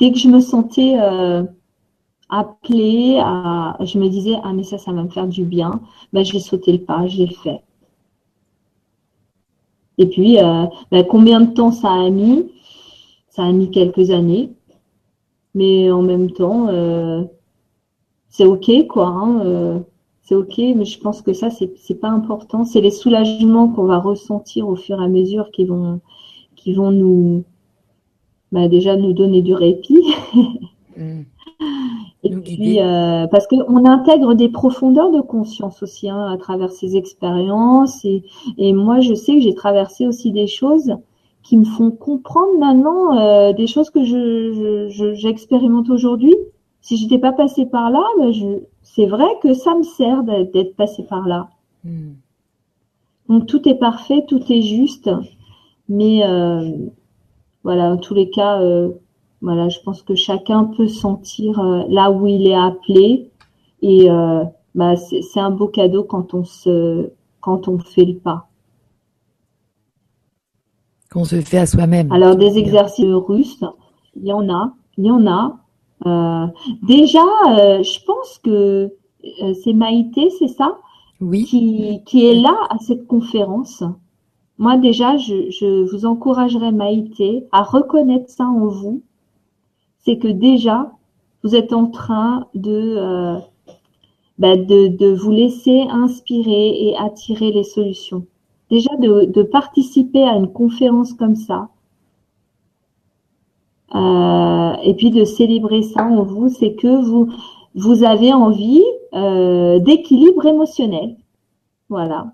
dès 0.00 0.10
que 0.10 0.18
je 0.18 0.28
me 0.28 0.40
sentais 0.40 0.96
appeler 2.30 3.18
à, 3.20 3.76
je 3.80 3.98
me 3.98 4.08
disais, 4.08 4.36
ah 4.42 4.52
mais 4.52 4.62
ça, 4.62 4.78
ça 4.78 4.92
va 4.92 5.02
me 5.02 5.08
faire 5.08 5.26
du 5.26 5.44
bien. 5.44 5.80
Ben, 6.12 6.24
je 6.24 6.32
vais 6.32 6.40
sauter 6.40 6.72
le 6.72 6.80
pas, 6.80 7.06
je 7.06 7.18
l'ai 7.18 7.28
fait. 7.28 7.62
Et 9.98 10.06
puis, 10.06 10.38
euh, 10.38 10.64
ben, 10.90 11.04
combien 11.04 11.40
de 11.40 11.52
temps 11.52 11.72
ça 11.72 11.90
a 11.90 12.10
mis? 12.10 12.50
Ça 13.28 13.44
a 13.44 13.52
mis 13.52 13.70
quelques 13.70 14.10
années. 14.10 14.50
Mais 15.54 15.90
en 15.90 16.02
même 16.02 16.30
temps, 16.30 16.68
euh, 16.68 17.24
c'est 18.28 18.46
OK, 18.46 18.70
quoi. 18.88 19.08
Hein, 19.08 19.40
euh, 19.44 19.78
c'est 20.22 20.34
OK, 20.34 20.58
mais 20.58 20.84
je 20.84 20.98
pense 21.00 21.22
que 21.22 21.32
ça, 21.32 21.50
c'est, 21.50 22.00
pas 22.00 22.08
important. 22.08 22.64
C'est 22.64 22.80
les 22.80 22.92
soulagements 22.92 23.68
qu'on 23.68 23.84
va 23.84 23.98
ressentir 23.98 24.68
au 24.68 24.76
fur 24.76 25.00
et 25.00 25.04
à 25.04 25.08
mesure 25.08 25.50
qui 25.50 25.64
vont, 25.64 26.00
qui 26.56 26.72
vont 26.72 26.92
nous, 26.92 27.44
ben, 28.52 28.68
déjà 28.68 28.96
nous 28.96 29.12
donner 29.12 29.42
du 29.42 29.54
répit. 29.54 30.04
Mm. 30.96 31.22
Et 32.22 32.30
puis, 32.36 32.80
euh, 32.80 33.26
parce 33.28 33.46
qu'on 33.46 33.84
intègre 33.84 34.34
des 34.34 34.48
profondeurs 34.48 35.10
de 35.10 35.20
conscience 35.20 35.82
aussi 35.82 36.08
hein, 36.08 36.26
à 36.26 36.36
travers 36.36 36.70
ces 36.70 36.96
expériences. 36.96 38.04
Et, 38.04 38.24
et 38.58 38.72
moi, 38.72 39.00
je 39.00 39.14
sais 39.14 39.34
que 39.34 39.40
j'ai 39.40 39.54
traversé 39.54 40.06
aussi 40.06 40.30
des 40.32 40.46
choses 40.46 40.94
qui 41.42 41.56
me 41.56 41.64
font 41.64 41.90
comprendre 41.90 42.58
maintenant 42.58 43.18
euh, 43.18 43.52
des 43.52 43.66
choses 43.66 43.90
que 43.90 44.04
je, 44.04 45.12
j'expérimente 45.14 45.86
je, 45.86 45.92
aujourd'hui. 45.92 46.36
Si 46.82 46.96
j'étais 46.96 47.18
pas 47.18 47.32
passée 47.32 47.66
par 47.66 47.90
là, 47.90 48.02
ben 48.18 48.32
je, 48.32 48.46
c'est 48.82 49.06
vrai 49.06 49.28
que 49.42 49.54
ça 49.54 49.74
me 49.74 49.82
sert 49.82 50.22
d'être 50.22 50.76
passée 50.76 51.04
par 51.04 51.26
là. 51.26 51.48
Hmm. 51.84 52.12
Donc 53.28 53.46
tout 53.46 53.68
est 53.68 53.74
parfait, 53.74 54.24
tout 54.26 54.42
est 54.50 54.62
juste, 54.62 55.10
mais 55.88 56.24
euh, 56.24 56.70
voilà, 57.64 57.92
en 57.92 57.96
tous 57.96 58.14
les 58.14 58.30
cas, 58.30 58.60
euh, 58.60 58.90
voilà, 59.42 59.68
je 59.70 59.78
pense 59.80 60.02
que 60.02 60.14
chacun 60.14 60.64
peut 60.64 60.88
sentir 60.88 61.58
euh, 61.60 61.84
là 61.88 62.10
où 62.10 62.26
il 62.26 62.46
est 62.46 62.54
appelé 62.54 63.30
et 63.80 64.10
euh, 64.10 64.44
bah, 64.74 64.96
c'est 64.96 65.40
un 65.40 65.50
beau 65.50 65.68
cadeau 65.68 66.04
quand 66.04 66.34
on 66.34 66.44
se 66.44 67.10
quand 67.40 67.66
on 67.66 67.78
fait 67.78 68.04
le 68.04 68.18
pas. 68.18 68.48
Qu'on 71.10 71.24
se 71.24 71.40
fait 71.40 71.58
à 71.58 71.66
soi-même. 71.66 72.12
Alors 72.12 72.36
des 72.36 72.58
exercices 72.58 73.06
russes, 73.06 73.64
il 74.14 74.26
y 74.26 74.32
en 74.32 74.48
a, 74.50 74.74
il 74.98 75.06
y 75.06 75.10
en 75.10 75.26
a. 75.26 75.56
Euh, 76.06 76.46
déjà, 76.82 77.24
je 77.46 78.04
pense 78.04 78.38
que 78.44 78.92
c'est 79.64 79.72
Maïté, 79.72 80.30
c'est 80.38 80.48
ça? 80.48 80.78
Oui. 81.20 81.44
Qui, 81.44 82.02
qui 82.04 82.26
est 82.26 82.34
là 82.34 82.56
à 82.70 82.78
cette 82.78 83.06
conférence. 83.06 83.82
moi 84.58 84.76
déjà, 84.76 85.16
je, 85.16 85.90
vous 85.90 86.06
encouragerais, 86.06 86.72
Maïté, 86.72 87.46
à 87.52 87.62
reconnaître 87.62 88.30
ça 88.30 88.44
en 88.44 88.66
vous. 88.66 89.02
C'est 90.00 90.18
que 90.18 90.28
déjà, 90.28 90.92
vous 91.42 91.54
êtes 91.54 91.72
en 91.72 91.86
train 91.86 92.46
de, 92.54 92.96
euh, 92.96 93.38
bah, 94.38 94.56
de, 94.56 94.88
de, 94.88 95.12
vous 95.12 95.30
laisser 95.30 95.82
inspirer 95.90 96.88
et 96.88 96.96
attirer 96.96 97.52
les 97.52 97.64
solutions. 97.64 98.26
Déjà, 98.70 98.96
de, 98.96 99.24
de 99.24 99.42
participer 99.42 100.22
à 100.22 100.36
une 100.36 100.52
conférence 100.52 101.12
comme 101.12 101.36
ça, 101.36 101.68
euh, 103.94 104.72
et 104.84 104.94
puis 104.94 105.10
de 105.10 105.24
célébrer 105.24 105.82
ça 105.82 106.04
en 106.04 106.22
vous, 106.22 106.48
c'est 106.48 106.74
que 106.74 107.02
vous, 107.02 107.32
vous 107.74 108.04
avez 108.04 108.32
envie 108.32 108.84
euh, 109.14 109.80
d'équilibre 109.80 110.46
émotionnel. 110.46 111.16
Voilà. 111.88 112.32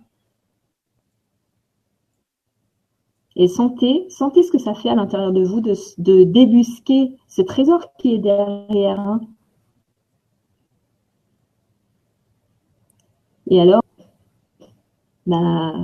Et 3.36 3.48
sentez, 3.48 4.06
sentez 4.08 4.42
ce 4.42 4.50
que 4.50 4.58
ça 4.58 4.74
fait 4.74 4.88
à 4.88 4.94
l'intérieur 4.94 5.32
de 5.32 5.44
vous 5.44 5.60
de, 5.60 6.24
débusquer 6.24 7.12
ce 7.28 7.42
trésor 7.42 7.92
qui 7.98 8.14
est 8.14 8.18
derrière. 8.18 8.98
Hein. 9.00 9.20
Et 13.48 13.60
alors, 13.60 13.82
bah, 15.26 15.74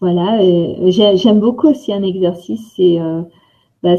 voilà, 0.00 0.40
euh, 0.42 0.90
j'aime 0.90 1.40
beaucoup 1.40 1.68
aussi 1.68 1.92
un 1.92 2.02
exercice, 2.02 2.72
c'est 2.76 3.00
euh, 3.00 3.22
bah, 3.82 3.96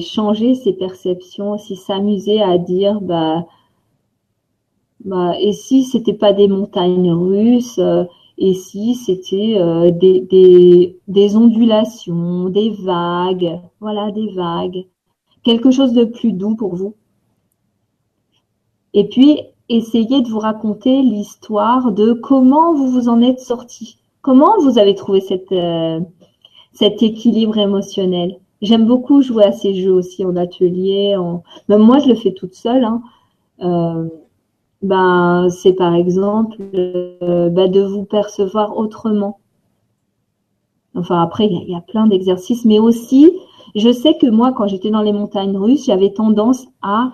changer 0.00 0.54
ses 0.54 0.72
perceptions, 0.72 1.56
s'amuser 1.58 2.42
à 2.42 2.58
dire 2.58 3.00
bah, 3.00 3.46
bah 5.04 5.34
et 5.40 5.52
si 5.52 5.84
c'était 5.84 6.12
pas 6.12 6.32
des 6.32 6.48
montagnes 6.48 7.12
russes, 7.12 7.78
euh, 7.78 8.04
et 8.44 8.54
si 8.54 8.96
c'était 8.96 9.54
euh, 9.56 9.92
des, 9.92 11.36
ondulations, 11.36 12.48
des 12.48 12.70
vagues, 12.70 13.60
voilà 13.78 14.10
des 14.10 14.32
vagues, 14.32 14.84
quelque 15.44 15.70
chose 15.70 15.92
de 15.92 16.04
plus 16.04 16.32
doux 16.32 16.56
pour 16.56 16.74
vous. 16.74 16.96
Et 18.94 19.08
puis 19.08 19.38
essayez 19.68 20.22
de 20.22 20.28
vous 20.28 20.40
raconter 20.40 21.02
l'histoire 21.02 21.92
de 21.92 22.14
comment 22.14 22.74
vous 22.74 22.90
vous 22.90 23.08
en 23.08 23.22
êtes 23.22 23.38
sorti, 23.38 23.98
comment 24.22 24.58
vous 24.60 24.76
avez 24.76 24.96
trouvé 24.96 25.22
euh, 25.52 26.00
cet 26.72 27.00
équilibre 27.00 27.58
émotionnel? 27.58 28.40
J'aime 28.60 28.86
beaucoup 28.86 29.22
jouer 29.22 29.44
à 29.44 29.52
ces 29.52 29.72
jeux 29.72 29.92
aussi 29.92 30.24
en 30.24 30.34
atelier. 30.34 31.14
En... 31.16 31.44
Même 31.68 31.82
moi, 31.82 32.00
je 32.00 32.08
le 32.08 32.16
fais 32.16 32.32
toute 32.32 32.54
seule. 32.54 32.84
Hein. 32.84 33.02
Euh, 33.60 34.08
ben, 34.82 35.48
c'est 35.50 35.74
par 35.74 35.94
exemple 35.94 36.56
euh, 36.74 37.48
ben, 37.48 37.70
de 37.70 37.80
vous 37.80 38.04
percevoir 38.04 38.76
autrement. 38.76 39.38
Enfin, 40.94 41.22
après, 41.22 41.46
il 41.46 41.70
y, 41.70 41.74
a 41.74 41.80
plein 41.80 42.06
d'exercices, 42.06 42.64
mais 42.64 42.78
aussi, 42.78 43.32
je 43.74 43.90
sais 43.90 44.18
que 44.18 44.26
moi, 44.26 44.52
quand 44.52 44.66
j'étais 44.66 44.90
dans 44.90 45.00
les 45.00 45.12
montagnes 45.12 45.56
russes, 45.56 45.86
j'avais 45.86 46.12
tendance 46.12 46.66
à, 46.82 47.12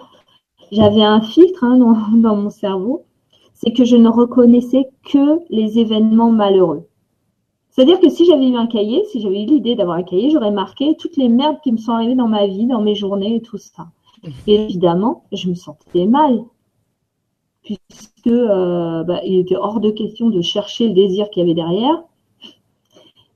j'avais 0.73 1.03
un 1.05 1.21
filtre 1.21 1.63
hein, 1.63 1.79
dans, 1.79 1.97
dans 2.17 2.37
mon 2.37 2.51
cerveau, 2.51 3.05
c'est 3.55 3.73
que 3.73 3.85
je 3.85 3.97
ne 3.97 4.09
reconnaissais 4.09 4.89
que 5.05 5.41
les 5.51 5.79
événements 5.79 6.33
malheureux. 6.33 6.89
C'est-à-dire 7.71 8.01
que 8.01 8.09
si 8.09 8.25
j'avais 8.25 8.49
eu 8.49 8.57
un 8.57 8.67
cahier, 8.67 9.05
si 9.05 9.21
j'avais 9.21 9.43
eu 9.43 9.47
l'idée 9.47 9.77
d'avoir 9.77 9.99
un 9.99 10.03
cahier, 10.03 10.31
j'aurais 10.31 10.51
marqué 10.51 10.97
toutes 10.99 11.17
les 11.17 11.29
merdes 11.29 11.61
qui 11.63 11.71
me 11.71 11.77
sont 11.77 11.93
arrivées 11.93 12.17
dans 12.17 12.27
ma 12.27 12.47
vie, 12.49 12.67
dans 12.67 12.81
mes 12.81 12.97
journées 12.97 13.37
et 13.37 13.41
tout 13.41 13.59
ça. 13.59 13.87
Et 14.49 14.55
évidemment, 14.57 15.23
je 15.31 15.49
me 15.49 15.55
sentais 15.55 16.07
mal, 16.07 16.43
puisque 17.69 18.27
euh, 18.27 19.03
bah, 19.05 19.21
il 19.25 19.39
était 19.39 19.57
hors 19.57 19.81
de 19.81 19.91
question 19.91 20.31
de 20.31 20.41
chercher 20.41 20.89
le 20.89 20.95
désir 20.95 21.29
qu'il 21.31 21.41
y 21.41 21.45
avait 21.45 21.55
derrière. 21.55 22.03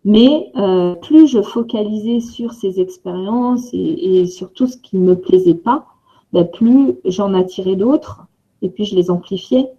Mais 0.04 0.50
euh, 0.56 0.94
plus 0.94 1.28
je 1.28 1.42
focalisais 1.42 2.20
sur 2.20 2.52
ces 2.52 2.80
expériences 2.80 3.68
et, 3.72 4.26
sur 4.26 4.52
tout 4.52 4.66
ce 4.66 4.76
qui 4.76 4.96
ne 4.96 5.10
me 5.10 5.14
plaisait 5.14 5.54
pas, 5.54 5.86
bah, 6.32 6.44
plus 6.44 6.94
j'en 7.04 7.34
attirais 7.34 7.76
d'autres 7.76 8.26
et 8.62 8.68
puis 8.68 8.84
je 8.84 8.96
les 8.96 9.10
amplifiais. 9.10 9.70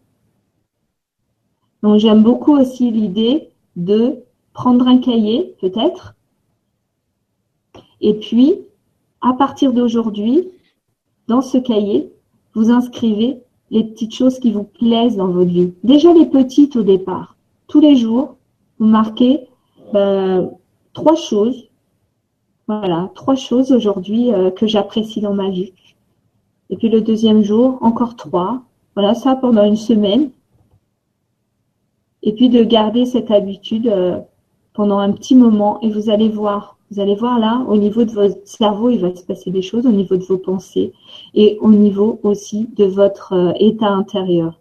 Donc 1.82 2.00
j'aime 2.00 2.24
beaucoup 2.24 2.58
aussi 2.58 2.92
l'idée 2.92 3.50
de 3.76 4.24
prendre 4.54 4.88
un 4.88 5.00
cahier 5.00 5.56
peut-être, 5.60 6.16
et 8.00 8.14
puis 8.14 8.56
à 9.22 9.34
partir 9.34 9.74
d'aujourd'hui, 9.74 10.48
dans 11.28 11.42
ce 11.42 11.58
cahier, 11.58 12.14
vous 12.54 12.70
inscrivez 12.70 13.43
les 13.74 13.84
petites 13.84 14.14
choses 14.14 14.40
qui 14.40 14.52
vous 14.52 14.66
plaisent 14.66 15.18
dans 15.18 15.30
votre 15.30 15.50
vie. 15.50 15.74
Déjà 15.84 16.14
les 16.14 16.28
petites 16.28 16.76
au 16.76 16.84
départ. 16.84 17.36
Tous 17.68 17.82
les 17.82 17.96
jours, 17.96 18.36
vous 18.78 18.86
marquez 18.86 19.48
euh, 19.96 20.46
trois 20.94 21.16
choses. 21.16 21.70
Voilà, 22.68 23.10
trois 23.16 23.36
choses 23.36 23.72
aujourd'hui 23.72 24.32
euh, 24.32 24.52
que 24.52 24.68
j'apprécie 24.68 25.22
dans 25.22 25.34
ma 25.34 25.50
vie. 25.50 25.74
Et 26.70 26.78
puis 26.78 26.88
le 26.88 27.02
deuxième 27.02 27.44
jour, 27.44 27.80
encore 27.82 28.16
trois. 28.16 28.62
Voilà, 28.96 29.16
ça 29.16 29.36
pendant 29.36 29.66
une 29.66 29.76
semaine. 29.76 30.30
Et 32.22 32.34
puis 32.34 32.50
de 32.50 32.64
garder 32.64 33.08
cette 33.08 33.32
habitude 33.32 33.88
euh, 33.88 34.20
pendant 34.74 35.00
un 35.00 35.12
petit 35.12 35.34
moment 35.34 35.82
et 35.82 35.90
vous 35.90 36.12
allez 36.12 36.30
voir, 36.30 36.78
vous 36.92 37.00
allez 37.00 37.16
voir 37.16 37.40
là, 37.40 37.66
au 37.68 37.76
niveau 37.76 38.06
de 38.06 38.12
votre 38.12 38.48
cerveau, 38.48 38.92
il 38.92 39.00
va 39.00 39.16
se 39.16 39.24
passer 39.24 39.50
des 39.50 39.64
choses, 39.64 39.88
au 39.88 39.92
niveau 39.92 40.16
de 40.16 40.24
vos 40.24 40.38
pensées 40.38 40.94
et 41.34 41.58
au 41.62 41.72
niveau 41.72 42.20
aussi 42.24 42.70
de 42.76 42.86
votre 42.86 43.34
euh, 43.34 43.54
état 43.60 43.90
intérieur. 43.90 44.60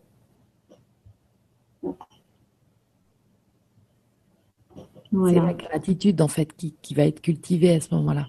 C'est 5.12 5.34
la 5.34 5.52
gratitude 5.52 6.22
en 6.22 6.28
fait 6.28 6.56
qui, 6.56 6.74
qui, 6.80 6.94
va 6.94 7.04
être 7.04 7.20
cultivée 7.20 7.74
à 7.74 7.80
ce 7.80 7.94
moment-là. 7.94 8.28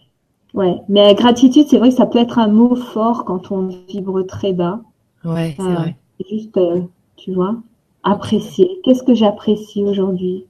Ouais, 0.53 0.75
mais 0.89 1.05
la 1.05 1.13
gratitude, 1.13 1.65
c'est 1.69 1.77
vrai 1.77 1.89
que 1.89 1.95
ça 1.95 2.05
peut 2.05 2.19
être 2.19 2.39
un 2.39 2.49
mot 2.49 2.75
fort 2.75 3.23
quand 3.23 3.51
on 3.51 3.67
vibre 3.87 4.21
très 4.23 4.51
bas. 4.51 4.81
Ouais, 5.23 5.55
c'est 5.57 5.63
vrai. 5.63 5.95
Juste, 6.29 6.57
euh, 6.57 6.81
tu 7.15 7.33
vois, 7.33 7.55
apprécier. 8.03 8.81
Qu'est-ce 8.83 9.03
que 9.03 9.15
j'apprécie 9.15 9.81
aujourd'hui? 9.83 10.45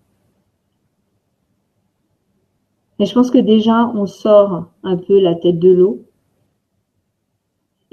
Mais 2.99 3.05
je 3.05 3.13
pense 3.13 3.29
que 3.29 3.37
déjà, 3.37 3.91
on 3.93 4.07
sort 4.07 4.65
un 4.83 4.97
peu 4.97 5.19
la 5.19 5.35
tête 5.35 5.59
de 5.59 5.71
l'eau 5.71 6.03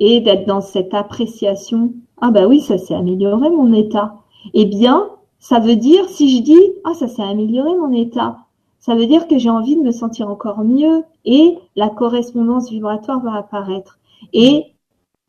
et 0.00 0.20
d'être 0.20 0.46
dans 0.46 0.60
cette 0.60 0.94
appréciation. 0.94 1.92
Ah 2.20 2.30
bah 2.30 2.46
oui, 2.48 2.60
ça 2.60 2.78
s'est 2.78 2.94
amélioré 2.94 3.50
mon 3.50 3.72
état. 3.72 4.16
Eh 4.54 4.64
bien, 4.64 5.08
ça 5.38 5.60
veut 5.60 5.76
dire, 5.76 6.08
si 6.08 6.36
je 6.36 6.42
dis, 6.42 6.60
ah 6.84 6.94
ça 6.94 7.06
s'est 7.06 7.22
amélioré 7.22 7.76
mon 7.76 7.92
état, 7.92 8.38
ça 8.78 8.94
veut 8.94 9.06
dire 9.06 9.28
que 9.28 9.38
j'ai 9.38 9.50
envie 9.50 9.76
de 9.76 9.82
me 9.82 9.92
sentir 9.92 10.28
encore 10.28 10.64
mieux 10.64 11.04
et 11.24 11.58
la 11.76 11.88
correspondance 11.88 12.70
vibratoire 12.70 13.20
va 13.20 13.34
apparaître. 13.34 13.98
Et 14.32 14.64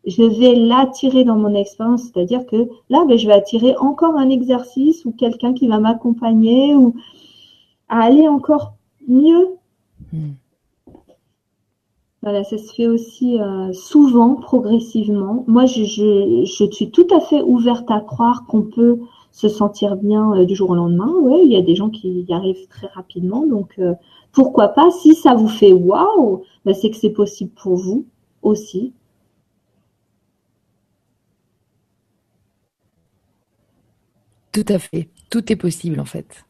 je 0.05 0.23
vais 0.23 0.55
l'attirer 0.55 1.25
dans 1.25 1.35
mon 1.35 1.53
expérience, 1.53 2.03
c'est-à-dire 2.03 2.45
que 2.47 2.69
là, 2.89 3.05
ben, 3.07 3.17
je 3.17 3.27
vais 3.27 3.33
attirer 3.33 3.75
encore 3.77 4.15
un 4.15 4.29
exercice 4.29 5.05
ou 5.05 5.11
quelqu'un 5.11 5.53
qui 5.53 5.67
va 5.67 5.79
m'accompagner 5.79 6.75
ou 6.75 6.95
à 7.89 8.03
aller 8.03 8.27
encore 8.27 8.73
mieux 9.07 9.57
Hmm. 10.11 10.31
Voilà, 12.23 12.43
ça 12.43 12.59
se 12.59 12.71
fait 12.71 12.87
aussi 12.87 13.39
euh, 13.39 13.73
souvent, 13.73 14.35
progressivement. 14.35 15.43
Moi, 15.47 15.65
je, 15.65 16.45
suis 16.45 16.91
tout 16.91 17.07
à 17.11 17.19
fait 17.19 17.41
ouverte 17.41 17.89
à 17.89 17.99
croire 17.99 18.45
qu'on 18.45 18.61
peut 18.61 18.99
se 19.31 19.49
sentir 19.49 19.95
bien 19.95 20.31
euh, 20.35 20.45
du 20.45 20.55
jour 20.55 20.69
au 20.69 20.75
lendemain. 20.75 21.11
Oui, 21.19 21.41
il 21.45 21.51
y 21.51 21.55
a 21.55 21.63
des 21.63 21.75
gens 21.75 21.89
qui 21.89 22.21
y 22.21 22.33
arrivent 22.33 22.67
très 22.67 22.87
rapidement. 22.87 23.47
Donc, 23.47 23.73
euh, 23.79 23.95
pourquoi 24.33 24.67
pas 24.69 24.91
Si 24.91 25.15
ça 25.15 25.33
vous 25.33 25.47
fait 25.47 25.73
waouh, 25.73 26.43
ben, 26.63 26.75
c'est 26.75 26.91
que 26.91 26.97
c'est 26.97 27.09
possible 27.09 27.51
pour 27.55 27.75
vous 27.75 28.05
aussi. 28.43 28.93
Tout 34.51 34.65
à 34.67 34.77
fait. 34.77 35.09
Tout 35.31 35.51
est 35.51 35.55
possible, 35.55 35.99
en 35.99 36.05
fait. 36.05 36.45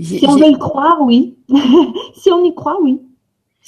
Si 0.00 0.24
on 0.26 0.36
veut 0.36 0.52
le 0.52 0.56
croire, 0.56 1.02
oui. 1.02 1.36
si 2.14 2.30
on 2.30 2.42
y 2.42 2.54
croit, 2.54 2.78
oui. 2.80 3.02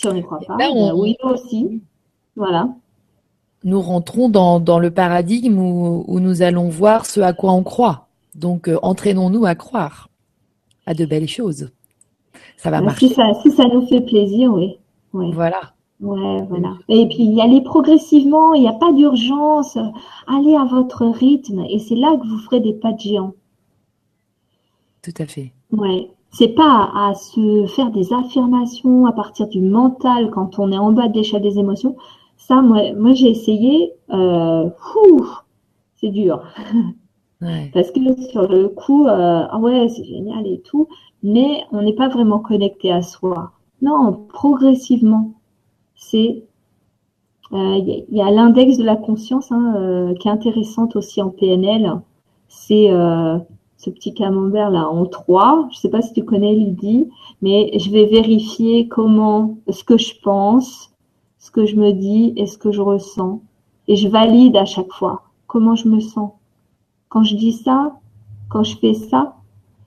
Si 0.01 0.09
on 0.09 0.15
n'y 0.15 0.23
croit 0.23 0.41
pas, 0.47 0.57
ben 0.57 0.95
oui 0.95 1.15
aussi. 1.23 1.83
Voilà. 2.35 2.71
Nous 3.65 3.83
rentrons 3.83 4.31
dans, 4.31 4.59
dans 4.59 4.79
le 4.79 4.91
paradigme 4.91 5.59
où, 5.59 6.07
où, 6.09 6.21
nous 6.21 6.41
allons 6.41 6.71
voir 6.71 7.05
ce 7.05 7.21
à 7.21 7.35
quoi 7.35 7.53
on 7.53 7.63
croit. 7.63 8.07
Donc, 8.35 8.69
euh, 8.69 8.79
entraînons-nous 8.81 9.45
à 9.45 9.55
croire 9.55 10.09
à 10.87 10.95
de 10.95 11.05
belles 11.05 11.29
choses. 11.29 11.69
Ça 12.57 12.71
va 12.71 12.79
ben, 12.79 12.87
marcher. 12.87 13.09
Si 13.09 13.15
ça, 13.15 13.25
si 13.43 13.51
ça 13.51 13.67
nous 13.67 13.87
fait 13.89 14.01
plaisir, 14.01 14.51
oui. 14.55 14.79
Voilà. 15.13 15.75
Ouais, 16.01 16.47
voilà. 16.49 16.79
Et 16.89 17.07
puis 17.07 17.25
y 17.25 17.43
aller 17.43 17.61
progressivement, 17.61 18.55
il 18.55 18.63
n'y 18.63 18.69
a 18.69 18.73
pas 18.73 18.95
d'urgence. 18.95 19.77
Allez 20.27 20.55
à 20.55 20.65
votre 20.65 21.05
rythme 21.05 21.67
et 21.69 21.79
c'est 21.79 21.95
là 21.95 22.17
que 22.17 22.27
vous 22.27 22.39
ferez 22.39 22.61
des 22.61 22.73
pas 22.73 22.93
de 22.93 23.01
géant. 23.01 23.35
Tout 25.03 25.13
à 25.19 25.27
fait. 25.27 25.53
Ouais 25.73 26.09
c'est 26.31 26.55
pas 26.55 26.91
à 26.95 27.15
se 27.15 27.67
faire 27.67 27.91
des 27.91 28.13
affirmations 28.13 29.07
à 29.07 29.13
partir 29.13 29.49
du 29.49 29.61
mental 29.61 30.31
quand 30.31 30.59
on 30.59 30.73
est 30.73 30.79
en 30.79 30.93
bas 30.93 31.09
de 31.09 31.17
l'échelle 31.17 31.43
des 31.43 31.59
émotions. 31.59 31.97
Ça, 32.37 32.63
moi, 32.63 32.93
moi 32.95 33.13
j'ai 33.13 33.31
essayé. 33.31 33.93
Euh, 34.11 34.69
c'est 35.97 36.09
dur. 36.09 36.43
Parce 37.73 37.91
que 37.91 38.01
sur 38.31 38.49
le 38.49 38.69
coup, 38.69 39.07
euh, 39.07 39.47
ah 39.51 39.59
ouais, 39.59 39.89
c'est 39.89 40.05
génial 40.05 40.47
et 40.47 40.61
tout, 40.61 40.89
mais 41.23 41.65
on 41.73 41.83
n'est 41.83 41.95
pas 41.95 42.09
vraiment 42.09 42.39
connecté 42.39 42.93
à 42.93 43.03
soi. 43.03 43.53
Non, 43.81 44.27
progressivement, 44.29 45.33
c'est 45.95 46.45
euh, 47.53 48.05
il 48.11 48.17
y, 48.17 48.23
a 48.23 48.31
l'index 48.31 48.77
de 48.77 48.85
la 48.85 48.95
conscience 48.95 49.51
hein, 49.51 49.75
euh, 49.77 50.15
qui 50.15 50.29
est 50.29 50.31
intéressante 50.31 50.95
aussi 50.95 51.21
en 51.21 51.31
PNL. 51.31 52.01
C'est 52.49 52.91
euh, 52.91 53.39
ce 53.81 53.91
petit 53.91 54.13
camembert 54.13 54.71
là 54.71 54.89
en 54.89 55.07
3. 55.07 55.69
Je 55.73 55.79
sais 55.79 55.89
pas 55.89 56.03
si 56.03 56.13
tu 56.13 56.25
connais 56.25 56.55
Lydie, 56.55 57.09
mais 57.43 57.77
je 57.79 57.91
vais 57.91 58.07
vérifier 58.07 58.89
comment, 58.89 59.57
ce 59.69 59.83
que 59.83 59.97
je 59.97 60.15
pense, 60.23 60.91
ce 61.39 61.51
que 61.51 61.65
je 61.65 61.77
me 61.77 61.93
dis 61.93 62.33
et 62.37 62.47
ce 62.47 62.59
que 62.59 62.71
je 62.71 62.81
ressens. 62.81 63.41
Et 63.89 63.97
je 63.97 64.09
valide 64.09 64.57
à 64.57 64.67
chaque 64.67 64.93
fois 64.93 65.23
comment 65.47 65.75
je 65.75 65.89
me 65.89 66.01
sens. 66.01 66.33
Quand 67.09 67.25
je 67.25 67.35
dis 67.35 67.53
ça, 67.53 67.99
quand 68.51 68.63
je 68.63 68.77
fais 68.77 68.95
ça. 68.95 69.37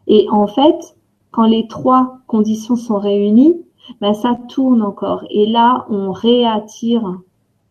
Et 0.07 0.27
en 0.29 0.47
fait, 0.47 0.97
quand 1.31 1.45
les 1.45 1.67
trois 1.67 2.17
conditions 2.27 2.75
sont 2.75 2.97
réunies, 2.97 3.61
ben 4.01 4.13
ça 4.13 4.35
tourne 4.49 4.81
encore. 4.81 5.23
Et 5.29 5.45
là, 5.45 5.85
on 5.89 6.11
réattire 6.11 7.19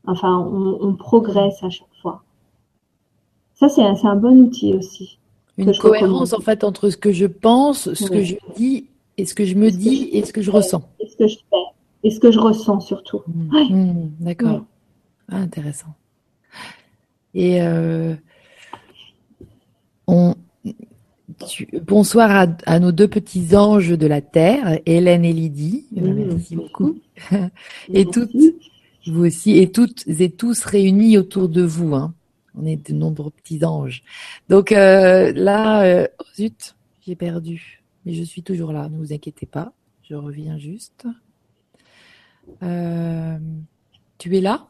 Enfin, 0.07 0.37
on, 0.39 0.95
progresse 0.95 1.63
à 1.63 1.71
chaque 1.71 1.95
fois. 2.01 2.23
Ça, 3.55 3.69
c'est 3.69 3.83
un, 3.83 4.17
bon 4.17 4.41
outil 4.41 4.75
aussi. 4.75 5.19
Une 5.59 5.77
cohérence 5.77 6.33
en 6.33 6.41
fait 6.41 6.65
entre 6.65 6.91
ce 6.91 6.97
que 6.97 7.13
je 7.13 7.27
pense, 7.27 7.93
ce 7.93 8.09
que 8.09 8.23
je 8.23 8.37
dis 8.57 8.87
et 9.19 9.27
ce 9.27 9.35
que 9.35 9.45
je 9.45 9.55
me 9.55 9.71
dis 9.71 10.09
et 10.13 10.25
ce 10.25 10.33
que 10.33 10.43
je 10.43 10.51
ressens. 10.51 10.83
Et 10.99 11.09
ce 11.09 11.17
que 11.17 11.27
je 11.27 11.37
fais 11.37 11.57
et 12.05 12.11
ce 12.11 12.21
que 12.21 12.31
je 12.31 12.39
ressens 12.39 12.81
surtout. 12.81 13.23
Mmh. 13.27 13.75
Mmh, 13.75 14.11
d'accord. 14.21 14.65
Ah, 15.31 15.37
intéressant. 15.37 15.95
Et 17.35 17.63
euh, 17.63 18.15
on, 20.07 20.35
bonsoir 21.87 22.49
à, 22.67 22.81
nos 22.81 22.93
deux 22.93 23.09
petits 23.09 23.57
anges 23.57 23.97
de 23.97 24.07
la 24.07 24.21
terre, 24.21 24.81
Hélène 24.85 25.25
et 25.25 25.33
Lydie. 25.33 25.87
Merci 25.93 26.57
beaucoup. 26.57 26.99
et 27.93 28.05
toutes, 28.05 28.37
vous 29.07 29.25
aussi, 29.25 29.59
et 29.59 29.71
toutes 29.71 30.07
et 30.07 30.31
tous 30.31 30.65
réunis 30.65 31.17
autour 31.17 31.49
de 31.49 31.63
vous. 31.63 31.95
Hein. 31.95 32.15
On 32.55 32.67
est 32.67 32.77
de 32.91 32.95
nombreux 32.95 33.31
petits 33.31 33.65
anges. 33.65 34.03
Donc 34.49 34.73
euh, 34.73 35.33
là, 35.33 35.83
euh, 35.85 36.09
oh 36.19 36.25
zut, 36.37 36.77
j'ai 37.01 37.17
perdu. 37.17 37.83
Mais 38.05 38.15
je 38.15 38.23
suis 38.23 38.43
toujours 38.43 38.73
là, 38.73 38.89
ne 38.89 38.99
vous 38.99 39.13
inquiétez 39.13 39.47
pas. 39.47 39.73
Je 40.03 40.15
reviens 40.15 40.59
juste. 40.59 41.07
Euh, 42.63 43.39
tu 44.19 44.37
es 44.37 44.41
là? 44.41 44.69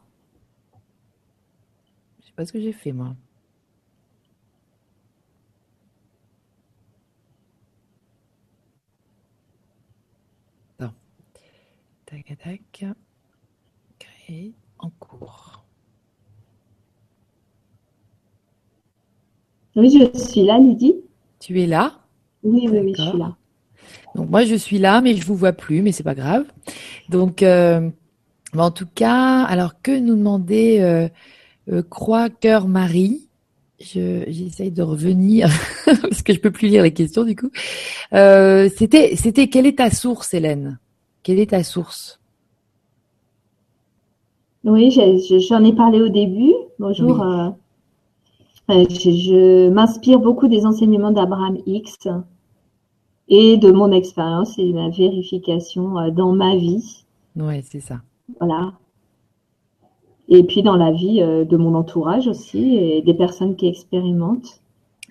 Je 2.21 2.27
sais 2.27 2.33
pas 2.35 2.45
ce 2.45 2.53
que 2.53 2.61
j'ai 2.61 2.73
fait 2.73 2.91
moi. 2.91 3.15
Tac, 12.05 12.37
tac 12.37 12.85
en 14.77 14.89
cours. 14.99 15.52
Oui, 19.75 19.89
je 19.89 20.19
suis 20.19 20.43
là, 20.43 20.59
Lydie. 20.59 20.95
Tu 21.39 21.61
es 21.61 21.67
là? 21.67 21.93
Oui, 22.43 22.67
oui, 22.71 22.79
oui, 22.83 22.93
je 22.97 23.01
suis 23.01 23.17
là. 23.17 23.35
Donc 24.15 24.29
moi, 24.29 24.45
je 24.45 24.55
suis 24.55 24.77
là, 24.77 25.01
mais 25.01 25.15
je 25.15 25.25
vous 25.25 25.35
vois 25.35 25.53
plus, 25.53 25.81
mais 25.81 25.91
c'est 25.91 26.03
pas 26.03 26.15
grave. 26.15 26.45
Donc, 27.09 27.41
euh, 27.41 27.89
en 28.55 28.71
tout 28.71 28.87
cas, 28.93 29.43
alors 29.43 29.81
que 29.81 29.97
nous 29.97 30.15
demandait 30.15 30.81
euh, 30.81 31.07
euh, 31.71 31.81
Croix, 31.81 32.29
Cœur, 32.29 32.67
Marie 32.67 33.27
J'essaye 33.79 34.71
de 34.71 34.81
revenir 34.81 35.49
parce 35.85 36.21
que 36.21 36.33
je 36.33 36.39
peux 36.39 36.51
plus 36.51 36.69
lire 36.69 36.83
les 36.83 36.93
questions 36.93 37.25
du 37.25 37.35
coup. 37.35 37.49
c'était, 38.11 39.17
c'était 39.17 39.49
quelle 39.49 39.65
est 39.65 39.79
ta 39.79 39.91
source, 39.91 40.33
Hélène? 40.33 40.79
Quelle 41.21 41.37
est 41.37 41.49
ta 41.49 41.65
source? 41.65 42.21
Oui, 44.63 44.91
j'en 44.91 45.63
ai 45.65 45.73
parlé 45.73 46.01
au 46.01 46.07
début. 46.07 46.53
Bonjour. 46.79 47.21
Euh, 47.21 47.49
euh, 48.69 48.85
je, 48.89 49.69
m'inspire 49.69 50.19
beaucoup 50.19 50.47
des 50.47 50.65
enseignements 50.65 51.11
d'Abraham 51.11 51.57
X 51.65 52.07
et 53.27 53.57
de 53.57 53.71
mon 53.71 53.91
expérience 53.91 54.57
et 54.57 54.65
de 54.65 54.73
ma 54.73 54.89
vérification 54.89 55.99
euh, 55.99 56.11
dans 56.11 56.31
ma 56.31 56.55
vie. 56.55 57.05
Oui, 57.35 57.61
c'est 57.63 57.79
ça. 57.79 58.01
Voilà. 58.39 58.73
Et 60.29 60.43
puis 60.43 60.63
dans 60.63 60.77
la 60.77 60.91
vie 60.91 61.19
de 61.19 61.57
mon 61.57 61.75
entourage 61.75 62.27
aussi 62.27 62.77
et 62.77 63.01
des 63.01 63.13
personnes 63.13 63.57
qui 63.57 63.67
expérimentent. 63.67 64.61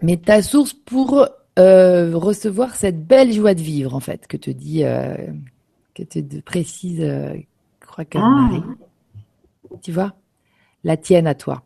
Mais 0.01 0.17
ta 0.17 0.41
source 0.41 0.73
pour 0.73 1.27
recevoir 1.57 2.75
cette 2.75 3.07
belle 3.07 3.31
joie 3.31 3.55
de 3.55 3.61
vivre, 3.61 3.95
en 3.95 4.01
fait, 4.01 4.27
que 4.27 4.39
te 4.39 4.51
dit, 4.51 4.83
que 5.95 6.03
te 6.03 6.41
précise, 6.41 7.01
je 7.01 7.87
crois 7.87 8.07
que 8.07 8.17
ah. 8.17 8.49
Marie 8.49 8.63
tu 9.81 9.93
vois, 9.93 10.15
la 10.85 10.97
tienne 10.97 11.27
à 11.27 11.35
toi. 11.35 11.63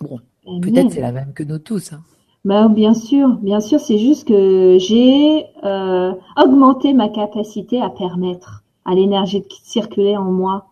Bon, 0.00 0.20
peut-être 0.44 0.92
c'est 0.92 1.00
la 1.00 1.12
même 1.12 1.32
que 1.32 1.42
nous 1.42 1.58
tous. 1.58 1.92
Hein. 1.92 2.02
Bah, 2.44 2.68
bien 2.68 2.92
sûr, 2.92 3.36
bien 3.36 3.60
sûr, 3.60 3.80
c'est 3.80 3.98
juste 3.98 4.28
que 4.28 4.76
j'ai 4.78 5.46
euh, 5.64 6.12
augmenté 6.36 6.92
ma 6.92 7.08
capacité 7.08 7.80
à 7.80 7.88
permettre 7.88 8.64
à 8.84 8.94
l'énergie 8.94 9.40
de 9.40 9.46
circuler 9.62 10.16
en 10.16 10.30
moi. 10.30 10.66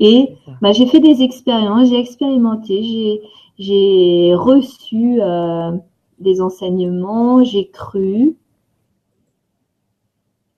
Et 0.00 0.34
bah, 0.60 0.72
j'ai 0.72 0.86
fait 0.86 0.98
des 0.98 1.22
expériences, 1.22 1.90
j'ai 1.90 1.98
expérimenté, 1.98 2.82
j'ai 2.82 3.20
j'ai 3.58 4.34
reçu 4.34 5.20
euh, 5.20 5.72
des 6.18 6.40
enseignements, 6.40 7.44
j'ai 7.44 7.68
cru. 7.68 8.36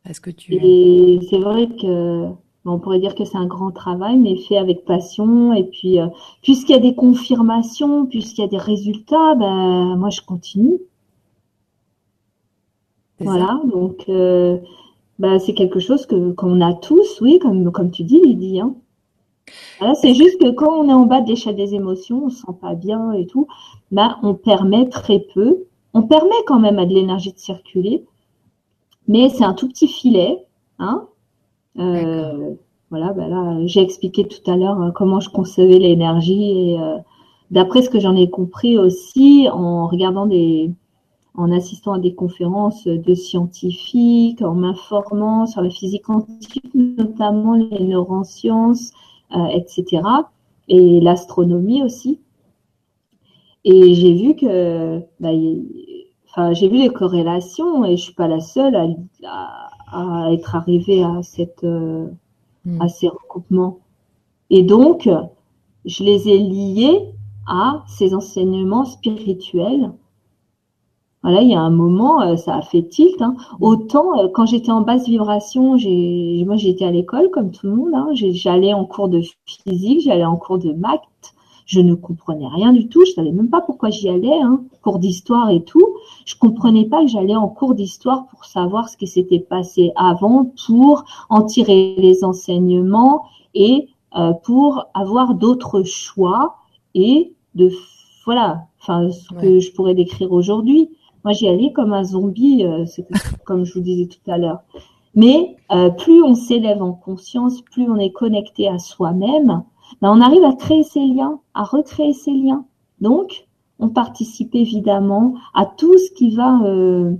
Est-ce 0.09 0.21
que 0.21 0.31
tu 0.31 0.55
Et 0.55 1.21
c'est 1.29 1.39
vrai 1.39 1.69
que 1.69 2.29
on 2.67 2.79
pourrait 2.79 2.99
dire 2.99 3.15
que 3.15 3.25
c'est 3.25 3.37
un 3.37 3.47
grand 3.47 3.71
travail, 3.71 4.17
mais 4.17 4.37
fait 4.37 4.57
avec 4.57 4.85
passion. 4.85 5.53
Et 5.53 5.65
puis, 5.65 6.01
euh, 6.01 6.07
puisqu'il 6.43 6.73
y 6.73 6.77
a 6.77 6.81
des 6.81 6.95
confirmations, 6.95 8.07
puisqu'il 8.07 8.41
y 8.43 8.45
a 8.45 8.49
des 8.49 8.59
résultats, 8.59 9.35
ben, 9.35 9.97
moi, 9.97 10.11
je 10.11 10.23
continue. 10.23 10.79
Voilà, 13.21 13.61
donc 13.65 14.05
euh, 14.09 14.59
ben, 15.19 15.39
c'est 15.39 15.55
quelque 15.55 15.79
chose 15.79 16.05
que 16.07 16.33
qu'on 16.33 16.61
a 16.61 16.75
tous, 16.75 17.21
oui, 17.21 17.39
comme, 17.39 17.71
comme 17.71 17.91
tu 17.91 18.03
dis, 18.03 18.21
Lydie. 18.21 18.61
Hein. 18.61 18.75
c'est 19.95 20.15
juste 20.15 20.41
que 20.41 20.51
quand 20.51 20.81
on 20.81 20.89
est 20.89 20.93
en 20.93 21.07
bas 21.07 21.21
de 21.21 21.29
l'échelle 21.29 21.57
des 21.57 21.75
émotions, 21.75 22.25
on 22.25 22.31
se 22.31 22.39
sent 22.39 22.53
pas 22.61 22.75
bien 22.75 23.13
et 23.13 23.27
tout, 23.27 23.47
ben, 23.93 24.19
on 24.23 24.35
permet 24.35 24.89
très 24.89 25.21
peu. 25.21 25.65
On 25.93 26.03
permet 26.03 26.35
quand 26.47 26.59
même 26.59 26.79
à 26.81 26.87
de 26.87 26.93
l'énergie 26.93 27.33
de 27.33 27.39
circuler, 27.39 28.05
mais 29.07 29.29
c'est 29.29 29.45
un 29.45 29.55
tout 29.55 29.69
petit 29.69 29.87
filet, 29.87 30.45
hein, 30.81 31.07
voilà, 31.77 33.13
ben 33.13 33.29
là, 33.29 33.67
j'ai 33.67 33.81
expliqué 33.81 34.25
tout 34.25 34.49
à 34.51 34.57
l'heure 34.57 34.81
euh, 34.81 34.91
comment 34.93 35.19
je 35.21 35.29
concevais 35.29 35.79
l'énergie 35.79 36.71
et 36.71 36.79
euh, 36.79 36.99
d'après 37.51 37.83
ce 37.83 37.91
que 37.91 37.99
j'en 37.99 38.15
ai 38.15 38.31
compris 38.31 38.79
aussi 38.79 39.49
en 39.51 39.89
regardant 39.89 40.27
des, 40.27 40.71
en 41.35 41.51
assistant 41.51 41.95
à 41.95 41.99
des 41.99 42.15
conférences 42.15 42.87
de 42.87 43.15
scientifiques, 43.15 44.43
en 44.43 44.55
m'informant 44.55 45.47
sur 45.47 45.63
la 45.63 45.71
physique 45.71 46.05
quantique, 46.05 46.73
notamment 46.75 47.55
les 47.55 47.81
neurosciences, 47.81 48.93
etc. 49.51 50.03
Et 50.69 51.01
l'astronomie 51.01 51.83
aussi. 51.83 52.21
Et 53.65 53.95
j'ai 53.95 54.15
vu 54.15 54.37
que, 54.37 55.01
bah, 55.19 55.31
enfin, 56.29 56.53
j'ai 56.53 56.69
vu 56.69 56.77
les 56.77 56.91
corrélations 56.91 57.85
et 57.85 57.97
je 57.97 58.03
suis 58.03 58.15
pas 58.15 58.29
la 58.29 58.41
seule 58.41 58.77
à, 58.77 58.87
à 59.27 59.71
être 60.33 60.55
arrivé 60.55 61.03
à 61.03 61.23
cette 61.23 61.65
euh, 61.65 62.07
hmm. 62.65 62.81
à 62.81 62.89
ces 62.89 63.09
recoupements. 63.09 63.79
Et 64.51 64.63
donc, 64.63 65.09
je 65.85 66.05
les 66.05 66.29
ai 66.29 66.39
liés 66.39 67.11
à 67.47 67.85
ces 67.89 68.15
enseignements 68.15 68.85
spirituels. 68.85 69.93
Voilà, 71.23 71.41
il 71.41 71.49
y 71.49 71.55
a 71.55 71.61
un 71.61 71.71
moment, 71.71 72.21
euh, 72.21 72.37
ça 72.37 72.57
a 72.57 72.63
fait 72.63 72.83
tilt. 72.83 73.21
Hein. 73.23 73.35
Hmm. 73.59 73.65
Autant 73.65 74.19
euh, 74.21 74.29
quand 74.33 74.47
j'étais 74.47 74.71
en 74.71 74.83
basse 74.83 75.09
vibration, 75.09 75.77
j'ai, 75.79 76.45
moi 76.47 76.57
j'étais 76.57 76.85
à 76.85 76.91
l'école 76.91 77.31
comme 77.31 77.51
tout 77.51 77.67
le 77.67 77.75
monde. 77.75 77.95
Hein. 77.95 78.09
J'allais 78.13 78.75
en 78.75 78.85
cours 78.85 79.09
de 79.09 79.23
physique, 79.47 80.03
j'allais 80.03 80.25
en 80.25 80.37
cours 80.37 80.59
de 80.59 80.73
maths, 80.73 81.34
je 81.67 81.81
ne 81.81 81.95
comprenais 81.95 82.47
rien 82.49 82.73
du 82.73 82.89
tout. 82.89 83.05
Je 83.05 83.13
savais 83.13 83.33
même 83.33 83.49
pas 83.49 83.61
pourquoi 83.61 83.91
j'y 83.91 84.09
allais, 84.09 84.41
hein, 84.41 84.63
cours 84.83 84.99
d'histoire 84.99 85.51
et 85.51 85.63
tout. 85.63 85.87
Je 86.27 86.37
comprenais 86.37 86.85
pas 86.85 87.03
que 87.03 87.09
j'allais 87.09 87.37
en 87.37 87.49
cours 87.49 87.75
d'histoire 87.75 88.27
pour 88.27 88.45
savoir 88.45 88.89
ce 88.89 88.97
qui 88.97 89.07
s'était 89.07 89.39
passé 89.39 89.93
avant, 89.97 90.53
pour 90.67 91.05
en 91.31 91.43
tirer 91.43 91.95
les 91.99 92.25
enseignements 92.25 93.25
et 93.55 93.89
euh, 94.17 94.33
pour 94.45 94.87
avoir 94.95 95.35
d'autres 95.35 95.83
choix 95.83 96.57
et 96.95 97.33
de 97.55 97.71
voilà, 98.25 98.67
enfin 98.81 99.11
ce 99.11 99.35
que 99.35 99.61
je 99.61 99.73
pourrais 99.73 99.95
décrire 99.95 100.33
aujourd'hui. 100.33 100.91
Moi, 101.25 101.33
j'y 101.33 101.49
allais 101.49 101.73
comme 101.73 101.93
un 101.93 102.05
zombie, 102.05 102.65
euh, 102.65 102.85
comme 103.45 103.65
je 103.65 103.75
vous 103.75 103.81
disais 103.81 104.07
tout 104.07 104.31
à 104.31 104.39
l'heure. 104.39 104.61
Mais 105.15 105.57
euh, 105.71 105.91
plus 105.91 106.23
on 106.23 106.35
s'élève 106.35 106.83
en 106.83 106.93
conscience, 106.93 107.63
plus 107.63 107.89
on 107.89 107.97
est 107.97 108.11
connecté 108.11 108.69
à 108.69 108.79
soi-même, 108.79 109.63
ben, 110.01 110.13
on 110.13 110.21
arrive 110.21 110.45
à 110.45 110.55
créer 110.55 110.83
ces 110.83 111.07
liens, 111.07 111.41
à 111.55 111.65
recréer 111.65 112.13
ces 112.13 112.33
liens. 112.33 112.65
Donc, 113.01 113.47
on 113.79 113.89
participe 113.89 114.55
évidemment 114.55 115.35
à 115.55 115.67
tout 115.67 115.99
ce 115.99 116.13
qui 116.13 116.35
va 116.35 116.63
euh, 116.65 117.15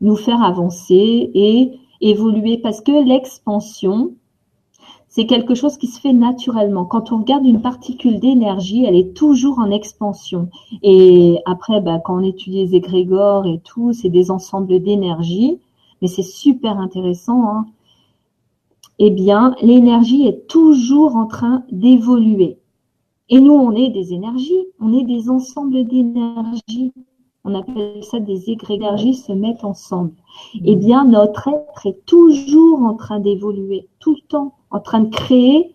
nous 0.00 0.16
faire 0.16 0.42
avancer 0.42 1.30
et 1.34 1.78
évoluer 2.00 2.58
parce 2.58 2.80
que 2.80 3.04
l'expansion, 3.06 4.12
c'est 5.08 5.26
quelque 5.26 5.54
chose 5.54 5.76
qui 5.76 5.88
se 5.88 6.00
fait 6.00 6.12
naturellement. 6.12 6.84
Quand 6.84 7.12
on 7.12 7.18
regarde 7.18 7.44
une 7.44 7.60
particule 7.60 8.20
d'énergie, 8.20 8.84
elle 8.84 8.96
est 8.96 9.14
toujours 9.14 9.58
en 9.58 9.70
expansion. 9.70 10.48
Et 10.82 11.38
après, 11.46 11.80
bah, 11.80 11.98
quand 11.98 12.20
on 12.20 12.22
étudie 12.22 12.64
les 12.64 12.74
égrégores 12.76 13.46
et 13.46 13.58
tout, 13.58 13.92
c'est 13.92 14.08
des 14.08 14.30
ensembles 14.30 14.80
d'énergie, 14.80 15.58
mais 16.00 16.08
c'est 16.08 16.22
super 16.22 16.78
intéressant. 16.78 17.48
Hein. 17.48 17.66
Eh 19.02 19.08
bien, 19.10 19.54
l'énergie 19.62 20.26
est 20.26 20.46
toujours 20.46 21.16
en 21.16 21.26
train 21.26 21.64
d'évoluer. 21.72 22.58
Et 23.30 23.40
nous, 23.40 23.54
on 23.54 23.72
est 23.74 23.88
des 23.88 24.12
énergies, 24.12 24.66
on 24.78 24.92
est 24.92 25.04
des 25.04 25.30
ensembles 25.30 25.84
d'énergie. 25.86 26.92
On 27.42 27.54
appelle 27.54 28.04
ça 28.04 28.20
des 28.20 28.54
énergies 28.68 29.14
se 29.14 29.32
mettent 29.32 29.64
ensemble. 29.64 30.12
Eh 30.62 30.76
bien, 30.76 31.06
notre 31.06 31.48
être 31.48 31.86
est 31.86 32.04
toujours 32.04 32.82
en 32.82 32.92
train 32.92 33.20
d'évoluer, 33.20 33.88
tout 34.00 34.14
le 34.14 34.20
temps, 34.28 34.52
en 34.70 34.80
train 34.80 35.00
de 35.00 35.08
créer 35.08 35.74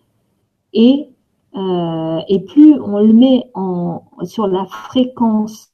et, 0.72 1.08
euh, 1.56 2.20
et 2.28 2.38
plus 2.38 2.80
on 2.80 3.00
le 3.00 3.12
met 3.12 3.50
en, 3.54 4.04
sur 4.22 4.46
la 4.46 4.66
fréquence, 4.66 5.72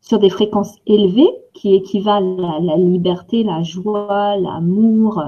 sur 0.00 0.20
des 0.20 0.30
fréquences 0.30 0.76
élevées 0.86 1.30
qui 1.54 1.74
équivalent 1.74 2.56
à 2.56 2.60
la 2.60 2.76
liberté, 2.76 3.42
la 3.42 3.64
joie, 3.64 4.36
l'amour, 4.36 5.20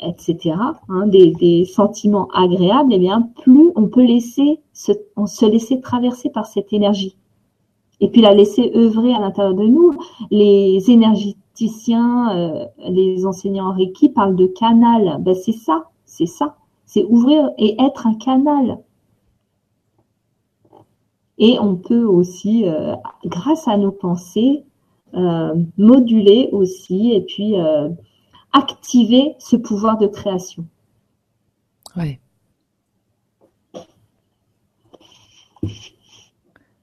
etc., 0.00 0.56
hein, 0.88 1.06
des, 1.06 1.64
sentiments 1.64 2.28
agréables, 2.34 2.92
eh 2.92 2.98
bien, 2.98 3.28
plus 3.42 3.72
on 3.74 3.88
peut 3.88 4.04
laisser 4.04 4.60
se, 4.72 4.92
se 5.26 5.46
laisser 5.46 5.80
traverser 5.80 6.30
par 6.30 6.46
cette 6.46 6.72
énergie. 6.72 7.16
Et 8.00 8.08
puis 8.08 8.20
la 8.20 8.34
laisser 8.34 8.72
œuvrer 8.74 9.12
à 9.14 9.18
l'intérieur 9.18 9.54
de 9.54 9.66
nous. 9.66 9.92
Les 10.30 10.90
énergéticiens, 10.90 12.36
euh, 12.36 12.64
les 12.88 13.26
enseignants 13.26 13.70
en 13.70 13.72
Reiki 13.72 14.08
parlent 14.08 14.36
de 14.36 14.46
canal. 14.46 15.18
Ben, 15.20 15.34
c'est 15.34 15.52
ça, 15.52 15.90
c'est 16.04 16.26
ça. 16.26 16.56
C'est 16.86 17.04
ouvrir 17.04 17.50
et 17.58 17.80
être 17.82 18.06
un 18.06 18.14
canal. 18.14 18.78
Et 21.38 21.58
on 21.60 21.76
peut 21.76 22.04
aussi, 22.04 22.64
euh, 22.66 22.94
grâce 23.24 23.68
à 23.68 23.76
nos 23.76 23.92
pensées, 23.92 24.64
euh, 25.14 25.54
moduler 25.76 26.48
aussi 26.52 27.12
et 27.12 27.22
puis 27.22 27.54
activer 28.52 29.34
ce 29.38 29.56
pouvoir 29.56 29.98
de 29.98 30.06
création. 30.06 30.64
Ouais. 31.96 32.20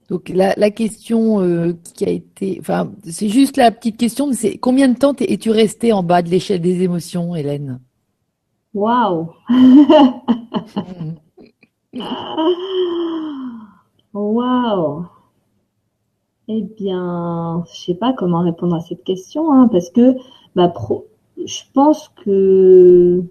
Donc 0.08 0.28
la, 0.28 0.70
question 0.70 1.40
euh, 1.40 1.72
qui 1.94 2.04
a 2.04 2.10
été, 2.10 2.58
enfin, 2.60 2.92
c'est 3.02 3.28
juste 3.28 3.56
la 3.56 3.72
petite 3.72 3.96
question, 3.96 4.30
c'est 4.32 4.56
combien 4.56 4.88
de 4.88 4.96
temps 4.96 5.14
es-tu 5.18 5.50
resté 5.50 5.92
en 5.92 6.04
bas 6.04 6.22
de 6.22 6.28
l'échelle 6.28 6.60
des 6.60 6.82
émotions, 6.82 7.34
Hélène? 7.34 7.80
Waouh 8.72 9.30
Waouh 14.14 15.06
Eh 16.46 16.62
bien, 16.62 17.64
je 17.72 17.80
sais 17.80 17.94
pas 17.94 18.12
comment 18.12 18.42
répondre 18.42 18.76
à 18.76 18.80
cette 18.80 19.02
question, 19.02 19.52
hein, 19.52 19.66
parce 19.72 19.90
que 19.90 20.14
bah, 20.54 20.68
pro, 20.68 21.08
je 21.44 21.62
pense 21.74 22.08
que 22.24 23.22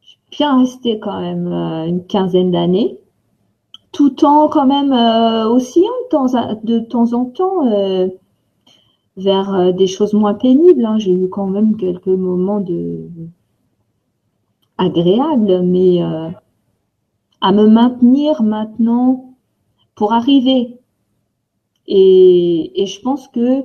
je 0.00 0.08
suis 0.08 0.18
bien 0.30 0.60
restée 0.60 0.98
quand 0.98 1.20
même 1.20 1.46
euh, 1.46 1.86
une 1.86 2.06
quinzaine 2.06 2.50
d'années, 2.50 2.98
tout 3.92 4.24
en 4.24 4.48
quand 4.48 4.66
même 4.66 4.92
euh, 4.92 5.48
oscillant 5.48 5.90
de 6.10 6.78
temps, 6.80 7.12
en 7.12 7.24
temps 7.26 7.66
euh, 7.66 8.08
vers 9.16 9.72
des 9.72 9.86
choses 9.86 10.12
moins 10.12 10.34
pénibles. 10.34 10.84
Hein. 10.84 10.98
J'ai 10.98 11.12
eu 11.12 11.28
quand 11.28 11.46
même 11.46 11.76
quelques 11.76 12.06
moments 12.08 12.60
de 12.60 13.08
agréables, 14.76 15.62
mais 15.62 16.02
à 17.40 17.52
me 17.52 17.66
maintenir 17.68 18.42
maintenant 18.42 19.36
pour 19.94 20.12
arriver. 20.12 20.80
Et, 21.86 22.82
et 22.82 22.86
je 22.86 23.00
pense 23.00 23.28
que 23.28 23.62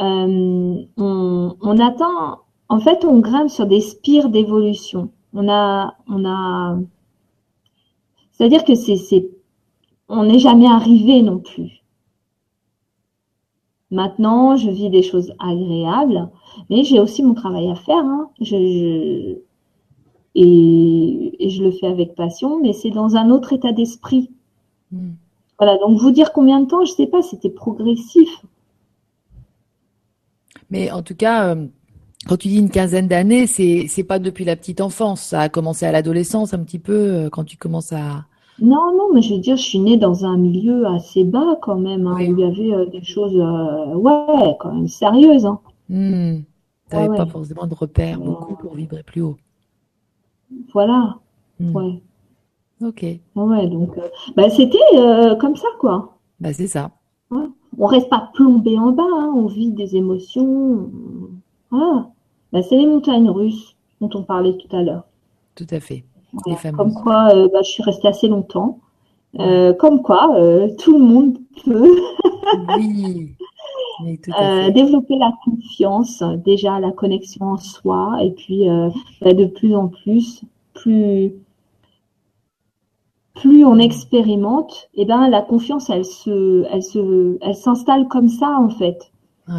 euh, 0.00 0.84
on, 0.96 1.78
attend, 1.78 2.40
en 2.68 2.80
fait, 2.80 3.04
on 3.04 3.18
grimpe 3.20 3.50
sur 3.50 3.66
des 3.66 3.80
spires 3.80 4.30
d'évolution. 4.30 5.10
On 5.34 5.48
a, 5.48 5.94
on 6.08 6.24
a, 6.24 6.78
c'est-à-dire 8.32 8.64
que 8.64 8.74
c'est, 8.74 9.30
on 10.08 10.24
n'est 10.24 10.38
jamais 10.38 10.66
arrivé 10.66 11.22
non 11.22 11.38
plus. 11.38 11.82
Maintenant, 13.90 14.56
je 14.56 14.70
vis 14.70 14.88
des 14.88 15.02
choses 15.02 15.32
agréables, 15.38 16.30
mais 16.70 16.84
j'ai 16.84 17.00
aussi 17.00 17.22
mon 17.22 17.34
travail 17.34 17.70
à 17.70 17.74
faire. 17.74 18.04
Hein. 18.04 18.30
Je, 18.40 19.36
et, 20.34 21.48
je 21.50 21.62
le 21.62 21.72
fais 21.72 21.88
avec 21.88 22.14
passion, 22.14 22.60
mais 22.60 22.72
c'est 22.72 22.90
dans 22.90 23.16
un 23.16 23.30
autre 23.30 23.52
état 23.52 23.72
d'esprit. 23.72 24.30
Hmm. 24.92 25.10
Voilà, 25.58 25.76
donc 25.78 25.98
vous 25.98 26.10
dire 26.10 26.32
combien 26.32 26.60
de 26.60 26.66
temps, 26.66 26.84
je 26.84 26.92
ne 26.92 26.96
sais 26.96 27.06
pas, 27.06 27.20
c'était 27.20 27.50
progressif. 27.50 28.44
Mais 30.70 30.90
en 30.90 31.02
tout 31.02 31.14
cas, 31.14 31.48
euh, 31.48 31.66
quand 32.28 32.36
tu 32.36 32.48
dis 32.48 32.58
une 32.58 32.70
quinzaine 32.70 33.08
d'années, 33.08 33.46
c'est 33.46 33.86
c'est 33.88 34.04
pas 34.04 34.18
depuis 34.18 34.44
la 34.44 34.56
petite 34.56 34.80
enfance. 34.80 35.20
Ça 35.20 35.40
a 35.40 35.48
commencé 35.48 35.84
à 35.86 35.92
l'adolescence 35.92 36.54
un 36.54 36.62
petit 36.62 36.78
peu 36.78 36.92
euh, 36.92 37.28
quand 37.30 37.44
tu 37.44 37.56
commences 37.56 37.92
à. 37.92 38.24
Non, 38.60 38.94
non, 38.96 39.08
mais 39.14 39.22
je 39.22 39.34
veux 39.34 39.40
dire, 39.40 39.56
je 39.56 39.62
suis 39.62 39.78
née 39.78 39.96
dans 39.96 40.26
un 40.26 40.36
milieu 40.36 40.86
assez 40.86 41.24
bas 41.24 41.58
quand 41.62 41.78
même, 41.78 42.06
hein, 42.06 42.16
où 42.16 42.20
il 42.20 42.38
y 42.38 42.44
avait 42.44 42.74
euh, 42.74 42.86
des 42.86 43.02
choses, 43.02 43.34
ouais, 43.34 44.56
quand 44.60 44.74
même 44.74 44.86
sérieuses. 44.86 45.46
Hein. 45.46 45.60
Hmm. 45.88 46.40
Tu 46.90 46.96
n'avais 46.96 47.16
pas 47.16 47.26
forcément 47.26 47.66
de 47.66 47.74
repères 47.74 48.20
beaucoup 48.20 48.56
pour 48.56 48.74
vibrer 48.74 49.02
plus 49.02 49.22
haut. 49.22 49.38
Voilà. 50.74 51.16
Hmm. 51.58 51.74
Ouais. 51.74 52.02
Ok. 52.82 53.02
Ouais, 53.34 53.66
donc, 53.68 53.96
bah, 54.36 54.50
c'était 54.50 54.78
comme 55.40 55.56
ça, 55.56 55.68
quoi. 55.78 56.18
Bah, 56.38 56.52
c'est 56.52 56.66
ça. 56.66 56.90
Ouais 57.30 57.48
on 57.78 57.86
reste 57.86 58.08
pas 58.08 58.30
plombé 58.34 58.78
en 58.78 58.92
bas, 58.92 59.02
hein, 59.10 59.32
on 59.34 59.46
vit 59.46 59.70
des 59.70 59.96
émotions. 59.96 60.90
Voilà. 61.70 62.08
Bah, 62.52 62.62
c'est 62.62 62.76
les 62.76 62.86
montagnes 62.86 63.30
russes 63.30 63.76
dont 64.00 64.10
on 64.14 64.22
parlait 64.22 64.56
tout 64.56 64.74
à 64.74 64.82
l'heure. 64.82 65.04
Tout 65.54 65.66
à 65.70 65.80
fait. 65.80 66.04
comme 66.76 66.94
quoi, 66.94 67.34
euh, 67.34 67.48
bah, 67.52 67.60
je 67.62 67.70
suis 67.70 67.82
restée 67.82 68.08
assez 68.08 68.28
longtemps. 68.28 68.78
Euh, 69.38 69.72
comme 69.72 70.02
quoi, 70.02 70.34
euh, 70.36 70.68
tout 70.78 70.98
le 70.98 71.04
monde 71.04 71.38
peut 71.64 71.96
oui. 72.76 73.34
développer 74.74 75.16
la 75.18 75.32
confiance, 75.44 76.22
déjà 76.44 76.80
la 76.80 76.90
connexion 76.90 77.46
en 77.46 77.56
soi, 77.56 78.18
et 78.22 78.30
puis 78.30 78.66
bah, 79.20 79.32
de 79.32 79.44
plus 79.44 79.76
en 79.76 79.88
plus, 79.88 80.42
plus 80.74 81.32
plus 83.40 83.64
on 83.64 83.78
expérimente, 83.78 84.90
et 84.94 85.02
eh 85.02 85.04
ben 85.06 85.28
la 85.30 85.40
confiance, 85.40 85.88
elle 85.88 86.04
se, 86.04 86.66
elle 86.70 86.82
se, 86.82 87.38
elle 87.40 87.54
s'installe 87.54 88.06
comme 88.06 88.28
ça 88.28 88.58
en 88.58 88.68
fait. 88.68 89.10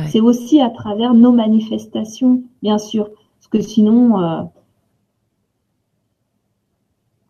C'est 0.08 0.22
aussi 0.22 0.62
à 0.62 0.70
travers 0.70 1.14
nos 1.14 1.34
manifestations, 1.34 2.44
bien 2.62 2.78
sûr, 2.78 3.10
parce 3.10 3.48
que 3.52 3.60
sinon, 3.60 4.22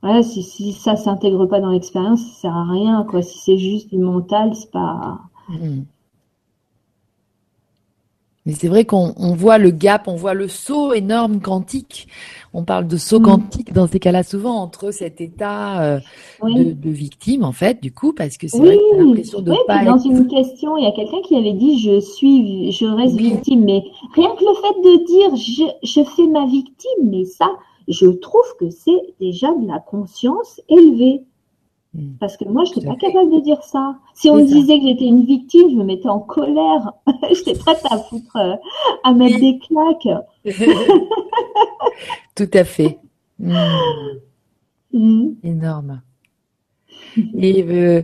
euh, 0.03 0.21
si, 0.21 0.43
si 0.43 0.71
ça 0.73 0.95
s'intègre 0.95 1.47
pas 1.47 1.59
dans 1.59 1.71
l'expérience, 1.71 2.21
ça 2.21 2.41
sert 2.41 2.55
à 2.55 2.71
rien 2.71 3.03
quoi. 3.09 3.23
Si 3.23 3.39
c'est 3.39 3.57
juste 3.57 3.89
du 3.89 3.97
mental, 3.97 4.53
c'est 4.53 4.69
pas. 4.69 5.21
Mm. 5.49 5.81
Mais 8.45 8.53
c'est 8.53 8.67
vrai 8.67 8.85
qu'on 8.85 9.13
voit 9.35 9.59
le 9.59 9.69
gap, 9.69 10.07
on 10.07 10.15
voit 10.15 10.33
le 10.33 10.47
saut 10.47 10.93
énorme 10.93 11.41
quantique. 11.41 12.07
On 12.53 12.63
parle 12.63 12.87
de 12.87 12.97
saut 12.97 13.19
mm. 13.19 13.23
quantique 13.23 13.73
dans 13.73 13.85
ces 13.85 13.99
cas-là 13.99 14.23
souvent 14.23 14.55
entre 14.55 14.91
cet 14.91 15.21
état 15.21 15.83
euh, 15.83 15.99
de, 16.43 16.89
victime 16.89 17.43
en 17.43 17.51
fait, 17.51 17.81
du 17.81 17.93
coup, 17.93 18.13
parce 18.13 18.37
que 18.37 18.47
c'est 18.47 18.57
vrai 18.57 18.77
que 18.77 18.97
l'impression 18.97 19.41
de 19.41 19.53
pas 19.67 19.85
Dans 19.85 19.99
une 19.99 20.27
question, 20.27 20.75
il 20.77 20.83
y 20.83 20.87
a 20.87 20.91
quelqu'un 20.91 21.21
qui 21.23 21.35
avait 21.35 21.53
dit 21.53 21.79
je 21.79 21.99
suis, 21.99 22.71
je 22.71 22.85
reste 22.85 23.15
victime, 23.15 23.63
mais 23.63 23.83
rien 24.15 24.29
que 24.35 24.43
le 24.43 24.55
fait 24.55 24.89
de 24.89 25.05
dire 25.05 25.35
je, 25.35 25.87
je 25.87 26.03
fais 26.03 26.27
ma 26.27 26.47
victime, 26.47 27.09
mais 27.11 27.25
ça, 27.25 27.49
je 27.87 28.07
trouve 28.07 28.55
que 28.59 28.71
c'est 28.71 29.01
déjà 29.19 29.53
de 29.53 29.67
la 29.67 29.79
conscience 29.79 30.61
élevée. 30.67 31.21
Hmm. 31.93 32.13
Parce 32.19 32.37
que 32.37 32.45
moi, 32.45 32.63
je 32.63 32.75
n'étais 32.75 32.87
pas 32.87 32.95
capable 32.95 33.31
de 33.31 33.41
dire 33.41 33.61
ça. 33.63 33.97
Si 34.13 34.29
on 34.29 34.35
me 34.37 34.45
disait 34.45 34.79
que 34.79 34.87
j'étais 34.87 35.05
une 35.05 35.25
victime, 35.25 35.69
je 35.71 35.75
me 35.75 35.83
mettais 35.83 36.07
en 36.07 36.19
colère. 36.19 36.93
j'étais 37.31 37.53
prête 37.55 37.81
à 37.89 37.97
foutre, 37.97 38.35
euh, 38.37 38.55
à 39.03 39.13
mettre 39.13 39.39
des 39.39 39.59
claques. 39.59 40.23
Tout 42.35 42.49
à 42.53 42.63
fait. 42.63 42.99
Hmm. 43.39 43.55
Hmm. 44.93 45.31
Énorme. 45.43 46.01
Et 47.37 47.63
euh, 47.63 48.03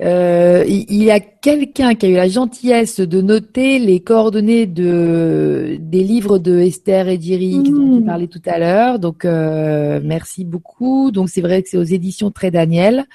Euh, 0.00 0.64
il 0.68 1.02
y 1.02 1.10
a 1.10 1.18
quelqu'un 1.18 1.96
qui 1.96 2.06
a 2.06 2.08
eu 2.08 2.14
la 2.14 2.28
gentillesse 2.28 3.00
de 3.00 3.20
noter 3.20 3.80
les 3.80 3.98
coordonnées 3.98 4.66
de 4.66 5.76
des 5.80 6.04
livres 6.04 6.38
de 6.38 6.56
Esther 6.60 7.08
et 7.08 7.18
Diri 7.18 7.58
dont 7.64 7.98
tu 7.98 8.04
parlais 8.04 8.28
tout 8.28 8.42
à 8.46 8.58
l'heure. 8.58 9.00
Donc 9.00 9.24
euh, 9.24 10.00
merci 10.04 10.44
beaucoup. 10.44 11.10
Donc 11.10 11.28
c'est 11.28 11.40
vrai 11.40 11.62
que 11.62 11.68
c'est 11.68 11.78
aux 11.78 11.82
éditions 11.82 12.30
Très 12.30 12.52
Daniel. 12.52 13.06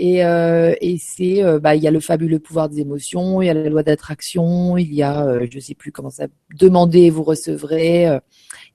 Et, 0.00 0.24
euh, 0.24 0.74
et 0.80 0.96
c'est, 0.96 1.42
euh, 1.42 1.58
bah, 1.58 1.74
il 1.74 1.82
y 1.82 1.88
a 1.88 1.90
le 1.90 1.98
fabuleux 1.98 2.38
pouvoir 2.38 2.68
des 2.68 2.80
émotions, 2.80 3.42
il 3.42 3.46
y 3.46 3.48
a 3.48 3.54
la 3.54 3.68
loi 3.68 3.82
d'attraction, 3.82 4.76
il 4.76 4.94
y 4.94 5.02
a, 5.02 5.26
euh, 5.26 5.46
je 5.50 5.58
sais 5.58 5.74
plus 5.74 5.90
comment 5.90 6.08
ça, 6.08 6.28
demandez, 6.56 7.10
vous 7.10 7.24
recevrez, 7.24 8.06
euh, 8.06 8.20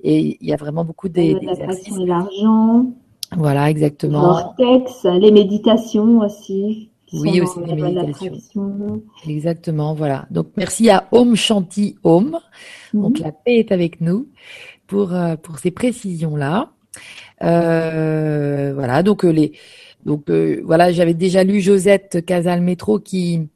et 0.03 0.37
il 0.41 0.45
y 0.45 0.51
a 0.51 0.57
vraiment 0.57 0.83
beaucoup 0.83 1.07
des, 1.07 1.29
et 1.29 2.05
l'argent. 2.05 2.87
Voilà, 3.37 3.69
exactement. 3.69 4.33
Vortex, 4.33 5.05
les 5.05 5.31
méditations 5.31 6.19
aussi. 6.19 6.89
Oui, 7.13 7.41
aussi 7.41 7.59
les 7.65 7.75
méditations. 7.75 9.01
Exactement, 9.27 9.93
voilà. 9.93 10.25
Donc 10.31 10.47
merci 10.57 10.89
à 10.89 11.07
Om 11.11 11.35
Shanti 11.35 11.95
Om. 12.03 12.39
Donc 12.93 13.19
mhm. 13.19 13.25
la 13.25 13.31
paix 13.31 13.59
est 13.59 13.71
avec 13.71 14.01
nous 14.01 14.27
pour 14.87 15.13
pour 15.41 15.59
ces 15.59 15.71
précisions 15.71 16.35
là. 16.35 16.71
Euh, 17.43 18.73
voilà, 18.73 19.03
donc 19.03 19.23
les 19.23 19.53
donc 20.05 20.29
euh, 20.29 20.61
voilà, 20.65 20.91
j'avais 20.91 21.13
déjà 21.13 21.43
lu 21.43 21.61
Josette 21.61 22.25
Casal 22.25 22.61
Métro 22.61 22.99
qui 22.99 23.47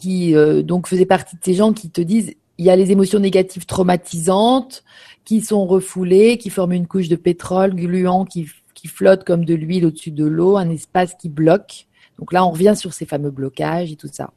qui 0.00 0.34
euh, 0.34 0.62
donc 0.62 0.86
faisait 0.86 1.06
partie 1.06 1.36
de 1.36 1.40
ces 1.44 1.54
gens 1.54 1.72
qui 1.72 1.90
te 1.90 2.00
disent 2.00 2.34
il 2.58 2.64
y 2.66 2.70
a 2.70 2.76
les 2.76 2.90
émotions 2.90 3.20
négatives 3.20 3.64
traumatisantes 3.64 4.84
qui 5.24 5.40
sont 5.40 5.66
refoulées, 5.66 6.36
qui 6.38 6.50
forment 6.50 6.72
une 6.72 6.86
couche 6.86 7.08
de 7.08 7.16
pétrole 7.16 7.74
gluant 7.74 8.24
qui 8.24 8.48
qui 8.74 8.88
flotte 8.88 9.24
comme 9.24 9.44
de 9.44 9.54
l'huile 9.54 9.86
au-dessus 9.86 10.10
de 10.10 10.24
l'eau, 10.24 10.56
un 10.56 10.70
espace 10.70 11.14
qui 11.14 11.28
bloque. 11.28 11.86
Donc 12.20 12.32
là, 12.32 12.46
on 12.46 12.50
revient 12.50 12.74
sur 12.76 12.92
ces 12.92 13.06
fameux 13.06 13.30
blocages 13.30 13.90
et 13.90 13.96
tout 13.96 14.10
ça. 14.12 14.30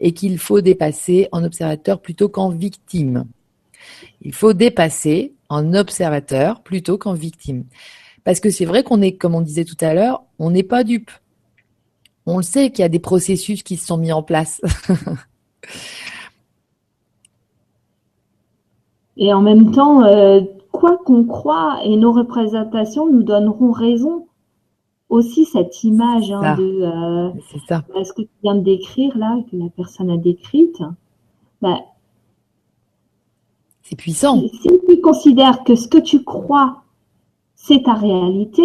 Et 0.00 0.12
qu'il 0.12 0.36
faut 0.38 0.60
dépasser 0.60 1.28
en 1.30 1.44
observateur 1.44 2.02
plutôt 2.02 2.28
qu'en 2.28 2.50
victime. 2.50 3.24
Il 4.20 4.34
faut 4.34 4.52
dépasser 4.52 5.34
en 5.48 5.74
observateur 5.74 6.60
plutôt 6.62 6.98
qu'en 6.98 7.14
victime. 7.14 7.64
Parce 8.24 8.40
que 8.40 8.50
c'est 8.50 8.64
vrai 8.64 8.82
qu'on 8.82 9.00
est, 9.00 9.12
comme 9.12 9.36
on 9.36 9.40
disait 9.40 9.64
tout 9.64 9.76
à 9.80 9.94
l'heure, 9.94 10.24
on 10.38 10.50
n'est 10.50 10.64
pas 10.64 10.84
dupe. 10.84 11.10
On 12.26 12.36
le 12.38 12.42
sait 12.42 12.70
qu'il 12.70 12.82
y 12.82 12.84
a 12.84 12.90
des 12.90 12.98
processus 12.98 13.62
qui 13.62 13.76
se 13.76 13.86
sont 13.86 13.96
mis 13.96 14.12
en 14.12 14.22
place. 14.22 14.60
et 19.16 19.32
en 19.32 19.40
même 19.40 19.70
temps, 19.70 20.04
euh, 20.04 20.42
quoi 20.72 20.98
qu'on 21.04 21.24
croit, 21.24 21.78
et 21.84 21.96
nos 21.96 22.12
représentations 22.12 23.10
nous 23.10 23.22
donneront 23.22 23.70
raison. 23.70 24.26
Aussi 25.10 25.44
cette 25.44 25.84
image 25.84 26.30
hein, 26.30 26.56
de 26.56 26.82
euh, 26.82 28.04
ce 28.04 28.12
que 28.12 28.22
tu 28.22 28.28
viens 28.42 28.54
de 28.54 28.62
décrire 28.62 29.18
là, 29.18 29.38
que 29.50 29.56
la 29.56 29.68
personne 29.68 30.08
a 30.08 30.16
décrite, 30.16 30.80
bah, 31.60 31.80
c'est 33.82 33.96
puissant. 33.96 34.40
Si 34.40 34.60
tu 34.60 35.00
considères 35.02 35.64
que 35.64 35.74
ce 35.74 35.88
que 35.88 35.98
tu 35.98 36.24
crois 36.24 36.84
c'est 37.62 37.82
ta 37.82 37.94
réalité. 37.94 38.62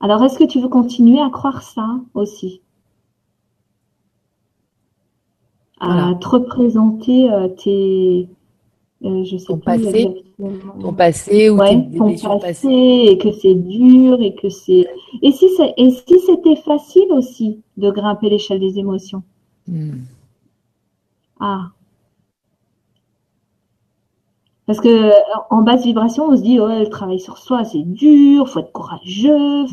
Alors, 0.00 0.22
est-ce 0.22 0.38
que 0.38 0.44
tu 0.44 0.60
veux 0.60 0.68
continuer 0.68 1.20
à 1.20 1.30
croire 1.30 1.62
ça 1.62 1.98
aussi? 2.14 2.60
À 5.80 6.14
te 6.20 6.28
représenter 6.28 7.30
euh, 7.30 7.48
tes. 7.48 8.28
Euh, 9.04 9.24
je 9.24 9.36
sais 9.36 9.46
ton 9.46 9.58
passé, 9.58 10.24
ton 10.38 10.92
passé 10.92 11.50
ou 11.50 11.58
ton 11.58 12.38
passé 12.38 12.68
et 12.68 13.18
que 13.18 13.32
c'est 13.32 13.54
dur 13.54 14.20
et 14.20 14.34
que 14.34 14.50
c'est 14.50 14.86
et 15.22 15.32
si 15.32 15.46
et 15.76 15.90
si 15.90 16.20
c'était 16.20 16.56
facile 16.56 17.10
aussi 17.10 17.62
de 17.76 17.90
grimper 17.90 18.28
l'échelle 18.28 18.60
des 18.60 18.78
émotions? 18.78 19.22
Hmm. 19.66 20.02
ah 21.40 21.70
parce 24.66 24.80
que 24.80 25.12
en 25.50 25.62
basse 25.62 25.84
vibration, 25.84 26.26
on 26.28 26.36
se 26.36 26.42
dit 26.42 26.58
ouais, 26.58 26.80
le 26.80 26.88
travail 26.88 27.20
sur 27.20 27.38
soi, 27.38 27.64
c'est 27.64 27.82
dur, 27.82 28.48
faut 28.48 28.58
être 28.58 28.72
courageux. 28.72 29.64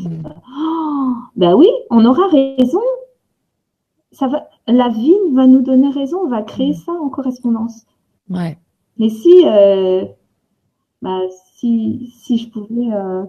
Oh, 0.56 1.12
ben 1.34 1.54
oui, 1.54 1.68
on 1.90 2.04
aura 2.04 2.28
raison. 2.28 2.80
Ça 4.12 4.28
va, 4.28 4.48
la 4.68 4.88
vie 4.90 5.16
va 5.32 5.48
nous 5.48 5.62
donner 5.62 5.90
raison, 5.90 6.20
on 6.24 6.28
va 6.28 6.42
créer 6.42 6.70
mm. 6.70 6.74
ça 6.74 6.92
en 6.92 7.08
correspondance. 7.08 7.86
Ouais. 8.30 8.56
Mais 8.98 9.08
si, 9.08 9.44
euh, 9.44 10.04
bah, 11.04 11.20
si, 11.56 12.12
si 12.22 12.38
je 12.38 12.50
pouvais, 12.50 12.92
euh, 12.92 13.22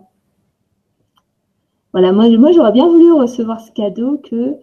voilà, 1.93 2.11
moi, 2.11 2.27
moi 2.37 2.51
j'aurais 2.51 2.71
bien 2.71 2.87
voulu 2.87 3.11
recevoir 3.13 3.61
ce 3.61 3.71
cadeau 3.71 4.17
que 4.17 4.55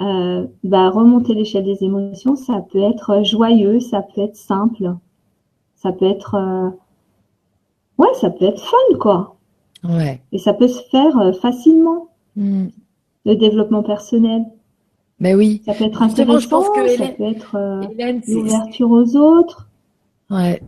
euh, 0.00 0.46
bah, 0.64 0.88
remonter 0.88 1.34
l'échelle 1.34 1.64
des 1.64 1.84
émotions, 1.84 2.36
ça 2.36 2.64
peut 2.72 2.82
être 2.82 3.22
joyeux, 3.22 3.80
ça 3.80 4.00
peut 4.02 4.22
être 4.22 4.36
simple 4.36 4.94
ça 5.82 5.92
peut 5.92 6.06
être 6.06 6.36
euh, 6.36 6.70
ouais 7.98 8.14
ça 8.20 8.30
peut 8.30 8.44
être 8.44 8.62
fun 8.62 8.98
quoi. 9.00 9.36
Ouais. 9.84 10.20
Et 10.30 10.38
ça 10.38 10.54
peut 10.54 10.68
se 10.68 10.80
faire 10.90 11.18
euh, 11.18 11.32
facilement. 11.32 12.08
Hmm. 12.34 12.68
le 13.26 13.36
développement 13.36 13.82
personnel. 13.82 14.46
Mais 15.20 15.34
oui. 15.34 15.60
Ça 15.66 15.74
peut 15.74 15.84
être 15.84 16.00
intéressant 16.00 16.38
je 16.38 16.48
pense 16.48 16.68
que 16.70 16.96
ça 16.96 17.08
peut 17.08 17.24
être 17.24 17.56
euh, 17.56 17.82
l'ouverture 18.26 18.90
aux 18.90 19.16
autres. 19.16 19.68
Ouais. 20.30 20.62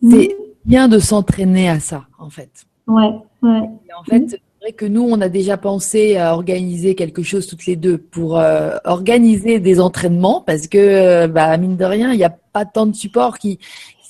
Hmm. 0.00 0.10
c'est 0.10 0.36
bien 0.64 0.88
de 0.88 0.98
s'entraîner 0.98 1.68
à 1.68 1.80
ça 1.80 2.06
en 2.18 2.30
fait 2.30 2.50
ouais 2.86 3.10
ouais 3.42 3.68
en 3.98 4.04
fait 4.04 4.24
c'est 4.28 4.40
vrai 4.60 4.72
que 4.72 4.86
nous 4.86 5.02
on 5.02 5.20
a 5.20 5.28
déjà 5.28 5.56
pensé 5.56 6.16
à 6.16 6.34
organiser 6.34 6.94
quelque 6.94 7.22
chose 7.22 7.46
toutes 7.46 7.66
les 7.66 7.76
deux 7.76 7.98
pour 7.98 8.40
organiser 8.84 9.58
des 9.58 9.80
entraînements 9.80 10.40
parce 10.40 10.68
que 10.68 11.26
bah 11.26 11.56
mine 11.56 11.76
de 11.76 11.84
rien 11.84 12.12
il 12.12 12.18
n'y 12.18 12.24
a 12.24 12.30
pas 12.30 12.64
tant 12.64 12.86
de 12.86 12.94
support 12.94 13.38
qui 13.38 13.58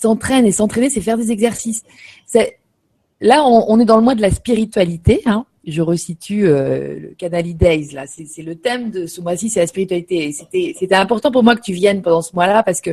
s'entraîne 0.03 0.45
et 0.45 0.53
s'entraîner, 0.53 0.91
c'est 0.91 1.01
faire 1.01 1.17
des 1.17 1.31
exercices. 1.31 1.83
C'est 2.27 2.59
là, 3.21 3.45
on, 3.45 3.79
est 3.81 3.85
dans 3.85 3.97
le 3.97 4.03
mois 4.03 4.15
de 4.15 4.21
la 4.21 4.31
spiritualité. 4.31 5.23
Hein. 5.27 5.47
Je 5.65 5.81
resitue 5.81 6.47
euh, 6.47 6.99
le 6.99 7.09
Canali 7.17 7.55
Days 7.55 7.93
là. 7.93 8.05
C'est 8.07 8.43
le 8.43 8.57
thème 8.57 8.91
de 8.91 9.07
ce 9.07 9.21
mois-ci, 9.21 9.49
c'est 9.49 9.61
la 9.61 9.67
spiritualité. 9.69 10.33
C'était 10.33 10.75
c'était 10.79 10.97
important 10.97 11.31
pour 11.31 11.45
moi 11.45 11.55
que 11.55 11.63
tu 11.63 11.73
viennes 11.73 12.03
pendant 12.03 12.23
ce 12.23 12.35
mois-là 12.35 12.65
parce 12.65 12.81
que 12.81 12.91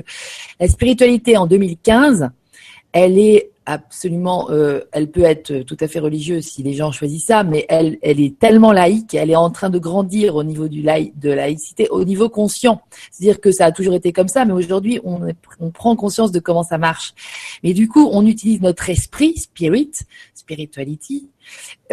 la 0.59 0.67
spiritualité 0.67 1.35
en 1.35 1.47
2015, 1.47 2.29
elle 2.91 3.17
est 3.19 3.51
absolument, 3.65 4.49
euh, 4.49 4.81
elle 4.91 5.11
peut 5.11 5.23
être 5.23 5.59
tout 5.59 5.77
à 5.79 5.87
fait 5.87 5.99
religieuse 5.99 6.45
si 6.45 6.63
les 6.63 6.73
gens 6.73 6.91
choisissent 6.91 7.27
ça, 7.27 7.43
mais 7.43 7.65
elle, 7.69 7.99
elle 8.01 8.19
est 8.19 8.39
tellement 8.39 8.71
laïque, 8.71 9.13
elle 9.13 9.29
est 9.29 9.35
en 9.35 9.51
train 9.51 9.69
de 9.69 9.77
grandir 9.77 10.35
au 10.35 10.43
niveau 10.43 10.67
du 10.67 10.81
de 10.81 11.29
laïcité, 11.29 11.87
au 11.89 12.03
niveau 12.03 12.29
conscient. 12.29 12.81
C'est-à-dire 13.11 13.39
que 13.39 13.51
ça 13.51 13.65
a 13.65 13.71
toujours 13.71 13.93
été 13.93 14.11
comme 14.11 14.27
ça, 14.27 14.43
mais 14.43 14.53
aujourd'hui, 14.53 14.99
on, 15.03 15.19
on 15.59 15.69
prend 15.69 15.95
conscience 15.95 16.31
de 16.31 16.39
comment 16.39 16.63
ça 16.63 16.79
marche. 16.79 17.13
Mais 17.63 17.73
du 17.73 17.87
coup, 17.87 18.09
on 18.11 18.25
utilise 18.25 18.59
notre 18.61 18.89
esprit, 18.89 19.37
spirit, 19.37 19.91
spirituality, 20.33 21.29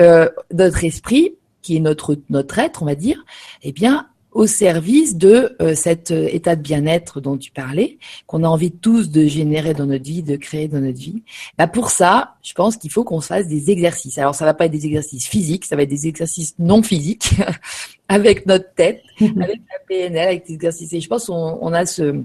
euh, 0.00 0.30
notre 0.54 0.82
esprit, 0.82 1.34
qui 1.60 1.76
est 1.76 1.80
notre 1.80 2.16
notre 2.30 2.58
être, 2.58 2.82
on 2.82 2.86
va 2.86 2.94
dire, 2.94 3.22
eh 3.62 3.72
bien, 3.72 4.06
au 4.36 4.46
service 4.46 5.16
de 5.16 5.56
euh, 5.62 5.74
cet 5.74 6.10
euh, 6.10 6.28
état 6.30 6.56
de 6.56 6.60
bien-être 6.60 7.22
dont 7.22 7.38
tu 7.38 7.50
parlais, 7.50 7.96
qu'on 8.26 8.44
a 8.44 8.48
envie 8.48 8.70
tous 8.70 9.10
de 9.10 9.26
générer 9.26 9.72
dans 9.72 9.86
notre 9.86 10.04
vie, 10.04 10.22
de 10.22 10.36
créer 10.36 10.68
dans 10.68 10.80
notre 10.80 10.98
vie. 10.98 11.22
Bah 11.56 11.66
pour 11.66 11.88
ça, 11.88 12.34
je 12.42 12.52
pense 12.52 12.76
qu'il 12.76 12.90
faut 12.90 13.02
qu'on 13.02 13.22
se 13.22 13.28
fasse 13.28 13.48
des 13.48 13.70
exercices. 13.70 14.18
Alors 14.18 14.34
ça 14.34 14.44
va 14.44 14.52
pas 14.52 14.66
être 14.66 14.72
des 14.72 14.84
exercices 14.84 15.26
physiques, 15.26 15.64
ça 15.64 15.74
va 15.74 15.84
être 15.84 15.88
des 15.88 16.06
exercices 16.06 16.54
non 16.58 16.82
physiques 16.82 17.30
avec 18.08 18.44
notre 18.44 18.74
tête, 18.74 19.00
avec 19.20 19.38
la 19.72 19.78
PNL, 19.88 20.28
avec 20.28 20.46
des 20.46 20.52
exercices. 20.52 20.92
Et 20.92 21.00
je 21.00 21.08
pense 21.08 21.28
qu'on 21.28 21.58
on 21.62 21.72
a 21.72 21.86
ce 21.86 22.22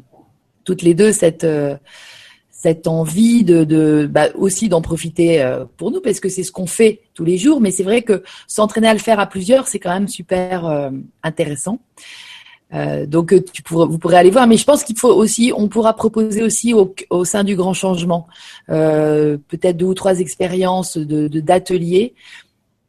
toutes 0.65 0.81
les 0.81 0.93
deux 0.93 1.13
cette 1.13 1.45
euh, 1.45 1.77
cette 2.61 2.87
envie 2.87 3.43
de, 3.43 4.07
bah, 4.11 4.27
aussi 4.35 4.69
d'en 4.69 4.81
profiter 4.81 5.41
euh, 5.41 5.65
pour 5.77 5.89
nous 5.89 5.99
parce 5.99 6.19
que 6.19 6.29
c'est 6.29 6.43
ce 6.43 6.51
qu'on 6.51 6.67
fait 6.67 7.01
tous 7.15 7.25
les 7.25 7.39
jours. 7.39 7.59
Mais 7.59 7.71
c'est 7.71 7.81
vrai 7.81 8.03
que 8.03 8.21
s'entraîner 8.47 8.87
à 8.87 8.93
le 8.93 8.99
faire 8.99 9.19
à 9.19 9.25
plusieurs, 9.25 9.67
c'est 9.67 9.79
quand 9.79 9.91
même 9.91 10.07
super 10.07 10.67
euh, 10.67 10.91
intéressant. 11.23 11.79
Euh, 12.73 13.07
donc 13.07 13.33
tu 13.51 13.63
pourras, 13.63 13.85
vous 13.85 13.97
pourrez 13.97 14.17
aller 14.17 14.29
voir, 14.29 14.45
mais 14.45 14.57
je 14.57 14.63
pense 14.63 14.83
qu'il 14.83 14.97
faut 14.97 15.11
aussi, 15.11 15.51
on 15.55 15.69
pourra 15.69 15.95
proposer 15.95 16.43
aussi 16.43 16.75
au, 16.75 17.25
sein 17.25 17.43
du 17.43 17.55
grand 17.55 17.73
changement, 17.73 18.27
peut-être 18.67 19.75
deux 19.75 19.87
ou 19.87 19.93
trois 19.95 20.19
expériences 20.19 20.97
de 20.97 21.27
d'ateliers 21.27 22.13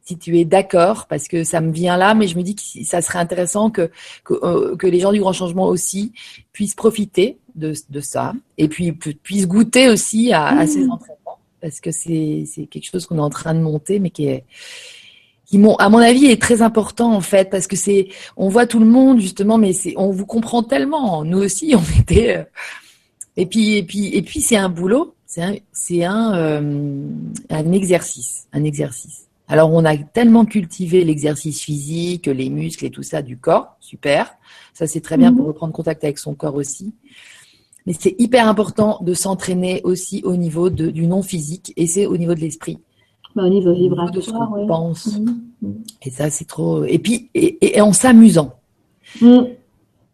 si 0.05 0.17
tu 0.17 0.37
es 0.37 0.45
d'accord, 0.45 1.07
parce 1.07 1.27
que 1.27 1.43
ça 1.43 1.61
me 1.61 1.71
vient 1.71 1.97
là, 1.97 2.13
mais 2.13 2.27
je 2.27 2.37
me 2.37 2.43
dis 2.43 2.55
que 2.55 2.61
ça 2.83 3.01
serait 3.01 3.19
intéressant 3.19 3.71
que, 3.71 3.89
que 4.23 4.87
les 4.87 4.99
gens 4.99 5.13
du 5.13 5.19
grand 5.19 5.33
changement 5.33 5.65
aussi 5.65 6.11
puissent 6.51 6.75
profiter 6.75 7.39
de, 7.55 7.73
de 7.89 7.99
ça 7.99 8.33
et 8.57 8.67
puis 8.67 8.91
puissent 8.91 9.47
goûter 9.47 9.89
aussi 9.89 10.33
à, 10.33 10.47
à 10.47 10.67
ces 10.67 10.85
mmh. 10.85 10.91
entraînements, 10.91 11.39
parce 11.61 11.79
que 11.79 11.91
c'est 11.91 12.45
quelque 12.69 12.85
chose 12.85 13.05
qu'on 13.05 13.17
est 13.17 13.21
en 13.21 13.29
train 13.29 13.53
de 13.53 13.59
monter, 13.59 13.99
mais 13.99 14.09
qui 14.09 14.25
est 14.27 14.43
qui 15.45 15.57
à 15.79 15.89
mon 15.89 15.99
avis 15.99 16.27
est 16.27 16.41
très 16.41 16.61
important 16.61 17.13
en 17.13 17.21
fait 17.21 17.49
parce 17.49 17.67
que 17.67 17.75
c'est 17.75 18.07
on 18.37 18.49
voit 18.49 18.65
tout 18.65 18.79
le 18.79 18.85
monde 18.85 19.19
justement 19.19 19.57
mais 19.57 19.73
c'est 19.73 19.93
on 19.97 20.09
vous 20.09 20.25
comprend 20.25 20.63
tellement 20.63 21.23
nous 21.25 21.37
aussi 21.37 21.75
on 21.75 21.83
était 22.01 22.37
euh, 22.37 22.43
et 23.37 23.45
puis 23.45 23.75
et 23.75 23.83
puis 23.83 24.15
et 24.15 24.21
puis 24.21 24.41
c'est 24.41 24.55
un 24.55 24.69
boulot 24.69 25.13
c'est 25.27 25.43
un 25.43 25.55
c'est 25.71 26.05
un, 26.05 26.33
euh, 26.35 27.07
un 27.49 27.71
exercice 27.71 28.47
un 28.53 28.63
exercice 28.63 29.27
Alors, 29.47 29.71
on 29.73 29.83
a 29.85 29.95
tellement 29.97 30.45
cultivé 30.45 31.03
l'exercice 31.03 31.61
physique, 31.61 32.27
les 32.27 32.49
muscles 32.49 32.85
et 32.85 32.89
tout 32.89 33.03
ça 33.03 33.21
du 33.21 33.37
corps, 33.37 33.75
super. 33.79 34.33
Ça, 34.73 34.87
c'est 34.87 35.01
très 35.01 35.17
bien 35.17 35.31
pour 35.33 35.43
Mhm. 35.43 35.47
reprendre 35.47 35.73
contact 35.73 36.03
avec 36.03 36.17
son 36.17 36.33
corps 36.33 36.55
aussi. 36.55 36.93
Mais 37.85 37.93
c'est 37.99 38.15
hyper 38.19 38.47
important 38.47 38.99
de 39.01 39.13
s'entraîner 39.13 39.81
aussi 39.83 40.21
au 40.23 40.35
niveau 40.37 40.69
de- 40.69 40.89
du 40.89 41.05
non 41.07 41.21
physique 41.21 41.73
et 41.75 41.85
c'est 41.87 42.05
au 42.05 42.15
niveau 42.17 42.33
de 42.33 42.39
l'esprit, 42.39 42.79
Bah, 43.35 43.43
au 43.43 43.49
niveau 43.49 43.71
au 43.71 43.75
niveau 43.75 43.95
de 44.09 44.21
ce 44.21 44.27
vibratoire, 44.27 44.49
qu'on 44.51 44.67
pense. 44.67 45.19
Mhm. 45.19 45.83
Et 46.03 46.09
ça, 46.09 46.29
c'est 46.29 46.45
trop. 46.45 46.83
Et 46.85 46.99
puis, 46.99 47.29
et, 47.33 47.77
et 47.77 47.81
en 47.81 47.91
s'amusant. 47.93 48.53
Mhm. 49.21 49.47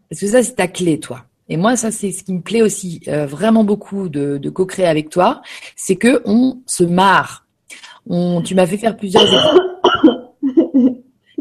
Parce 0.10 0.22
que 0.22 0.28
ça, 0.28 0.42
c'est 0.42 0.56
ta 0.56 0.68
clé, 0.68 1.00
toi. 1.00 1.26
Et 1.48 1.58
moi, 1.58 1.76
ça, 1.76 1.92
c'est 1.92 2.12
ce 2.12 2.24
qui 2.24 2.34
me 2.34 2.42
plaît 2.42 2.62
aussi 2.62 3.02
euh, 3.08 3.26
vraiment 3.26 3.64
beaucoup 3.64 4.08
de, 4.10 4.38
de 4.38 4.50
co-créer 4.50 4.86
avec 4.86 5.10
toi, 5.10 5.42
c'est 5.76 5.96
que 5.96 6.22
on 6.26 6.60
se 6.68 6.84
marre. 6.84 7.46
On, 8.08 8.42
tu 8.42 8.54
m'as 8.56 8.66
fait 8.68 8.78
faire 8.78 8.96
plusieurs. 8.98 9.26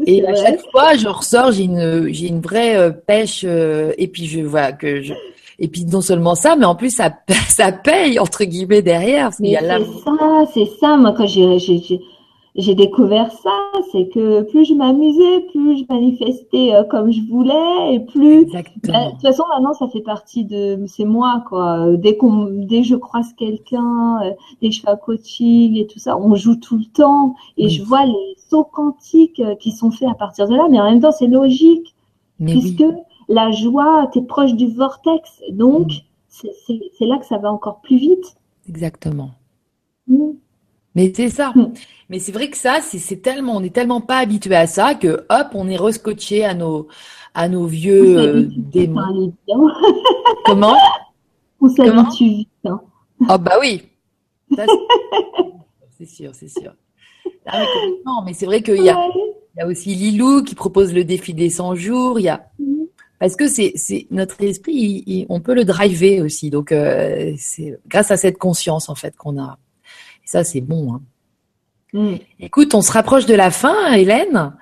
Et 0.05 0.25
à 0.25 0.33
chaque 0.33 0.61
fois, 0.71 0.95
je 0.95 1.07
ressors, 1.07 1.51
j'ai 1.51 1.63
une, 1.63 2.07
j'ai 2.11 2.27
une 2.27 2.41
vraie 2.41 2.75
euh, 2.77 2.89
pêche. 2.91 3.43
euh, 3.45 3.91
et 3.97 4.07
puis 4.07 4.25
je 4.25 4.39
vois 4.41 4.71
que 4.71 5.01
je. 5.01 5.13
Et 5.59 5.67
puis 5.67 5.85
non 5.85 6.01
seulement 6.01 6.35
ça, 6.35 6.55
mais 6.55 6.65
en 6.65 6.75
plus 6.75 6.89
ça, 6.95 7.11
ça 7.49 7.71
paye 7.71 8.17
entre 8.19 8.43
guillemets 8.45 8.81
derrière. 8.81 9.29
La... 9.39 9.79
c'est 9.79 9.85
ça, 10.03 10.45
c'est 10.53 10.69
ça. 10.79 10.97
Moi, 10.97 11.13
quand 11.13 11.27
j'ai 11.27 11.59
j'ai- 11.59 11.79
j'ai- 11.79 12.01
j'ai 12.55 12.75
découvert 12.75 13.31
ça, 13.31 13.51
c'est 13.91 14.09
que 14.09 14.41
plus 14.41 14.65
je 14.65 14.73
m'amusais, 14.73 15.41
plus 15.51 15.77
je 15.77 15.83
manifestais 15.87 16.73
euh, 16.73 16.83
comme 16.83 17.11
je 17.11 17.21
voulais, 17.29 17.93
et 17.93 17.99
plus. 17.99 18.45
Bah, 18.51 18.61
de 19.05 19.11
toute 19.11 19.21
façon, 19.21 19.43
maintenant, 19.53 19.73
ça 19.73 19.87
fait 19.87 20.01
partie 20.01 20.45
de. 20.45 20.79
C'est 20.87 21.05
moi, 21.05 21.43
quoi. 21.47 21.87
Euh, 21.87 21.95
Dès 21.97 22.17
qu'on, 22.17 22.47
dès 22.51 22.81
que 22.81 22.87
je 22.87 22.95
croise 22.95 23.31
quelqu'un, 23.37 24.19
dès 24.61 24.69
que 24.69 24.75
je 24.75 24.81
fais 24.81 24.89
un 24.89 24.95
coaching 24.97 25.75
et 25.77 25.87
tout 25.87 25.99
ça, 25.99 26.17
on 26.17 26.35
joue 26.35 26.55
tout 26.55 26.77
le 26.77 26.85
temps, 26.85 27.35
et 27.57 27.65
Oui. 27.65 27.69
je 27.69 27.83
vois 27.83 28.05
les 28.05 28.35
sauts 28.49 28.63
quantiques 28.65 29.41
qui 29.59 29.71
sont 29.71 29.91
faits 29.91 30.09
à 30.09 30.15
partir 30.15 30.47
de 30.49 30.55
là. 30.55 30.67
Mais 30.69 30.79
en 30.81 30.85
même 30.89 30.99
temps, 31.01 31.11
c'est 31.11 31.27
logique, 31.27 31.93
Mais 32.39 32.53
oui, 32.53 32.59
puisque 32.61 32.83
la 33.29 33.51
joie, 33.51 34.09
t'es 34.11 34.21
proche 34.21 34.53
du 34.53 34.67
vortex, 34.73 35.41
donc 35.51 35.87
Mm. 36.43 36.47
c'est 36.97 37.05
là 37.05 37.17
que 37.17 37.25
ça 37.25 37.37
va 37.37 37.51
encore 37.51 37.79
plus 37.81 37.97
vite. 37.97 38.35
exactement. 38.67 39.31
Mm. 40.07 40.31
Mais 40.95 41.13
c'est 41.15 41.29
ça. 41.29 41.51
Mm. 41.55 41.71
Mais 42.09 42.19
c'est 42.19 42.31
vrai 42.31 42.49
que 42.49 42.57
ça, 42.57 42.79
c'est 42.81 43.21
tellement, 43.21 43.55
on 43.57 43.59
n'est 43.61 43.69
tellement 43.69 44.01
pas 44.01 44.17
habitué 44.17 44.55
à 44.55 44.65
ça 44.67 44.95
que 44.95 45.25
hop, 45.29 45.47
on 45.53 45.67
est 45.69 45.77
rescotché 45.77 46.43
à 46.43 46.53
nos, 46.55 46.87
à 47.35 47.47
nos 47.47 47.65
vieux 47.67 48.17
euh, 48.17 48.47
démons. 48.57 48.99
hein. 48.99 49.31
Comment? 50.45 50.75
On 51.61 51.69
s'habitue 51.69 52.25
vite. 52.29 52.49
hein. 52.65 52.81
Ah 53.27 53.37
bah 53.37 53.57
oui. 53.61 53.83
C'est- 55.97 56.05
sûr, 56.05 56.31
c'est 56.33 56.47
sûr. 56.47 56.73
Ah, 57.45 57.65
mais 58.25 58.33
c'est 58.33 58.45
vrai 58.45 58.61
qu'il 58.63 58.81
y 58.83 58.89
a, 58.89 58.97
y 59.57 59.63
aussi 59.63 59.93
Lilou 59.95 60.43
qui 60.43 60.55
propose 60.55 60.93
le 60.93 61.03
défi 61.03 61.33
des 61.33 61.49
100 61.49 61.75
jours. 61.75 62.19
Il 62.19 62.23
y 62.23 62.29
a. 62.29 62.47
parce 63.19 63.35
que 63.35 63.47
c'est 63.47 63.73
notre 64.11 64.41
esprit, 64.43 64.73
il- 64.73 65.03
il- 65.07 65.25
on 65.29 65.39
peut 65.41 65.53
le 65.53 65.65
driver 65.65 66.21
aussi. 66.21 66.49
Donc 66.49 66.71
euh, 66.71 67.33
c'est 67.37 67.77
grâce 67.87 68.11
à 68.11 68.17
cette 68.17 68.37
conscience 68.37 68.89
en 68.89 68.95
fait 68.95 69.15
qu'on 69.17 69.37
a. 69.39 69.57
Et 70.23 70.27
ça 70.27 70.43
c'est 70.43 70.61
bon. 70.61 70.93
hein. 70.93 71.01
Mm. 71.93 72.15
Écoute, 72.39 72.73
on 72.75 72.81
se 72.81 72.91
rapproche 72.91 73.25
de 73.25 73.33
la 73.33 73.49
fin, 73.51 73.93
Hélène. 73.93 74.53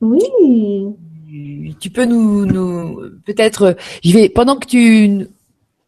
Oui. 0.00 0.20
Tu- 1.28 1.74
Tu 1.80 1.90
peux 1.90 2.04
nous, 2.04 2.46
nous 2.46 3.00
peut-être, 3.26 3.76
je 4.04 4.12
vais 4.12 4.28
pendant 4.28 4.56
que 4.56 4.66
tu 4.68 5.26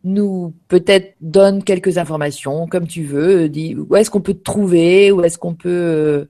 nous 0.03 0.55
peut-être 0.69 1.15
donnes 1.21 1.63
quelques 1.65 1.99
informations 1.99 2.67
comme 2.67 2.87
tu 2.87 3.03
veux, 3.05 3.49
dis 3.49 3.75
où 3.77 3.95
est-ce 3.97 4.11
qu'on 4.11 4.21
peut 4.21 4.35
te 4.35 4.43
trouver, 4.43 5.13
où 5.13 5.21
est-ce 5.23 5.37
qu'on 5.39 5.55
peut 5.55 6.29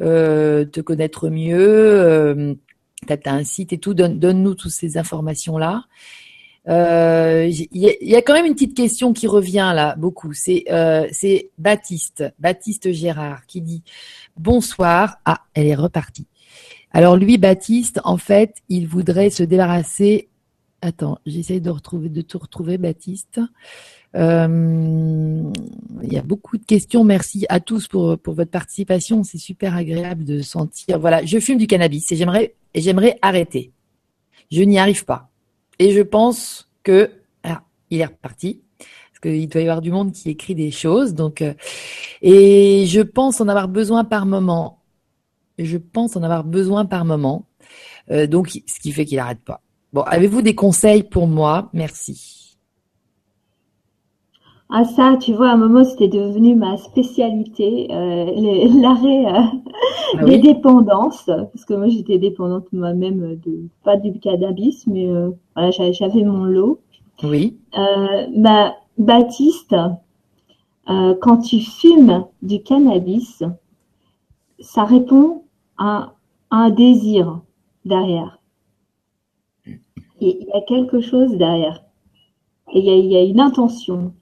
euh, 0.00 0.64
te 0.66 0.80
connaître 0.80 1.28
mieux, 1.30 1.58
euh, 1.58 2.54
t'as 3.04 3.16
t'as 3.16 3.32
un 3.32 3.44
site 3.44 3.72
et 3.72 3.78
tout, 3.78 3.94
donne, 3.94 4.18
donne-nous 4.18 4.54
toutes 4.54 4.70
ces 4.70 4.98
informations 4.98 5.58
là. 5.58 5.84
Euh, 6.68 7.46
Il 7.46 7.68
y, 7.72 7.88
a, 7.88 7.92
il 8.00 8.22
quand 8.24 8.32
même 8.32 8.46
une 8.46 8.54
petite 8.54 8.76
question 8.76 9.12
qui 9.12 9.26
revient 9.26 9.72
là 9.74 9.94
beaucoup. 9.96 10.32
C'est 10.32 10.64
euh, 10.70 11.06
Baptiste, 11.58 12.24
Baptiste 12.38 12.92
Gérard 12.92 13.46
qui 13.46 13.60
dit 13.60 13.82
bonsoir. 14.36 15.18
Ah, 15.24 15.42
elle 15.54 15.66
est 15.66 15.74
repartie. 15.74 16.26
Alors 16.90 17.16
lui, 17.16 17.38
Baptiste, 17.38 18.00
en 18.04 18.16
fait, 18.16 18.54
il 18.68 18.86
voudrait 18.86 19.30
se 19.30 19.42
débarrasser. 19.42 20.28
Attends, 20.80 21.18
j'essaye 21.26 21.60
de 21.60 21.70
retrouver, 21.70 22.08
de 22.08 22.22
te 22.22 22.36
retrouver, 22.36 22.78
Baptiste. 22.78 23.40
Euh, 24.14 25.52
il 26.02 26.12
y 26.12 26.18
a 26.18 26.22
beaucoup 26.22 26.56
de 26.58 26.64
questions. 26.64 27.04
Merci 27.04 27.46
à 27.48 27.60
tous 27.60 27.88
pour, 27.88 28.18
pour 28.18 28.34
votre 28.34 28.50
participation. 28.50 29.24
C'est 29.24 29.38
super 29.38 29.74
agréable 29.74 30.24
de 30.24 30.42
sentir. 30.42 30.98
Voilà, 30.98 31.24
je 31.24 31.38
fume 31.38 31.58
du 31.58 31.66
cannabis 31.66 32.10
et 32.12 32.16
j'aimerais, 32.16 32.54
j'aimerais 32.74 33.18
arrêter. 33.22 33.72
Je 34.50 34.62
n'y 34.62 34.78
arrive 34.78 35.04
pas. 35.04 35.30
Et 35.78 35.92
je 35.92 36.02
pense 36.02 36.70
que, 36.82 37.10
ah, 37.42 37.62
il 37.90 38.00
est 38.00 38.06
reparti. 38.06 38.60
Parce 38.78 39.20
qu'il 39.20 39.48
doit 39.48 39.62
y 39.62 39.64
avoir 39.64 39.80
du 39.80 39.90
monde 39.90 40.12
qui 40.12 40.30
écrit 40.30 40.54
des 40.54 40.70
choses. 40.70 41.14
Donc, 41.14 41.42
euh, 41.42 41.54
et 42.22 42.86
je 42.86 43.00
pense 43.00 43.40
en 43.40 43.48
avoir 43.48 43.68
besoin 43.68 44.04
par 44.04 44.26
moment. 44.26 44.82
Je 45.58 45.78
pense 45.78 46.16
en 46.16 46.22
avoir 46.22 46.44
besoin 46.44 46.84
par 46.84 47.04
moment. 47.04 47.46
Euh, 48.10 48.26
donc, 48.26 48.50
ce 48.50 48.80
qui 48.80 48.92
fait 48.92 49.04
qu'il 49.04 49.16
n'arrête 49.16 49.40
pas. 49.40 49.60
Bon, 49.92 50.02
avez-vous 50.02 50.42
des 50.42 50.54
conseils 50.54 51.04
pour 51.04 51.26
moi? 51.26 51.70
Merci. 51.72 52.43
Ah 54.76 54.84
ça, 54.84 55.16
tu 55.16 55.32
vois, 55.32 55.50
à 55.50 55.52
un 55.54 55.56
moment, 55.56 55.84
c'était 55.84 56.08
devenu 56.08 56.54
ma 56.56 56.76
spécialité, 56.76 57.86
euh, 57.92 58.26
l'arrêt 58.82 59.24
euh, 59.26 59.40
Ah 60.18 60.24
des 60.26 60.38
oui 60.38 60.40
dépendances, 60.40 61.24
parce 61.26 61.64
que 61.64 61.74
moi, 61.74 61.88
j'étais 61.88 62.18
dépendante 62.18 62.72
moi-même 62.72 63.36
de 63.36 63.68
pas 63.84 63.96
du 63.96 64.18
cannabis, 64.18 64.86
mais 64.86 65.08
euh, 65.08 65.30
voilà, 65.54 65.70
j'a- 65.70 65.92
j'avais 65.92 66.24
mon 66.24 66.44
lot. 66.44 66.80
Oui. 67.22 67.56
Bah, 68.36 68.74
Baptiste, 68.98 69.74
quand 70.86 71.38
tu 71.38 71.60
fumes 71.60 72.24
du 72.42 72.62
cannabis, 72.62 73.42
ça 74.58 74.84
répond 74.84 75.44
à, 75.78 76.14
à 76.50 76.56
un 76.56 76.70
désir 76.70 77.40
derrière. 77.84 78.38
Et 80.20 80.38
il 80.40 80.48
y 80.48 80.52
a 80.52 80.60
quelque 80.62 81.00
chose 81.00 81.36
derrière. 81.36 81.84
Et 82.74 82.80
il 82.80 82.84
y 82.86 82.90
a, 82.90 82.96
il 82.96 83.06
y 83.12 83.16
a 83.16 83.22
une 83.24 83.40
intention. 83.40 84.14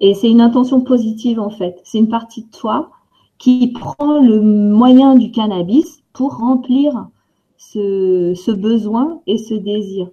Et 0.00 0.14
c'est 0.14 0.30
une 0.30 0.40
intention 0.40 0.80
positive 0.80 1.38
en 1.40 1.50
fait. 1.50 1.80
C'est 1.84 1.98
une 1.98 2.08
partie 2.08 2.44
de 2.44 2.50
toi 2.50 2.90
qui 3.38 3.68
prend 3.68 4.20
le 4.20 4.40
moyen 4.40 5.14
du 5.16 5.30
cannabis 5.30 6.02
pour 6.12 6.36
remplir 6.38 7.08
ce, 7.56 8.50
besoin 8.52 9.20
et 9.26 9.38
ce 9.38 9.54
désir. 9.54 10.08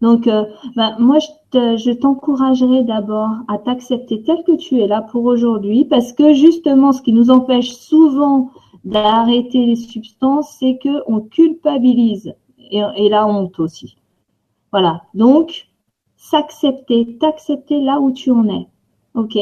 Donc, 0.00 0.26
euh, 0.26 0.44
ben, 0.74 0.96
moi, 0.98 1.18
je 1.20 1.28
te- 1.50 1.76
je 1.76 1.92
t'encouragerais 1.92 2.82
d'abord 2.82 3.30
à 3.46 3.58
t'accepter 3.58 4.22
tel 4.22 4.42
que 4.44 4.56
tu 4.56 4.80
es 4.80 4.88
là 4.88 5.02
pour 5.02 5.24
aujourd'hui, 5.24 5.84
parce 5.84 6.12
que 6.12 6.34
justement, 6.34 6.92
ce 6.92 7.02
qui 7.02 7.12
nous 7.12 7.30
empêche 7.30 7.70
souvent 7.70 8.50
d'arrêter 8.84 9.64
les 9.64 9.76
substances, 9.76 10.56
c'est 10.58 10.78
que 10.82 11.02
on 11.06 11.20
culpabilise 11.20 12.34
et 12.70 13.08
la 13.08 13.26
honte 13.28 13.60
aussi. 13.60 13.96
Voilà. 14.72 15.02
Donc, 15.14 15.68
s'accepter, 16.22 17.18
t'accepter 17.18 17.80
là 17.80 18.00
où 18.00 18.12
tu 18.12 18.30
en 18.30 18.48
es. 18.48 18.68
Ok? 19.14 19.36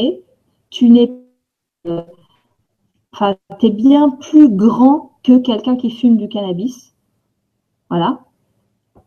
Tu 0.70 0.88
n'es, 0.88 1.12
euh, 1.86 2.02
enfin, 3.12 3.36
t'es 3.58 3.70
bien 3.70 4.08
plus 4.08 4.48
grand 4.48 5.12
que 5.22 5.38
quelqu'un 5.38 5.76
qui 5.76 5.90
fume 5.90 6.16
du 6.16 6.28
cannabis. 6.28 6.94
Voilà. 7.90 8.20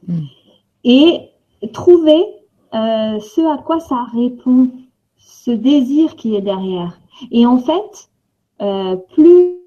Mm. 0.07 0.19
Et 0.83 1.29
trouver 1.73 2.23
euh, 2.75 3.19
ce 3.19 3.41
à 3.41 3.57
quoi 3.57 3.79
ça 3.79 4.03
répond, 4.13 4.69
ce 5.17 5.51
désir 5.51 6.15
qui 6.15 6.35
est 6.35 6.41
derrière. 6.41 6.99
Et 7.31 7.45
en 7.47 7.57
fait, 7.57 8.09
euh, 8.61 8.97
plus 9.13 9.57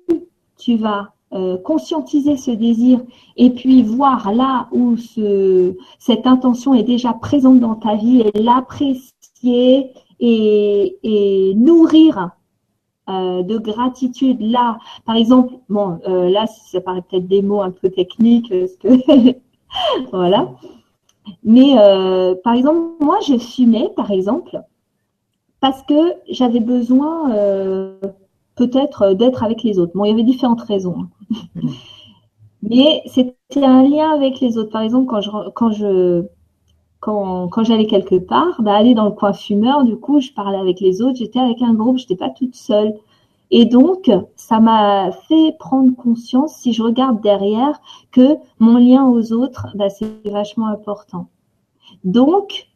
tu 0.58 0.76
vas 0.76 1.12
euh, 1.32 1.58
conscientiser 1.58 2.36
ce 2.36 2.52
désir 2.52 3.00
et 3.36 3.50
puis 3.50 3.82
voir 3.82 4.32
là 4.32 4.68
où 4.70 4.96
ce, 4.96 5.76
cette 5.98 6.24
intention 6.24 6.72
est 6.72 6.84
déjà 6.84 7.14
présente 7.14 7.58
dans 7.58 7.74
ta 7.74 7.96
vie 7.96 8.20
et 8.20 8.40
l'apprécier 8.40 9.90
et, 10.20 11.52
nourrir 11.56 12.30
euh, 13.08 13.42
de 13.42 13.58
gratitude 13.58 14.40
là. 14.40 14.78
Par 15.04 15.16
exemple, 15.16 15.54
bon, 15.68 15.98
euh, 16.06 16.30
là, 16.30 16.46
ça 16.46 16.80
paraît 16.80 17.02
peut-être 17.02 17.26
des 17.26 17.42
mots 17.42 17.60
un 17.60 17.72
peu 17.72 17.90
techniques, 17.90 18.54
voilà. 20.12 20.52
Mais 21.42 21.74
par 22.44 22.54
exemple, 22.54 23.04
moi, 23.04 23.18
je 23.26 23.36
fumais, 23.36 23.90
par 23.96 24.12
exemple, 24.12 24.62
parce 25.58 25.82
que 25.82 26.14
j'avais 26.30 26.60
besoin 26.60 27.32
peut-être 28.56 29.14
d'être 29.14 29.42
avec 29.44 29.62
les 29.62 29.78
autres. 29.78 29.92
Bon, 29.94 30.04
il 30.04 30.10
y 30.10 30.12
avait 30.12 30.22
différentes 30.24 30.62
raisons. 30.62 30.96
hein. 31.32 31.68
Mais 32.62 33.02
c'était 33.06 33.64
un 33.64 33.82
lien 33.82 34.10
avec 34.12 34.40
les 34.40 34.58
autres. 34.58 34.70
Par 34.70 34.82
exemple, 34.82 35.06
quand 35.06 35.20
je 35.20 35.30
quand 35.54 35.70
je 35.72 36.24
quand, 37.00 37.48
quand 37.48 37.64
j'allais 37.64 37.86
quelque 37.86 38.16
part, 38.18 38.62
bah, 38.62 38.74
aller 38.76 38.94
dans 38.94 39.06
le 39.06 39.12
coin 39.12 39.32
fumeur, 39.32 39.84
du 39.84 39.96
coup, 39.96 40.20
je 40.20 40.32
parlais 40.32 40.58
avec 40.58 40.80
les 40.80 41.02
autres, 41.02 41.18
j'étais 41.18 41.38
avec 41.40 41.62
un 41.62 41.74
groupe, 41.74 41.98
j'étais 41.98 42.16
pas 42.16 42.30
toute 42.30 42.54
seule. 42.56 42.94
Et 43.50 43.66
donc, 43.66 44.10
ça 44.36 44.60
m'a 44.60 45.12
fait 45.12 45.56
prendre 45.58 45.94
conscience, 45.96 46.56
si 46.56 46.72
je 46.72 46.82
regarde 46.82 47.20
derrière, 47.22 47.80
que 48.12 48.36
mon 48.60 48.78
lien 48.78 49.06
aux 49.06 49.32
autres, 49.32 49.68
bah, 49.76 49.90
c'est 49.90 50.08
vachement 50.30 50.68
important. 50.68 51.28
Donc, 52.04 52.68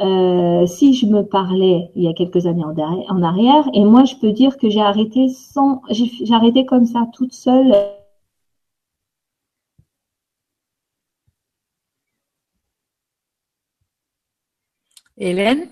euh, 0.00 0.66
si 0.66 0.94
je 0.94 1.04
me 1.06 1.22
parlais 1.22 1.90
il 1.94 2.04
y 2.04 2.08
a 2.08 2.14
quelques 2.14 2.46
années 2.46 2.64
en, 2.64 3.22
arrière, 3.22 3.68
et 3.74 3.84
moi 3.84 4.04
je 4.04 4.14
peux 4.16 4.32
dire 4.32 4.56
que 4.56 4.70
j'ai 4.70 4.80
arrêté 4.80 5.28
sans, 5.28 5.82
j'ai 5.90 6.32
arrêté 6.32 6.64
comme 6.64 6.86
ça 6.86 7.06
toute 7.12 7.34
seule. 7.34 7.74
Hélène? 15.18 15.68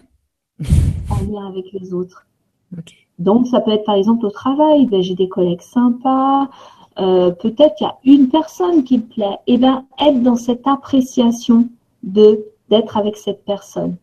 En 1.11 1.25
lien 1.25 1.47
avec 1.49 1.73
les 1.73 1.95
autres. 1.95 2.27
Donc 3.19 3.47
ça 3.47 3.61
peut 3.61 3.71
être 3.71 3.85
par 3.87 3.95
exemple 3.95 4.27
au 4.27 4.31
travail, 4.31 4.85
ben, 4.87 5.01
j'ai 5.01 5.15
des 5.15 5.29
collègues 5.29 5.63
sympas, 5.63 6.51
euh, 6.99 7.31
peut-être 7.31 7.77
qu'il 7.77 7.87
y 7.87 7.91
a 7.91 7.97
une 8.05 8.29
personne 8.29 8.85
qui 8.85 8.99
me 8.99 9.05
plaît, 9.05 9.39
et 9.47 9.57
bien 9.57 9.87
être 9.99 10.23
dans 10.23 10.37
cette 10.37 10.67
appréciation 10.67 11.69
de 12.03 12.45
d'être 12.69 12.99
avec 12.99 13.17
cette 13.17 13.47
personne 13.47 13.97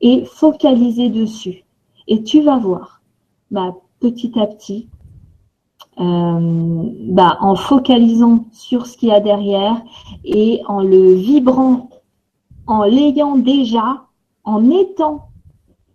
et 0.00 0.24
focaliser 0.24 1.08
dessus. 1.10 1.64
Et 2.08 2.22
tu 2.22 2.42
vas 2.42 2.58
voir, 2.58 3.00
bah, 3.50 3.74
petit 4.00 4.32
à 4.38 4.46
petit, 4.46 4.88
euh, 5.98 6.88
bah, 7.08 7.36
en 7.40 7.54
focalisant 7.54 8.46
sur 8.52 8.86
ce 8.86 8.96
qu'il 8.96 9.10
y 9.10 9.12
a 9.12 9.20
derrière 9.20 9.82
et 10.24 10.62
en 10.66 10.80
le 10.82 11.12
vibrant, 11.14 11.90
en 12.66 12.84
l'ayant 12.84 13.36
déjà, 13.36 14.04
en 14.44 14.70
étant 14.70 15.28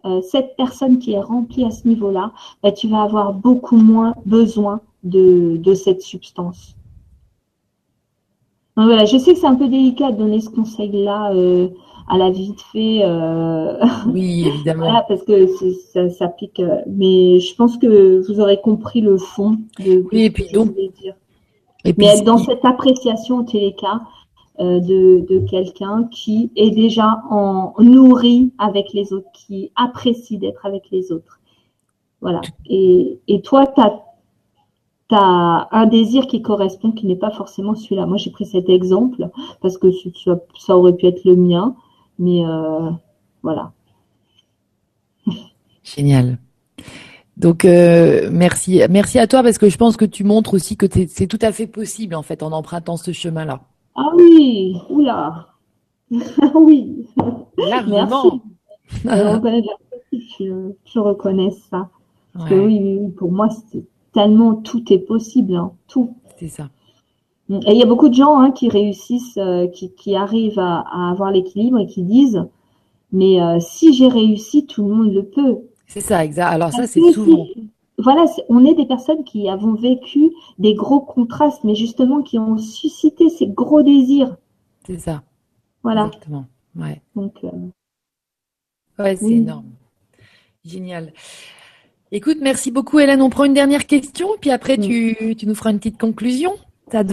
euh, 0.05 0.21
cette 0.21 0.55
personne 0.55 0.99
qui 0.99 1.13
est 1.13 1.21
remplie 1.21 1.65
à 1.65 1.71
ce 1.71 1.87
niveau-là, 1.87 2.31
bah, 2.61 2.71
tu 2.71 2.87
vas 2.87 3.01
avoir 3.01 3.33
beaucoup 3.33 3.77
moins 3.77 4.13
besoin 4.25 4.81
de, 5.03 5.73
cette 5.73 6.01
substance. 6.01 6.75
Voilà, 8.75 9.05
je 9.05 9.17
sais 9.17 9.33
que 9.33 9.39
c'est 9.39 9.47
un 9.47 9.55
peu 9.55 9.67
délicat 9.67 10.11
de 10.11 10.17
donner 10.17 10.41
ce 10.41 10.49
conseil-là 10.49 11.31
euh, 11.33 11.69
à 12.07 12.17
la 12.17 12.29
vite 12.29 12.61
fait. 12.71 13.01
Euh, 13.03 13.83
oui, 14.13 14.47
évidemment. 14.47 15.03
parce 15.07 15.23
que 15.23 15.47
ça, 15.93 16.09
ça 16.09 16.27
pique. 16.27 16.59
Euh, 16.59 16.81
mais 16.87 17.39
je 17.39 17.55
pense 17.55 17.77
que 17.77 18.25
vous 18.27 18.39
aurez 18.39 18.59
compris 18.61 19.01
le 19.01 19.17
fond 19.17 19.57
de, 19.79 20.05
oui, 20.11 20.25
et 20.25 20.29
puis 20.29 20.47
donc, 20.53 20.73
dire. 20.75 21.15
Et 21.83 21.93
puis, 21.93 22.05
mais 22.05 22.17
être 22.17 22.23
dans 22.23 22.37
cette 22.37 22.65
appréciation, 22.65 23.39
au 23.39 23.43
télécas, 23.43 24.01
euh, 24.59 24.79
de, 24.79 25.25
de 25.29 25.39
quelqu'un 25.39 26.07
qui 26.11 26.49
est 26.55 26.71
déjà 26.71 27.21
en 27.29 27.73
nourri 27.79 28.53
avec 28.57 28.93
les 28.93 29.11
autres, 29.11 29.27
qui 29.33 29.71
apprécie 29.75 30.37
d'être 30.37 30.65
avec 30.65 30.89
les 30.91 31.11
autres. 31.11 31.41
Voilà. 32.21 32.39
Et, 32.65 33.19
et 33.27 33.41
toi, 33.41 33.67
tu 33.67 33.81
as, 33.81 34.01
as, 35.11 35.67
un 35.71 35.85
désir 35.85 36.25
qui 36.27 36.41
correspond, 36.41 36.91
qui 36.91 37.05
n'est 37.05 37.17
pas 37.17 37.31
forcément 37.31 37.75
celui-là. 37.75 38.05
Moi, 38.05 38.15
j'ai 38.15 38.31
pris 38.31 38.45
cet 38.45 38.69
exemple 38.69 39.29
parce 39.61 39.77
que 39.77 39.89
ça, 40.57 40.77
aurait 40.77 40.95
pu 40.95 41.05
être 41.05 41.25
le 41.25 41.35
mien. 41.35 41.75
Mais 42.19 42.45
euh, 42.45 42.91
voilà. 43.43 43.71
Génial. 45.83 46.37
Donc 47.37 47.65
euh, 47.65 48.29
merci, 48.31 48.81
merci 48.89 49.19
à 49.19 49.27
toi 49.27 49.43
parce 49.43 49.57
que 49.57 49.69
je 49.69 49.77
pense 49.77 49.97
que 49.97 50.05
tu 50.05 50.23
montres 50.23 50.53
aussi 50.53 50.77
que 50.77 50.85
c'est 51.07 51.27
tout 51.27 51.39
à 51.41 51.51
fait 51.51 51.67
possible 51.67 52.15
en 52.15 52.21
fait 52.21 52.43
en 52.43 52.51
empruntant 52.53 52.95
ce 52.95 53.11
chemin-là. 53.11 53.61
Ah 53.95 54.11
oui, 54.15 54.77
oula, 54.89 55.47
oui. 56.55 57.07
Largement. 57.57 58.41
Merci. 59.03 59.61
je, 60.39 60.99
reconnais 60.99 61.51
ça. 61.69 61.89
Parce 62.33 62.49
que 62.49 62.55
oui, 62.55 62.99
pour 63.17 63.31
moi, 63.31 63.47
c'est 63.71 63.83
tellement 64.13 64.55
tout 64.55 64.91
est 64.91 64.99
possible, 64.99 65.55
hein, 65.55 65.71
tout. 65.87 66.15
C'est 66.37 66.49
ça. 66.49 66.69
Et 67.49 67.73
il 67.73 67.77
y 67.77 67.83
a 67.83 67.85
beaucoup 67.85 68.09
de 68.09 68.15
gens 68.15 68.39
hein, 68.39 68.51
qui 68.51 68.69
réussissent, 68.69 69.37
euh, 69.37 69.67
qui, 69.67 69.93
qui, 69.93 70.15
arrivent 70.15 70.57
à, 70.57 70.79
à 70.79 71.11
avoir 71.11 71.31
l'équilibre 71.31 71.77
et 71.77 71.85
qui 71.85 72.01
disent, 72.01 72.43
mais 73.11 73.41
euh, 73.41 73.59
si 73.59 73.93
j'ai 73.93 74.07
réussi, 74.07 74.65
tout 74.65 74.87
le 74.87 74.93
monde 74.93 75.13
le 75.13 75.25
peut. 75.25 75.59
C'est 75.87 76.01
ça, 76.01 76.25
exact. 76.25 76.49
Alors 76.49 76.71
ça, 76.71 76.87
c'est 76.87 77.01
souvent. 77.11 77.45
Voilà, 77.97 78.25
on 78.49 78.65
est 78.65 78.73
des 78.73 78.85
personnes 78.85 79.23
qui 79.23 79.47
avons 79.47 79.75
vécu 79.75 80.31
des 80.59 80.73
gros 80.73 80.99
contrastes, 80.99 81.63
mais 81.63 81.75
justement 81.75 82.21
qui 82.21 82.37
ont 82.37 82.57
suscité 82.57 83.29
ces 83.29 83.47
gros 83.47 83.83
désirs. 83.83 84.35
C'est 84.85 84.99
ça. 84.99 85.23
Voilà. 85.83 86.07
Exactement. 86.07 86.45
Ouais. 86.75 87.01
Donc. 87.15 87.35
Euh... 87.43 87.49
Ouais, 88.99 89.15
c'est 89.15 89.31
énorme. 89.31 89.65
Génial. 90.65 91.13
Écoute, 92.11 92.37
merci 92.41 92.71
beaucoup, 92.71 92.99
Hélène. 92.99 93.21
On 93.21 93.29
prend 93.29 93.45
une 93.45 93.53
dernière 93.53 93.85
question, 93.85 94.27
puis 94.41 94.51
après, 94.51 94.77
tu, 94.77 95.35
tu 95.37 95.45
nous 95.45 95.55
feras 95.55 95.71
une 95.71 95.77
petite 95.77 95.99
conclusion. 95.99 96.53
Ça 96.91 97.03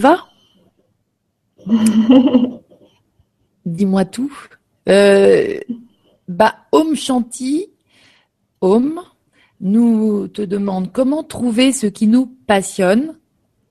Dis-moi 3.66 4.04
tout. 4.04 4.32
Euh, 4.88 5.60
bah, 6.28 6.56
Om 6.72 6.94
Shanti, 6.94 7.68
Om, 8.60 9.00
nous 9.60 10.28
te 10.28 10.42
demande 10.42 10.92
comment 10.92 11.22
trouver 11.22 11.72
ce 11.72 11.86
qui 11.86 12.06
nous 12.06 12.26
passionne. 12.46 13.18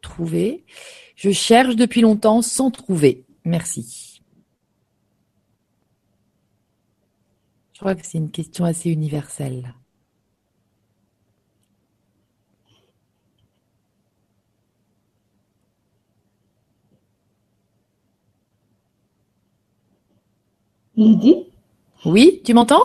Trouver. 0.02 0.64
Je 1.16 1.32
cherche 1.32 1.76
depuis 1.76 2.02
longtemps 2.02 2.42
sans 2.42 2.72
trouver. 2.72 3.26
Merci. 3.46 4.22
Je 7.74 7.80
crois 7.80 7.96
que 7.96 8.06
c'est 8.06 8.18
une 8.18 8.32
question 8.32 8.66
assez 8.66 8.90
universelle. 8.90 9.74
Lydie 20.98 21.46
Oui, 22.06 22.42
tu 22.44 22.54
m'entends? 22.54 22.84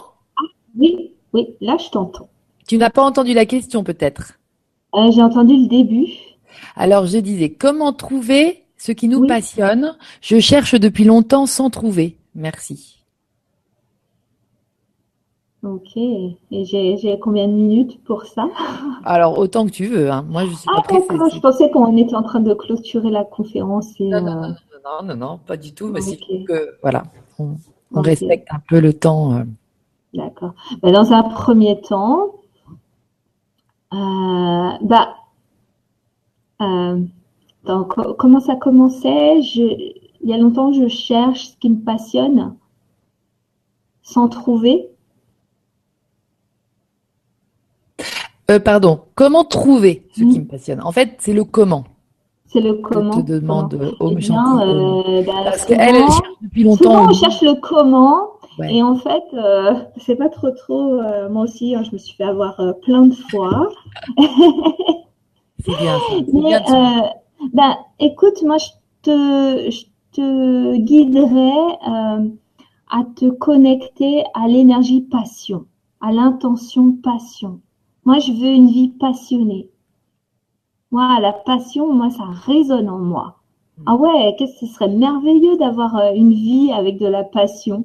Oui, 0.79 1.13
oui, 1.33 1.49
là 1.61 1.77
je 1.79 1.91
t'entends. 1.91 2.29
Tu 2.69 2.79
n'as 2.79 2.91
pas 2.91 3.03
entendu 3.03 3.33
la 3.33 3.47
question 3.47 3.83
peut-être? 3.85 4.35
Euh, 4.95 5.11
J'ai 5.13 5.23
entendu 5.23 5.57
le 5.57 5.69
début. 5.69 6.07
Alors 6.77 7.07
je 7.07 7.19
disais, 7.19 7.51
comment 7.51 7.93
trouver 7.93 8.65
ce 8.77 8.93
qui 8.93 9.09
nous 9.09 9.27
passionne? 9.27 9.97
Je 10.21 10.39
cherche 10.39 10.75
depuis 10.75 11.05
longtemps 11.05 11.47
sans 11.47 11.71
trouver. 11.71 12.17
Merci. 12.35 12.97
Ok. 15.63 15.97
Et 15.97 16.65
j'ai 16.65 17.19
combien 17.21 17.49
de 17.49 17.53
minutes 17.53 18.03
pour 18.05 18.25
ça? 18.25 18.49
Alors 19.05 19.39
autant 19.39 19.67
que 19.67 19.73
tu 19.73 19.87
veux. 19.87 20.11
Hein. 20.11 20.25
Moi 20.29 20.45
je 20.47 20.55
suis 20.55 20.69
ah, 20.69 20.77
pas 20.77 20.83
pressée. 20.83 21.35
Je 21.35 21.41
pensais 21.41 21.71
qu'on 21.71 21.97
était 21.97 22.15
en 22.15 22.23
train 22.23 22.41
de 22.41 22.55
clôturer 22.55 23.11
la 23.11 23.25
conférence. 23.25 23.89
Et, 23.99 24.09
non, 24.09 24.21
non, 24.21 24.41
non, 24.41 25.03
non, 25.03 25.17
non, 25.17 25.39
pas 25.45 25.57
du 25.57 25.73
tout. 25.73 25.89
Mais 25.89 26.01
c'est 26.01 26.19
que 26.19 26.79
voilà. 26.83 27.05
On 27.39 27.57
respecte 27.93 28.49
un 28.51 28.61
peu 28.69 28.81
le 28.81 28.93
temps. 28.93 29.35
Euh. 29.35 29.45
D'accord. 30.15 30.55
Ben, 30.83 30.93
dans 30.93 31.13
un 31.13 31.23
premier 31.23 31.81
temps, 31.81 32.35
euh, 33.93 34.71
bah, 34.83 35.17
euh, 36.61 37.01
comment 38.19 38.41
ça 38.41 38.57
commençait? 38.57 39.41
Il 39.41 40.31
y 40.31 40.33
a 40.33 40.39
longtemps, 40.39 40.73
je 40.73 40.89
cherche 40.89 41.51
ce 41.51 41.57
qui 41.59 41.71
me 41.71 41.85
passionne 41.85 42.57
sans 44.03 44.29
trouver. 44.29 44.89
pardon, 48.65 49.01
comment 49.17 49.45
trouver 49.45 50.07
ce 50.13 50.21
qui 50.21 50.39
me 50.39 50.47
passionne? 50.47 50.81
En 50.81 50.93
fait, 50.93 51.17
c'est 51.19 51.33
le 51.33 51.45
comment. 51.45 51.85
C'est 52.57 52.63
le 52.63 52.73
comment. 52.77 53.23
Te 53.23 53.33
demande 53.33 53.95
au 54.01 54.13
eh 54.13 54.15
bien, 54.15 54.61
euh, 54.63 55.23
bah, 55.27 55.33
Parce 55.45 55.67
qu'elle, 55.67 55.79
elle 55.79 56.07
cherche 56.07 56.21
depuis 56.41 56.65
longtemps. 56.65 56.85
Souvent, 56.85 57.11
on 57.11 57.13
cherche 57.13 57.43
le 57.43 57.61
comment. 57.61 58.31
Et 58.67 58.83
en 58.83 58.97
fait, 58.97 59.25
euh, 59.35 59.75
c'est 59.99 60.17
pas 60.17 60.31
trop 60.31 60.51
trop. 60.53 60.95
Euh, 60.95 61.29
moi 61.29 61.43
aussi, 61.43 61.75
hein, 61.75 61.83
je 61.83 61.93
me 61.93 61.99
suis 61.99 62.17
fait 62.17 62.25
avoir 62.25 62.59
euh, 62.61 62.73
plein 62.73 63.09
de 63.09 63.15
fois. 63.15 63.69
c'est 65.67 65.77
bien. 65.77 65.99
Ça. 65.99 66.15
Mais, 66.33 66.41
bien 66.41 67.11
bah, 67.53 67.77
écoute, 67.99 68.43
moi, 68.43 68.57
je 68.57 68.69
te, 69.03 69.71
je 69.71 69.85
te 70.13 70.77
guiderais 70.79 71.79
à 72.91 73.05
te 73.17 73.29
connecter 73.29 74.25
à 74.33 74.49
l'énergie 74.49 75.03
passion, 75.03 75.67
à 76.01 76.11
l'intention 76.11 76.97
passion. 77.03 77.61
Moi, 78.07 78.19
je 78.19 78.33
veux 78.33 78.49
une 78.49 78.69
vie 78.69 78.89
passionnée. 78.89 79.69
Moi, 80.93 81.21
la 81.21 81.33
passion, 81.33 81.93
moi, 81.93 82.11
ça 82.11 82.25
résonne 82.47 82.89
en 82.89 82.99
moi. 82.99 83.37
Ah 83.85 83.97
ouais, 83.97 84.35
qu'est-ce 84.39 84.61
que 84.61 84.67
ce 84.67 84.73
serait 84.73 84.89
merveilleux 84.89 85.59
d'avoir 85.59 85.97
euh, 85.97 86.13
une 86.15 86.33
vie 86.33 86.73
avec 86.73 86.99
de 86.99 87.07
la 87.07 87.25
passion. 87.25 87.85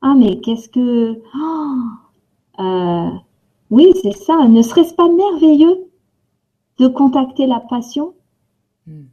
Ah 0.00 0.14
mais 0.16 0.38
qu'est-ce 0.38 0.68
que... 0.68 1.20
Oh, 1.36 2.62
euh, 2.62 3.10
oui, 3.70 3.92
c'est 4.00 4.12
ça. 4.12 4.46
Ne 4.46 4.62
serait-ce 4.62 4.94
pas 4.94 5.08
merveilleux 5.08 5.90
de 6.78 6.86
contacter 6.86 7.46
la 7.46 7.58
passion? 7.58 8.14
Hmm. 8.86 9.06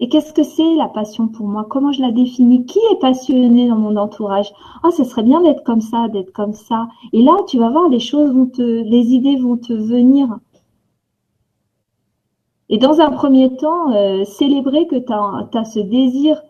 Et 0.00 0.08
qu'est-ce 0.08 0.34
que 0.34 0.42
c'est 0.42 0.74
la 0.74 0.88
passion 0.88 1.28
pour 1.28 1.46
moi? 1.46 1.64
Comment 1.64 1.92
je 1.92 2.02
la 2.02 2.10
définis? 2.10 2.66
Qui 2.66 2.80
est 2.90 3.00
passionné 3.00 3.68
dans 3.68 3.76
mon 3.76 3.96
entourage? 3.96 4.52
Ah, 4.82 4.90
ce 4.90 5.04
serait 5.04 5.22
bien 5.22 5.40
d'être 5.40 5.64
comme 5.64 5.80
ça, 5.80 6.08
d'être 6.08 6.32
comme 6.32 6.54
ça. 6.54 6.88
Et 7.14 7.22
là, 7.22 7.36
tu 7.46 7.56
vas 7.58 7.70
voir, 7.70 7.88
les 7.88 8.00
choses 8.00 8.32
vont 8.32 8.46
te, 8.46 8.60
les 8.62 9.14
idées 9.14 9.36
vont 9.36 9.56
te 9.56 9.72
venir. 9.72 10.28
Et 12.72 12.78
dans 12.78 13.02
un 13.02 13.10
premier 13.10 13.54
temps, 13.54 13.92
euh, 13.92 14.24
célébrer 14.24 14.86
que 14.86 14.96
tu 14.96 15.12
as, 15.12 15.64
ce 15.64 15.78
désir, 15.78 16.42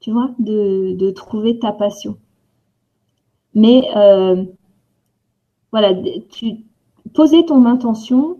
tu 0.00 0.10
vois, 0.10 0.30
de, 0.38 1.10
trouver 1.10 1.58
ta 1.58 1.72
passion. 1.72 2.16
Mais 3.54 3.86
euh, 3.94 4.46
voilà, 5.72 5.92
tu 6.30 6.64
poser 7.12 7.44
ton 7.44 7.66
intention 7.66 8.38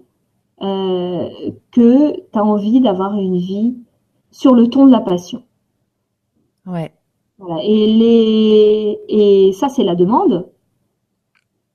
euh, 0.63 1.29
que 1.71 2.15
tu 2.15 2.39
as 2.39 2.43
envie 2.43 2.81
d'avoir 2.81 3.19
une 3.19 3.37
vie 3.37 3.77
sur 4.31 4.55
le 4.55 4.67
ton 4.69 4.87
de 4.87 4.93
la 4.93 5.01
passion. 5.01 5.43
Ouais. 6.65 6.95
Et, 7.63 7.87
les, 7.93 8.99
et 9.09 9.53
ça, 9.53 9.69
c'est 9.69 9.85
la 9.85 9.97
demande. 9.97 10.49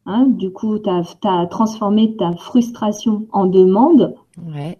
Hein, 0.07 0.25
du 0.25 0.51
coup, 0.51 0.79
tu 0.79 0.89
as, 0.89 1.45
transformé 1.45 2.15
ta 2.17 2.31
frustration 2.31 3.27
en 3.31 3.45
demande. 3.45 4.15
Ouais. 4.51 4.79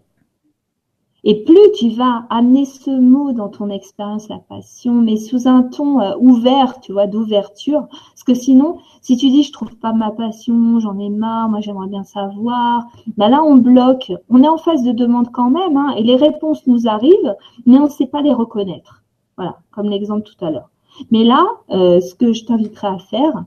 Et 1.24 1.44
plus 1.44 1.72
tu 1.78 1.90
vas 1.90 2.26
amener 2.32 2.66
ce 2.66 2.90
mot 2.90 3.32
dans 3.32 3.50
ton 3.50 3.70
expérience, 3.70 4.28
la 4.28 4.40
passion, 4.40 4.94
mais 4.94 5.18
sous 5.18 5.48
un 5.48 5.62
ton 5.62 6.00
euh, 6.02 6.16
ouvert, 6.20 6.80
tu 6.80 6.94
vois, 6.94 7.06
d'ouverture. 7.06 7.88
Parce 7.90 8.24
que 8.26 8.34
sinon, 8.34 8.80
si 9.02 9.18
tu 9.18 9.30
dis 9.30 9.44
je 9.44 9.52
trouve 9.52 9.76
pas 9.76 9.94
ma 9.94 10.10
passion, 10.10 10.80
j'en 10.80 10.98
ai 10.98 11.10
marre, 11.10 11.48
moi 11.48 11.60
j'aimerais 11.60 11.90
bien 11.90 12.04
savoir, 12.04 12.86
bah 13.18 13.30
là 13.30 13.44
on 13.44 13.56
bloque. 13.58 14.12
On 14.30 14.42
est 14.42 14.48
en 14.48 14.58
phase 14.58 14.82
de 14.82 14.94
demande 14.94 15.32
quand 15.32 15.52
même, 15.52 15.78
hein, 15.78 15.94
et 15.96 16.02
les 16.02 16.16
réponses 16.16 16.66
nous 16.66 16.88
arrivent, 16.88 17.36
mais 17.68 17.78
on 17.78 17.86
ne 17.86 17.90
sait 17.90 18.08
pas 18.08 18.24
les 18.24 18.34
reconnaître. 18.34 19.04
Voilà, 19.38 19.60
comme 19.70 19.90
l'exemple 19.90 20.24
tout 20.24 20.44
à 20.44 20.50
l'heure. 20.50 20.72
Mais 21.12 21.24
là, 21.24 21.46
euh, 21.70 22.02
ce 22.02 22.16
que 22.16 22.34
je 22.34 22.46
t'inviterai 22.46 22.88
à 22.88 22.98
faire, 22.98 23.46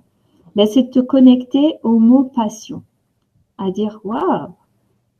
bah, 0.54 0.66
c'est 0.66 0.84
de 0.84 0.90
te 0.90 1.00
connecter 1.00 1.74
au 1.82 1.98
mot 1.98 2.22
passion, 2.22 2.84
à 3.58 3.72
dire 3.72 3.98
waouh 4.04 4.54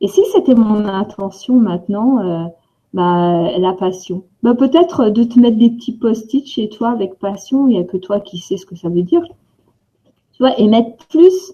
et 0.01 0.07
si 0.07 0.21
c'était 0.33 0.55
mon 0.55 0.85
intention 0.85 1.55
maintenant, 1.55 2.19
euh, 2.19 2.45
bah, 2.93 3.57
la 3.57 3.73
passion, 3.73 4.23
bah, 4.43 4.53
peut-être 4.53 5.09
de 5.09 5.23
te 5.23 5.39
mettre 5.39 5.57
des 5.57 5.69
petits 5.69 5.97
post-it 5.97 6.45
chez 6.45 6.69
toi 6.69 6.91
avec 6.91 7.17
passion, 7.19 7.67
il 7.67 7.71
n'y 7.73 7.79
a 7.79 7.83
que 7.83 7.97
toi 7.97 8.19
qui 8.19 8.37
sais 8.39 8.57
ce 8.57 8.65
que 8.65 8.75
ça 8.75 8.89
veut 8.89 9.03
dire. 9.03 9.23
Tu 10.33 10.43
vois, 10.43 10.59
et 10.59 10.67
mettre 10.67 11.07
plus 11.07 11.53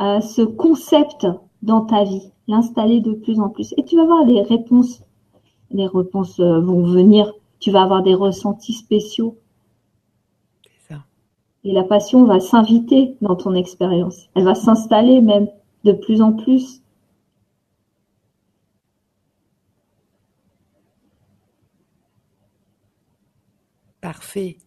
euh, 0.00 0.20
ce 0.20 0.42
concept 0.42 1.26
dans 1.62 1.82
ta 1.82 2.04
vie, 2.04 2.30
l'installer 2.48 3.00
de 3.00 3.14
plus 3.14 3.40
en 3.40 3.48
plus. 3.48 3.74
Et 3.78 3.84
tu 3.84 3.96
vas 3.96 4.04
voir 4.04 4.24
les 4.24 4.42
réponses. 4.42 5.02
Les 5.70 5.86
réponses 5.86 6.38
euh, 6.40 6.60
vont 6.60 6.84
venir. 6.84 7.32
Tu 7.60 7.70
vas 7.70 7.82
avoir 7.82 8.02
des 8.02 8.14
ressentis 8.14 8.74
spéciaux. 8.74 9.38
Ça. 10.86 10.96
Et 11.64 11.72
la 11.72 11.84
passion 11.84 12.24
va 12.24 12.40
s'inviter 12.40 13.16
dans 13.22 13.36
ton 13.36 13.54
expérience. 13.54 14.28
Elle 14.34 14.44
va 14.44 14.54
s'installer 14.54 15.22
même 15.22 15.48
de 15.84 15.92
plus 15.92 16.20
en 16.20 16.32
plus. 16.32 16.83
Parfait. 24.04 24.58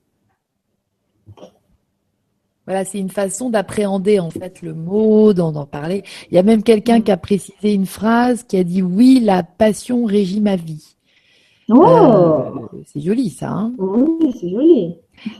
Voilà, 2.66 2.86
c'est 2.86 2.98
une 2.98 3.12
façon 3.12 3.52
d'appréhender 3.52 4.20
en 4.20 4.32
fait 4.32 4.64
le 4.64 4.74
mot, 4.74 5.32
d'en 5.34 5.68
parler. 5.68 6.02
Il 6.32 6.34
y 6.34 6.40
a 6.40 6.44
même 6.44 6.64
quelqu'un 6.64 7.02
qui 7.02 7.12
a 7.12 7.18
précisé 7.18 7.72
une 7.72 7.86
phrase 7.86 8.42
qui 8.42 8.58
a 8.58 8.64
dit 8.64 8.82
oui, 8.82 9.22
la 9.24 9.44
passion 9.44 10.06
régit 10.06 10.42
ma 10.42 10.56
vie. 10.56 10.96
Oh, 11.70 11.86
euh, 11.86 12.50
c'est 12.88 13.00
joli 13.00 13.30
ça. 13.30 13.52
Hein? 13.52 13.74
Oui, 13.78 14.34
c'est 14.42 14.50
joli. 14.50 14.96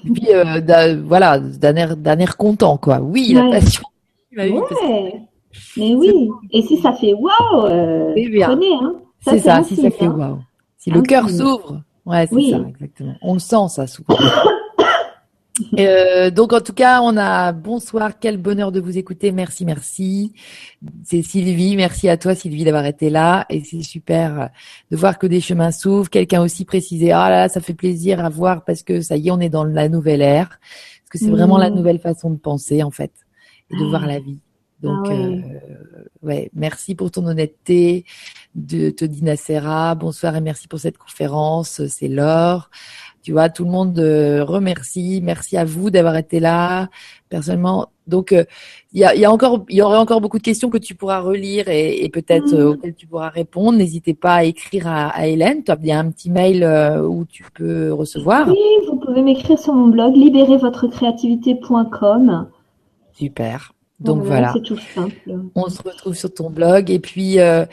Et 0.06 0.10
puis 0.12 0.28
euh, 0.30 1.02
voilà, 1.04 1.40
d'un 1.40 1.76
air, 1.76 2.38
content 2.38 2.78
quoi. 2.78 3.00
Oui, 3.00 3.34
la 3.34 3.50
passion. 3.50 3.82
Régit 4.32 4.54
ma 4.54 4.60
vie 4.60 5.14
Mais 5.76 5.96
oui. 5.96 6.30
Et 6.52 6.62
si 6.62 6.78
ça 6.78 6.94
fait 6.94 7.16
waouh, 7.16 7.66
euh, 7.66 8.14
prenez 8.42 8.74
hein. 8.76 8.94
C'est 9.22 9.40
ça, 9.40 9.64
si 9.64 9.76
ça 9.76 9.90
fait 9.90 10.06
hein. 10.06 10.16
waouh. 10.16 10.40
Si 10.78 10.92
le 10.92 11.02
cœur 11.02 11.32
s'ouvre, 11.32 11.82
Ouais, 12.08 12.26
c'est 12.26 12.52
ça, 12.52 12.66
exactement. 12.70 13.16
On 13.22 13.34
le 13.34 13.40
sent, 13.40 13.68
ça, 13.70 13.86
souvent. 13.86 14.18
Euh, 15.80 16.30
donc 16.30 16.54
en 16.54 16.62
tout 16.62 16.74
cas, 16.74 17.02
on 17.02 17.18
a 17.18 17.52
bonsoir, 17.52 18.20
quel 18.20 18.38
bonheur 18.38 18.72
de 18.72 18.80
vous 18.80 19.00
écouter, 19.00 19.32
merci, 19.32 19.66
merci. 19.66 20.34
C'est 21.04 21.24
Sylvie, 21.24 21.76
merci 21.76 22.10
à 22.10 22.16
toi 22.16 22.36
Sylvie 22.36 22.64
d'avoir 22.64 22.86
été 22.86 23.10
là 23.10 23.48
et 23.50 23.64
c'est 23.64 23.82
super 23.82 24.52
de 24.92 24.96
voir 24.96 25.18
que 25.18 25.26
des 25.26 25.42
chemins 25.42 25.72
s'ouvrent. 25.72 26.12
Quelqu'un 26.12 26.44
aussi 26.44 26.64
précisé, 26.64 27.12
ah 27.12 27.32
là, 27.32 27.38
là, 27.38 27.50
ça 27.50 27.60
fait 27.60 27.74
plaisir 27.74 28.24
à 28.24 28.30
voir 28.30 28.66
parce 28.66 28.84
que 28.84 29.02
ça 29.02 29.18
y 29.18 29.30
est, 29.30 29.32
on 29.32 29.40
est 29.40 29.50
dans 29.50 29.64
la 29.64 29.90
nouvelle 29.90 30.22
ère, 30.22 30.60
parce 30.60 31.10
que 31.14 31.18
c'est 31.18 31.32
vraiment 31.32 31.58
la 31.58 31.72
mmh. 31.72 31.76
nouvelle 31.76 32.00
façon 32.00 32.30
de 32.30 32.38
penser 32.38 32.84
en 32.84 32.92
fait 32.92 33.12
et 33.72 33.78
de 33.78 33.84
voir 33.86 34.06
la 34.06 34.20
vie. 34.20 34.38
Donc, 34.82 35.08
ah 35.10 35.12
euh, 35.12 35.42
ouais, 36.22 36.52
merci 36.54 36.94
pour 36.94 37.10
ton 37.10 37.26
honnêteté, 37.26 38.06
de 38.58 38.90
te 38.90 39.06
dire 39.06 39.24
Nacera. 39.24 39.96
Bonsoir 39.96 40.36
et 40.36 40.42
merci 40.42 40.68
pour 40.68 40.80
cette 40.80 40.98
conférence. 40.98 41.88
C'est 41.88 42.10
l'or. 42.10 42.70
Tu 43.22 43.32
vois, 43.32 43.48
tout 43.50 43.64
le 43.66 43.72
monde 43.72 43.98
euh, 44.00 44.44
remercie. 44.44 45.22
Merci 45.24 45.58
à 45.58 45.66
vous 45.66 45.90
d'avoir 45.90 46.16
été 46.18 46.40
là. 46.40 46.90
Personnellement, 47.30 47.88
donc 48.08 48.32
euh, 48.32 48.46
il 48.94 49.02
y, 49.02 49.06
a, 49.06 49.14
y, 49.16 49.26
a, 49.26 49.32
encore, 49.32 49.66
il 49.70 49.76
y 49.76 49.82
aurait 49.82 49.98
encore 49.98 50.22
beaucoup 50.22 50.38
de 50.38 50.44
questions 50.44 50.70
que 50.70 50.78
tu 50.78 50.96
pourras 50.96 51.20
relire 51.20 51.68
et, 51.68 52.04
et 52.04 52.10
peut-être 52.10 52.56
mmh. 52.56 52.66
auxquelles 52.66 52.96
tu 52.96 53.06
pourras 53.06 53.28
répondre. 53.30 53.78
N'hésitez 53.78 54.14
pas 54.14 54.36
à 54.36 54.44
écrire 54.44 54.88
à, 54.88 55.10
à 55.10 55.28
Hélène. 55.28 55.64
Tu 55.64 55.72
as 55.72 55.76
bien 55.76 56.00
un 56.00 56.10
petit 56.10 56.32
mail 56.32 56.66
où 57.06 57.26
tu 57.26 57.44
peux 57.54 57.92
recevoir. 57.94 58.48
Oui, 58.48 58.58
vous 58.88 58.96
pouvez 58.98 59.22
m'écrire 59.22 59.60
sur 59.60 59.74
mon 59.74 59.88
blog 59.88 60.16
libérezvotrecréativité.com. 60.16 62.48
Super. 63.14 63.74
Donc 64.00 64.22
voilà, 64.22 64.54
on 65.56 65.70
se 65.70 65.82
retrouve 65.82 66.14
sur 66.14 66.32
ton 66.32 66.52
blog 66.52 66.92
et 66.92 67.00
puis 67.00 67.40
euh, 67.40 67.66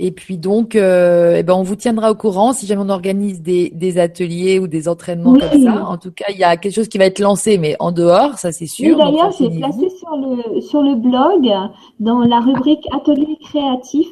et 0.00 0.10
puis 0.10 0.36
donc 0.36 0.74
euh, 0.74 1.36
eh 1.38 1.44
ben 1.44 1.54
on 1.54 1.62
vous 1.62 1.76
tiendra 1.76 2.10
au 2.10 2.16
courant 2.16 2.52
si 2.52 2.66
jamais 2.66 2.82
on 2.84 2.88
organise 2.88 3.42
des, 3.42 3.70
des 3.70 3.98
ateliers 3.98 4.58
ou 4.58 4.66
des 4.66 4.88
entraînements 4.88 5.34
comme 5.38 5.62
ça. 5.62 5.86
En 5.86 5.96
tout 5.96 6.10
cas, 6.10 6.24
il 6.30 6.36
y 6.36 6.42
a 6.42 6.56
quelque 6.56 6.74
chose 6.74 6.88
qui 6.88 6.98
va 6.98 7.04
être 7.04 7.20
lancé, 7.20 7.58
mais 7.58 7.76
en 7.78 7.92
dehors, 7.92 8.38
ça 8.38 8.50
c'est 8.50 8.66
sûr. 8.66 8.98
D'ailleurs, 8.98 9.30
j'ai 9.38 9.50
placé 9.50 9.88
sur 9.90 10.16
le 10.16 10.60
sur 10.60 10.82
le 10.82 10.96
blog 10.96 11.48
dans 12.00 12.22
la 12.22 12.40
rubrique 12.40 12.84
atelier 12.92 13.38
créatif, 13.40 14.08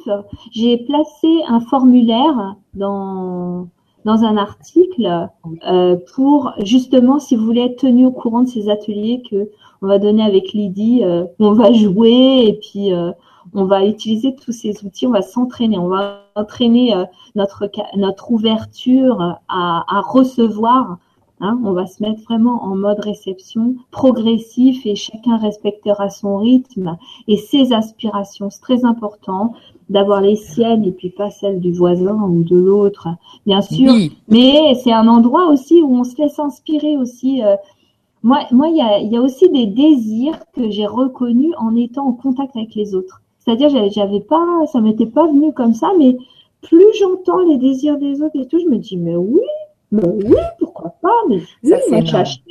j'ai 0.53 0.77
placé 0.77 1.27
un 1.49 1.59
formulaire 1.59 2.55
dans 2.75 3.67
dans 4.05 4.23
un 4.23 4.37
article 4.37 5.27
euh, 5.67 5.97
pour 6.15 6.53
justement 6.63 7.19
si 7.19 7.35
vous 7.35 7.43
voulez 7.43 7.65
être 7.65 7.81
tenu 7.81 8.05
au 8.05 8.11
courant 8.11 8.43
de 8.43 8.47
ces 8.47 8.69
ateliers 8.69 9.21
que 9.29 9.49
on 9.81 9.87
va 9.87 9.99
donner 9.99 10.23
avec 10.23 10.53
Lydie, 10.53 11.03
euh, 11.03 11.25
on 11.39 11.53
va 11.53 11.71
jouer 11.73 12.45
et 12.47 12.53
puis 12.53 12.93
euh, 12.93 13.11
on 13.53 13.65
va 13.65 13.85
utiliser 13.85 14.35
tous 14.35 14.51
ces 14.51 14.83
outils, 14.85 15.07
on 15.07 15.11
va 15.11 15.21
s'entraîner, 15.21 15.77
on 15.77 15.87
va 15.87 16.23
entraîner 16.35 16.95
euh, 16.95 17.05
notre 17.35 17.69
notre 17.95 18.31
ouverture 18.31 19.21
à, 19.47 19.85
à 19.87 20.01
recevoir. 20.01 20.97
Hein, 21.39 21.59
on 21.63 21.73
va 21.73 21.85
se 21.85 22.01
mettre 22.01 22.23
vraiment 22.23 22.63
en 22.63 22.75
mode 22.75 22.99
réception 22.99 23.75
progressif 23.91 24.87
et 24.87 24.95
chacun 24.95 25.37
respectera 25.37 26.09
son 26.09 26.37
rythme 26.37 26.97
et 27.27 27.37
ses 27.37 27.73
aspirations. 27.73 28.49
C'est 28.49 28.61
très 28.61 28.85
important 28.85 29.53
d'avoir 29.87 30.21
les 30.21 30.35
siennes 30.35 30.83
et 30.83 30.91
puis 30.91 31.11
pas 31.11 31.29
celles 31.29 31.59
du 31.59 31.71
voisin 31.71 32.19
ou 32.23 32.41
de 32.41 32.57
l'autre, 32.57 33.09
bien 33.45 33.61
sûr. 33.61 33.93
Mais 34.27 34.73
c'est 34.83 34.91
un 34.91 35.07
endroit 35.07 35.49
aussi 35.49 35.79
où 35.83 35.95
on 35.95 36.03
se 36.03 36.19
laisse 36.19 36.39
inspirer 36.39 36.97
aussi. 36.97 37.43
Moi, 38.23 38.39
moi, 38.51 38.67
il 38.69 38.77
y 38.77 38.81
a, 38.81 38.99
y 38.99 39.15
a, 39.15 39.21
aussi 39.21 39.49
des 39.49 39.67
désirs 39.67 40.39
que 40.53 40.69
j'ai 40.69 40.85
reconnus 40.85 41.53
en 41.57 41.75
étant 41.75 42.07
en 42.07 42.13
contact 42.13 42.55
avec 42.55 42.75
les 42.75 42.95
autres. 42.95 43.21
C'est-à-dire, 43.39 43.69
j'avais 43.89 44.19
pas, 44.19 44.65
ça 44.71 44.81
m'était 44.81 45.05
pas 45.05 45.27
venu 45.27 45.53
comme 45.53 45.73
ça, 45.73 45.91
mais 45.97 46.17
plus 46.61 46.93
j'entends 46.99 47.39
les 47.47 47.57
désirs 47.57 47.97
des 47.97 48.21
autres 48.21 48.39
et 48.39 48.47
tout, 48.47 48.59
je 48.59 48.65
me 48.65 48.77
dis, 48.77 48.97
mais 48.97 49.15
oui, 49.15 49.41
mais 49.91 50.05
oui, 50.05 50.35
pourquoi 50.59 50.95
pas, 51.01 51.15
mais 51.29 51.39
oui, 51.63 51.73
moi 51.89 52.01
j'achète. 52.03 52.41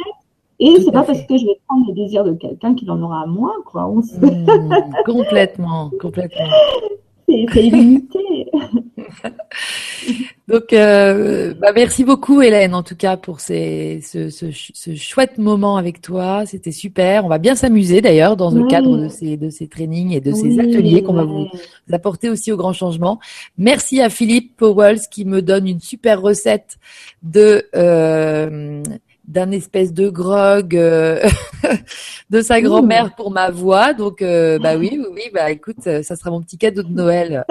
Et 0.58 0.80
c'est 0.80 0.92
pas 0.92 1.02
parce 1.02 1.20
que 1.22 1.36
je 1.36 1.44
vais 1.44 1.60
prendre 1.68 1.86
les 1.88 1.92
désirs 1.92 2.24
de 2.24 2.32
quelqu'un 2.32 2.74
qu'il 2.74 2.90
en 2.90 3.02
aura 3.02 3.26
moins, 3.26 3.56
quoi. 3.66 3.86
On 3.86 3.96
mmh, 3.96 5.02
complètement, 5.04 5.90
complètement. 6.00 6.46
C'est 7.28 7.66
illimité. 7.66 8.18
Donc, 10.48 10.72
euh, 10.72 11.54
bah 11.54 11.72
merci 11.74 12.04
beaucoup 12.04 12.40
Hélène, 12.40 12.72
en 12.72 12.84
tout 12.84 12.94
cas 12.94 13.16
pour 13.16 13.40
ces, 13.40 14.00
ce, 14.02 14.30
ce, 14.30 14.46
ce 14.52 14.94
chouette 14.94 15.38
moment 15.38 15.76
avec 15.76 16.00
toi. 16.00 16.46
C'était 16.46 16.70
super. 16.70 17.24
On 17.24 17.28
va 17.28 17.38
bien 17.38 17.56
s'amuser 17.56 18.00
d'ailleurs 18.00 18.36
dans 18.36 18.50
le 18.50 18.64
cadre 18.68 18.96
de 18.96 19.08
ces, 19.08 19.36
de 19.36 19.50
ces 19.50 19.66
trainings 19.66 20.12
et 20.12 20.20
de 20.20 20.32
ces 20.32 20.60
ateliers 20.60 21.02
qu'on 21.02 21.14
va 21.14 21.24
vous, 21.24 21.48
apporter 21.92 22.30
aussi 22.30 22.52
au 22.52 22.56
grand 22.56 22.72
changement. 22.72 23.18
Merci 23.58 24.00
à 24.00 24.08
Philippe 24.08 24.56
Powells 24.56 25.00
qui 25.10 25.24
me 25.24 25.42
donne 25.42 25.66
une 25.66 25.80
super 25.80 26.22
recette 26.22 26.76
de 27.24 27.64
euh, 27.74 28.82
d'un 29.26 29.50
espèce 29.50 29.92
de 29.92 30.08
grog 30.08 30.76
euh, 30.76 31.20
de 32.30 32.40
sa 32.42 32.60
grand-mère 32.60 33.14
pour 33.16 33.30
ma 33.30 33.50
voix. 33.50 33.92
Donc, 33.92 34.22
euh, 34.22 34.58
bah 34.58 34.76
oui, 34.76 35.00
oui, 35.12 35.22
bah 35.32 35.50
écoute, 35.50 35.82
ça 35.82 36.16
sera 36.16 36.30
mon 36.30 36.40
petit 36.40 36.58
cadeau 36.58 36.82
de 36.82 36.92
Noël. 36.92 37.44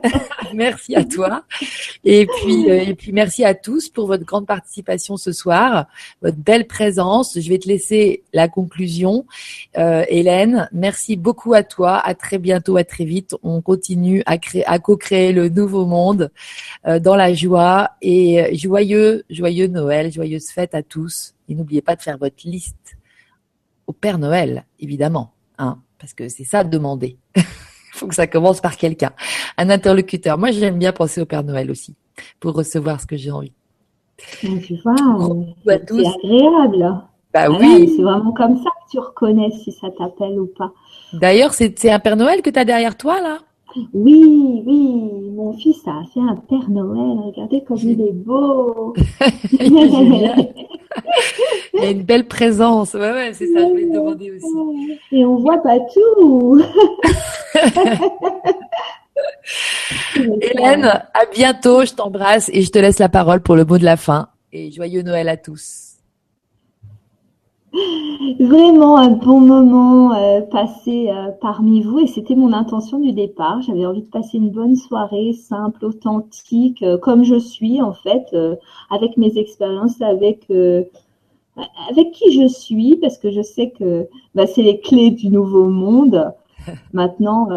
merci 0.54 0.96
à 0.96 1.04
toi. 1.04 1.44
Et 2.04 2.26
puis, 2.26 2.68
et 2.68 2.94
puis 2.94 3.12
merci 3.12 3.44
à 3.44 3.54
tous 3.54 3.88
pour 3.88 4.06
votre 4.06 4.24
grande 4.24 4.46
participation 4.46 5.16
ce 5.16 5.32
soir, 5.32 5.86
votre 6.22 6.38
belle 6.38 6.66
présence. 6.66 7.38
Je 7.38 7.48
vais 7.48 7.58
te 7.58 7.68
laisser 7.68 8.22
la 8.32 8.48
conclusion, 8.48 9.26
Hélène. 9.74 10.68
Merci 10.72 11.16
beaucoup 11.16 11.52
à 11.52 11.62
toi. 11.62 11.98
À 11.98 12.14
très 12.14 12.38
bientôt, 12.38 12.76
à 12.76 12.84
très 12.84 13.04
vite. 13.04 13.34
On 13.42 13.60
continue 13.60 14.22
à 14.26 14.38
créer, 14.38 14.64
à 14.66 14.78
co-créer 14.78 15.32
le 15.32 15.48
nouveau 15.48 15.84
monde 15.84 16.30
dans 16.84 17.16
la 17.16 17.34
joie 17.34 17.90
et 18.00 18.56
joyeux, 18.56 19.24
joyeux 19.28 19.66
Noël, 19.66 20.12
joyeuse 20.12 20.48
fête 20.50 20.74
à 20.74 20.82
tous. 20.82 21.17
Et 21.48 21.54
n'oubliez 21.54 21.82
pas 21.82 21.96
de 21.96 22.02
faire 22.02 22.18
votre 22.18 22.46
liste 22.46 22.96
au 23.86 23.92
Père 23.92 24.18
Noël, 24.18 24.64
évidemment, 24.78 25.32
hein, 25.58 25.78
parce 25.98 26.12
que 26.12 26.28
c'est 26.28 26.44
ça 26.44 26.62
demander. 26.62 27.16
Il 27.36 27.42
faut 27.92 28.06
que 28.06 28.14
ça 28.14 28.26
commence 28.26 28.60
par 28.60 28.76
quelqu'un, 28.76 29.12
un 29.56 29.70
interlocuteur. 29.70 30.38
Moi, 30.38 30.50
j'aime 30.50 30.78
bien 30.78 30.92
penser 30.92 31.20
au 31.20 31.26
Père 31.26 31.42
Noël 31.42 31.70
aussi, 31.70 31.96
pour 32.38 32.54
recevoir 32.54 33.00
ce 33.00 33.06
que 33.06 33.16
j'ai 33.16 33.30
envie. 33.30 33.52
Tu 34.40 34.78
vois, 34.84 34.94
c'est 35.64 35.72
agréable. 35.72 37.02
Bah 37.32 37.50
oui. 37.50 37.92
C'est 37.94 38.02
vraiment 38.02 38.32
comme 38.32 38.56
ça 38.56 38.70
que 38.70 38.90
tu 38.90 38.98
reconnais 38.98 39.50
si 39.50 39.72
ça 39.72 39.88
t'appelle 39.96 40.40
ou 40.40 40.46
pas. 40.46 40.72
D'ailleurs, 41.12 41.52
c'est 41.54 41.90
un 41.90 41.98
Père 41.98 42.16
Noël 42.16 42.42
que 42.42 42.50
tu 42.50 42.58
as 42.58 42.64
derrière 42.64 42.96
toi, 42.96 43.20
là? 43.20 43.38
Oui, 43.92 44.62
oui, 44.66 45.30
mon 45.34 45.52
fils 45.52 45.80
a 45.86 46.02
fait 46.12 46.20
un 46.20 46.36
Père 46.36 46.68
Noël. 46.68 47.18
Regardez 47.26 47.62
comme 47.64 47.78
il 47.78 48.00
est 48.00 48.12
beau. 48.12 48.94
il 51.74 51.82
y 51.82 51.86
a 51.86 51.90
une 51.90 52.02
belle 52.02 52.26
présence. 52.26 52.94
Ouais, 52.94 53.12
ouais, 53.12 53.32
c'est 53.34 53.46
ça, 53.46 53.60
je 53.60 53.74
vais 53.74 53.86
te 53.86 53.92
demander 53.92 54.32
aussi. 54.32 54.98
Et 55.12 55.24
on 55.24 55.36
voit 55.36 55.62
pas 55.62 55.78
tout. 55.92 56.60
Hélène, 60.16 60.84
à 60.84 61.26
bientôt. 61.32 61.84
Je 61.84 61.94
t'embrasse 61.94 62.50
et 62.52 62.62
je 62.62 62.70
te 62.70 62.78
laisse 62.78 62.98
la 62.98 63.08
parole 63.08 63.40
pour 63.40 63.56
le 63.56 63.64
mot 63.64 63.78
de 63.78 63.84
la 63.84 63.96
fin. 63.96 64.28
Et 64.52 64.70
joyeux 64.70 65.02
Noël 65.02 65.28
à 65.28 65.36
tous. 65.36 65.87
Vraiment 68.40 68.96
un 68.96 69.10
bon 69.10 69.40
moment 69.40 70.14
euh, 70.14 70.40
passé 70.40 71.10
euh, 71.10 71.30
parmi 71.40 71.82
vous 71.82 71.98
et 71.98 72.06
c'était 72.06 72.34
mon 72.34 72.52
intention 72.52 72.98
du 72.98 73.12
départ. 73.12 73.60
J'avais 73.62 73.84
envie 73.84 74.02
de 74.02 74.06
passer 74.06 74.38
une 74.38 74.50
bonne 74.50 74.74
soirée 74.74 75.34
simple, 75.34 75.84
authentique, 75.84 76.82
euh, 76.82 76.96
comme 76.96 77.24
je 77.24 77.38
suis 77.38 77.82
en 77.82 77.92
fait, 77.92 78.34
avec 78.90 79.16
mes 79.16 79.36
expériences, 79.38 80.00
avec 80.00 80.50
avec 81.90 82.12
qui 82.12 82.32
je 82.32 82.46
suis, 82.46 82.96
parce 82.96 83.18
que 83.18 83.30
je 83.30 83.42
sais 83.42 83.70
que 83.70 84.06
bah, 84.34 84.46
c'est 84.46 84.62
les 84.62 84.80
clés 84.80 85.10
du 85.10 85.28
nouveau 85.28 85.68
monde. 85.68 86.32
Maintenant, 86.92 87.48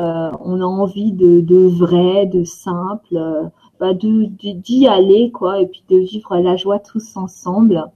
on 0.43 0.61
a 0.61 0.65
envie 0.65 1.11
de, 1.11 1.41
de 1.41 1.67
vrai, 1.67 2.25
de 2.25 2.43
simple, 2.43 3.49
bah, 3.79 3.93
de 3.93 4.25
d'y 4.25 4.87
aller 4.87 5.31
quoi, 5.31 5.61
et 5.61 5.67
puis 5.67 5.83
de 5.89 5.97
vivre 5.97 6.37
la 6.37 6.55
joie 6.55 6.79
tous 6.79 7.15
ensemble. 7.15 7.91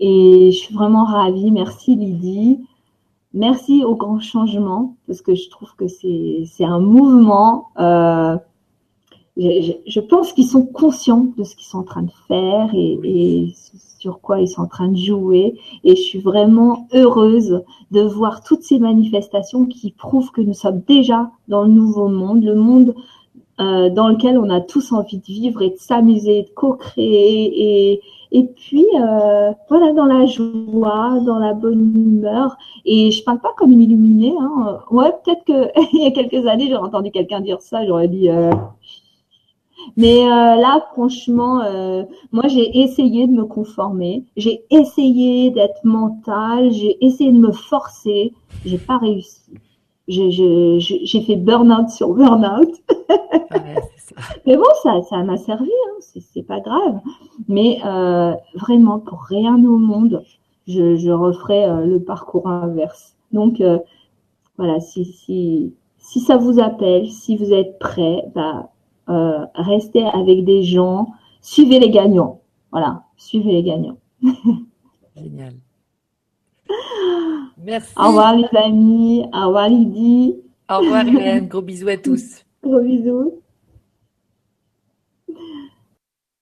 Et 0.00 0.50
je 0.52 0.56
suis 0.56 0.74
vraiment 0.74 1.04
ravie. 1.04 1.50
Merci 1.50 1.96
Lydie. 1.96 2.60
Merci 3.32 3.82
au 3.84 3.96
grand 3.96 4.20
changement 4.20 4.96
parce 5.06 5.20
que 5.20 5.34
je 5.34 5.48
trouve 5.50 5.74
que 5.76 5.88
c'est 5.88 6.64
un 6.64 6.78
mouvement. 6.78 7.68
Euh, 7.78 8.36
je, 9.36 9.72
je, 9.86 10.00
pense 10.00 10.32
qu'ils 10.32 10.46
sont 10.46 10.64
conscients 10.64 11.26
de 11.36 11.42
ce 11.42 11.56
qu'ils 11.56 11.66
sont 11.66 11.78
en 11.78 11.82
train 11.82 12.02
de 12.02 12.12
faire 12.28 12.70
et, 12.72 13.00
et, 13.02 13.54
sur 13.98 14.20
quoi 14.20 14.38
ils 14.38 14.48
sont 14.48 14.62
en 14.62 14.68
train 14.68 14.88
de 14.88 14.96
jouer. 14.96 15.58
Et 15.82 15.96
je 15.96 16.00
suis 16.00 16.20
vraiment 16.20 16.86
heureuse 16.92 17.64
de 17.90 18.02
voir 18.02 18.44
toutes 18.44 18.62
ces 18.62 18.78
manifestations 18.78 19.66
qui 19.66 19.90
prouvent 19.90 20.30
que 20.30 20.42
nous 20.42 20.54
sommes 20.54 20.82
déjà 20.86 21.30
dans 21.48 21.62
le 21.62 21.70
nouveau 21.70 22.08
monde, 22.08 22.44
le 22.44 22.54
monde 22.54 22.94
euh, 23.60 23.88
dans 23.88 24.08
lequel 24.08 24.36
on 24.36 24.50
a 24.50 24.60
tous 24.60 24.90
envie 24.90 25.18
de 25.18 25.26
vivre 25.26 25.62
et 25.62 25.70
de 25.70 25.76
s'amuser, 25.78 26.42
de 26.42 26.50
co-créer 26.54 27.92
et, 27.92 28.00
et 28.34 28.44
puis 28.44 28.84
euh, 29.00 29.52
voilà 29.68 29.92
dans 29.92 30.06
la 30.06 30.26
joie, 30.26 31.20
dans 31.24 31.38
la 31.38 31.54
bonne 31.54 31.94
humeur. 31.94 32.56
Et 32.84 33.12
je 33.12 33.22
parle 33.22 33.38
pas 33.38 33.52
comme 33.56 33.70
une 33.70 33.80
illuminée. 33.80 34.34
Hein. 34.40 34.80
Ouais, 34.90 35.10
peut-être 35.24 35.44
que 35.44 35.70
il 35.92 36.02
y 36.02 36.06
a 36.06 36.10
quelques 36.10 36.46
années 36.46 36.68
j'aurais 36.68 36.88
entendu 36.88 37.10
quelqu'un 37.12 37.40
dire 37.40 37.62
ça, 37.62 37.86
j'aurais 37.86 38.08
dit. 38.08 38.28
Euh... 38.28 38.50
Mais 39.96 40.24
euh, 40.26 40.56
là, 40.56 40.84
franchement, 40.92 41.62
euh, 41.62 42.02
moi 42.32 42.48
j'ai 42.48 42.80
essayé 42.80 43.28
de 43.28 43.32
me 43.32 43.44
conformer, 43.44 44.24
j'ai 44.36 44.64
essayé 44.70 45.50
d'être 45.50 45.84
mentale, 45.84 46.72
j'ai 46.72 47.04
essayé 47.04 47.30
de 47.30 47.38
me 47.38 47.52
forcer, 47.52 48.32
j'ai 48.64 48.78
pas 48.78 48.98
réussi 48.98 49.52
j'ai 50.08 51.22
fait 51.26 51.36
burn-out 51.36 51.88
sur 51.88 52.14
burn-out. 52.14 52.70
Mais 54.46 54.56
bon, 54.56 54.64
ça, 54.82 55.02
ça 55.02 55.22
m'a 55.22 55.36
servi, 55.36 55.70
hein, 55.70 56.20
c'est 56.32 56.42
pas 56.42 56.60
grave. 56.60 57.00
Mais 57.48 57.78
euh, 57.84 58.34
vraiment, 58.54 59.00
pour 59.00 59.22
rien 59.22 59.56
au 59.56 59.78
monde, 59.78 60.22
je, 60.66 60.96
je 60.96 61.10
referai 61.10 61.64
euh, 61.64 61.84
le 61.84 62.02
parcours 62.02 62.48
inverse. 62.48 63.16
Donc, 63.32 63.60
euh, 63.60 63.78
voilà, 64.56 64.80
si, 64.80 65.04
si, 65.04 65.74
si 65.98 66.20
ça 66.20 66.36
vous 66.36 66.60
appelle, 66.60 67.08
si 67.08 67.36
vous 67.36 67.52
êtes 67.52 67.78
prêt, 67.78 68.24
bah, 68.34 68.70
restez 69.54 70.04
avec 70.04 70.44
des 70.44 70.62
gens, 70.62 71.08
suivez 71.40 71.78
les 71.78 71.90
gagnants. 71.90 72.40
Voilà, 72.70 73.02
suivez 73.16 73.52
les 73.52 73.62
gagnants. 73.62 73.98
Génial. 75.16 75.54
Merci. 77.62 77.94
Au 77.96 78.08
revoir 78.08 78.36
les 78.36 78.58
amis. 78.58 79.24
Au 79.32 79.46
revoir 79.46 79.68
Lydie. 79.68 80.36
Au 80.70 80.78
revoir 80.78 81.06
Hélène. 81.06 81.48
Gros 81.48 81.62
bisous 81.62 81.88
à 81.88 81.96
tous. 81.96 82.44
Gros 82.62 82.80
bisous. 82.80 83.43